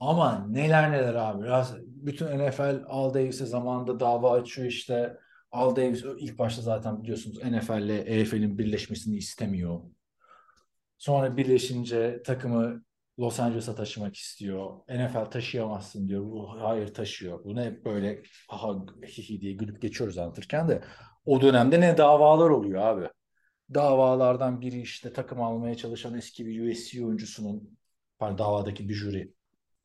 Ama 0.00 0.46
neler 0.48 0.92
neler 0.92 1.14
abi. 1.14 1.48
Bütün 1.86 2.26
NFL 2.26 2.84
Al 2.88 3.14
Davis'e 3.14 3.46
zamanında 3.46 4.00
dava 4.00 4.32
açıyor 4.32 4.68
işte. 4.68 5.18
Al 5.52 5.76
Davis 5.76 6.04
ilk 6.18 6.38
başta 6.38 6.62
zaten 6.62 7.02
biliyorsunuz 7.02 7.44
NFL 7.44 7.82
ile 7.82 7.98
EFL'in 7.98 8.58
birleşmesini 8.58 9.16
istemiyor. 9.16 9.80
Sonra 10.98 11.36
birleşince 11.36 12.22
takımı 12.22 12.82
Los 13.18 13.40
Angeles'a 13.40 13.74
taşımak 13.74 14.16
istiyor. 14.16 14.70
NFL 14.88 15.24
taşıyamazsın 15.30 16.08
diyor. 16.08 16.24
Bu 16.24 16.60
hayır 16.60 16.94
taşıyor. 16.94 17.44
Bunu 17.44 17.62
hep 17.62 17.84
böyle 17.84 18.22
aha 18.48 18.76
hihi 19.06 19.40
diye 19.40 19.52
gülüp 19.52 19.82
geçiyoruz 19.82 20.18
anlatırken 20.18 20.68
de 20.68 20.82
o 21.24 21.40
dönemde 21.40 21.80
ne 21.80 21.98
davalar 21.98 22.50
oluyor 22.50 22.82
abi. 22.82 23.08
Davalardan 23.74 24.60
biri 24.60 24.80
işte 24.80 25.12
takım 25.12 25.42
almaya 25.42 25.74
çalışan 25.74 26.14
eski 26.14 26.46
bir 26.46 26.70
USC 26.70 27.04
oyuncusunun 27.04 27.78
pardon 28.18 28.38
davadaki 28.38 28.88
bir 28.88 28.94
jüri 28.94 29.32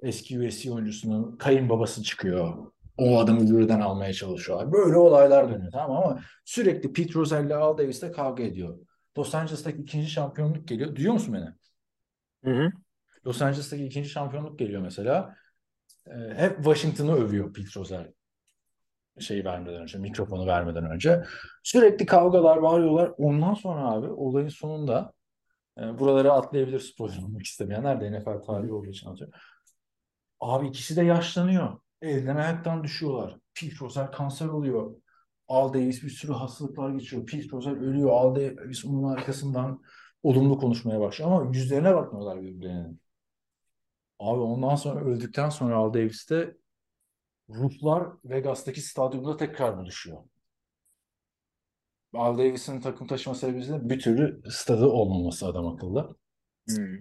eski 0.02 0.40
USC 0.40 0.72
oyuncusunun 0.72 1.38
kayınbabası 1.38 2.04
çıkıyor. 2.04 2.72
O 2.98 3.20
adamı 3.20 3.48
jüriden 3.48 3.80
almaya 3.80 4.14
çalışıyorlar. 4.14 4.72
Böyle 4.72 4.98
olaylar 4.98 5.50
dönüyor 5.50 5.72
tamam 5.72 5.98
mı? 5.98 6.06
ama 6.06 6.22
sürekli 6.46 6.94
Pete 6.94 7.14
Rozelle 7.14 7.48
ile 7.48 7.56
Al 7.56 7.78
Davis'le 7.78 8.12
kavga 8.12 8.44
ediyor. 8.44 8.80
Los 9.18 9.36
Angeles'taki 9.36 9.82
ikinci 9.82 10.10
şampiyonluk 10.10 10.68
geliyor. 10.68 10.96
Duyuyor 10.96 11.14
musun 11.14 11.34
beni? 11.34 11.48
Hı 12.54 12.62
hı. 12.62 12.72
Los 13.26 13.42
Angeles'taki 13.42 13.86
ikinci 13.86 14.10
şampiyonluk 14.10 14.60
geliyor 14.60 14.82
mesela. 14.82 15.36
Ee, 16.08 16.34
hep 16.36 16.56
Washington'ı 16.56 17.16
övüyor 17.16 17.54
Pete 17.54 17.80
Rozelle. 17.80 18.14
Şeyi 19.20 19.46
vermeden 19.46 19.82
önce, 19.82 19.98
mikrofonu 19.98 20.48
vermeden 20.48 20.92
önce. 20.92 21.24
Sürekli 21.64 22.06
kavgalar, 22.06 22.62
bağırıyorlar. 22.62 23.12
Ondan 23.18 23.54
sonra 23.54 23.92
abi 23.92 24.08
olayın 24.08 24.50
sonunda 24.50 25.14
e, 25.78 26.00
buraları 26.00 26.34
atlayabilir 26.34 26.80
spoiler 26.80 27.18
olmak 27.18 27.42
istemeyenler 27.42 28.02
de 28.02 28.20
NFL 28.20 28.46
tarihi 28.46 28.72
olduğu 28.72 28.90
için 28.90 29.10
atıyor. 29.10 29.32
Abi 30.40 30.68
ikisi 30.68 30.96
de 30.96 31.04
yaşlanıyor. 31.04 31.80
Elden 32.02 32.36
ayaktan 32.36 32.84
düşüyorlar. 32.84 33.38
Pete 33.54 33.76
Rozelle 33.82 34.12
kanser 34.12 34.48
oluyor. 34.48 34.96
Al 35.48 35.74
Davis 35.74 36.04
bir 36.04 36.10
sürü 36.10 36.32
hastalıklar 36.32 36.90
geçiyor. 36.90 37.26
Pete 37.26 37.50
Rozelle 37.52 37.80
ölüyor. 37.80 38.10
Al 38.10 38.36
Davis 38.36 38.86
onun 38.86 39.04
arkasından 39.04 39.82
olumlu 40.24 40.58
konuşmaya 40.58 41.00
başlıyor. 41.00 41.32
Ama 41.32 41.52
yüzlerine 41.56 41.96
bakmıyorlar 41.96 42.42
birbirlerinin. 42.42 43.02
Abi 44.20 44.40
ondan 44.42 44.76
sonra 44.76 45.06
öldükten 45.06 45.50
sonra 45.50 45.76
Al 45.76 45.94
Davis'te 45.94 46.58
ruhlar 47.54 48.08
Vegas'taki 48.26 48.82
stadyumda 48.82 49.38
tekrar 49.38 49.78
buluşuyor. 49.78 50.18
Al 52.14 52.38
Davis'in 52.38 52.82
takım 52.82 53.08
taşıma 53.08 53.36
sebebi 53.36 53.68
de 53.68 53.90
bir 53.90 54.00
türlü 54.00 54.42
stadı 54.52 54.86
olmaması 54.86 55.48
adam 55.48 55.68
akıllı. 55.68 56.16
Hmm. 56.70 56.98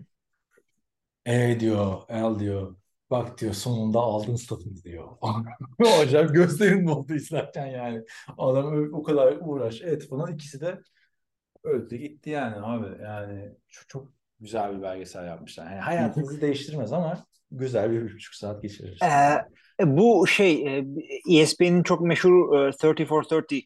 E 1.27 1.61
diyor, 1.61 2.03
El 2.09 2.39
diyor. 2.39 2.77
Bak 3.11 3.41
diyor 3.41 3.55
sonunda 3.55 3.99
aldın 3.99 4.37
statını 4.37 4.85
diyor. 4.85 5.09
Hocam 5.79 6.27
gözlerin 6.33 6.87
doldu 6.87 7.15
izlerken 7.15 7.67
yani. 7.67 8.05
Adam 8.39 8.95
o 8.95 9.03
kadar 9.03 9.39
uğraş 9.41 9.83
et 9.83 10.09
falan 10.09 10.35
ikisi 10.35 10.61
de 10.61 10.81
öldü 11.65 11.97
gitti 11.97 12.31
yani 12.31 12.57
abi. 12.57 13.03
Yani 13.03 13.55
çok, 13.69 13.89
çok 13.89 14.20
güzel 14.41 14.77
bir 14.77 14.83
belgesel 14.83 15.27
yapmışlar. 15.27 15.65
Yani 15.65 15.81
hayatınızı 15.81 16.41
değiştirmez 16.41 16.93
ama 16.93 17.25
güzel 17.51 17.91
bir, 17.91 18.07
bir 18.07 18.15
buçuk 18.15 18.35
saat 18.35 18.63
geçirir. 18.63 18.99
Ee, 19.03 19.97
bu 19.97 20.27
şey 20.27 20.79
e, 20.79 20.85
ESPN'in 21.31 21.83
çok 21.83 22.01
meşhur 22.01 22.59
e, 22.59 22.89
30 22.89 23.09
for 23.09 23.23
30 23.23 23.61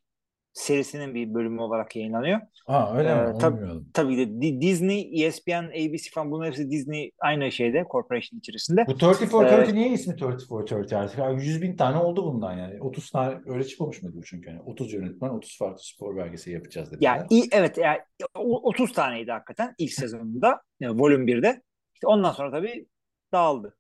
serisinin 0.55 1.15
bir 1.15 1.35
bölümü 1.35 1.61
olarak 1.61 1.97
yayınlanıyor. 1.97 2.41
Aa 2.67 2.97
öyle 2.97 3.09
Ee, 3.11 3.15
mi? 3.15 3.29
Onu 3.29 3.39
tabii- 3.39 4.17
de 4.19 4.43
Di- 4.43 4.61
Disney, 4.61 5.25
ESPN, 5.25 5.65
ABC 5.69 6.11
falan 6.15 6.31
bunların 6.31 6.51
hepsi 6.51 6.71
Disney 6.71 7.13
aynı 7.19 7.53
şeyde, 7.53 7.85
corporation 7.91 8.39
içerisinde. 8.39 8.85
Bu 8.87 8.93
34-30 8.93 9.69
Ee, 9.69 9.75
niye 9.75 9.89
ismi 9.89 10.15
34-30 10.15 10.93
artık? 10.97 11.19
Abi 11.19 11.43
100 11.45 11.63
bin 11.63 11.77
tane 11.77 11.97
oldu 11.97 12.25
bundan 12.27 12.53
yani. 12.59 12.81
30 12.83 13.11
tane 13.11 13.39
öyle 13.47 13.65
çıkmamış 13.65 14.03
mıydı 14.03 14.17
bu 14.17 14.25
çünkü? 14.25 14.51
Yani 14.51 14.61
30 14.61 14.93
yönetmen 14.93 15.31
30 15.31 15.59
farklı 15.59 15.83
spor 15.83 16.17
belgeseli 16.17 16.55
yapacağız 16.55 16.93
dediler. 16.93 17.17
Ya 17.17 17.27
i- 17.31 17.49
evet 17.53 17.79
yani 17.79 17.99
o- 18.39 18.69
30 18.69 18.93
taneydi 18.93 19.31
hakikaten 19.31 19.75
ilk 19.79 19.93
sezonunda, 19.93 20.61
yani 20.81 21.01
Volüm 21.01 21.27
1'de. 21.27 21.63
İşte 21.95 22.07
ondan 22.07 22.33
sonra 22.33 22.51
tabii 22.51 22.87
dağıldı. 23.33 23.77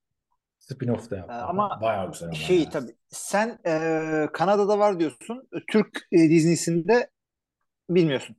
Spin-off 0.70 1.10
da 1.10 1.16
yaptı. 1.16 1.34
Ee, 1.34 1.36
ama 1.36 1.80
Bayağı 1.82 2.12
güzel 2.12 2.28
ama 2.28 2.34
Şey 2.36 2.58
yani. 2.58 2.68
tabii 2.70 2.96
sen 3.08 3.58
e, 3.66 4.28
Kanada'da 4.32 4.78
var 4.78 5.00
diyorsun. 5.00 5.48
Türk 5.72 6.08
e, 6.12 6.18
Disney'sinde 6.30 7.10
bilmiyorsun. 7.90 8.36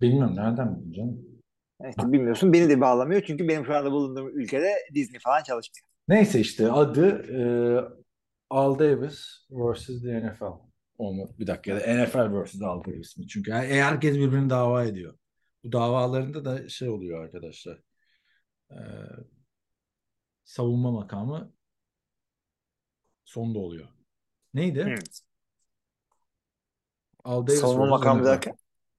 Bilmiyorum 0.00 0.36
nereden 0.36 0.76
bildin 0.80 0.92
canım. 0.92 1.18
Evet, 1.80 1.94
bilmiyorsun. 1.98 2.52
Beni 2.52 2.68
de 2.68 2.80
bağlamıyor 2.80 3.22
çünkü 3.26 3.48
benim 3.48 3.66
şu 3.66 3.76
anda 3.76 3.92
bulunduğum 3.92 4.38
ülkede 4.38 4.72
Disney 4.94 5.20
falan 5.20 5.42
çalışmıyor. 5.42 5.86
Neyse 6.08 6.40
işte 6.40 6.72
adı 6.72 7.06
e, 7.08 7.40
Al 8.50 8.78
Davis 8.78 9.26
vs. 9.50 9.86
The 9.86 10.26
NFL. 10.26 10.44
Onu, 10.98 11.30
bir 11.38 11.46
dakika 11.46 11.70
ya 11.72 11.80
da 11.80 12.04
NFL 12.04 12.44
vs. 12.44 12.62
Al 12.62 12.84
Davis 12.84 13.16
mi? 13.18 13.28
Çünkü 13.28 13.52
her- 13.52 13.66
herkes 13.68 14.16
birbirini 14.16 14.50
dava 14.50 14.84
ediyor. 14.84 15.14
Bu 15.64 15.72
davalarında 15.72 16.44
da 16.44 16.68
şey 16.68 16.88
oluyor 16.88 17.24
arkadaşlar. 17.24 17.78
E, 18.70 18.76
savunma 20.50 20.90
makamı 20.90 21.52
sonda 23.24 23.58
oluyor. 23.58 23.88
Neydi? 24.54 24.84
Hı. 24.84 24.94
Al 27.24 27.46
Davis 27.46 27.60
Savunma 27.60 27.86
makamı 27.86 28.24
derken 28.24 28.54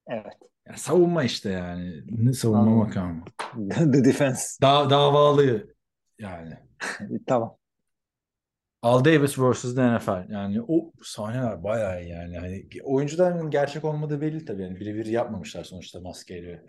evet. 0.07 0.33
Yani 0.67 0.77
savunma 0.77 1.23
işte 1.23 1.49
yani. 1.49 2.03
Ne 2.07 2.33
savunma 2.33 2.61
Anladım. 2.61 2.77
makamı. 2.77 3.23
The 3.93 4.05
Defense. 4.05 4.61
Da 4.61 4.89
davalı 4.89 5.73
yani. 6.19 6.57
Tamam. 7.27 7.57
Al 8.81 9.05
Davis 9.05 9.39
vs. 9.39 9.75
The 9.75 9.95
NFL. 9.95 10.31
Yani 10.31 10.61
o 10.67 10.91
sahneler 11.03 11.63
bayağı 11.63 12.03
iyi 12.03 12.09
yani. 12.09 12.37
Hani 12.37 12.67
oyuncuların 12.83 13.49
gerçek 13.49 13.85
olmadığı 13.85 14.21
belli 14.21 14.45
tabii. 14.45 14.61
Yani 14.61 14.79
birebir 14.79 15.05
yapmamışlar 15.05 15.63
sonuçta 15.63 15.99
maskeyle 15.99 16.65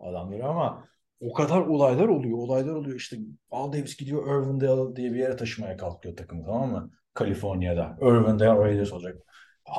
adamları 0.00 0.46
ama 0.46 0.91
o 1.22 1.32
kadar 1.32 1.60
olaylar 1.60 2.08
oluyor. 2.08 2.38
Olaylar 2.38 2.74
oluyor. 2.74 2.96
İşte 2.96 3.16
Al 3.50 3.72
Davis 3.72 3.96
gidiyor 3.96 4.26
Irvindale 4.26 4.96
diye 4.96 5.12
bir 5.12 5.18
yere 5.18 5.36
taşımaya 5.36 5.76
kalkıyor 5.76 6.16
takımı 6.16 6.44
tamam 6.44 6.70
mı? 6.70 6.90
Kaliforniya'da. 7.14 7.98
Irvindale 8.00 8.58
Raiders 8.58 8.92
olacak. 8.92 9.16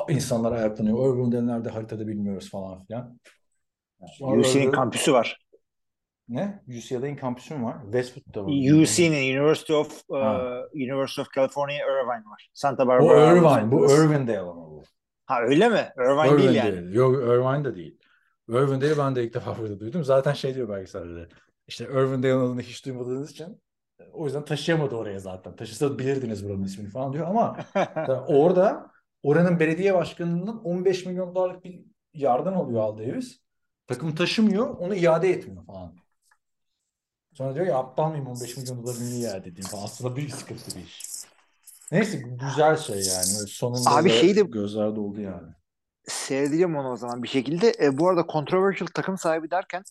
İnsanlar 0.08 0.52
ayaklanıyor. 0.52 1.14
Irvindale 1.14 1.46
nerede 1.46 1.68
haritada 1.68 2.06
bilmiyoruz 2.06 2.50
falan 2.50 2.84
filan. 2.84 3.18
UC'nin 4.20 4.70
kampüsü 4.70 5.12
var. 5.12 5.44
Ne? 6.28 6.62
UCLA'in 6.68 7.16
kampüsü 7.16 7.54
mü 7.54 7.64
var? 7.64 7.76
Westwood'da 7.82 8.44
var. 8.44 8.48
UC'nin 8.48 9.38
University 9.38 9.72
of 9.72 10.02
Ha. 10.10 10.62
University 10.74 11.20
of 11.20 11.32
California 11.34 11.76
Irvine 11.76 12.30
var. 12.30 12.50
Santa 12.52 12.84
Bu 12.84 12.88
Barbara. 12.88 13.32
Irvine. 13.32 13.72
Bu 13.72 13.92
Irvindale 13.92 14.38
ama 14.38 14.56
bu. 14.56 14.82
Ha 15.26 15.42
öyle 15.42 15.68
mi? 15.68 15.88
Irvine 15.98 16.38
değil 16.38 16.54
yani. 16.54 16.96
Yok 16.96 17.14
Irvine 17.14 17.64
de 17.64 17.76
değil. 17.76 17.98
Irvindale'i 18.48 18.98
ben 18.98 19.16
de 19.16 19.24
ilk 19.24 19.34
defa 19.34 19.58
burada 19.58 19.80
duydum. 19.80 20.04
Zaten 20.04 20.32
şey 20.32 20.54
diyor 20.54 20.68
belgeselde. 20.68 21.28
İşte 21.66 21.84
Irvindale'ın 21.84 22.40
adını 22.40 22.60
hiç 22.62 22.86
duymadığınız 22.86 23.30
için 23.30 23.62
o 24.12 24.24
yüzden 24.24 24.44
taşıyamadı 24.44 24.96
oraya 24.96 25.18
zaten. 25.18 25.56
Taşısa 25.56 25.98
bilirdiniz 25.98 26.44
buranın 26.44 26.64
ismini 26.64 26.88
falan 26.90 27.12
diyor 27.12 27.26
ama 27.28 27.56
orada 28.26 28.90
oranın 29.22 29.60
belediye 29.60 29.94
başkanının 29.94 30.58
15 30.58 31.06
milyon 31.06 31.34
dolarlık 31.34 31.64
bir 31.64 31.84
yardım 32.14 32.56
alıyor 32.56 32.80
Al 32.80 32.98
Davis. 32.98 33.40
Takım 33.86 34.14
taşımıyor, 34.14 34.68
onu 34.68 34.94
iade 34.94 35.30
etmiyor 35.30 35.64
falan. 35.64 35.96
Sonra 37.32 37.54
diyor 37.54 37.66
ya 37.66 37.78
aptal 37.78 38.10
mıyım 38.10 38.26
15 38.26 38.56
milyon 38.56 38.82
doları 38.82 39.00
niye 39.00 39.20
iade 39.20 39.48
edeyim 39.48 39.68
falan. 39.70 39.84
Aslında 39.84 40.16
büyük 40.16 40.34
sıkıntı 40.34 40.76
bir 40.76 40.84
iş. 40.84 41.04
Neyse 41.92 42.22
güzel 42.40 42.76
şey 42.76 42.96
yani. 42.96 43.48
Sonunda 43.48 43.90
Abi 43.90 44.10
şey 44.10 44.36
de- 44.36 44.40
gözler 44.40 44.96
doldu 44.96 45.20
yani. 45.20 45.52
Seyredeceğim 46.06 46.76
onu 46.76 46.90
o 46.92 46.96
zaman 46.96 47.22
bir 47.22 47.28
şekilde. 47.28 47.72
E, 47.80 47.98
bu 47.98 48.08
arada 48.08 48.24
controversial 48.32 48.88
takım 48.94 49.18
sahibi 49.18 49.50
derken 49.50 49.82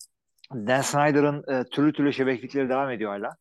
Dan 0.53 0.81
Snyder'ın 0.81 1.44
e, 1.53 1.64
türlü 1.64 1.94
türlü 1.94 2.14
şebeklikleri 2.14 2.69
devam 2.69 2.90
ediyor 2.90 3.11
hala. 3.11 3.35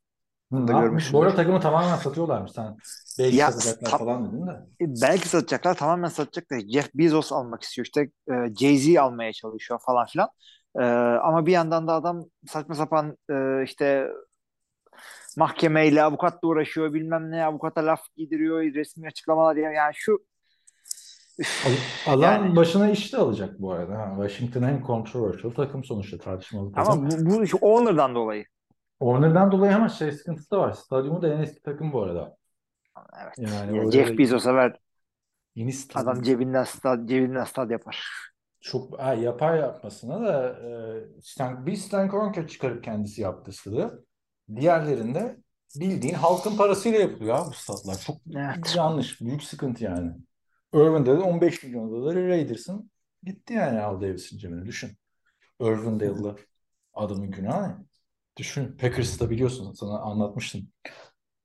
Hı, 0.53 0.69
da 0.69 0.73
görmüşsündür. 0.73 1.19
Bu 1.19 1.23
arada 1.23 1.36
takımı 1.36 1.61
tamamen 1.61 1.97
satıyorlarmış. 1.97 2.53
Sen 2.53 2.77
belki 3.19 3.36
Ya, 3.36 3.51
satacaklar 3.51 3.90
ta- 3.90 3.99
falan 3.99 4.32
dedin 4.32 4.47
de. 4.47 4.51
E, 4.81 4.85
belki 5.03 5.28
satacaklar 5.28 5.74
tamamen 5.74 6.09
satacaklar. 6.09 6.61
Jeff 6.61 6.94
Bezos 6.94 7.32
almak 7.32 7.62
istiyor 7.62 7.86
işte 7.86 8.01
e, 8.28 8.32
Jay-Z 8.32 9.01
almaya 9.01 9.32
çalışıyor 9.32 9.81
falan 9.86 10.07
filan. 10.07 10.28
E, 10.78 10.85
ama 11.23 11.47
bir 11.47 11.53
yandan 11.53 11.89
da 11.89 11.93
adam 11.93 12.24
saçma 12.47 12.74
sapan 12.74 13.16
e, 13.31 13.62
işte 13.65 14.09
mahkemeyle 15.36 16.03
avukatla 16.03 16.49
uğraşıyor 16.49 16.94
bilmem 16.94 17.31
ne 17.31 17.44
avukata 17.44 17.86
laf 17.86 18.01
giydiriyor 18.16 18.62
resmi 18.62 19.07
açıklamalar 19.07 19.57
ya 19.57 19.70
yani 19.73 19.93
şu 19.94 20.19
Alan 22.06 22.22
Yani. 22.22 22.56
başına 22.56 22.90
iş 22.90 23.12
de 23.12 23.16
alacak 23.16 23.60
bu 23.60 23.72
arada. 23.72 23.98
Ha, 23.98 24.12
Washington 24.16 24.62
en 24.62 24.82
controversial 24.86 25.50
takım 25.50 25.84
sonuçta 25.84 26.18
tartışmalı 26.18 26.72
takım. 26.72 26.92
ama 26.92 27.10
bu, 27.10 27.16
bu 27.26 27.59
owner'dan 27.60 28.14
dolayı. 28.14 28.44
Warner'dan 29.00 29.52
dolayı 29.52 29.76
ama 29.76 29.88
şey 29.88 30.12
sıkıntısı 30.12 30.50
da 30.50 30.59
var. 30.59 30.72
Stadyumu 30.72 31.22
da 31.22 31.28
en 31.34 31.38
eski 31.42 31.62
takım 31.62 31.92
bu 31.92 32.02
arada. 32.02 32.36
Evet. 33.22 33.34
Yani 33.38 33.76
Ya 33.76 33.90
Jeff 33.90 34.18
Bezos'a 34.18 34.54
ver 34.54 34.76
yeni 35.54 35.72
stadyum 35.72 36.09
adam 36.10 36.22
cebinden 36.22 36.64
stad, 36.64 37.09
cebinden 37.09 37.44
stad 37.44 37.70
yapar. 37.70 38.04
çok 38.60 38.98
ha, 39.00 39.14
yapar 39.14 39.56
yapmasına 39.59 40.20
da 40.22 40.48
e, 41.18 41.22
Stan, 41.22 41.66
bir 41.66 41.76
Stan 41.76 42.10
Kroenke 42.10 42.46
çıkarıp 42.48 42.84
kendisi 42.84 43.20
yaptı 43.22 43.52
stadı. 43.52 44.04
Diğerlerinde 44.56 45.36
bildiğin 45.74 46.14
halkın 46.14 46.56
parasıyla 46.56 46.98
yapılıyor 47.00 47.36
abi 47.36 47.48
bu 47.48 47.52
stadlar. 47.54 47.98
Çok 48.06 48.16
Evet. 48.36 48.76
yanlış. 48.76 49.20
Büyük 49.20 49.42
sıkıntı 49.42 49.84
yani. 49.84 50.12
Irvin'de 50.74 51.19
de 51.19 51.20
15 51.20 51.62
milyon 51.62 51.90
doları 51.90 52.28
Raiders'ın 52.28 52.90
gitti 53.23 53.55
yani 53.55 53.81
Al 53.81 54.01
Davis'in 54.01 54.39
cebine. 54.39 54.66
Düşün. 54.66 54.90
Irvindale'lı 55.61 56.36
adamın 56.94 57.31
günahı 57.31 57.69
ne? 57.69 57.77
Düşün. 58.36 58.77
Packers'ta 58.77 59.31
biliyorsun 59.31 59.73
sana 59.73 59.99
anlatmıştım. 59.99 60.69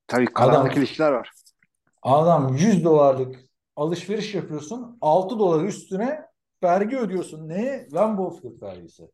Tabii 0.08 0.26
karanlık 0.26 0.72
Adam- 0.72 0.78
ilişkiler 0.78 1.12
var. 1.12 1.32
Adam 2.02 2.56
100 2.56 2.84
dolarlık 2.84 3.36
alışveriş 3.76 4.36
yapıyorsun. 4.36 4.98
6 5.02 5.40
dolar 5.40 5.64
üstüne 5.64 6.26
vergi 6.64 6.98
ödüyorsun. 6.98 7.49
Neye? 7.49 7.88
Lambeau 7.94 8.40
vergisi. 8.62 9.12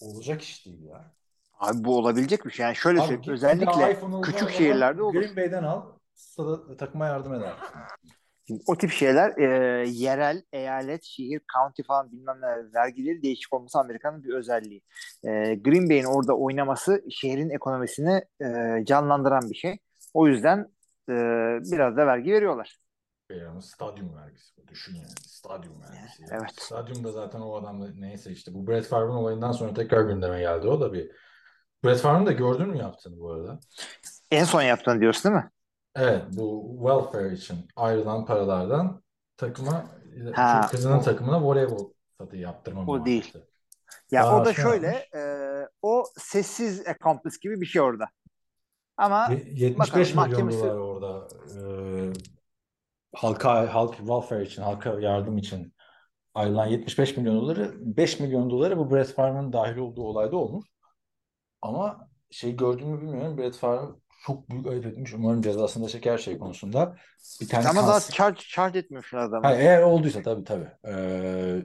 Olacak 0.00 0.42
iş 0.42 0.66
değil 0.66 0.82
ya. 0.84 1.14
Abi 1.58 1.84
bu 1.84 1.98
olabilecek 1.98 2.46
bir 2.46 2.50
şey. 2.50 2.64
Yani 2.66 2.76
şöyle 2.76 3.00
Abi 3.00 3.06
söyleyeyim. 3.08 3.32
Özellikle 3.32 4.20
küçük 4.22 4.50
şehirlerde 4.50 5.02
olur. 5.02 5.14
Green 5.14 5.36
Bay'den 5.36 5.62
al. 5.62 5.82
Stada, 6.14 6.76
takıma 6.76 7.06
yardım 7.06 7.34
eder. 7.34 7.52
O 8.66 8.76
tip 8.76 8.90
şeyler 8.90 9.38
e, 9.38 9.88
yerel, 9.88 10.42
eyalet, 10.52 11.04
şehir, 11.04 11.40
county 11.54 11.82
falan 11.82 12.12
bilmem 12.12 12.40
ne 12.40 12.72
vergileri 12.74 13.22
değişik 13.22 13.52
olması 13.52 13.78
Amerika'nın 13.78 14.24
bir 14.24 14.34
özelliği. 14.34 14.82
E, 15.24 15.54
Green 15.54 15.88
Bay'in 15.90 16.04
orada 16.04 16.36
oynaması 16.36 17.04
şehrin 17.10 17.50
ekonomisini 17.50 18.22
e, 18.40 18.84
canlandıran 18.84 19.50
bir 19.50 19.54
şey. 19.54 19.78
O 20.14 20.28
yüzden 20.28 20.58
e, 21.08 21.14
biraz 21.72 21.96
da 21.96 22.06
vergi 22.06 22.32
veriyorlar. 22.32 22.78
Yani 23.30 23.62
stadyum 23.62 24.16
vergisi. 24.16 24.54
Düşün 24.68 24.94
yani. 24.94 25.08
Stadyum 25.26 25.82
vergisi. 25.82 26.22
Yani. 26.22 26.32
Evet. 26.32 26.52
Stadyumda 26.60 27.12
zaten 27.12 27.40
o 27.40 27.54
adam 27.54 27.82
da 27.82 27.86
neyse 27.98 28.30
işte 28.30 28.54
bu 28.54 28.66
Brett 28.66 28.86
Favre'ın 28.86 29.16
olayından 29.16 29.52
sonra 29.52 29.74
tekrar 29.74 30.02
gündeme 30.02 30.40
geldi. 30.40 30.68
O 30.68 30.80
da 30.80 30.92
bir 30.92 31.10
Brett 31.84 32.00
Favre'ın 32.00 32.26
da 32.26 32.32
gördün 32.32 32.68
mü 32.68 32.78
yaptığını 32.78 33.20
bu 33.20 33.30
arada? 33.30 33.60
En 34.30 34.44
son 34.44 34.62
yaptığını 34.62 35.00
diyorsun 35.00 35.32
değil 35.32 35.44
mi? 35.44 35.50
Evet 35.96 36.22
bu 36.36 36.76
welfare 36.78 37.32
için 37.32 37.56
ayrılan 37.76 38.26
paralardan 38.26 39.02
takıma 39.36 39.86
Ha, 40.34 40.66
kızının 40.70 40.98
o- 40.98 41.02
takımına 41.02 41.42
voleybol 41.42 41.90
satı 42.18 42.36
yaptırma 42.36 42.86
O 42.86 43.04
değil. 43.04 43.32
Ya 44.10 44.22
Daha 44.22 44.36
o 44.36 44.44
da 44.44 44.54
sonra 44.54 44.68
şöyle, 44.68 44.88
e, 45.14 45.20
o 45.82 46.04
sessiz 46.18 46.86
accomplice 46.88 47.36
gibi 47.42 47.60
bir 47.60 47.66
şey 47.66 47.82
orada. 47.82 48.04
Ama 48.96 49.28
Ye- 49.30 49.44
75 49.66 50.16
bakalım, 50.16 50.30
milyon 50.30 50.52
mahkemesi- 50.52 50.60
dolar 50.64 50.76
orada 50.76 51.28
e, 51.56 51.60
halka 53.14 53.74
halk 53.74 53.96
welfare 53.96 54.42
için 54.44 54.62
halka 54.62 55.00
yardım 55.00 55.38
için 55.38 55.74
ayrılan 56.34 56.66
75 56.66 57.16
milyon 57.16 57.36
doları 57.36 57.72
5 57.78 58.20
milyon 58.20 58.50
doları 58.50 58.78
bu 58.78 58.90
Brett 58.90 59.08
Favre'ın 59.14 59.52
dahil 59.52 59.76
olduğu 59.76 60.02
olayda 60.02 60.36
olmuş. 60.36 60.66
Ama 61.62 62.08
şey 62.30 62.56
gördüğümü 62.56 63.00
bilmiyorum. 63.02 63.38
Brett 63.38 63.56
Favre 63.56 63.92
çok 64.26 64.50
büyük 64.50 64.66
ayıp 64.66 64.86
etmiş. 64.86 65.14
Umarım 65.14 65.42
cezasını 65.42 65.84
da 65.84 65.88
çeker 65.88 66.18
şey 66.18 66.38
konusunda. 66.38 66.96
Bir 67.40 67.48
tane 67.48 67.68
ama 67.68 67.86
daha 67.86 68.00
charge, 68.00 68.40
charge 68.40 68.78
etmiyorsun 68.78 69.18
adamı. 69.18 69.46
Ha, 69.46 69.54
eğer 69.54 69.82
olduysa 69.82 70.22
tabii 70.22 70.44
tabii. 70.44 70.68
Ee, 70.86 71.62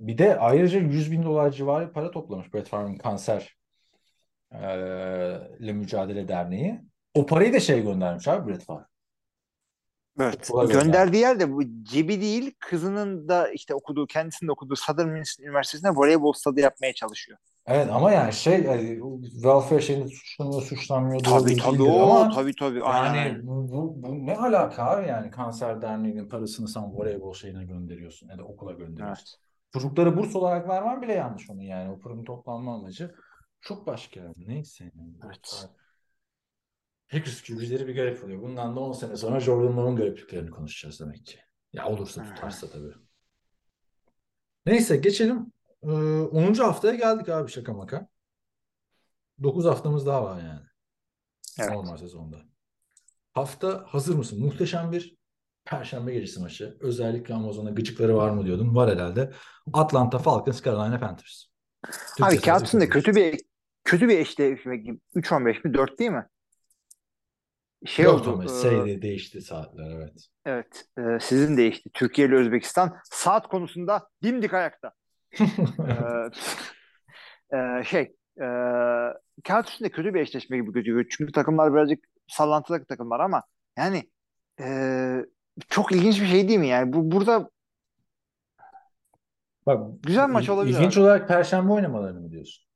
bir 0.00 0.18
de 0.18 0.38
ayrıca 0.38 0.78
100 0.78 1.12
bin 1.12 1.22
dolar 1.22 1.50
civarı 1.50 1.92
para 1.92 2.10
toplamış 2.10 2.54
Brett 2.54 2.68
Favre'ın 2.68 2.96
kanser 2.96 3.56
ee, 4.52 4.58
ile 5.60 5.72
mücadele 5.72 6.28
derneği. 6.28 6.80
O 7.14 7.26
parayı 7.26 7.52
da 7.52 7.60
şey 7.60 7.82
göndermiş 7.82 8.28
abi 8.28 8.50
Brett 8.50 8.64
Favre. 8.64 8.84
Evet. 10.20 10.50
Gönderdiği 10.68 11.20
yer 11.20 11.40
de 11.40 11.52
bu 11.52 11.62
cebi 11.82 12.20
değil 12.20 12.54
kızının 12.58 13.28
da 13.28 13.48
işte 13.48 13.74
okuduğu 13.74 14.06
kendisinin 14.06 14.48
de 14.48 14.52
okuduğu 14.52 14.76
Southern 14.76 15.08
Miss 15.08 15.40
Üniversitesi'nde 15.40 15.90
voleybol 15.90 16.32
stadı 16.32 16.60
yapmaya 16.60 16.92
çalışıyor. 16.92 17.38
Evet 17.66 17.88
ama 17.92 18.12
yani 18.12 18.32
şey 18.32 18.62
yani, 18.62 19.00
welfare 19.22 19.80
şeyinde 19.80 20.08
suçlanıyor 20.08 20.62
suçlanmıyor 20.62 21.24
doğru 21.24 21.40
Tabii 21.40 21.56
tabii 21.56 21.78
değildir 21.78 21.90
o 21.90 22.02
ama 22.02 22.34
tabii 22.34 22.54
tabii 22.54 22.78
yani 22.78 22.88
aynen. 22.88 23.46
bu, 23.46 23.72
bu, 23.72 24.02
bu 24.02 24.26
ne 24.26 24.36
alaka 24.36 24.84
abi 24.84 25.08
yani 25.08 25.30
kanser 25.30 25.82
derneğinin 25.82 26.28
parasını 26.28 26.68
sen 26.68 26.82
voleybol 26.82 27.34
şeyine 27.34 27.64
gönderiyorsun 27.64 28.28
ya 28.28 28.38
da 28.38 28.44
okula 28.44 28.72
gönderiyorsun. 28.72 29.38
Evet. 29.38 29.72
Çocuklara 29.72 30.16
burs 30.16 30.36
olarak 30.36 30.68
vermen 30.68 31.02
bile 31.02 31.12
yanlış 31.12 31.50
onun 31.50 31.60
yani 31.60 31.90
o 31.92 32.00
paranın 32.00 32.24
toplanma 32.24 32.74
amacı 32.74 33.14
çok 33.60 33.86
başka 33.86 34.20
yani. 34.20 34.34
neyse 34.36 34.84
yani. 34.84 35.12
Evet. 35.26 35.68
Packers 37.08 37.42
QB'leri 37.42 37.86
bir 37.86 37.94
garip 37.94 38.24
oluyor. 38.24 38.42
Bundan 38.42 38.76
da 38.76 38.80
10 38.80 38.92
sene 38.92 39.16
sonra 39.16 39.40
Jordan 39.40 39.96
garipliklerini 39.96 40.50
konuşacağız 40.50 41.00
demek 41.00 41.26
ki. 41.26 41.38
Ya 41.72 41.86
olursa 41.86 42.22
tutarsa 42.22 42.70
tabii. 42.70 42.92
Neyse 44.66 44.96
geçelim. 44.96 45.52
Ee, 45.82 45.88
10. 45.88 46.54
haftaya 46.54 46.94
geldik 46.94 47.28
abi 47.28 47.50
şaka 47.50 47.72
maka. 47.72 48.08
9 49.42 49.64
haftamız 49.64 50.06
daha 50.06 50.24
var 50.24 50.38
yani. 50.38 50.66
Evet. 51.60 51.70
Normal 51.70 51.96
sezonda. 51.96 52.36
Hafta 53.32 53.84
hazır 53.88 54.14
mısın? 54.14 54.44
Muhteşem 54.44 54.92
bir 54.92 55.16
Perşembe 55.64 56.12
gecesi 56.12 56.40
maçı. 56.40 56.76
Özellikle 56.80 57.34
Amazon'a 57.34 57.70
gıcıkları 57.70 58.16
var 58.16 58.30
mı 58.30 58.46
diyordum. 58.46 58.76
Var 58.76 58.90
herhalde. 58.90 59.32
Atlanta 59.72 60.18
Falcons, 60.18 60.62
Carolina 60.64 61.00
Panthers. 61.00 61.44
Abi 61.84 61.92
Türkçesi 62.16 62.42
kağıt 62.42 62.62
üstünde 62.62 62.88
kötü 62.88 63.14
bir 63.14 63.40
kötü 63.84 64.08
bir 64.08 64.18
eşleşme 64.18 64.76
gibi. 64.76 64.98
3-15 65.14 65.68
mi 65.68 65.74
4 65.74 65.98
değil 65.98 66.10
mi? 66.10 66.26
Şey 67.86 68.04
Dört 68.04 68.20
oldu. 68.20 68.32
ama 68.32 68.44
e, 68.44 68.48
seyre 68.48 69.02
değişti 69.02 69.40
saatler 69.40 69.90
evet. 69.90 70.28
evet. 70.44 70.84
e, 70.98 71.20
sizin 71.20 71.56
değişti. 71.56 71.90
Türkiye 71.94 72.28
ile 72.28 72.34
Özbekistan 72.34 72.96
saat 73.04 73.48
konusunda 73.48 74.08
dimdik 74.22 74.54
ayakta. 74.54 74.92
Ee, 77.52 77.58
e, 77.58 77.84
şey 77.84 78.02
e, 78.40 78.46
kağıt 79.44 79.68
üstünde 79.68 79.90
kötü 79.90 80.14
bir 80.14 80.20
eşleşme 80.20 80.56
gibi 80.56 80.72
gözüküyor. 80.72 81.06
Çünkü 81.10 81.32
takımlar 81.32 81.74
birazcık 81.74 82.04
sallantılı 82.28 82.84
takımlar 82.84 83.20
ama 83.20 83.42
yani 83.78 84.10
e, 84.60 84.66
çok 85.68 85.92
ilginç 85.92 86.20
bir 86.20 86.26
şey 86.26 86.48
değil 86.48 86.58
mi? 86.58 86.68
Yani 86.68 86.92
bu 86.92 87.10
burada 87.10 87.50
Bak, 89.66 90.02
Güzel 90.02 90.28
maç 90.28 90.44
il- 90.44 90.50
olabilir 90.50 90.74
İlginç 90.74 90.96
abi. 90.96 91.02
olarak 91.04 91.28
Perşembe 91.28 91.72
oynamalarını 91.72 92.20
mı 92.20 92.30
diyorsun? 92.30 92.66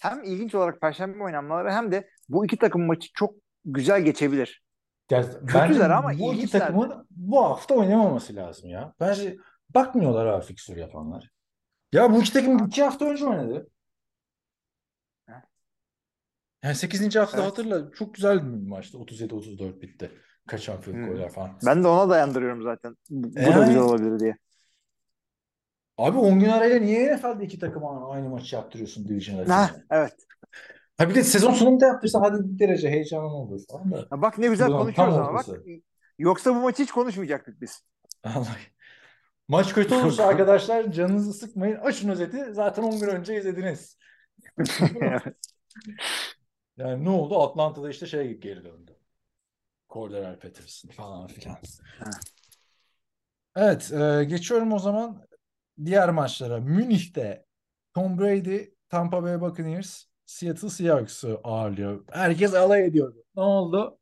hem 0.00 0.24
ilginç 0.24 0.54
olarak 0.54 0.80
Perşembe 0.80 1.22
oynanmaları 1.24 1.72
hem 1.72 1.92
de 1.92 2.08
bu 2.28 2.44
iki 2.44 2.56
takım 2.56 2.86
maçı 2.86 3.08
çok 3.14 3.34
güzel 3.64 4.02
geçebilir. 4.02 4.64
Yani 5.10 5.26
Kötüler 5.46 5.90
ama 5.90 6.18
bu 6.18 6.34
iki 6.34 6.50
takımın 6.50 7.06
bu 7.10 7.44
hafta 7.44 7.74
oynamaması 7.74 8.36
lazım 8.36 8.70
ya. 8.70 8.94
Bence 9.00 9.36
bakmıyorlar 9.74 10.26
abi 10.26 10.44
fikstür 10.44 10.76
yapanlar. 10.76 11.30
Ya 11.94 12.12
bu 12.12 12.20
iki 12.20 12.32
takım 12.32 12.66
iki 12.66 12.82
hafta 12.82 13.04
önce 13.04 13.26
oynadı. 13.26 13.70
Yani 16.64 16.74
8. 16.74 17.18
hafta 17.18 17.38
Evet. 17.38 17.46
hatırla 17.50 17.90
çok 17.92 18.14
güzel 18.14 18.38
bir 18.62 18.68
maçtı. 18.68 18.98
37-34 18.98 19.82
bitti. 19.82 20.10
Kaçan 20.48 20.80
field 20.80 20.96
Hı. 20.96 21.06
goller 21.12 21.30
falan. 21.32 21.58
Ben 21.66 21.84
de 21.84 21.88
ona 21.88 22.10
dayandırıyorum 22.10 22.62
zaten. 22.62 22.96
Bu, 23.10 23.28
bu 23.30 23.34
da 23.36 23.40
Yani- 23.40 23.66
güzel 23.66 23.82
olabilir 23.82 24.20
diye. 24.20 24.36
Abi 25.98 26.18
10 26.18 26.40
gün 26.40 26.48
arayla 26.48 26.78
niye 26.78 27.16
NFL'de 27.16 27.44
iki 27.44 27.58
takıma 27.58 28.10
aynı 28.12 28.28
maçı 28.28 28.56
yaptırıyorsun 28.56 29.08
division 29.08 29.46
Ha, 29.46 29.54
arasında? 29.60 29.84
evet. 29.90 30.14
Ha 30.96 31.08
bir 31.10 31.14
de 31.14 31.24
sezon 31.24 31.52
sonunda 31.52 31.86
yaptırsan 31.86 32.20
hadi 32.20 32.38
bir 32.54 32.58
derece 32.58 32.90
heyecanlı 32.90 33.26
olur 33.28 33.60
falan 33.70 33.92
da. 33.92 34.06
Ha, 34.10 34.22
Bak 34.22 34.38
ne 34.38 34.46
güzel 34.48 34.68
konuşuyoruz 34.68 35.14
ama 35.14 35.34
bak. 35.34 35.48
ortası. 35.48 35.64
Yoksa 36.18 36.54
bu 36.54 36.60
maçı 36.60 36.82
hiç 36.82 36.92
konuşmayacaktık 36.92 37.60
biz. 37.60 37.82
Vallahi. 38.24 38.73
Maç 39.48 39.74
kötü 39.74 39.94
olursa 39.94 40.26
arkadaşlar 40.26 40.92
canınızı 40.92 41.32
sıkmayın. 41.32 41.76
Açın 41.76 42.08
özeti. 42.08 42.52
Zaten 42.52 42.82
10 42.82 43.00
gün 43.00 43.08
önce 43.08 43.38
izlediniz. 43.38 43.98
Yani 46.76 47.04
ne 47.04 47.10
oldu? 47.10 47.42
Atlanta'da 47.42 47.90
işte 47.90 48.06
şey 48.06 48.38
geri 48.38 48.64
döndü. 48.64 48.96
Cordell 49.90 50.38
Patterson 50.38 50.88
falan 50.88 51.26
filan. 51.26 51.56
Evet, 53.56 53.92
e, 53.92 54.24
geçiyorum 54.24 54.72
o 54.72 54.78
zaman 54.78 55.26
diğer 55.84 56.10
maçlara. 56.10 56.60
Münih'te 56.60 57.46
Tom 57.94 58.18
Brady, 58.18 58.64
Tampa 58.88 59.22
Bay 59.22 59.40
Buccaneers, 59.40 60.04
Seattle 60.26 60.68
Seahawks'ı 60.68 61.40
ağırlıyor. 61.44 62.04
Herkes 62.10 62.54
alay 62.54 62.86
ediyordu. 62.86 63.24
Ne 63.36 63.42
oldu? 63.42 63.98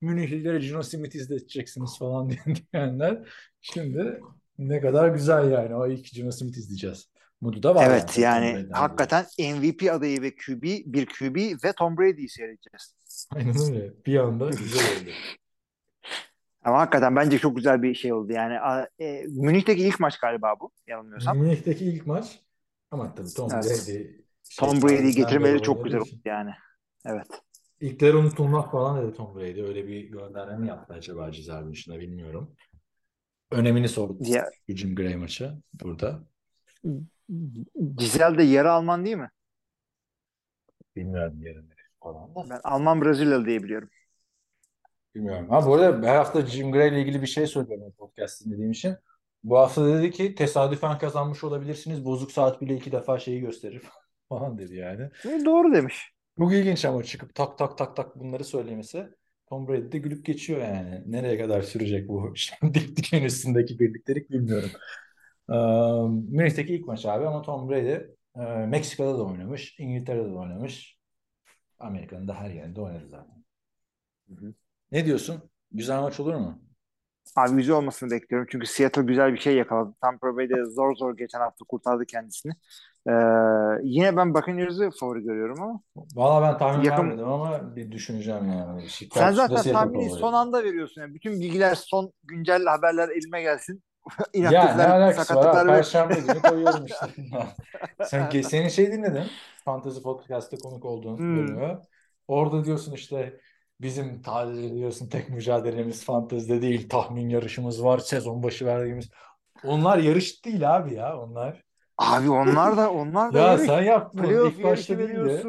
Münihlileri 0.00 0.60
Gino 0.60 0.82
Smith 0.82 1.14
izleteceksiniz 1.14 1.98
falan 1.98 2.30
diyenler. 2.72 3.28
Şimdi 3.60 4.20
ne 4.68 4.80
kadar 4.80 5.08
güzel 5.08 5.50
yani. 5.50 5.74
O 5.74 5.86
ilk 5.86 6.12
Gino 6.12 6.30
Smith 6.30 6.58
izleyeceğiz. 6.58 7.10
Modu 7.40 7.62
da 7.62 7.74
var 7.74 7.86
Evet 7.86 8.18
yani 8.18 8.54
Brady'den 8.54 8.72
hakikaten 8.72 9.26
MVP 9.38 9.92
adayı 9.92 10.22
ve 10.22 10.34
QB, 10.34 10.62
bir 10.62 11.06
QB 11.06 11.64
ve 11.64 11.72
Tom 11.72 11.98
Brady'yi 11.98 12.28
seyredeceğiz. 12.28 12.94
Aynen 13.34 13.54
öyle. 13.62 13.92
Bir 14.06 14.18
anda 14.18 14.48
güzel 14.50 14.80
oldu. 14.80 15.10
Ama 16.64 16.78
hakikaten 16.78 17.16
bence 17.16 17.38
çok 17.38 17.56
güzel 17.56 17.82
bir 17.82 17.94
şey 17.94 18.12
oldu. 18.12 18.32
Yani 18.32 18.54
e, 19.00 19.24
Münih'teki 19.28 19.82
ilk 19.82 20.00
maç 20.00 20.18
galiba 20.18 20.54
bu 20.60 20.70
yanılmıyorsam. 20.86 21.38
Münih'teki 21.38 21.84
ilk 21.84 22.06
maç 22.06 22.40
ama 22.90 23.14
tabii 23.14 23.34
Tom 23.36 23.50
Evet. 23.54 23.64
Brady 23.64 24.20
şey, 24.48 24.58
Tom 24.58 24.82
Brady'yi 24.82 24.98
tarihinden 24.98 25.12
getirmeleri 25.12 25.62
çok 25.62 25.84
güzel 25.84 26.00
oldu 26.00 26.10
yani. 26.24 26.50
Evet. 27.06 27.26
İlkler 27.80 28.14
unutulmak 28.14 28.72
falan 28.72 29.02
dedi 29.02 29.16
Tom 29.16 29.34
Brady. 29.34 29.62
Öyle 29.62 29.88
bir 29.88 30.00
gönderme 30.00 30.56
mi 30.56 30.68
yaptı 30.68 30.94
acaba 30.94 31.32
Cizel 31.32 31.70
dışında 31.70 32.00
bilmiyorum. 32.00 32.56
Önemini 33.50 33.88
sordu 33.88 34.24
Diye, 34.24 34.44
Jim 34.68 34.94
Gray 34.94 35.16
maçı 35.16 35.52
burada. 35.74 36.22
Giselle 37.96 38.38
de 38.38 38.42
yarı 38.42 38.72
Alman 38.72 39.04
değil 39.04 39.16
mi? 39.16 39.30
Bilmiyorum 40.96 41.42
yerine 41.42 41.74
falan 42.02 42.34
da. 42.34 42.50
Ben 42.50 42.60
Alman 42.64 43.02
Brezilyalı 43.02 43.46
diye 43.46 43.62
biliyorum. 43.62 43.90
Bilmiyorum. 45.14 45.48
Ha 45.50 45.66
bu 45.66 45.74
arada 45.74 46.06
her 46.06 46.16
hafta 46.16 46.46
Jim 46.46 46.72
Gray 46.72 46.88
ile 46.88 47.00
ilgili 47.00 47.22
bir 47.22 47.26
şey 47.26 47.46
söylüyorum 47.46 47.92
podcast 47.98 48.44
dinlediğim 48.44 48.70
için. 48.70 48.96
Bu 49.44 49.58
hafta 49.58 49.86
dedi 49.86 50.10
ki 50.10 50.34
tesadüfen 50.34 50.98
kazanmış 50.98 51.44
olabilirsiniz. 51.44 52.04
Bozuk 52.04 52.32
saat 52.32 52.60
bile 52.60 52.74
iki 52.74 52.92
defa 52.92 53.18
şeyi 53.18 53.40
gösterir 53.40 53.82
falan 54.28 54.58
dedi 54.58 54.76
yani. 54.76 55.02
E, 55.24 55.44
doğru 55.44 55.74
demiş. 55.74 56.12
Çok 56.38 56.52
ilginç 56.52 56.84
ama 56.84 57.02
çıkıp 57.02 57.34
tak 57.34 57.58
tak 57.58 57.78
tak 57.78 57.96
tak 57.96 58.18
bunları 58.18 58.44
söylemesi. 58.44 59.08
Tom 59.50 59.68
Brady 59.68 59.92
de 59.92 59.98
gülüp 59.98 60.26
geçiyor 60.26 60.60
yani. 60.60 61.02
Nereye 61.06 61.38
kadar 61.38 61.62
sürecek 61.62 62.08
bu 62.08 62.34
dik 62.74 62.96
diken 62.96 63.22
üstündeki 63.22 63.78
birliktelik 63.78 64.30
bilmiyorum. 64.30 64.70
Ee, 65.50 65.54
Münih'teki 66.36 66.74
ilk 66.74 66.86
maç 66.86 67.06
abi 67.06 67.26
ama 67.26 67.42
Tom 67.42 67.70
Brady 67.70 67.92
e, 68.36 68.66
Meksika'da 68.66 69.18
da 69.18 69.24
oynamış, 69.24 69.80
İngiltere'de 69.80 70.24
de 70.30 70.34
oynamış. 70.34 70.98
Amerika'nın 71.78 72.28
da 72.28 72.34
her 72.34 72.50
yerinde 72.50 72.80
oynadı 72.80 73.08
zaten. 73.08 73.44
Ne 74.92 75.06
diyorsun? 75.06 75.50
Güzel 75.72 76.00
maç 76.00 76.20
olur 76.20 76.34
mu? 76.34 76.62
Abi 77.36 77.56
güzel 77.56 77.76
olmasını 77.76 78.10
bekliyorum. 78.10 78.48
Çünkü 78.50 78.66
Seattle 78.66 79.02
güzel 79.02 79.32
bir 79.32 79.38
şey 79.38 79.56
yakaladı. 79.56 79.94
Tampa 80.00 80.36
Bay'de 80.36 80.64
zor 80.64 80.96
zor 80.96 81.16
geçen 81.16 81.40
hafta 81.40 81.64
kurtardı 81.64 82.06
kendisini. 82.06 82.52
Ee, 83.08 83.12
yine 83.82 84.16
ben 84.16 84.34
Buccaneers'ı 84.34 84.90
favori 85.00 85.22
görüyorum 85.22 85.62
ama. 85.62 85.80
Valla 86.14 86.42
ben 86.52 86.58
tahmin 86.58 86.84
Yakın- 86.84 87.02
vermedim 87.08 87.28
ama 87.28 87.76
bir 87.76 87.92
düşüneceğim 87.92 88.48
yani. 88.48 88.82
Sen 89.14 89.32
zaten 89.32 89.72
tahmini 89.72 90.10
son 90.10 90.32
anda 90.32 90.64
veriyorsun. 90.64 91.00
Yani 91.00 91.14
bütün 91.14 91.32
bilgiler 91.40 91.74
son 91.74 92.12
güncel 92.24 92.64
haberler 92.64 93.08
elime 93.08 93.42
gelsin. 93.42 93.82
Ya 94.34 94.50
ne 94.50 94.86
alakası 94.86 95.34
var? 95.34 95.56
ha? 95.56 95.66
ve 95.66 95.68
Perşembe 95.68 96.14
günü 96.14 96.42
koyuyorum 96.42 96.86
işte. 96.86 97.06
Sen, 98.04 98.30
senin 98.40 98.68
şey 98.68 98.92
dinledin. 98.92 99.24
Fantasy 99.64 100.00
Podcast'ta 100.02 100.56
konuk 100.56 100.84
olduğun 100.84 101.18
Hmm. 101.18 101.36
bölümü. 101.36 101.78
Orada 102.28 102.64
diyorsun 102.64 102.92
işte 102.92 103.40
bizim 103.82 104.22
sadece 104.24 104.74
diyorsun 104.74 105.08
tek 105.08 105.28
mücadelemiz 105.30 106.04
fantezide 106.04 106.62
değil 106.62 106.88
tahmin 106.88 107.28
yarışımız 107.28 107.84
var 107.84 107.98
sezon 107.98 108.42
başı 108.42 108.66
verdiğimiz. 108.66 109.08
Onlar 109.64 109.98
yarış 109.98 110.44
değil 110.44 110.76
abi 110.76 110.94
ya 110.94 111.18
onlar. 111.18 111.64
Abi 111.98 112.30
onlar 112.30 112.76
da 112.76 112.92
onlar 112.92 113.34
da 113.34 113.38
Ya 113.38 113.46
yarış. 113.52 113.66
sen 113.66 113.82
yaptın 113.82 114.18
Playoff 114.22 114.54
ilk 114.58 114.64
başta 114.64 114.98
değil 114.98 115.10
de. 115.10 115.44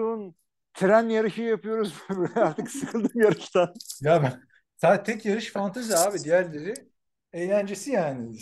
Tren 0.74 1.10
yarışı 1.10 1.42
yapıyoruz. 1.42 1.96
Artık 2.36 2.72
sıkıldım 2.72 3.22
yarıştan. 3.22 3.74
Ya 4.02 4.24
ben 4.24 4.42
sen 4.78 5.04
tek 5.04 5.26
yarış 5.26 5.52
fantezi 5.52 5.98
abi 5.98 6.24
diğerleri 6.24 6.74
eğlencesi 7.34 7.92
yani. 7.92 8.38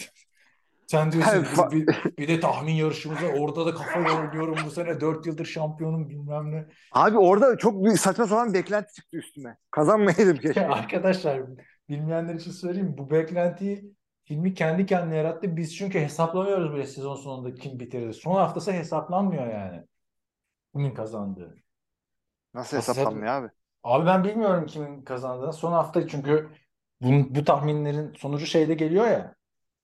Sen 0.89 1.11
diyorsun 1.11 1.43
fa- 1.43 1.71
bir, 1.71 1.87
bir, 2.17 2.27
de 2.27 2.39
tahmin 2.39 2.73
yarışımız 2.73 3.23
var. 3.23 3.33
Orada 3.37 3.65
da 3.65 3.73
kafayla 3.73 4.19
oynuyorum 4.19 4.57
bu 4.65 4.71
sene 4.71 5.01
4 5.01 5.25
yıldır 5.25 5.45
şampiyonum 5.45 6.09
bilmem 6.09 6.51
ne. 6.51 6.65
Abi 6.91 7.17
orada 7.17 7.57
çok 7.57 7.89
saçma 7.97 8.27
sapan 8.27 8.53
beklenti 8.53 8.93
çıktı 8.93 9.17
üstüme. 9.17 9.57
Kazanmayaydım 9.71 10.37
keşke. 10.41 10.67
Arkadaşlar 10.67 11.41
bilmeyenler 11.89 12.35
için 12.35 12.51
söyleyeyim 12.51 12.95
bu 12.97 13.11
beklentiyi 13.11 13.93
filmi 14.23 14.53
kendi 14.53 14.85
kendine 14.85 15.15
yarattı. 15.17 15.57
Biz 15.57 15.75
çünkü 15.75 15.99
hesaplamıyoruz 15.99 16.73
bile 16.73 16.85
sezon 16.85 17.15
sonunda 17.15 17.55
kim 17.55 17.79
bitirir. 17.79 18.13
Son 18.13 18.35
haftası 18.35 18.71
hesaplanmıyor 18.71 19.47
yani. 19.47 19.83
Kimin 20.73 20.93
kazandığı. 20.93 21.55
Nasıl 22.53 22.77
Nasıl 22.77 22.91
hesaplanmıyor 22.93 23.33
abi? 23.33 23.49
Abi 23.83 24.05
ben 24.05 24.23
bilmiyorum 24.23 24.65
kimin 24.65 25.01
kazandığını. 25.01 25.53
Son 25.53 25.71
hafta 25.71 26.07
çünkü 26.07 26.49
bu, 27.01 27.35
bu 27.35 27.43
tahminlerin 27.43 28.13
sonucu 28.13 28.45
şeyde 28.45 28.73
geliyor 28.73 29.07
ya. 29.07 29.38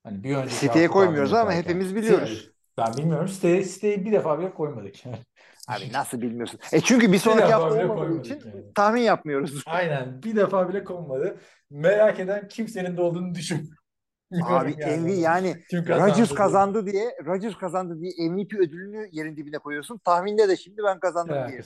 Hani 0.06 0.23
bir 0.23 0.36
önceki 0.36 0.56
Siteye 0.56 0.88
koymuyoruz 0.88 1.34
ama 1.34 1.40
yaparken. 1.40 1.61
hepimiz 1.61 1.95
biliyoruz. 1.95 2.52
Ben 2.77 2.94
bilmiyorum. 2.98 3.27
Siteye, 3.27 3.64
siteye 3.64 4.06
bir 4.06 4.11
defa 4.11 4.40
bile 4.40 4.53
koymadık. 4.53 5.06
Yani. 5.06 5.18
Abi 5.68 5.94
nasıl 5.94 6.22
bilmiyorsun? 6.22 6.60
E 6.72 6.82
çünkü 6.82 7.11
bir 7.11 7.18
sonraki 7.18 7.48
defa 7.48 7.61
hafta 7.64 7.91
olmadığı 7.91 8.19
için 8.19 8.41
yani. 8.45 8.73
tahmin 8.76 9.02
yapmıyoruz. 9.02 9.64
Aynen. 9.68 10.23
Bir 10.23 10.36
defa 10.36 10.69
bile 10.69 10.84
konmadı. 10.84 11.38
Merak 11.69 12.19
eden 12.19 12.48
kimsenin 12.48 12.98
de 12.98 13.02
olduğunu 13.02 13.36
düşünmüyorum 13.36 13.77
Abi 14.44 14.76
yani. 14.77 14.98
MVP 14.98 15.18
yani 15.18 15.56
Kim 15.69 15.88
Rodgers 15.88 16.34
kazandı 16.34 16.86
diye 16.86 17.18
Rodgers 17.26 17.57
kazandı 17.57 17.99
diye 17.99 18.30
MVP 18.30 18.53
ödülünü 18.53 19.10
yerin 19.11 19.38
dibine 19.38 19.57
koyuyorsun. 19.57 19.98
Tahminde 19.98 20.49
de 20.49 20.57
şimdi 20.57 20.82
ben 20.84 20.99
kazandım 20.99 21.36
diye. 21.48 21.61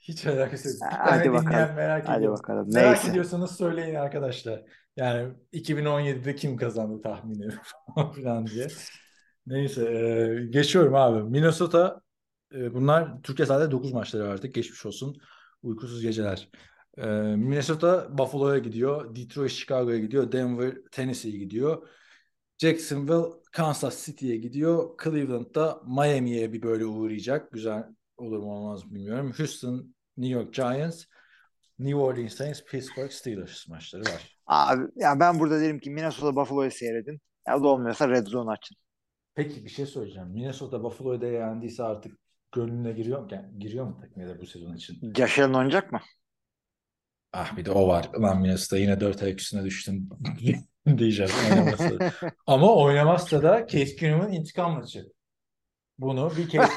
Hiç 0.00 0.26
alakası 0.26 0.68
yok. 0.68 0.78
Hadi 0.92 1.32
bakalım. 1.32 1.76
merak 1.76 2.08
Hadi 2.08 2.18
ediyor. 2.18 2.38
bakalım. 2.38 2.68
Merak 2.74 2.96
Neyse. 2.96 3.10
ediyorsanız 3.10 3.56
söyleyin 3.56 3.94
arkadaşlar. 3.94 4.62
Yani 4.96 5.32
2017'de 5.52 6.34
kim 6.36 6.56
kazandı 6.56 7.02
tahmini 7.02 7.48
falan 7.94 8.46
diye. 8.46 8.66
Neyse 9.46 9.82
e, 9.92 10.46
geçiyorum 10.50 10.94
abi. 10.94 11.22
Minnesota 11.30 12.00
e, 12.54 12.74
bunlar 12.74 13.22
Türkiye 13.22 13.46
sadece 13.46 13.70
9 13.70 13.92
maçları 13.92 14.28
artık 14.28 14.54
geçmiş 14.54 14.86
olsun. 14.86 15.16
Uykusuz 15.62 16.02
geceler. 16.02 16.48
E, 16.98 17.06
Minnesota 17.36 18.18
Buffalo'ya 18.18 18.58
gidiyor. 18.58 19.16
Detroit 19.16 19.50
Chicago'ya 19.50 19.98
gidiyor. 19.98 20.32
Denver 20.32 20.74
Tennessee'ye 20.92 21.38
gidiyor. 21.38 21.88
Jacksonville 22.58 23.26
Kansas 23.52 24.06
City'ye 24.06 24.36
gidiyor. 24.36 24.90
Cleveland 25.04 25.54
da 25.54 25.80
Miami'ye 25.86 26.52
bir 26.52 26.62
böyle 26.62 26.84
uğrayacak. 26.86 27.52
Güzel 27.52 27.84
olur 28.18 28.38
mu 28.38 28.52
olmaz 28.52 28.84
mı 28.84 28.94
bilmiyorum. 28.94 29.32
Houston 29.38 29.94
New 30.16 30.40
York 30.40 30.54
Giants, 30.54 31.04
New 31.78 31.98
Orleans 31.98 32.34
Saints, 32.34 32.64
Pittsburgh 32.64 33.10
Steelers 33.10 33.68
maçları 33.68 34.02
var. 34.02 34.38
Abi 34.46 34.82
ya 34.96 35.20
ben 35.20 35.38
burada 35.38 35.60
derim 35.60 35.78
ki 35.78 35.90
Minnesota 35.90 36.36
Buffalo'yu 36.36 36.70
seyredin. 36.70 37.20
Ya 37.48 37.62
da 37.62 37.68
olmuyorsa 37.68 38.08
Red 38.08 38.26
Zone 38.26 38.50
açın. 38.50 38.76
Peki 39.34 39.64
bir 39.64 39.70
şey 39.70 39.86
söyleyeceğim. 39.86 40.28
Minnesota 40.28 40.82
Buffalo'yu 40.82 41.20
da 41.20 41.26
yendiyse 41.26 41.82
artık 41.82 42.18
gönlüne 42.52 42.92
giriyor 42.92 43.20
mu? 43.20 43.28
Yani 43.30 43.58
giriyor 43.58 43.84
mu 43.86 43.96
takmaya 44.00 44.40
bu 44.40 44.46
sezon 44.46 44.76
için? 44.76 45.12
Allen 45.14 45.54
oynayacak 45.54 45.92
mı? 45.92 46.00
Ah 47.32 47.56
bir 47.56 47.64
de 47.64 47.70
o 47.70 47.88
var. 47.88 48.10
Ulan 48.16 48.40
Minnesota 48.40 48.78
yine 48.78 49.00
dört 49.00 49.22
ayak 49.22 49.40
üstüne 49.40 49.64
düştün 49.64 50.10
diyeceğiz. 50.98 51.32
Oynamazsa. 51.50 51.90
Ama 52.46 52.74
oynamazsa 52.74 53.42
da 53.42 53.66
Case 53.66 53.96
Keenum'un 53.96 54.32
intikam 54.32 54.72
maçı. 54.72 55.12
Bunu 55.98 56.32
bir 56.36 56.48
Keenum, 56.48 56.68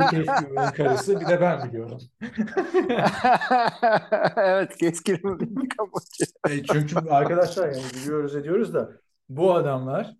bir 0.00 0.26
Keenum'un 0.26 0.70
karısı 0.70 1.20
bir 1.20 1.26
de 1.26 1.40
ben 1.40 1.68
biliyorum. 1.68 1.98
evet 4.36 4.76
keskin 4.76 5.40
bir 5.40 5.68
kapatı. 5.68 6.24
E, 6.48 6.62
çünkü 6.62 6.96
arkadaşlar 7.10 7.72
yani 7.72 7.82
biliyoruz 7.94 8.36
ediyoruz 8.36 8.74
da 8.74 8.92
bu 9.28 9.54
adamlar 9.54 10.16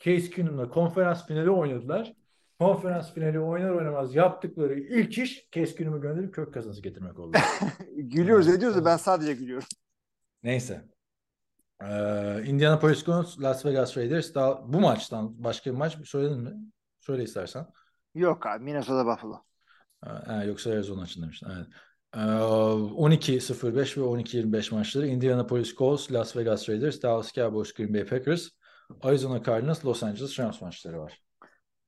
Case 0.00 0.30
Keenum'la 0.30 0.68
konferans 0.68 1.26
finali 1.26 1.50
oynadılar. 1.50 2.12
Konferans 2.58 3.14
finali 3.14 3.40
oynar 3.40 3.70
oynamaz 3.70 4.14
yaptıkları 4.14 4.80
ilk 4.80 5.18
iş 5.18 5.48
Case 5.52 5.74
Keenum'u 5.74 6.00
gönderip 6.00 6.34
kök 6.34 6.54
kazansı 6.54 6.82
getirmek 6.82 7.18
oldu. 7.18 7.38
Gülüyoruz 7.96 8.48
ediyoruz 8.48 8.76
da 8.76 8.84
ben 8.84 8.96
sadece 8.96 9.34
gülüyorum. 9.34 9.68
Neyse. 10.42 10.84
Ee, 11.82 12.42
Indianapolis 12.46 13.04
Colts, 13.04 13.40
Las 13.40 13.66
Vegas 13.66 13.96
Raiders. 13.96 14.34
Daha 14.34 14.72
bu 14.72 14.80
maçtan 14.80 15.44
başka 15.44 15.70
bir 15.70 15.76
maç 15.76 16.08
söyledin 16.08 16.40
mi? 16.40 16.52
Söyle 17.00 17.22
istersen. 17.22 17.66
Yok 18.14 18.46
abi 18.46 18.64
Minnesota 18.64 19.06
Buffalo. 19.06 19.44
Ha, 20.00 20.44
yoksa 20.44 20.70
Arizona 20.70 21.04
için 21.04 21.22
demiştin. 21.22 21.48
Evet. 21.56 21.66
Ee, 22.14 22.18
12-05 22.18 23.96
ve 23.96 24.04
12-25 24.04 24.74
maçları. 24.74 25.06
Indianapolis 25.06 25.74
Colts, 25.76 26.12
Las 26.12 26.36
Vegas 26.36 26.68
Raiders, 26.68 27.02
Dallas 27.02 27.32
Cowboys, 27.32 27.72
Green 27.72 27.94
Bay 27.94 28.04
Packers, 28.04 28.48
Arizona 29.02 29.42
Cardinals, 29.42 29.84
Los 29.84 30.02
Angeles 30.02 30.38
Rams 30.38 30.60
maçları 30.60 31.00
var. 31.00 31.20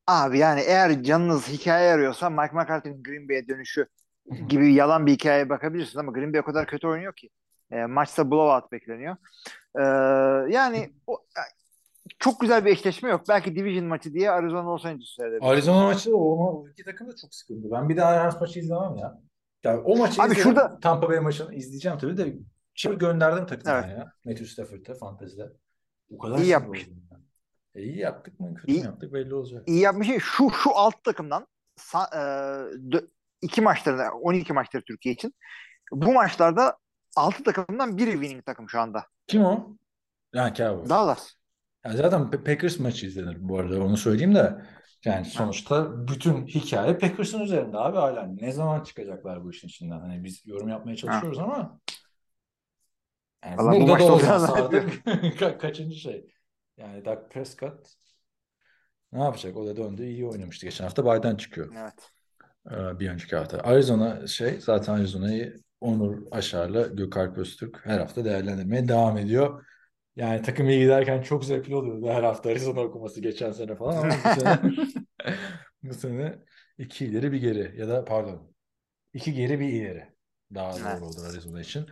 Abi 0.06 0.38
yani 0.38 0.60
eğer 0.60 1.02
canınız 1.02 1.48
hikaye 1.48 1.92
arıyorsa 1.92 2.30
Mike 2.30 2.52
McCarthy'nin 2.52 3.02
Green 3.02 3.28
Bay'e 3.28 3.48
dönüşü 3.48 3.86
gibi 4.48 4.74
yalan 4.74 5.06
bir 5.06 5.12
hikayeye 5.12 5.48
bakabilirsiniz 5.48 5.96
ama 5.96 6.12
Green 6.12 6.32
Bay 6.32 6.40
o 6.40 6.44
kadar 6.44 6.66
kötü 6.66 6.86
oynuyor 6.86 7.14
ki. 7.16 7.30
E, 7.70 7.86
maçta 7.86 8.30
blowout 8.30 8.72
bekleniyor. 8.72 9.16
E, 9.78 9.82
yani 10.52 10.92
o, 11.06 11.24
çok 12.22 12.40
güzel 12.40 12.64
bir 12.64 12.70
eşleşme 12.70 13.10
yok. 13.10 13.20
Belki 13.28 13.56
Division 13.56 13.84
maçı 13.86 14.14
diye 14.14 14.30
Arizona 14.30 14.66
Los 14.66 14.84
Angeles. 14.84 15.16
Arizona 15.42 15.84
maçı 15.84 16.16
o, 16.16 16.20
o 16.20 16.68
iki 16.68 16.84
takım 16.84 17.08
da 17.08 17.16
çok 17.16 17.34
sıkıntı. 17.34 17.70
Ben 17.70 17.88
bir 17.88 17.96
daha 17.96 18.16
Rams 18.24 18.40
maçı 18.40 18.58
izlemem 18.60 18.96
ya. 18.96 19.20
Yani 19.64 19.80
o 19.80 19.96
maçı 19.96 20.22
Abi 20.22 20.26
izlerim. 20.32 20.42
şurada- 20.42 20.80
Tampa 20.80 21.08
Bay 21.08 21.20
maçını 21.20 21.54
izleyeceğim 21.54 21.98
tabii 21.98 22.16
de 22.16 22.34
şimdi 22.74 22.98
gönderdim 22.98 23.46
takımına 23.46 23.78
Evet. 23.86 23.98
ya. 23.98 24.12
Matthew 24.24 24.46
Stafford'a 24.46 24.94
fantezide. 24.94 25.52
O 26.14 26.18
kadar 26.18 26.38
İyi 26.38 26.46
yapmış. 26.48 26.88
E, 27.74 27.82
iyi 27.82 27.98
yaptık 27.98 28.40
mı 28.40 28.54
kötü 28.54 28.72
İyi- 28.72 28.80
mü 28.80 28.86
yaptık 28.86 29.12
belli 29.12 29.34
olacak. 29.34 29.62
İyi 29.68 29.80
yapmış 29.80 30.06
şey 30.06 30.18
şu 30.18 30.50
şu 30.50 30.70
alt 30.76 31.04
takımdan 31.04 31.46
sa- 31.80 32.14
e, 32.14 32.20
dö- 32.76 33.08
iki 33.42 33.60
maçları 33.60 34.12
12 34.12 34.52
maçları 34.52 34.84
Türkiye 34.84 35.14
için. 35.14 35.34
Bu 35.92 36.12
maçlarda 36.12 36.76
6 37.16 37.42
takımdan 37.44 37.98
biri 37.98 38.10
winning 38.12 38.44
takım 38.46 38.68
şu 38.68 38.80
anda. 38.80 39.06
Kim 39.26 39.44
o? 39.44 39.76
Yani 40.34 40.54
Cowboys. 40.54 40.88
Dallas. 40.90 41.32
Yani 41.84 41.96
zaten 41.96 42.30
Packers 42.30 42.78
maçı 42.78 43.06
izlenir 43.06 43.36
bu 43.40 43.58
arada 43.58 43.82
onu 43.82 43.96
söyleyeyim 43.96 44.34
de. 44.34 44.62
Yani 45.04 45.24
sonuçta 45.24 46.08
bütün 46.08 46.46
hikaye 46.46 46.98
Packers'ın 46.98 47.40
üzerinde 47.40 47.78
abi 47.78 47.96
hala. 47.96 48.26
Ne 48.26 48.52
zaman 48.52 48.84
çıkacaklar 48.84 49.44
bu 49.44 49.50
işin 49.50 49.68
içinden? 49.68 50.00
Hani 50.00 50.24
biz 50.24 50.46
yorum 50.46 50.68
yapmaya 50.68 50.96
çalışıyoruz 50.96 51.38
ama 51.38 51.80
yani 53.44 53.58
Vallahi 53.58 53.80
bu 53.80 53.88
burada 53.88 54.20
da 54.20 54.52
artık 54.52 55.06
ka- 55.40 55.58
kaçıncı 55.58 55.96
şey. 55.96 56.26
Yani 56.76 57.04
Dak 57.04 57.30
Prescott 57.30 57.94
ne 59.12 59.22
yapacak? 59.22 59.56
O 59.56 59.66
da 59.66 59.76
döndü 59.76 60.04
iyi 60.06 60.26
oynamıştı 60.26 60.66
geçen 60.66 60.84
hafta. 60.84 61.04
Bay'dan 61.04 61.36
çıkıyor. 61.36 61.74
Evet. 61.76 62.10
Ee, 62.70 63.00
bir 63.00 63.10
önceki 63.10 63.36
hafta. 63.36 63.58
Arizona 63.58 64.26
şey 64.26 64.60
zaten 64.60 64.94
Arizona'yı 64.94 65.60
Onur 65.80 66.22
Aşar'la 66.30 66.82
Gökalp 66.82 67.38
Öztürk 67.38 67.86
her 67.86 67.98
hafta 67.98 68.24
değerlendirmeye 68.24 68.88
devam 68.88 69.18
ediyor. 69.18 69.64
Yani 70.16 70.42
takım 70.42 70.68
iyi 70.68 70.80
giderken 70.80 71.22
çok 71.22 71.44
zevkli 71.44 71.76
oluyordu 71.76 72.06
her 72.08 72.22
hafta 72.22 72.50
Arizona 72.50 72.80
okuması 72.80 73.20
geçen 73.20 73.52
sene 73.52 73.76
falan 73.76 73.96
ama 73.96 74.14
bu 74.24 74.40
sene 74.40 74.58
bu 75.82 75.94
sene 75.94 76.38
iki 76.78 77.06
ileri 77.06 77.32
bir 77.32 77.40
geri 77.40 77.80
ya 77.80 77.88
da 77.88 78.04
pardon 78.04 78.54
iki 79.14 79.32
geri 79.34 79.60
bir 79.60 79.68
ileri 79.68 80.12
daha 80.54 80.78
Evet. 80.78 81.00
doğru 81.00 81.06
olur 81.06 81.24
Arizona 81.30 81.60
için. 81.60 81.86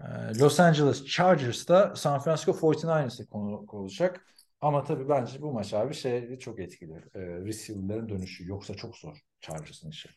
Ee, 0.00 0.04
Los 0.38 0.60
Angeles 0.60 1.04
Chargers'ta 1.06 1.96
San 1.96 2.20
Francisco 2.20 2.52
49ers'e 2.52 3.26
konu 3.26 3.64
olacak. 3.68 4.24
Ama 4.60 4.84
tabii 4.84 5.08
bence 5.08 5.42
bu 5.42 5.52
maç 5.52 5.74
abi 5.74 5.94
şey 5.94 6.38
çok 6.38 6.60
etkili. 6.60 6.92
Ee, 7.14 7.20
receiver'ların 7.20 8.08
dönüşü. 8.08 8.48
Yoksa 8.48 8.74
çok 8.74 8.96
zor 8.96 9.18
Chargers'ın 9.40 9.90
işi. 9.90 10.08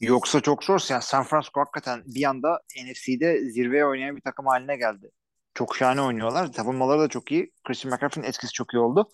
Yoksa 0.00 0.40
çok 0.40 0.64
zor. 0.64 0.86
Yani 0.90 1.02
San 1.02 1.24
Francisco 1.24 1.60
hakikaten 1.60 2.02
bir 2.06 2.24
anda 2.24 2.60
NFC'de 2.84 3.50
zirveye 3.50 3.86
oynayan 3.86 4.16
bir 4.16 4.20
takım 4.20 4.46
haline 4.46 4.76
geldi. 4.76 5.10
Çok 5.54 5.76
şahane 5.76 6.00
oynuyorlar. 6.00 6.46
Savunmaları 6.46 7.00
da 7.00 7.08
çok 7.08 7.32
iyi. 7.32 7.52
Christian 7.64 7.94
McCaffrey'nin 7.94 8.28
etkisi 8.28 8.52
çok 8.52 8.74
iyi 8.74 8.78
oldu. 8.78 9.08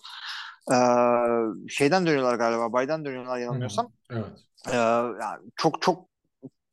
Ee, 0.71 0.75
şeyden 1.69 2.05
dönüyorlar 2.05 2.35
galiba. 2.35 2.73
Bay'dan 2.73 3.05
dönüyorlar 3.05 3.37
yanılmıyorsam. 3.37 3.91
Evet. 4.09 4.25
Ee, 4.71 4.75
yani 4.75 5.39
çok 5.55 5.81
çok 5.81 6.09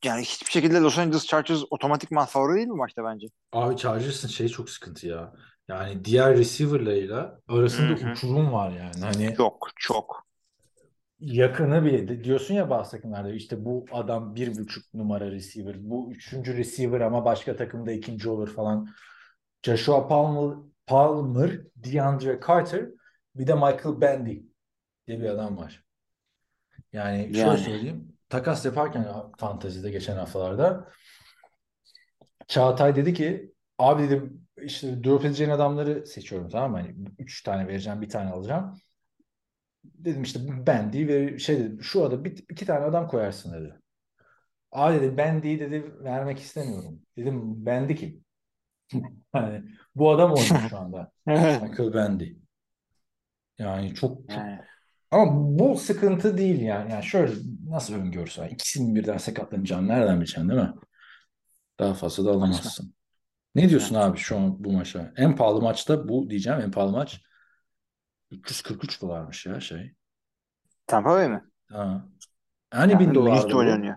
yani 0.04 0.22
hiçbir 0.22 0.50
şekilde 0.50 0.80
Los 0.80 0.98
Angeles 0.98 1.26
Chargers 1.26 1.62
otomatikman 1.70 2.26
favori 2.26 2.56
değil 2.56 2.68
bu 2.68 2.76
maçta 2.76 3.04
bence. 3.04 3.26
Abi 3.52 3.76
Chargers'ın 3.76 4.28
şey 4.28 4.48
çok 4.48 4.70
sıkıntı 4.70 5.06
ya. 5.06 5.32
Yani 5.68 6.04
diğer 6.04 6.36
receiver'larıyla 6.38 7.40
arasında 7.48 8.00
Hı 8.00 8.06
hı. 8.06 8.12
uçurum 8.12 8.52
var 8.52 8.70
yani. 8.70 9.04
Hani 9.04 9.34
Çok 9.36 9.68
çok. 9.76 10.26
yakını 11.20 11.84
bile 11.84 12.24
diyorsun 12.24 12.54
ya 12.54 12.70
bazı 12.70 12.90
takımlarda 12.90 13.32
işte 13.32 13.64
bu 13.64 13.84
adam 13.92 14.34
bir 14.34 14.58
buçuk 14.58 14.94
numara 14.94 15.30
receiver, 15.30 15.74
bu 15.78 16.12
üçüncü 16.12 16.56
receiver 16.56 17.00
ama 17.00 17.24
başka 17.24 17.56
takımda 17.56 17.92
ikinci 17.92 18.28
olur 18.28 18.54
falan. 18.54 18.88
Joshua 19.66 20.08
Palmer, 20.08 20.56
Palmer, 20.86 21.60
DeAndre 21.76 22.40
Carter, 22.48 22.88
bir 23.34 23.46
de 23.46 23.54
Michael 23.54 24.00
Bandy 24.00 24.42
diye 25.06 25.20
bir 25.20 25.28
adam 25.28 25.56
var. 25.56 25.84
Yani 26.92 27.22
şöyle 27.24 27.38
Yani. 27.38 27.58
söyleyeyim, 27.58 28.12
takas 28.28 28.64
yaparken 28.64 29.06
fantezide 29.38 29.90
geçen 29.90 30.16
haftalarda 30.16 30.88
Çağatay 32.48 32.96
dedi 32.96 33.14
ki 33.14 33.52
abi 33.78 34.02
dedim 34.02 34.46
işte 34.62 35.04
drop 35.04 35.24
edeceğin 35.24 35.50
adamları 35.50 36.06
seçiyorum 36.06 36.48
tamam 36.48 36.70
mı? 36.70 36.76
Hani 36.76 36.94
üç 37.18 37.42
tane 37.42 37.68
vereceğim 37.68 38.02
bir 38.02 38.08
tane 38.08 38.30
alacağım. 38.30 38.80
Dedim 39.84 40.22
işte 40.22 40.66
Bendy 40.66 41.08
ve 41.08 41.38
şey 41.38 41.58
dedim 41.58 41.82
şu 41.82 42.04
ada 42.04 42.24
bir, 42.24 42.44
iki 42.50 42.66
tane 42.66 42.84
adam 42.84 43.08
koyarsın 43.08 43.52
dedi. 43.52 43.74
Abi 44.72 44.96
dedi 44.96 45.16
Bendy'yi 45.16 45.60
dedi 45.60 46.04
vermek 46.04 46.38
istemiyorum. 46.38 47.02
Dedim 47.16 47.66
Bendy 47.66 47.94
kim? 47.94 48.25
Yani 49.34 49.64
bu 49.94 50.10
adam 50.10 50.32
oynuyor 50.32 50.60
şu 50.70 50.78
anda. 50.78 51.10
Michael 51.26 51.94
Bendy. 51.94 52.32
Yani 53.58 53.94
çok, 53.94 54.30
çok 54.30 54.42
ama 55.10 55.58
bu 55.58 55.76
sıkıntı 55.76 56.38
değil 56.38 56.60
yani. 56.60 56.92
Yani 56.92 57.04
şöyle 57.04 57.32
nasıl 57.68 57.94
öngörüsü 57.94 58.42
var? 58.42 58.50
İkisinin 58.50 58.94
birden 58.94 59.18
sakatlanacağını 59.18 59.88
nereden 59.88 60.16
bileceksin 60.20 60.48
değil 60.48 60.60
mi? 60.60 60.74
Daha 61.78 61.94
fazla 61.94 62.24
da 62.24 62.30
alamazsın. 62.30 62.94
Ne 63.54 63.68
diyorsun 63.68 63.94
abi 63.94 64.18
şu 64.18 64.36
an 64.36 64.64
bu 64.64 64.72
maça? 64.72 65.12
En 65.16 65.36
pahalı 65.36 65.62
maçta 65.62 66.08
bu 66.08 66.30
diyeceğim. 66.30 66.60
En 66.60 66.70
pahalı 66.70 66.92
maç 66.92 67.20
343 68.30 69.02
dolarmış 69.02 69.46
ya 69.46 69.60
şey. 69.60 69.92
Tampa 70.86 71.10
Bay 71.10 71.28
mi? 71.28 71.40
Ha. 71.70 72.08
Hani 72.70 72.92
Yani 72.92 73.08
bin 73.08 73.14
dolardı 73.14 73.30
Münih'te 73.30 73.54
bu. 73.54 73.58
oynanıyor. 73.58 73.96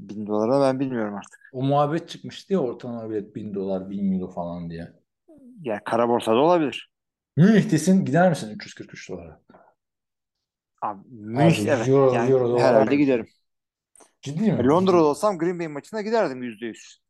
Bin 0.00 0.26
dolara 0.26 0.60
ben 0.60 0.80
bilmiyorum 0.80 1.14
artık. 1.14 1.40
O 1.52 1.62
muhabbet 1.62 2.08
çıkmıştı 2.08 2.52
ya 2.52 2.58
ortalama 2.60 3.10
bilet 3.10 3.34
1000 3.36 3.54
dolar 3.54 3.90
1000 3.90 4.12
euro 4.12 4.28
falan 4.30 4.70
diye. 4.70 4.92
Yani 5.62 5.80
kara 5.84 6.08
borsada 6.08 6.36
olabilir. 6.36 6.90
Münih'tesin 7.36 8.04
gider 8.04 8.30
misin 8.30 8.50
343 8.50 9.08
dolara? 9.10 9.40
Abi 10.82 11.02
Münih 11.10 11.58
Abi, 11.58 11.68
evet. 11.68 11.88
euro- 11.88 12.10
yani 12.10 12.30
euro 12.30 12.48
dolar 12.50 12.76
herhalde 12.76 12.96
giderim. 12.96 13.26
Ciddi 14.22 14.52
mi? 14.52 14.66
Londra'da 14.68 15.04
olsam 15.04 15.38
Green 15.38 15.58
Bay 15.58 15.68
maçına 15.68 16.02
giderdim 16.02 16.42
%100. 16.42 17.00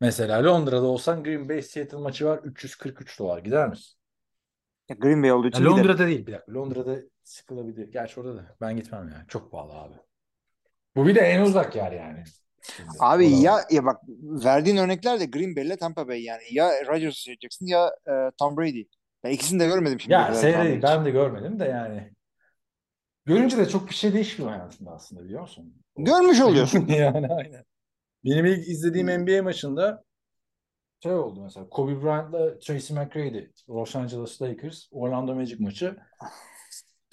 Mesela 0.00 0.44
Londra'da 0.44 0.86
olsan 0.86 1.22
Green 1.24 1.48
Bay 1.48 1.62
Seattle 1.62 1.98
maçı 1.98 2.26
var 2.26 2.38
343 2.44 3.18
dolar 3.18 3.38
gider 3.38 3.68
misin? 3.68 3.98
Ya 4.88 4.96
Green 4.96 5.22
Bay 5.22 5.32
olduğu 5.32 5.48
Ya 5.54 5.58
için 5.58 5.68
giderim. 5.68 5.90
Londra'da 5.90 6.06
değil 6.06 6.26
bir 6.26 6.32
dakika. 6.32 6.52
Londra'da 6.54 6.98
sıkılabilir. 7.24 7.88
Gerçi 7.92 8.20
orada 8.20 8.36
da 8.36 8.56
ben 8.60 8.76
gitmem 8.76 9.08
ya. 9.08 9.24
Çok 9.28 9.52
pahalı 9.52 9.72
abi. 9.72 9.94
Bu 10.96 11.06
bir 11.06 11.14
de 11.14 11.20
en 11.20 11.40
uzak 11.40 11.76
yer 11.76 11.92
yani. 11.92 12.24
Şimdi, 12.76 12.88
Abi 13.00 13.24
orada- 13.24 13.36
ya 13.36 13.56
ya 13.70 13.84
bak 13.84 14.00
verdiğin 14.44 14.76
örnekler 14.76 15.20
de 15.20 15.26
Green 15.26 15.56
Bay 15.56 15.66
ile 15.66 15.76
Tampa 15.76 16.08
Bay 16.08 16.22
yani. 16.22 16.42
Ya 16.52 16.70
Rodgers'ı 16.86 17.22
seyredeceksin 17.22 17.66
ya 17.66 17.86
e, 18.06 18.12
Tom 18.38 18.56
Brady. 18.56 18.84
Ben 19.24 19.30
ikisini 19.30 19.60
de 19.60 19.66
görmedim 19.66 20.00
şimdi. 20.00 20.12
Ya 20.12 20.34
seyredeyim 20.34 20.82
ben 20.82 21.04
de 21.04 21.10
görmedim 21.10 21.60
de 21.60 21.64
yani. 21.64 22.12
Görünce 23.26 23.58
de 23.58 23.68
çok 23.68 23.88
bir 23.88 23.94
şey 23.94 24.14
değişmiyor 24.14 24.52
hayatında 24.52 24.90
aslında 24.90 25.24
biliyor 25.24 25.40
musun? 25.40 25.74
Görmüş 25.96 26.40
oluyorsun. 26.40 26.86
yani 26.88 27.28
aynen. 27.28 27.64
Benim 28.24 28.46
ilk 28.46 28.68
izlediğim 28.68 29.06
NBA 29.06 29.42
maçında 29.42 30.04
şey 31.02 31.12
oldu 31.12 31.42
mesela 31.42 31.68
Kobe 31.68 32.02
Bryant'la 32.02 32.58
Tracy 32.58 32.94
McGrady 32.94 33.46
Los 33.68 33.96
Angeles 33.96 34.42
Lakers 34.42 34.88
Orlando 34.90 35.34
Magic 35.34 35.56
maçı 35.60 35.96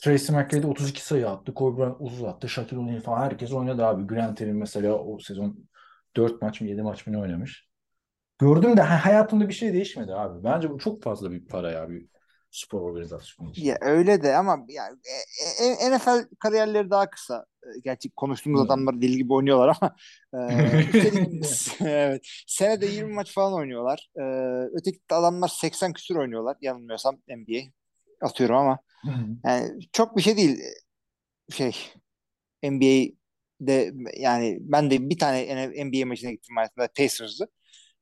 Tracy 0.01 0.31
McGrady 0.33 0.67
32 0.67 1.05
sayı 1.05 1.29
attı. 1.29 1.53
Kobe 1.53 1.77
Bryant 1.77 2.01
30 2.01 2.23
attı. 2.23 2.49
Shaquille 2.49 2.79
O'Neal 2.81 3.01
falan 3.01 3.21
herkes 3.21 3.51
oynadı 3.53 3.85
abi. 3.85 4.07
Grant 4.07 4.41
Hill 4.41 4.47
mesela 4.47 4.93
o 4.93 5.19
sezon 5.19 5.69
4 6.15 6.41
maç 6.41 6.61
mı 6.61 6.67
7 6.67 6.81
maç 6.81 7.07
mı 7.07 7.13
ne 7.13 7.17
oynamış. 7.17 7.69
Gördüm 8.39 8.77
de 8.77 8.81
ha- 8.81 9.05
hayatımda 9.05 9.47
bir 9.49 9.53
şey 9.53 9.73
değişmedi 9.73 10.13
abi. 10.13 10.43
Bence 10.43 10.69
bu 10.69 10.77
çok 10.77 11.03
fazla 11.03 11.31
bir 11.31 11.47
para 11.47 11.71
ya 11.71 11.89
bir 11.89 12.05
spor 12.51 12.81
organizasyonu 12.81 13.49
için. 13.51 13.63
Ya 13.63 13.77
öyle 13.81 14.23
de 14.23 14.35
ama 14.35 14.65
yani 14.69 14.97
e, 15.59 15.65
e, 15.65 15.91
NFL 15.91 16.27
kariyerleri 16.39 16.89
daha 16.89 17.09
kısa. 17.09 17.45
E, 17.63 17.79
Gerçi 17.83 18.09
konuştuğumuz 18.09 18.61
Hı. 18.61 18.65
adamlar 18.65 19.01
deli 19.01 19.17
gibi 19.17 19.33
oynuyorlar 19.33 19.77
ama 19.81 19.95
e, 20.33 20.39
üstelik 20.89 21.81
evet, 21.81 22.21
senede 22.47 22.85
20 22.85 23.13
maç 23.13 23.33
falan 23.33 23.53
oynuyorlar. 23.53 24.09
E, 24.17 24.23
öteki 24.73 24.99
adamlar 25.11 25.47
80 25.47 25.93
küsur 25.93 26.15
oynuyorlar 26.15 26.57
yanılmıyorsam 26.61 27.17
NBA. 27.27 27.78
Atıyorum 28.21 28.55
ama 28.55 28.79
Hı 29.01 29.11
hı. 29.11 29.25
yani 29.45 29.79
çok 29.93 30.17
bir 30.17 30.21
şey 30.21 30.37
değil. 30.37 30.59
Şey 31.51 31.75
NBA'de 32.63 33.93
yani 34.17 34.57
ben 34.61 34.91
de 34.91 35.09
bir 35.09 35.17
tane 35.17 35.85
NBA 35.85 36.05
maçına 36.05 36.31
gittim 36.31 36.55
hayatımda 36.55 36.89
Pacers'ı. 36.97 37.47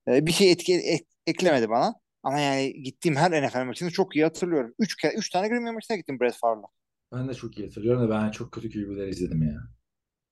E, 0.07 0.25
bir 0.25 0.31
şey 0.31 0.51
etki, 0.51 0.73
ek- 0.73 1.05
eklemedi 1.27 1.69
bana. 1.69 1.93
Ama 2.23 2.39
yani 2.39 2.83
gittiğim 2.83 3.15
her 3.17 3.43
NFL 3.43 3.63
maçını 3.65 3.91
çok 3.91 4.15
iyi 4.15 4.23
hatırlıyorum. 4.23 4.73
Üç, 4.79 4.95
kere, 4.95 5.13
üç 5.13 5.29
tane 5.29 5.47
Green 5.47 5.65
Bay 5.65 5.73
maçına 5.73 5.97
gittim 5.97 6.19
Brett 6.19 6.35
Favre'la. 6.35 6.67
Ben 7.13 7.29
de 7.29 7.33
çok 7.33 7.57
iyi 7.57 7.67
hatırlıyorum 7.67 8.01
da 8.01 8.09
ben 8.09 8.31
çok 8.31 8.51
kötü 8.51 8.71
QB'ler 8.71 9.07
izledim 9.07 9.43
ya. 9.43 9.59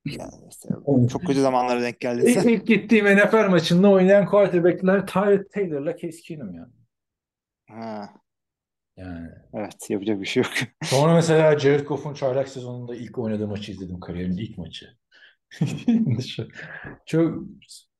Yani 0.06 0.32
işte 0.49 0.70
çok 1.12 1.22
kötü 1.28 1.41
zamanlara 1.41 1.82
denk 1.82 1.99
geldin 1.99 2.26
İlk, 2.26 2.45
ilk 2.45 2.68
gittiğim 2.68 3.06
NFL 3.06 3.49
maçında 3.49 3.90
oynayan 3.90 4.26
quarterback'ler 4.26 5.07
Tyrod 5.07 5.49
Taylor'la 5.53 5.98
Case 5.98 6.22
Keenum 6.22 6.53
ya. 6.56 6.70
Ha, 7.70 8.14
Yani. 8.98 9.28
evet 9.54 9.90
yapacak 9.90 10.22
bir 10.22 10.26
şey 10.26 10.44
yok. 10.44 10.54
Sonra 10.84 11.14
mesela 11.14 11.60
Jared 11.60 11.86
Goff'un 11.86 12.14
çaylak 12.14 12.50
sezonunda 12.50 12.96
ilk 12.96 13.18
oynadığı 13.18 13.48
maçı 13.48 13.72
izledim. 13.72 14.00
Kariyerimin 14.00 14.38
ilk 14.38 14.58
maçı. 14.58 14.98
Çok 17.06 17.44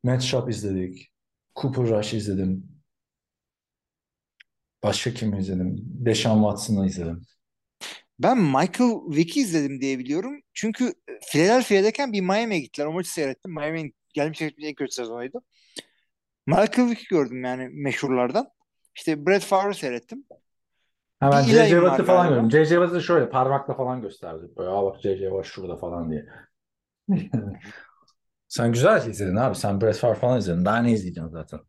matchup 0.04 0.50
izledik. 0.50 1.12
Cooper 1.56 1.86
Rush 1.86 2.14
izledim. 2.14 2.76
Başka 4.84 5.14
kimi 5.14 5.40
izledim? 5.40 5.76
Deshaun 5.80 6.42
Watson'ı 6.42 6.88
izledim. 6.88 7.26
Ben 8.20 8.38
Michael 8.38 9.16
Vick'i 9.16 9.40
izledim 9.40 9.82
diye 9.82 10.00
biliyorum. 10.00 10.42
Çünkü 10.54 10.94
Philadelphia'dayken 11.32 12.14
bir 12.14 12.22
Miami'ye 12.22 12.62
gittiler. 12.62 12.86
O 12.86 12.94
maçı 12.94 13.14
seyrettim. 13.14 13.52
Miami'nin 13.52 13.94
gelmiş 14.14 14.40
geçmiş 14.40 14.66
en 14.68 14.76
kötü 14.76 14.94
sezonuydu. 14.96 15.42
Michael 16.48 16.90
Vick 16.90 17.10
gördüm 17.10 17.44
yani 17.44 17.70
meşhurlardan. 17.72 18.48
İşte 18.96 19.26
Brett 19.26 19.44
Favre 19.44 19.74
seyrettim. 19.74 20.26
Hemen 21.20 21.48
Bir 21.48 21.52
J.J. 21.52 21.54
ilayım 21.54 21.82
var 21.82 21.98
Watt'ı 21.98 22.04
falan 22.04 22.30
galiba. 22.30 22.36
gördüm. 22.36 22.52
J.J. 22.52 22.70
Watt'ı 22.76 23.02
şöyle 23.02 23.30
parmakla 23.30 23.74
falan 23.74 24.02
gösterdi. 24.02 24.46
Böyle 24.58 24.70
Aa 24.70 24.84
bak 24.86 25.02
J.J. 25.02 25.20
Watt 25.26 25.46
şurada 25.46 25.76
falan 25.78 26.12
diye. 26.12 26.26
Sen 28.48 28.72
güzel 28.72 29.08
izledin 29.10 29.36
abi. 29.36 29.56
Sen 29.56 29.82
Brett 29.82 29.98
Favre 29.98 30.16
falan 30.16 30.40
izledin. 30.40 30.66
Daha 30.66 30.78
ne 30.78 30.92
izleyeceksin 30.92 31.32
zaten? 31.32 31.60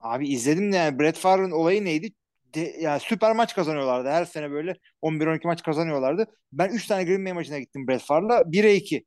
Abi 0.00 0.28
izledim 0.28 0.72
de 0.72 0.76
yani 0.76 0.98
Brett 0.98 1.18
Favre'ın 1.18 1.50
olayı 1.50 1.84
neydi? 1.84 2.12
De, 2.54 2.60
yani 2.80 3.00
süper 3.00 3.36
maç 3.36 3.54
kazanıyorlardı. 3.54 4.08
Her 4.08 4.24
sene 4.24 4.50
böyle 4.50 4.76
11-12 5.02 5.46
maç 5.46 5.62
kazanıyorlardı. 5.62 6.26
Ben 6.52 6.68
3 6.68 6.86
tane 6.86 7.04
Green 7.04 7.24
Bay 7.24 7.32
maçına 7.32 7.58
gittim 7.58 7.88
Brett 7.88 8.02
Favre'la. 8.02 8.40
1'e 8.40 8.74
2. 8.74 9.04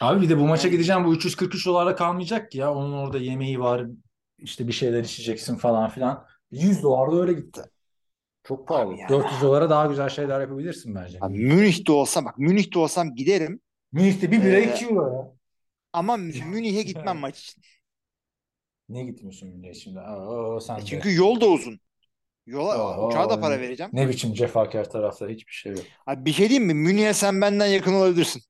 Abi 0.00 0.20
bir 0.22 0.28
de 0.28 0.38
bu 0.38 0.46
maça 0.46 0.68
gideceğim 0.68 1.04
bu 1.04 1.14
343 1.14 1.66
dolarla 1.66 1.96
kalmayacak 1.96 2.50
ki 2.50 2.58
ya. 2.58 2.74
Onun 2.74 2.92
orada 2.92 3.18
yemeği 3.18 3.60
var. 3.60 3.86
işte 4.38 4.68
bir 4.68 4.72
şeyler 4.72 5.04
içeceksin 5.04 5.56
falan 5.56 5.90
filan. 5.90 6.26
100 6.50 6.82
dolar 6.82 7.12
da 7.12 7.20
öyle 7.20 7.32
gitti. 7.32 7.60
Çok 8.42 8.68
pahalı. 8.68 8.96
yani. 8.96 9.08
400 9.08 9.42
dolara 9.42 9.70
daha 9.70 9.86
güzel 9.86 10.08
şeyler 10.08 10.40
yapabilirsin 10.40 10.94
bence. 10.94 11.18
Abi 11.20 11.38
Münih'te 11.38 11.92
olsam 11.92 12.24
bak 12.24 12.38
Münih'te 12.38 12.78
olsam 12.78 13.14
giderim. 13.14 13.60
Münih'te 13.92 14.30
bir 14.32 14.42
bira 14.42 14.56
Ee, 14.56 14.74
2 14.74 14.84
euro 14.84 15.12
ya. 15.14 15.32
Ama 15.92 16.16
Münih'e 16.50 16.82
gitmem 16.82 17.16
maç 17.16 17.38
için. 17.40 17.62
Niye 18.88 19.04
gitmiyorsun 19.04 19.48
Münih'e 19.48 19.74
şimdi? 19.74 20.00
Aa, 20.00 20.60
sen 20.60 20.76
E 20.78 20.80
de. 20.80 20.84
çünkü 20.86 21.14
yol 21.14 21.40
da 21.40 21.46
uzun. 21.46 21.80
Yola, 22.46 22.72
Aa, 22.72 23.08
uçağa 23.08 23.30
da 23.30 23.40
para 23.40 23.60
vereceğim. 23.60 23.90
Ne 23.94 24.08
biçim 24.08 24.34
cefakar 24.34 24.90
tarafta 24.90 25.28
hiçbir 25.28 25.52
şey 25.52 25.72
yok. 25.72 25.82
Abi 26.06 26.24
bir 26.24 26.32
şey 26.32 26.48
diyeyim 26.48 26.66
mi? 26.66 26.74
Münih'e 26.74 27.12
sen 27.14 27.40
benden 27.40 27.66
yakın 27.66 27.92
olabilirsin. 27.94 28.42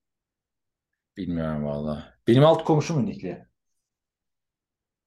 Bilmiyorum 1.17 1.65
valla. 1.65 2.15
Benim 2.29 2.45
alt 2.45 2.65
komşum 2.65 2.97
Münihli. 3.01 3.47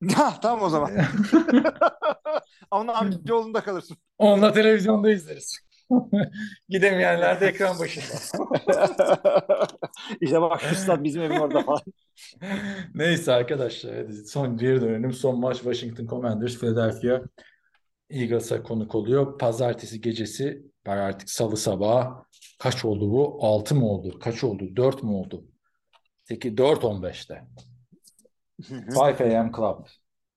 Ha, 0.16 0.40
tamam 0.42 0.62
o 0.66 0.70
zaman. 0.70 0.92
Ama 2.72 2.94
amcaoğlunda 2.94 3.62
kalırsın. 3.62 3.98
Onunla 4.18 4.52
televizyonda 4.54 5.12
izleriz. 5.12 5.60
Gidemeyenler 6.70 7.42
de 7.42 7.48
ekran 7.48 7.80
başında. 7.80 8.06
işte 10.22 10.42
bak 10.42 10.62
şu 10.62 10.76
stat 10.76 11.04
bizim 11.04 11.22
evin 11.22 11.40
orada 11.40 11.64
falan. 11.64 11.82
Neyse 12.96 13.34
arkadaşlar 13.34 13.96
hadi 13.96 14.14
son 14.28 14.58
geri 14.58 14.82
dönelim. 14.82 15.14
Son 15.14 15.40
maç 15.40 15.58
Washington 15.58 16.08
Commanders 16.08 16.58
Philadelphia 16.60 17.22
Eagles'a 18.10 18.64
konuk 18.64 18.96
oluyor. 18.96 19.38
Pazartesi 19.38 20.02
gecesi 20.02 20.64
ben 20.86 20.98
artık 20.98 21.30
salı 21.30 21.58
sabahı 21.58 22.24
kaç 22.60 22.86
oldu 22.86 23.12
bu? 23.12 23.38
6 23.42 23.76
mı 23.76 23.90
oldu? 23.90 24.20
Kaç 24.20 24.44
oldu? 24.44 24.76
4 24.76 25.04
mü 25.04 25.12
oldu? 25.12 25.46
8, 26.24 26.54
4.15'te. 26.54 27.44
5 28.69 29.22
a.m. 29.22 29.52
Club. 29.56 29.85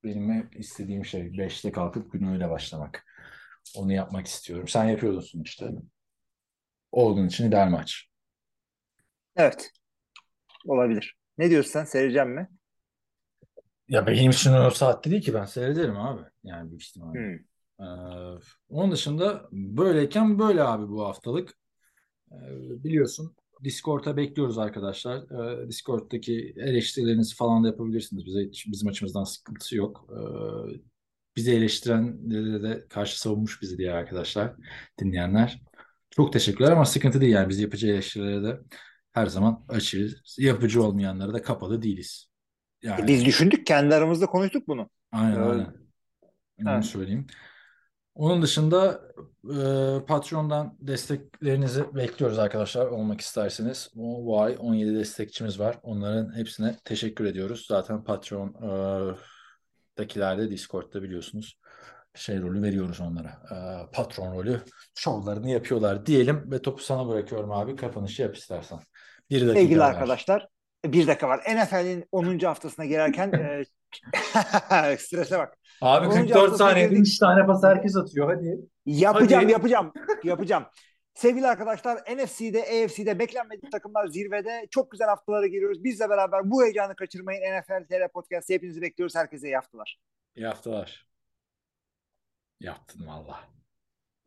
Benim 0.05 0.51
istediğim 0.53 1.05
şey 1.05 1.23
5'te 1.23 1.73
kalkıp 1.73 2.13
günü 2.13 2.33
öyle 2.33 2.51
başlamak. 2.51 3.07
Onu 3.77 3.93
yapmak 3.93 4.27
istiyorum. 4.27 4.69
Sen 4.69 4.85
yapıyorsun 4.85 5.43
işte. 5.43 5.71
Olduğun 6.93 7.27
için 7.27 7.49
ideal 7.49 7.69
maç. 7.69 8.09
evet. 9.37 9.71
Olabilir. 10.67 11.17
Ne 11.39 11.51
diyorsun 11.51 11.71
sen? 11.71 11.85
Seyredeceğim 11.85 12.31
mi? 12.31 12.49
Ya 13.89 14.07
benim 14.07 14.31
için 14.31 14.53
o 14.53 14.71
saatte 14.71 15.11
değil 15.11 15.23
ki 15.23 15.35
ben 15.35 15.45
seyrederim 15.45 15.97
abi. 15.97 16.23
Yani 16.45 16.71
büyük 16.71 16.83
ihtimalle. 16.83 17.19
Hmm. 17.19 17.39
Ee, 17.81 18.41
onun 18.69 18.93
dışında 18.93 19.49
böyleyken 19.53 20.39
böyle 20.39 20.63
abi 20.63 20.89
bu 20.89 21.05
haftalık. 21.07 21.59
Ee, 22.33 22.37
biliyorsun 22.85 23.37
Discord'a 23.65 24.17
bekliyoruz 24.17 24.59
arkadaşlar. 24.59 25.31
Ee, 25.65 25.69
Discord'daki 25.69 26.55
eleştirilerinizi 26.57 27.35
falan 27.35 27.65
da 27.65 27.69
yapabilirsiniz. 27.69 28.27
Bize 28.27 28.51
bizim 28.73 28.89
açımızdan 28.89 29.25
sıkıntısı 29.25 29.77
yok. 29.77 30.09
Ee, 30.13 30.81
bizi 31.37 31.53
eleştirenlere 31.53 32.63
de 32.63 32.89
karşı 32.89 33.21
savunmuş 33.21 33.63
bizi 33.63 33.79
diğer 33.79 33.95
arkadaşlar, 33.95 34.55
dinleyenler. 35.01 35.63
Çok 36.11 36.33
teşekkürler 36.33 36.73
ama 36.73 36.85
sıkıntı 36.85 37.21
değil 37.21 37.33
yani 37.33 37.49
biz 37.49 37.61
yapıcı 37.61 37.87
eleştirilere 37.89 38.43
de 38.45 38.61
her 39.13 39.27
zaman 39.27 39.65
açığız. 39.69 40.37
Yapıcı 40.39 40.83
olmayanlara 40.83 41.33
da 41.35 41.43
kapalı 41.43 41.83
değiliz. 41.83 42.27
Yani 42.83 43.05
E, 43.05 43.07
Biz 43.07 43.25
düşündük 43.25 43.67
kendi 43.67 43.95
aramızda 43.95 44.27
konuştuk 44.27 44.69
bunu. 44.69 44.91
Aynen 45.13 45.41
Evet. 45.41 45.47
aynen. 45.47 45.75
Onu 46.59 46.83
Evet. 46.83 46.85
söyleyeyim. 46.85 47.27
Onun 48.17 48.43
dışında 48.43 49.01
e, 49.45 49.59
Patreon'dan 50.07 50.77
desteklerinizi 50.81 51.95
bekliyoruz 51.95 52.39
arkadaşlar 52.39 52.87
olmak 52.87 53.21
isterseniz. 53.21 53.91
O, 53.97 54.25
bu 54.25 54.41
ay 54.41 54.57
17 54.59 54.95
destekçimiz 54.95 55.61
var. 55.61 55.79
Onların 55.83 56.37
hepsine 56.37 56.77
teşekkür 56.85 57.25
ediyoruz. 57.25 57.67
Zaten 57.69 58.05
Patreon 58.05 58.55
e, 59.99 60.51
Discord'da 60.51 61.03
biliyorsunuz 61.03 61.59
şey 62.17 62.41
rolü 62.41 62.63
veriyoruz 62.63 63.01
onlara. 63.01 63.43
Ee, 63.51 63.91
patron 63.93 64.35
rolü 64.35 64.61
şovlarını 64.95 65.51
yapıyorlar 65.51 66.07
diyelim 66.07 66.51
ve 66.53 66.63
topu 66.63 66.83
sana 66.83 67.09
bırakıyorum 67.09 67.53
abi. 67.53 67.77
Kapanışı 67.77 68.23
yap 68.23 68.37
istersen. 68.37 68.79
Bir 69.31 69.41
dakika 69.41 69.61
Sevgili 69.61 69.81
var. 69.81 69.91
arkadaşlar 69.91 70.49
bir 70.85 71.07
dakika 71.07 71.29
var. 71.29 71.39
NFL'in 71.39 72.05
10. 72.13 72.39
haftasına 72.39 72.85
girerken 72.85 73.33
e, 73.33 73.65
strese 74.99 75.39
bak. 75.39 75.59
Abi 75.81 76.07
10. 76.07 76.11
44 76.11 76.37
haftasına 76.37 76.59
saniyede 76.59 76.89
girdik. 76.95 77.07
3 77.07 77.19
tane 77.19 77.47
pas 77.47 77.63
herkes 77.63 77.97
atıyor 77.97 78.35
hadi. 78.35 78.61
Yapacağım, 78.87 79.43
Hadi. 79.43 79.53
yapacağım, 79.53 79.93
yapacağım. 80.25 80.65
Sevgili 81.15 81.47
arkadaşlar, 81.47 81.97
NFC'de, 81.97 82.63
AFC'de 82.63 83.19
beklenmedik 83.19 83.73
takımlar 83.73 84.07
zirvede. 84.07 84.67
Çok 84.71 84.91
güzel 84.91 85.09
haftalara 85.09 85.47
giriyoruz. 85.47 85.85
Bizle 85.85 86.11
beraber 86.11 86.51
bu 86.51 86.65
heyecanı 86.65 86.97
kaçırmayın. 86.97 87.41
NFL 87.43 87.87
TR 87.89 88.09
Podcast 88.13 88.51
hepinizi 88.51 88.83
bekliyoruz. 88.83 89.17
Herkese 89.17 89.47
iyi 89.49 89.55
haftalar. 89.55 89.99
İyi 90.37 90.47
haftalar. 90.47 91.07
Yaptın 92.61 93.07
valla. 93.07 93.41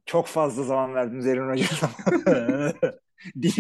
Çok 0.06 0.28
fazla 0.28 0.64
zaman 0.64 0.96
verdiniz 0.96 1.28
Erin 1.28 1.50
Hocam. 1.50 1.92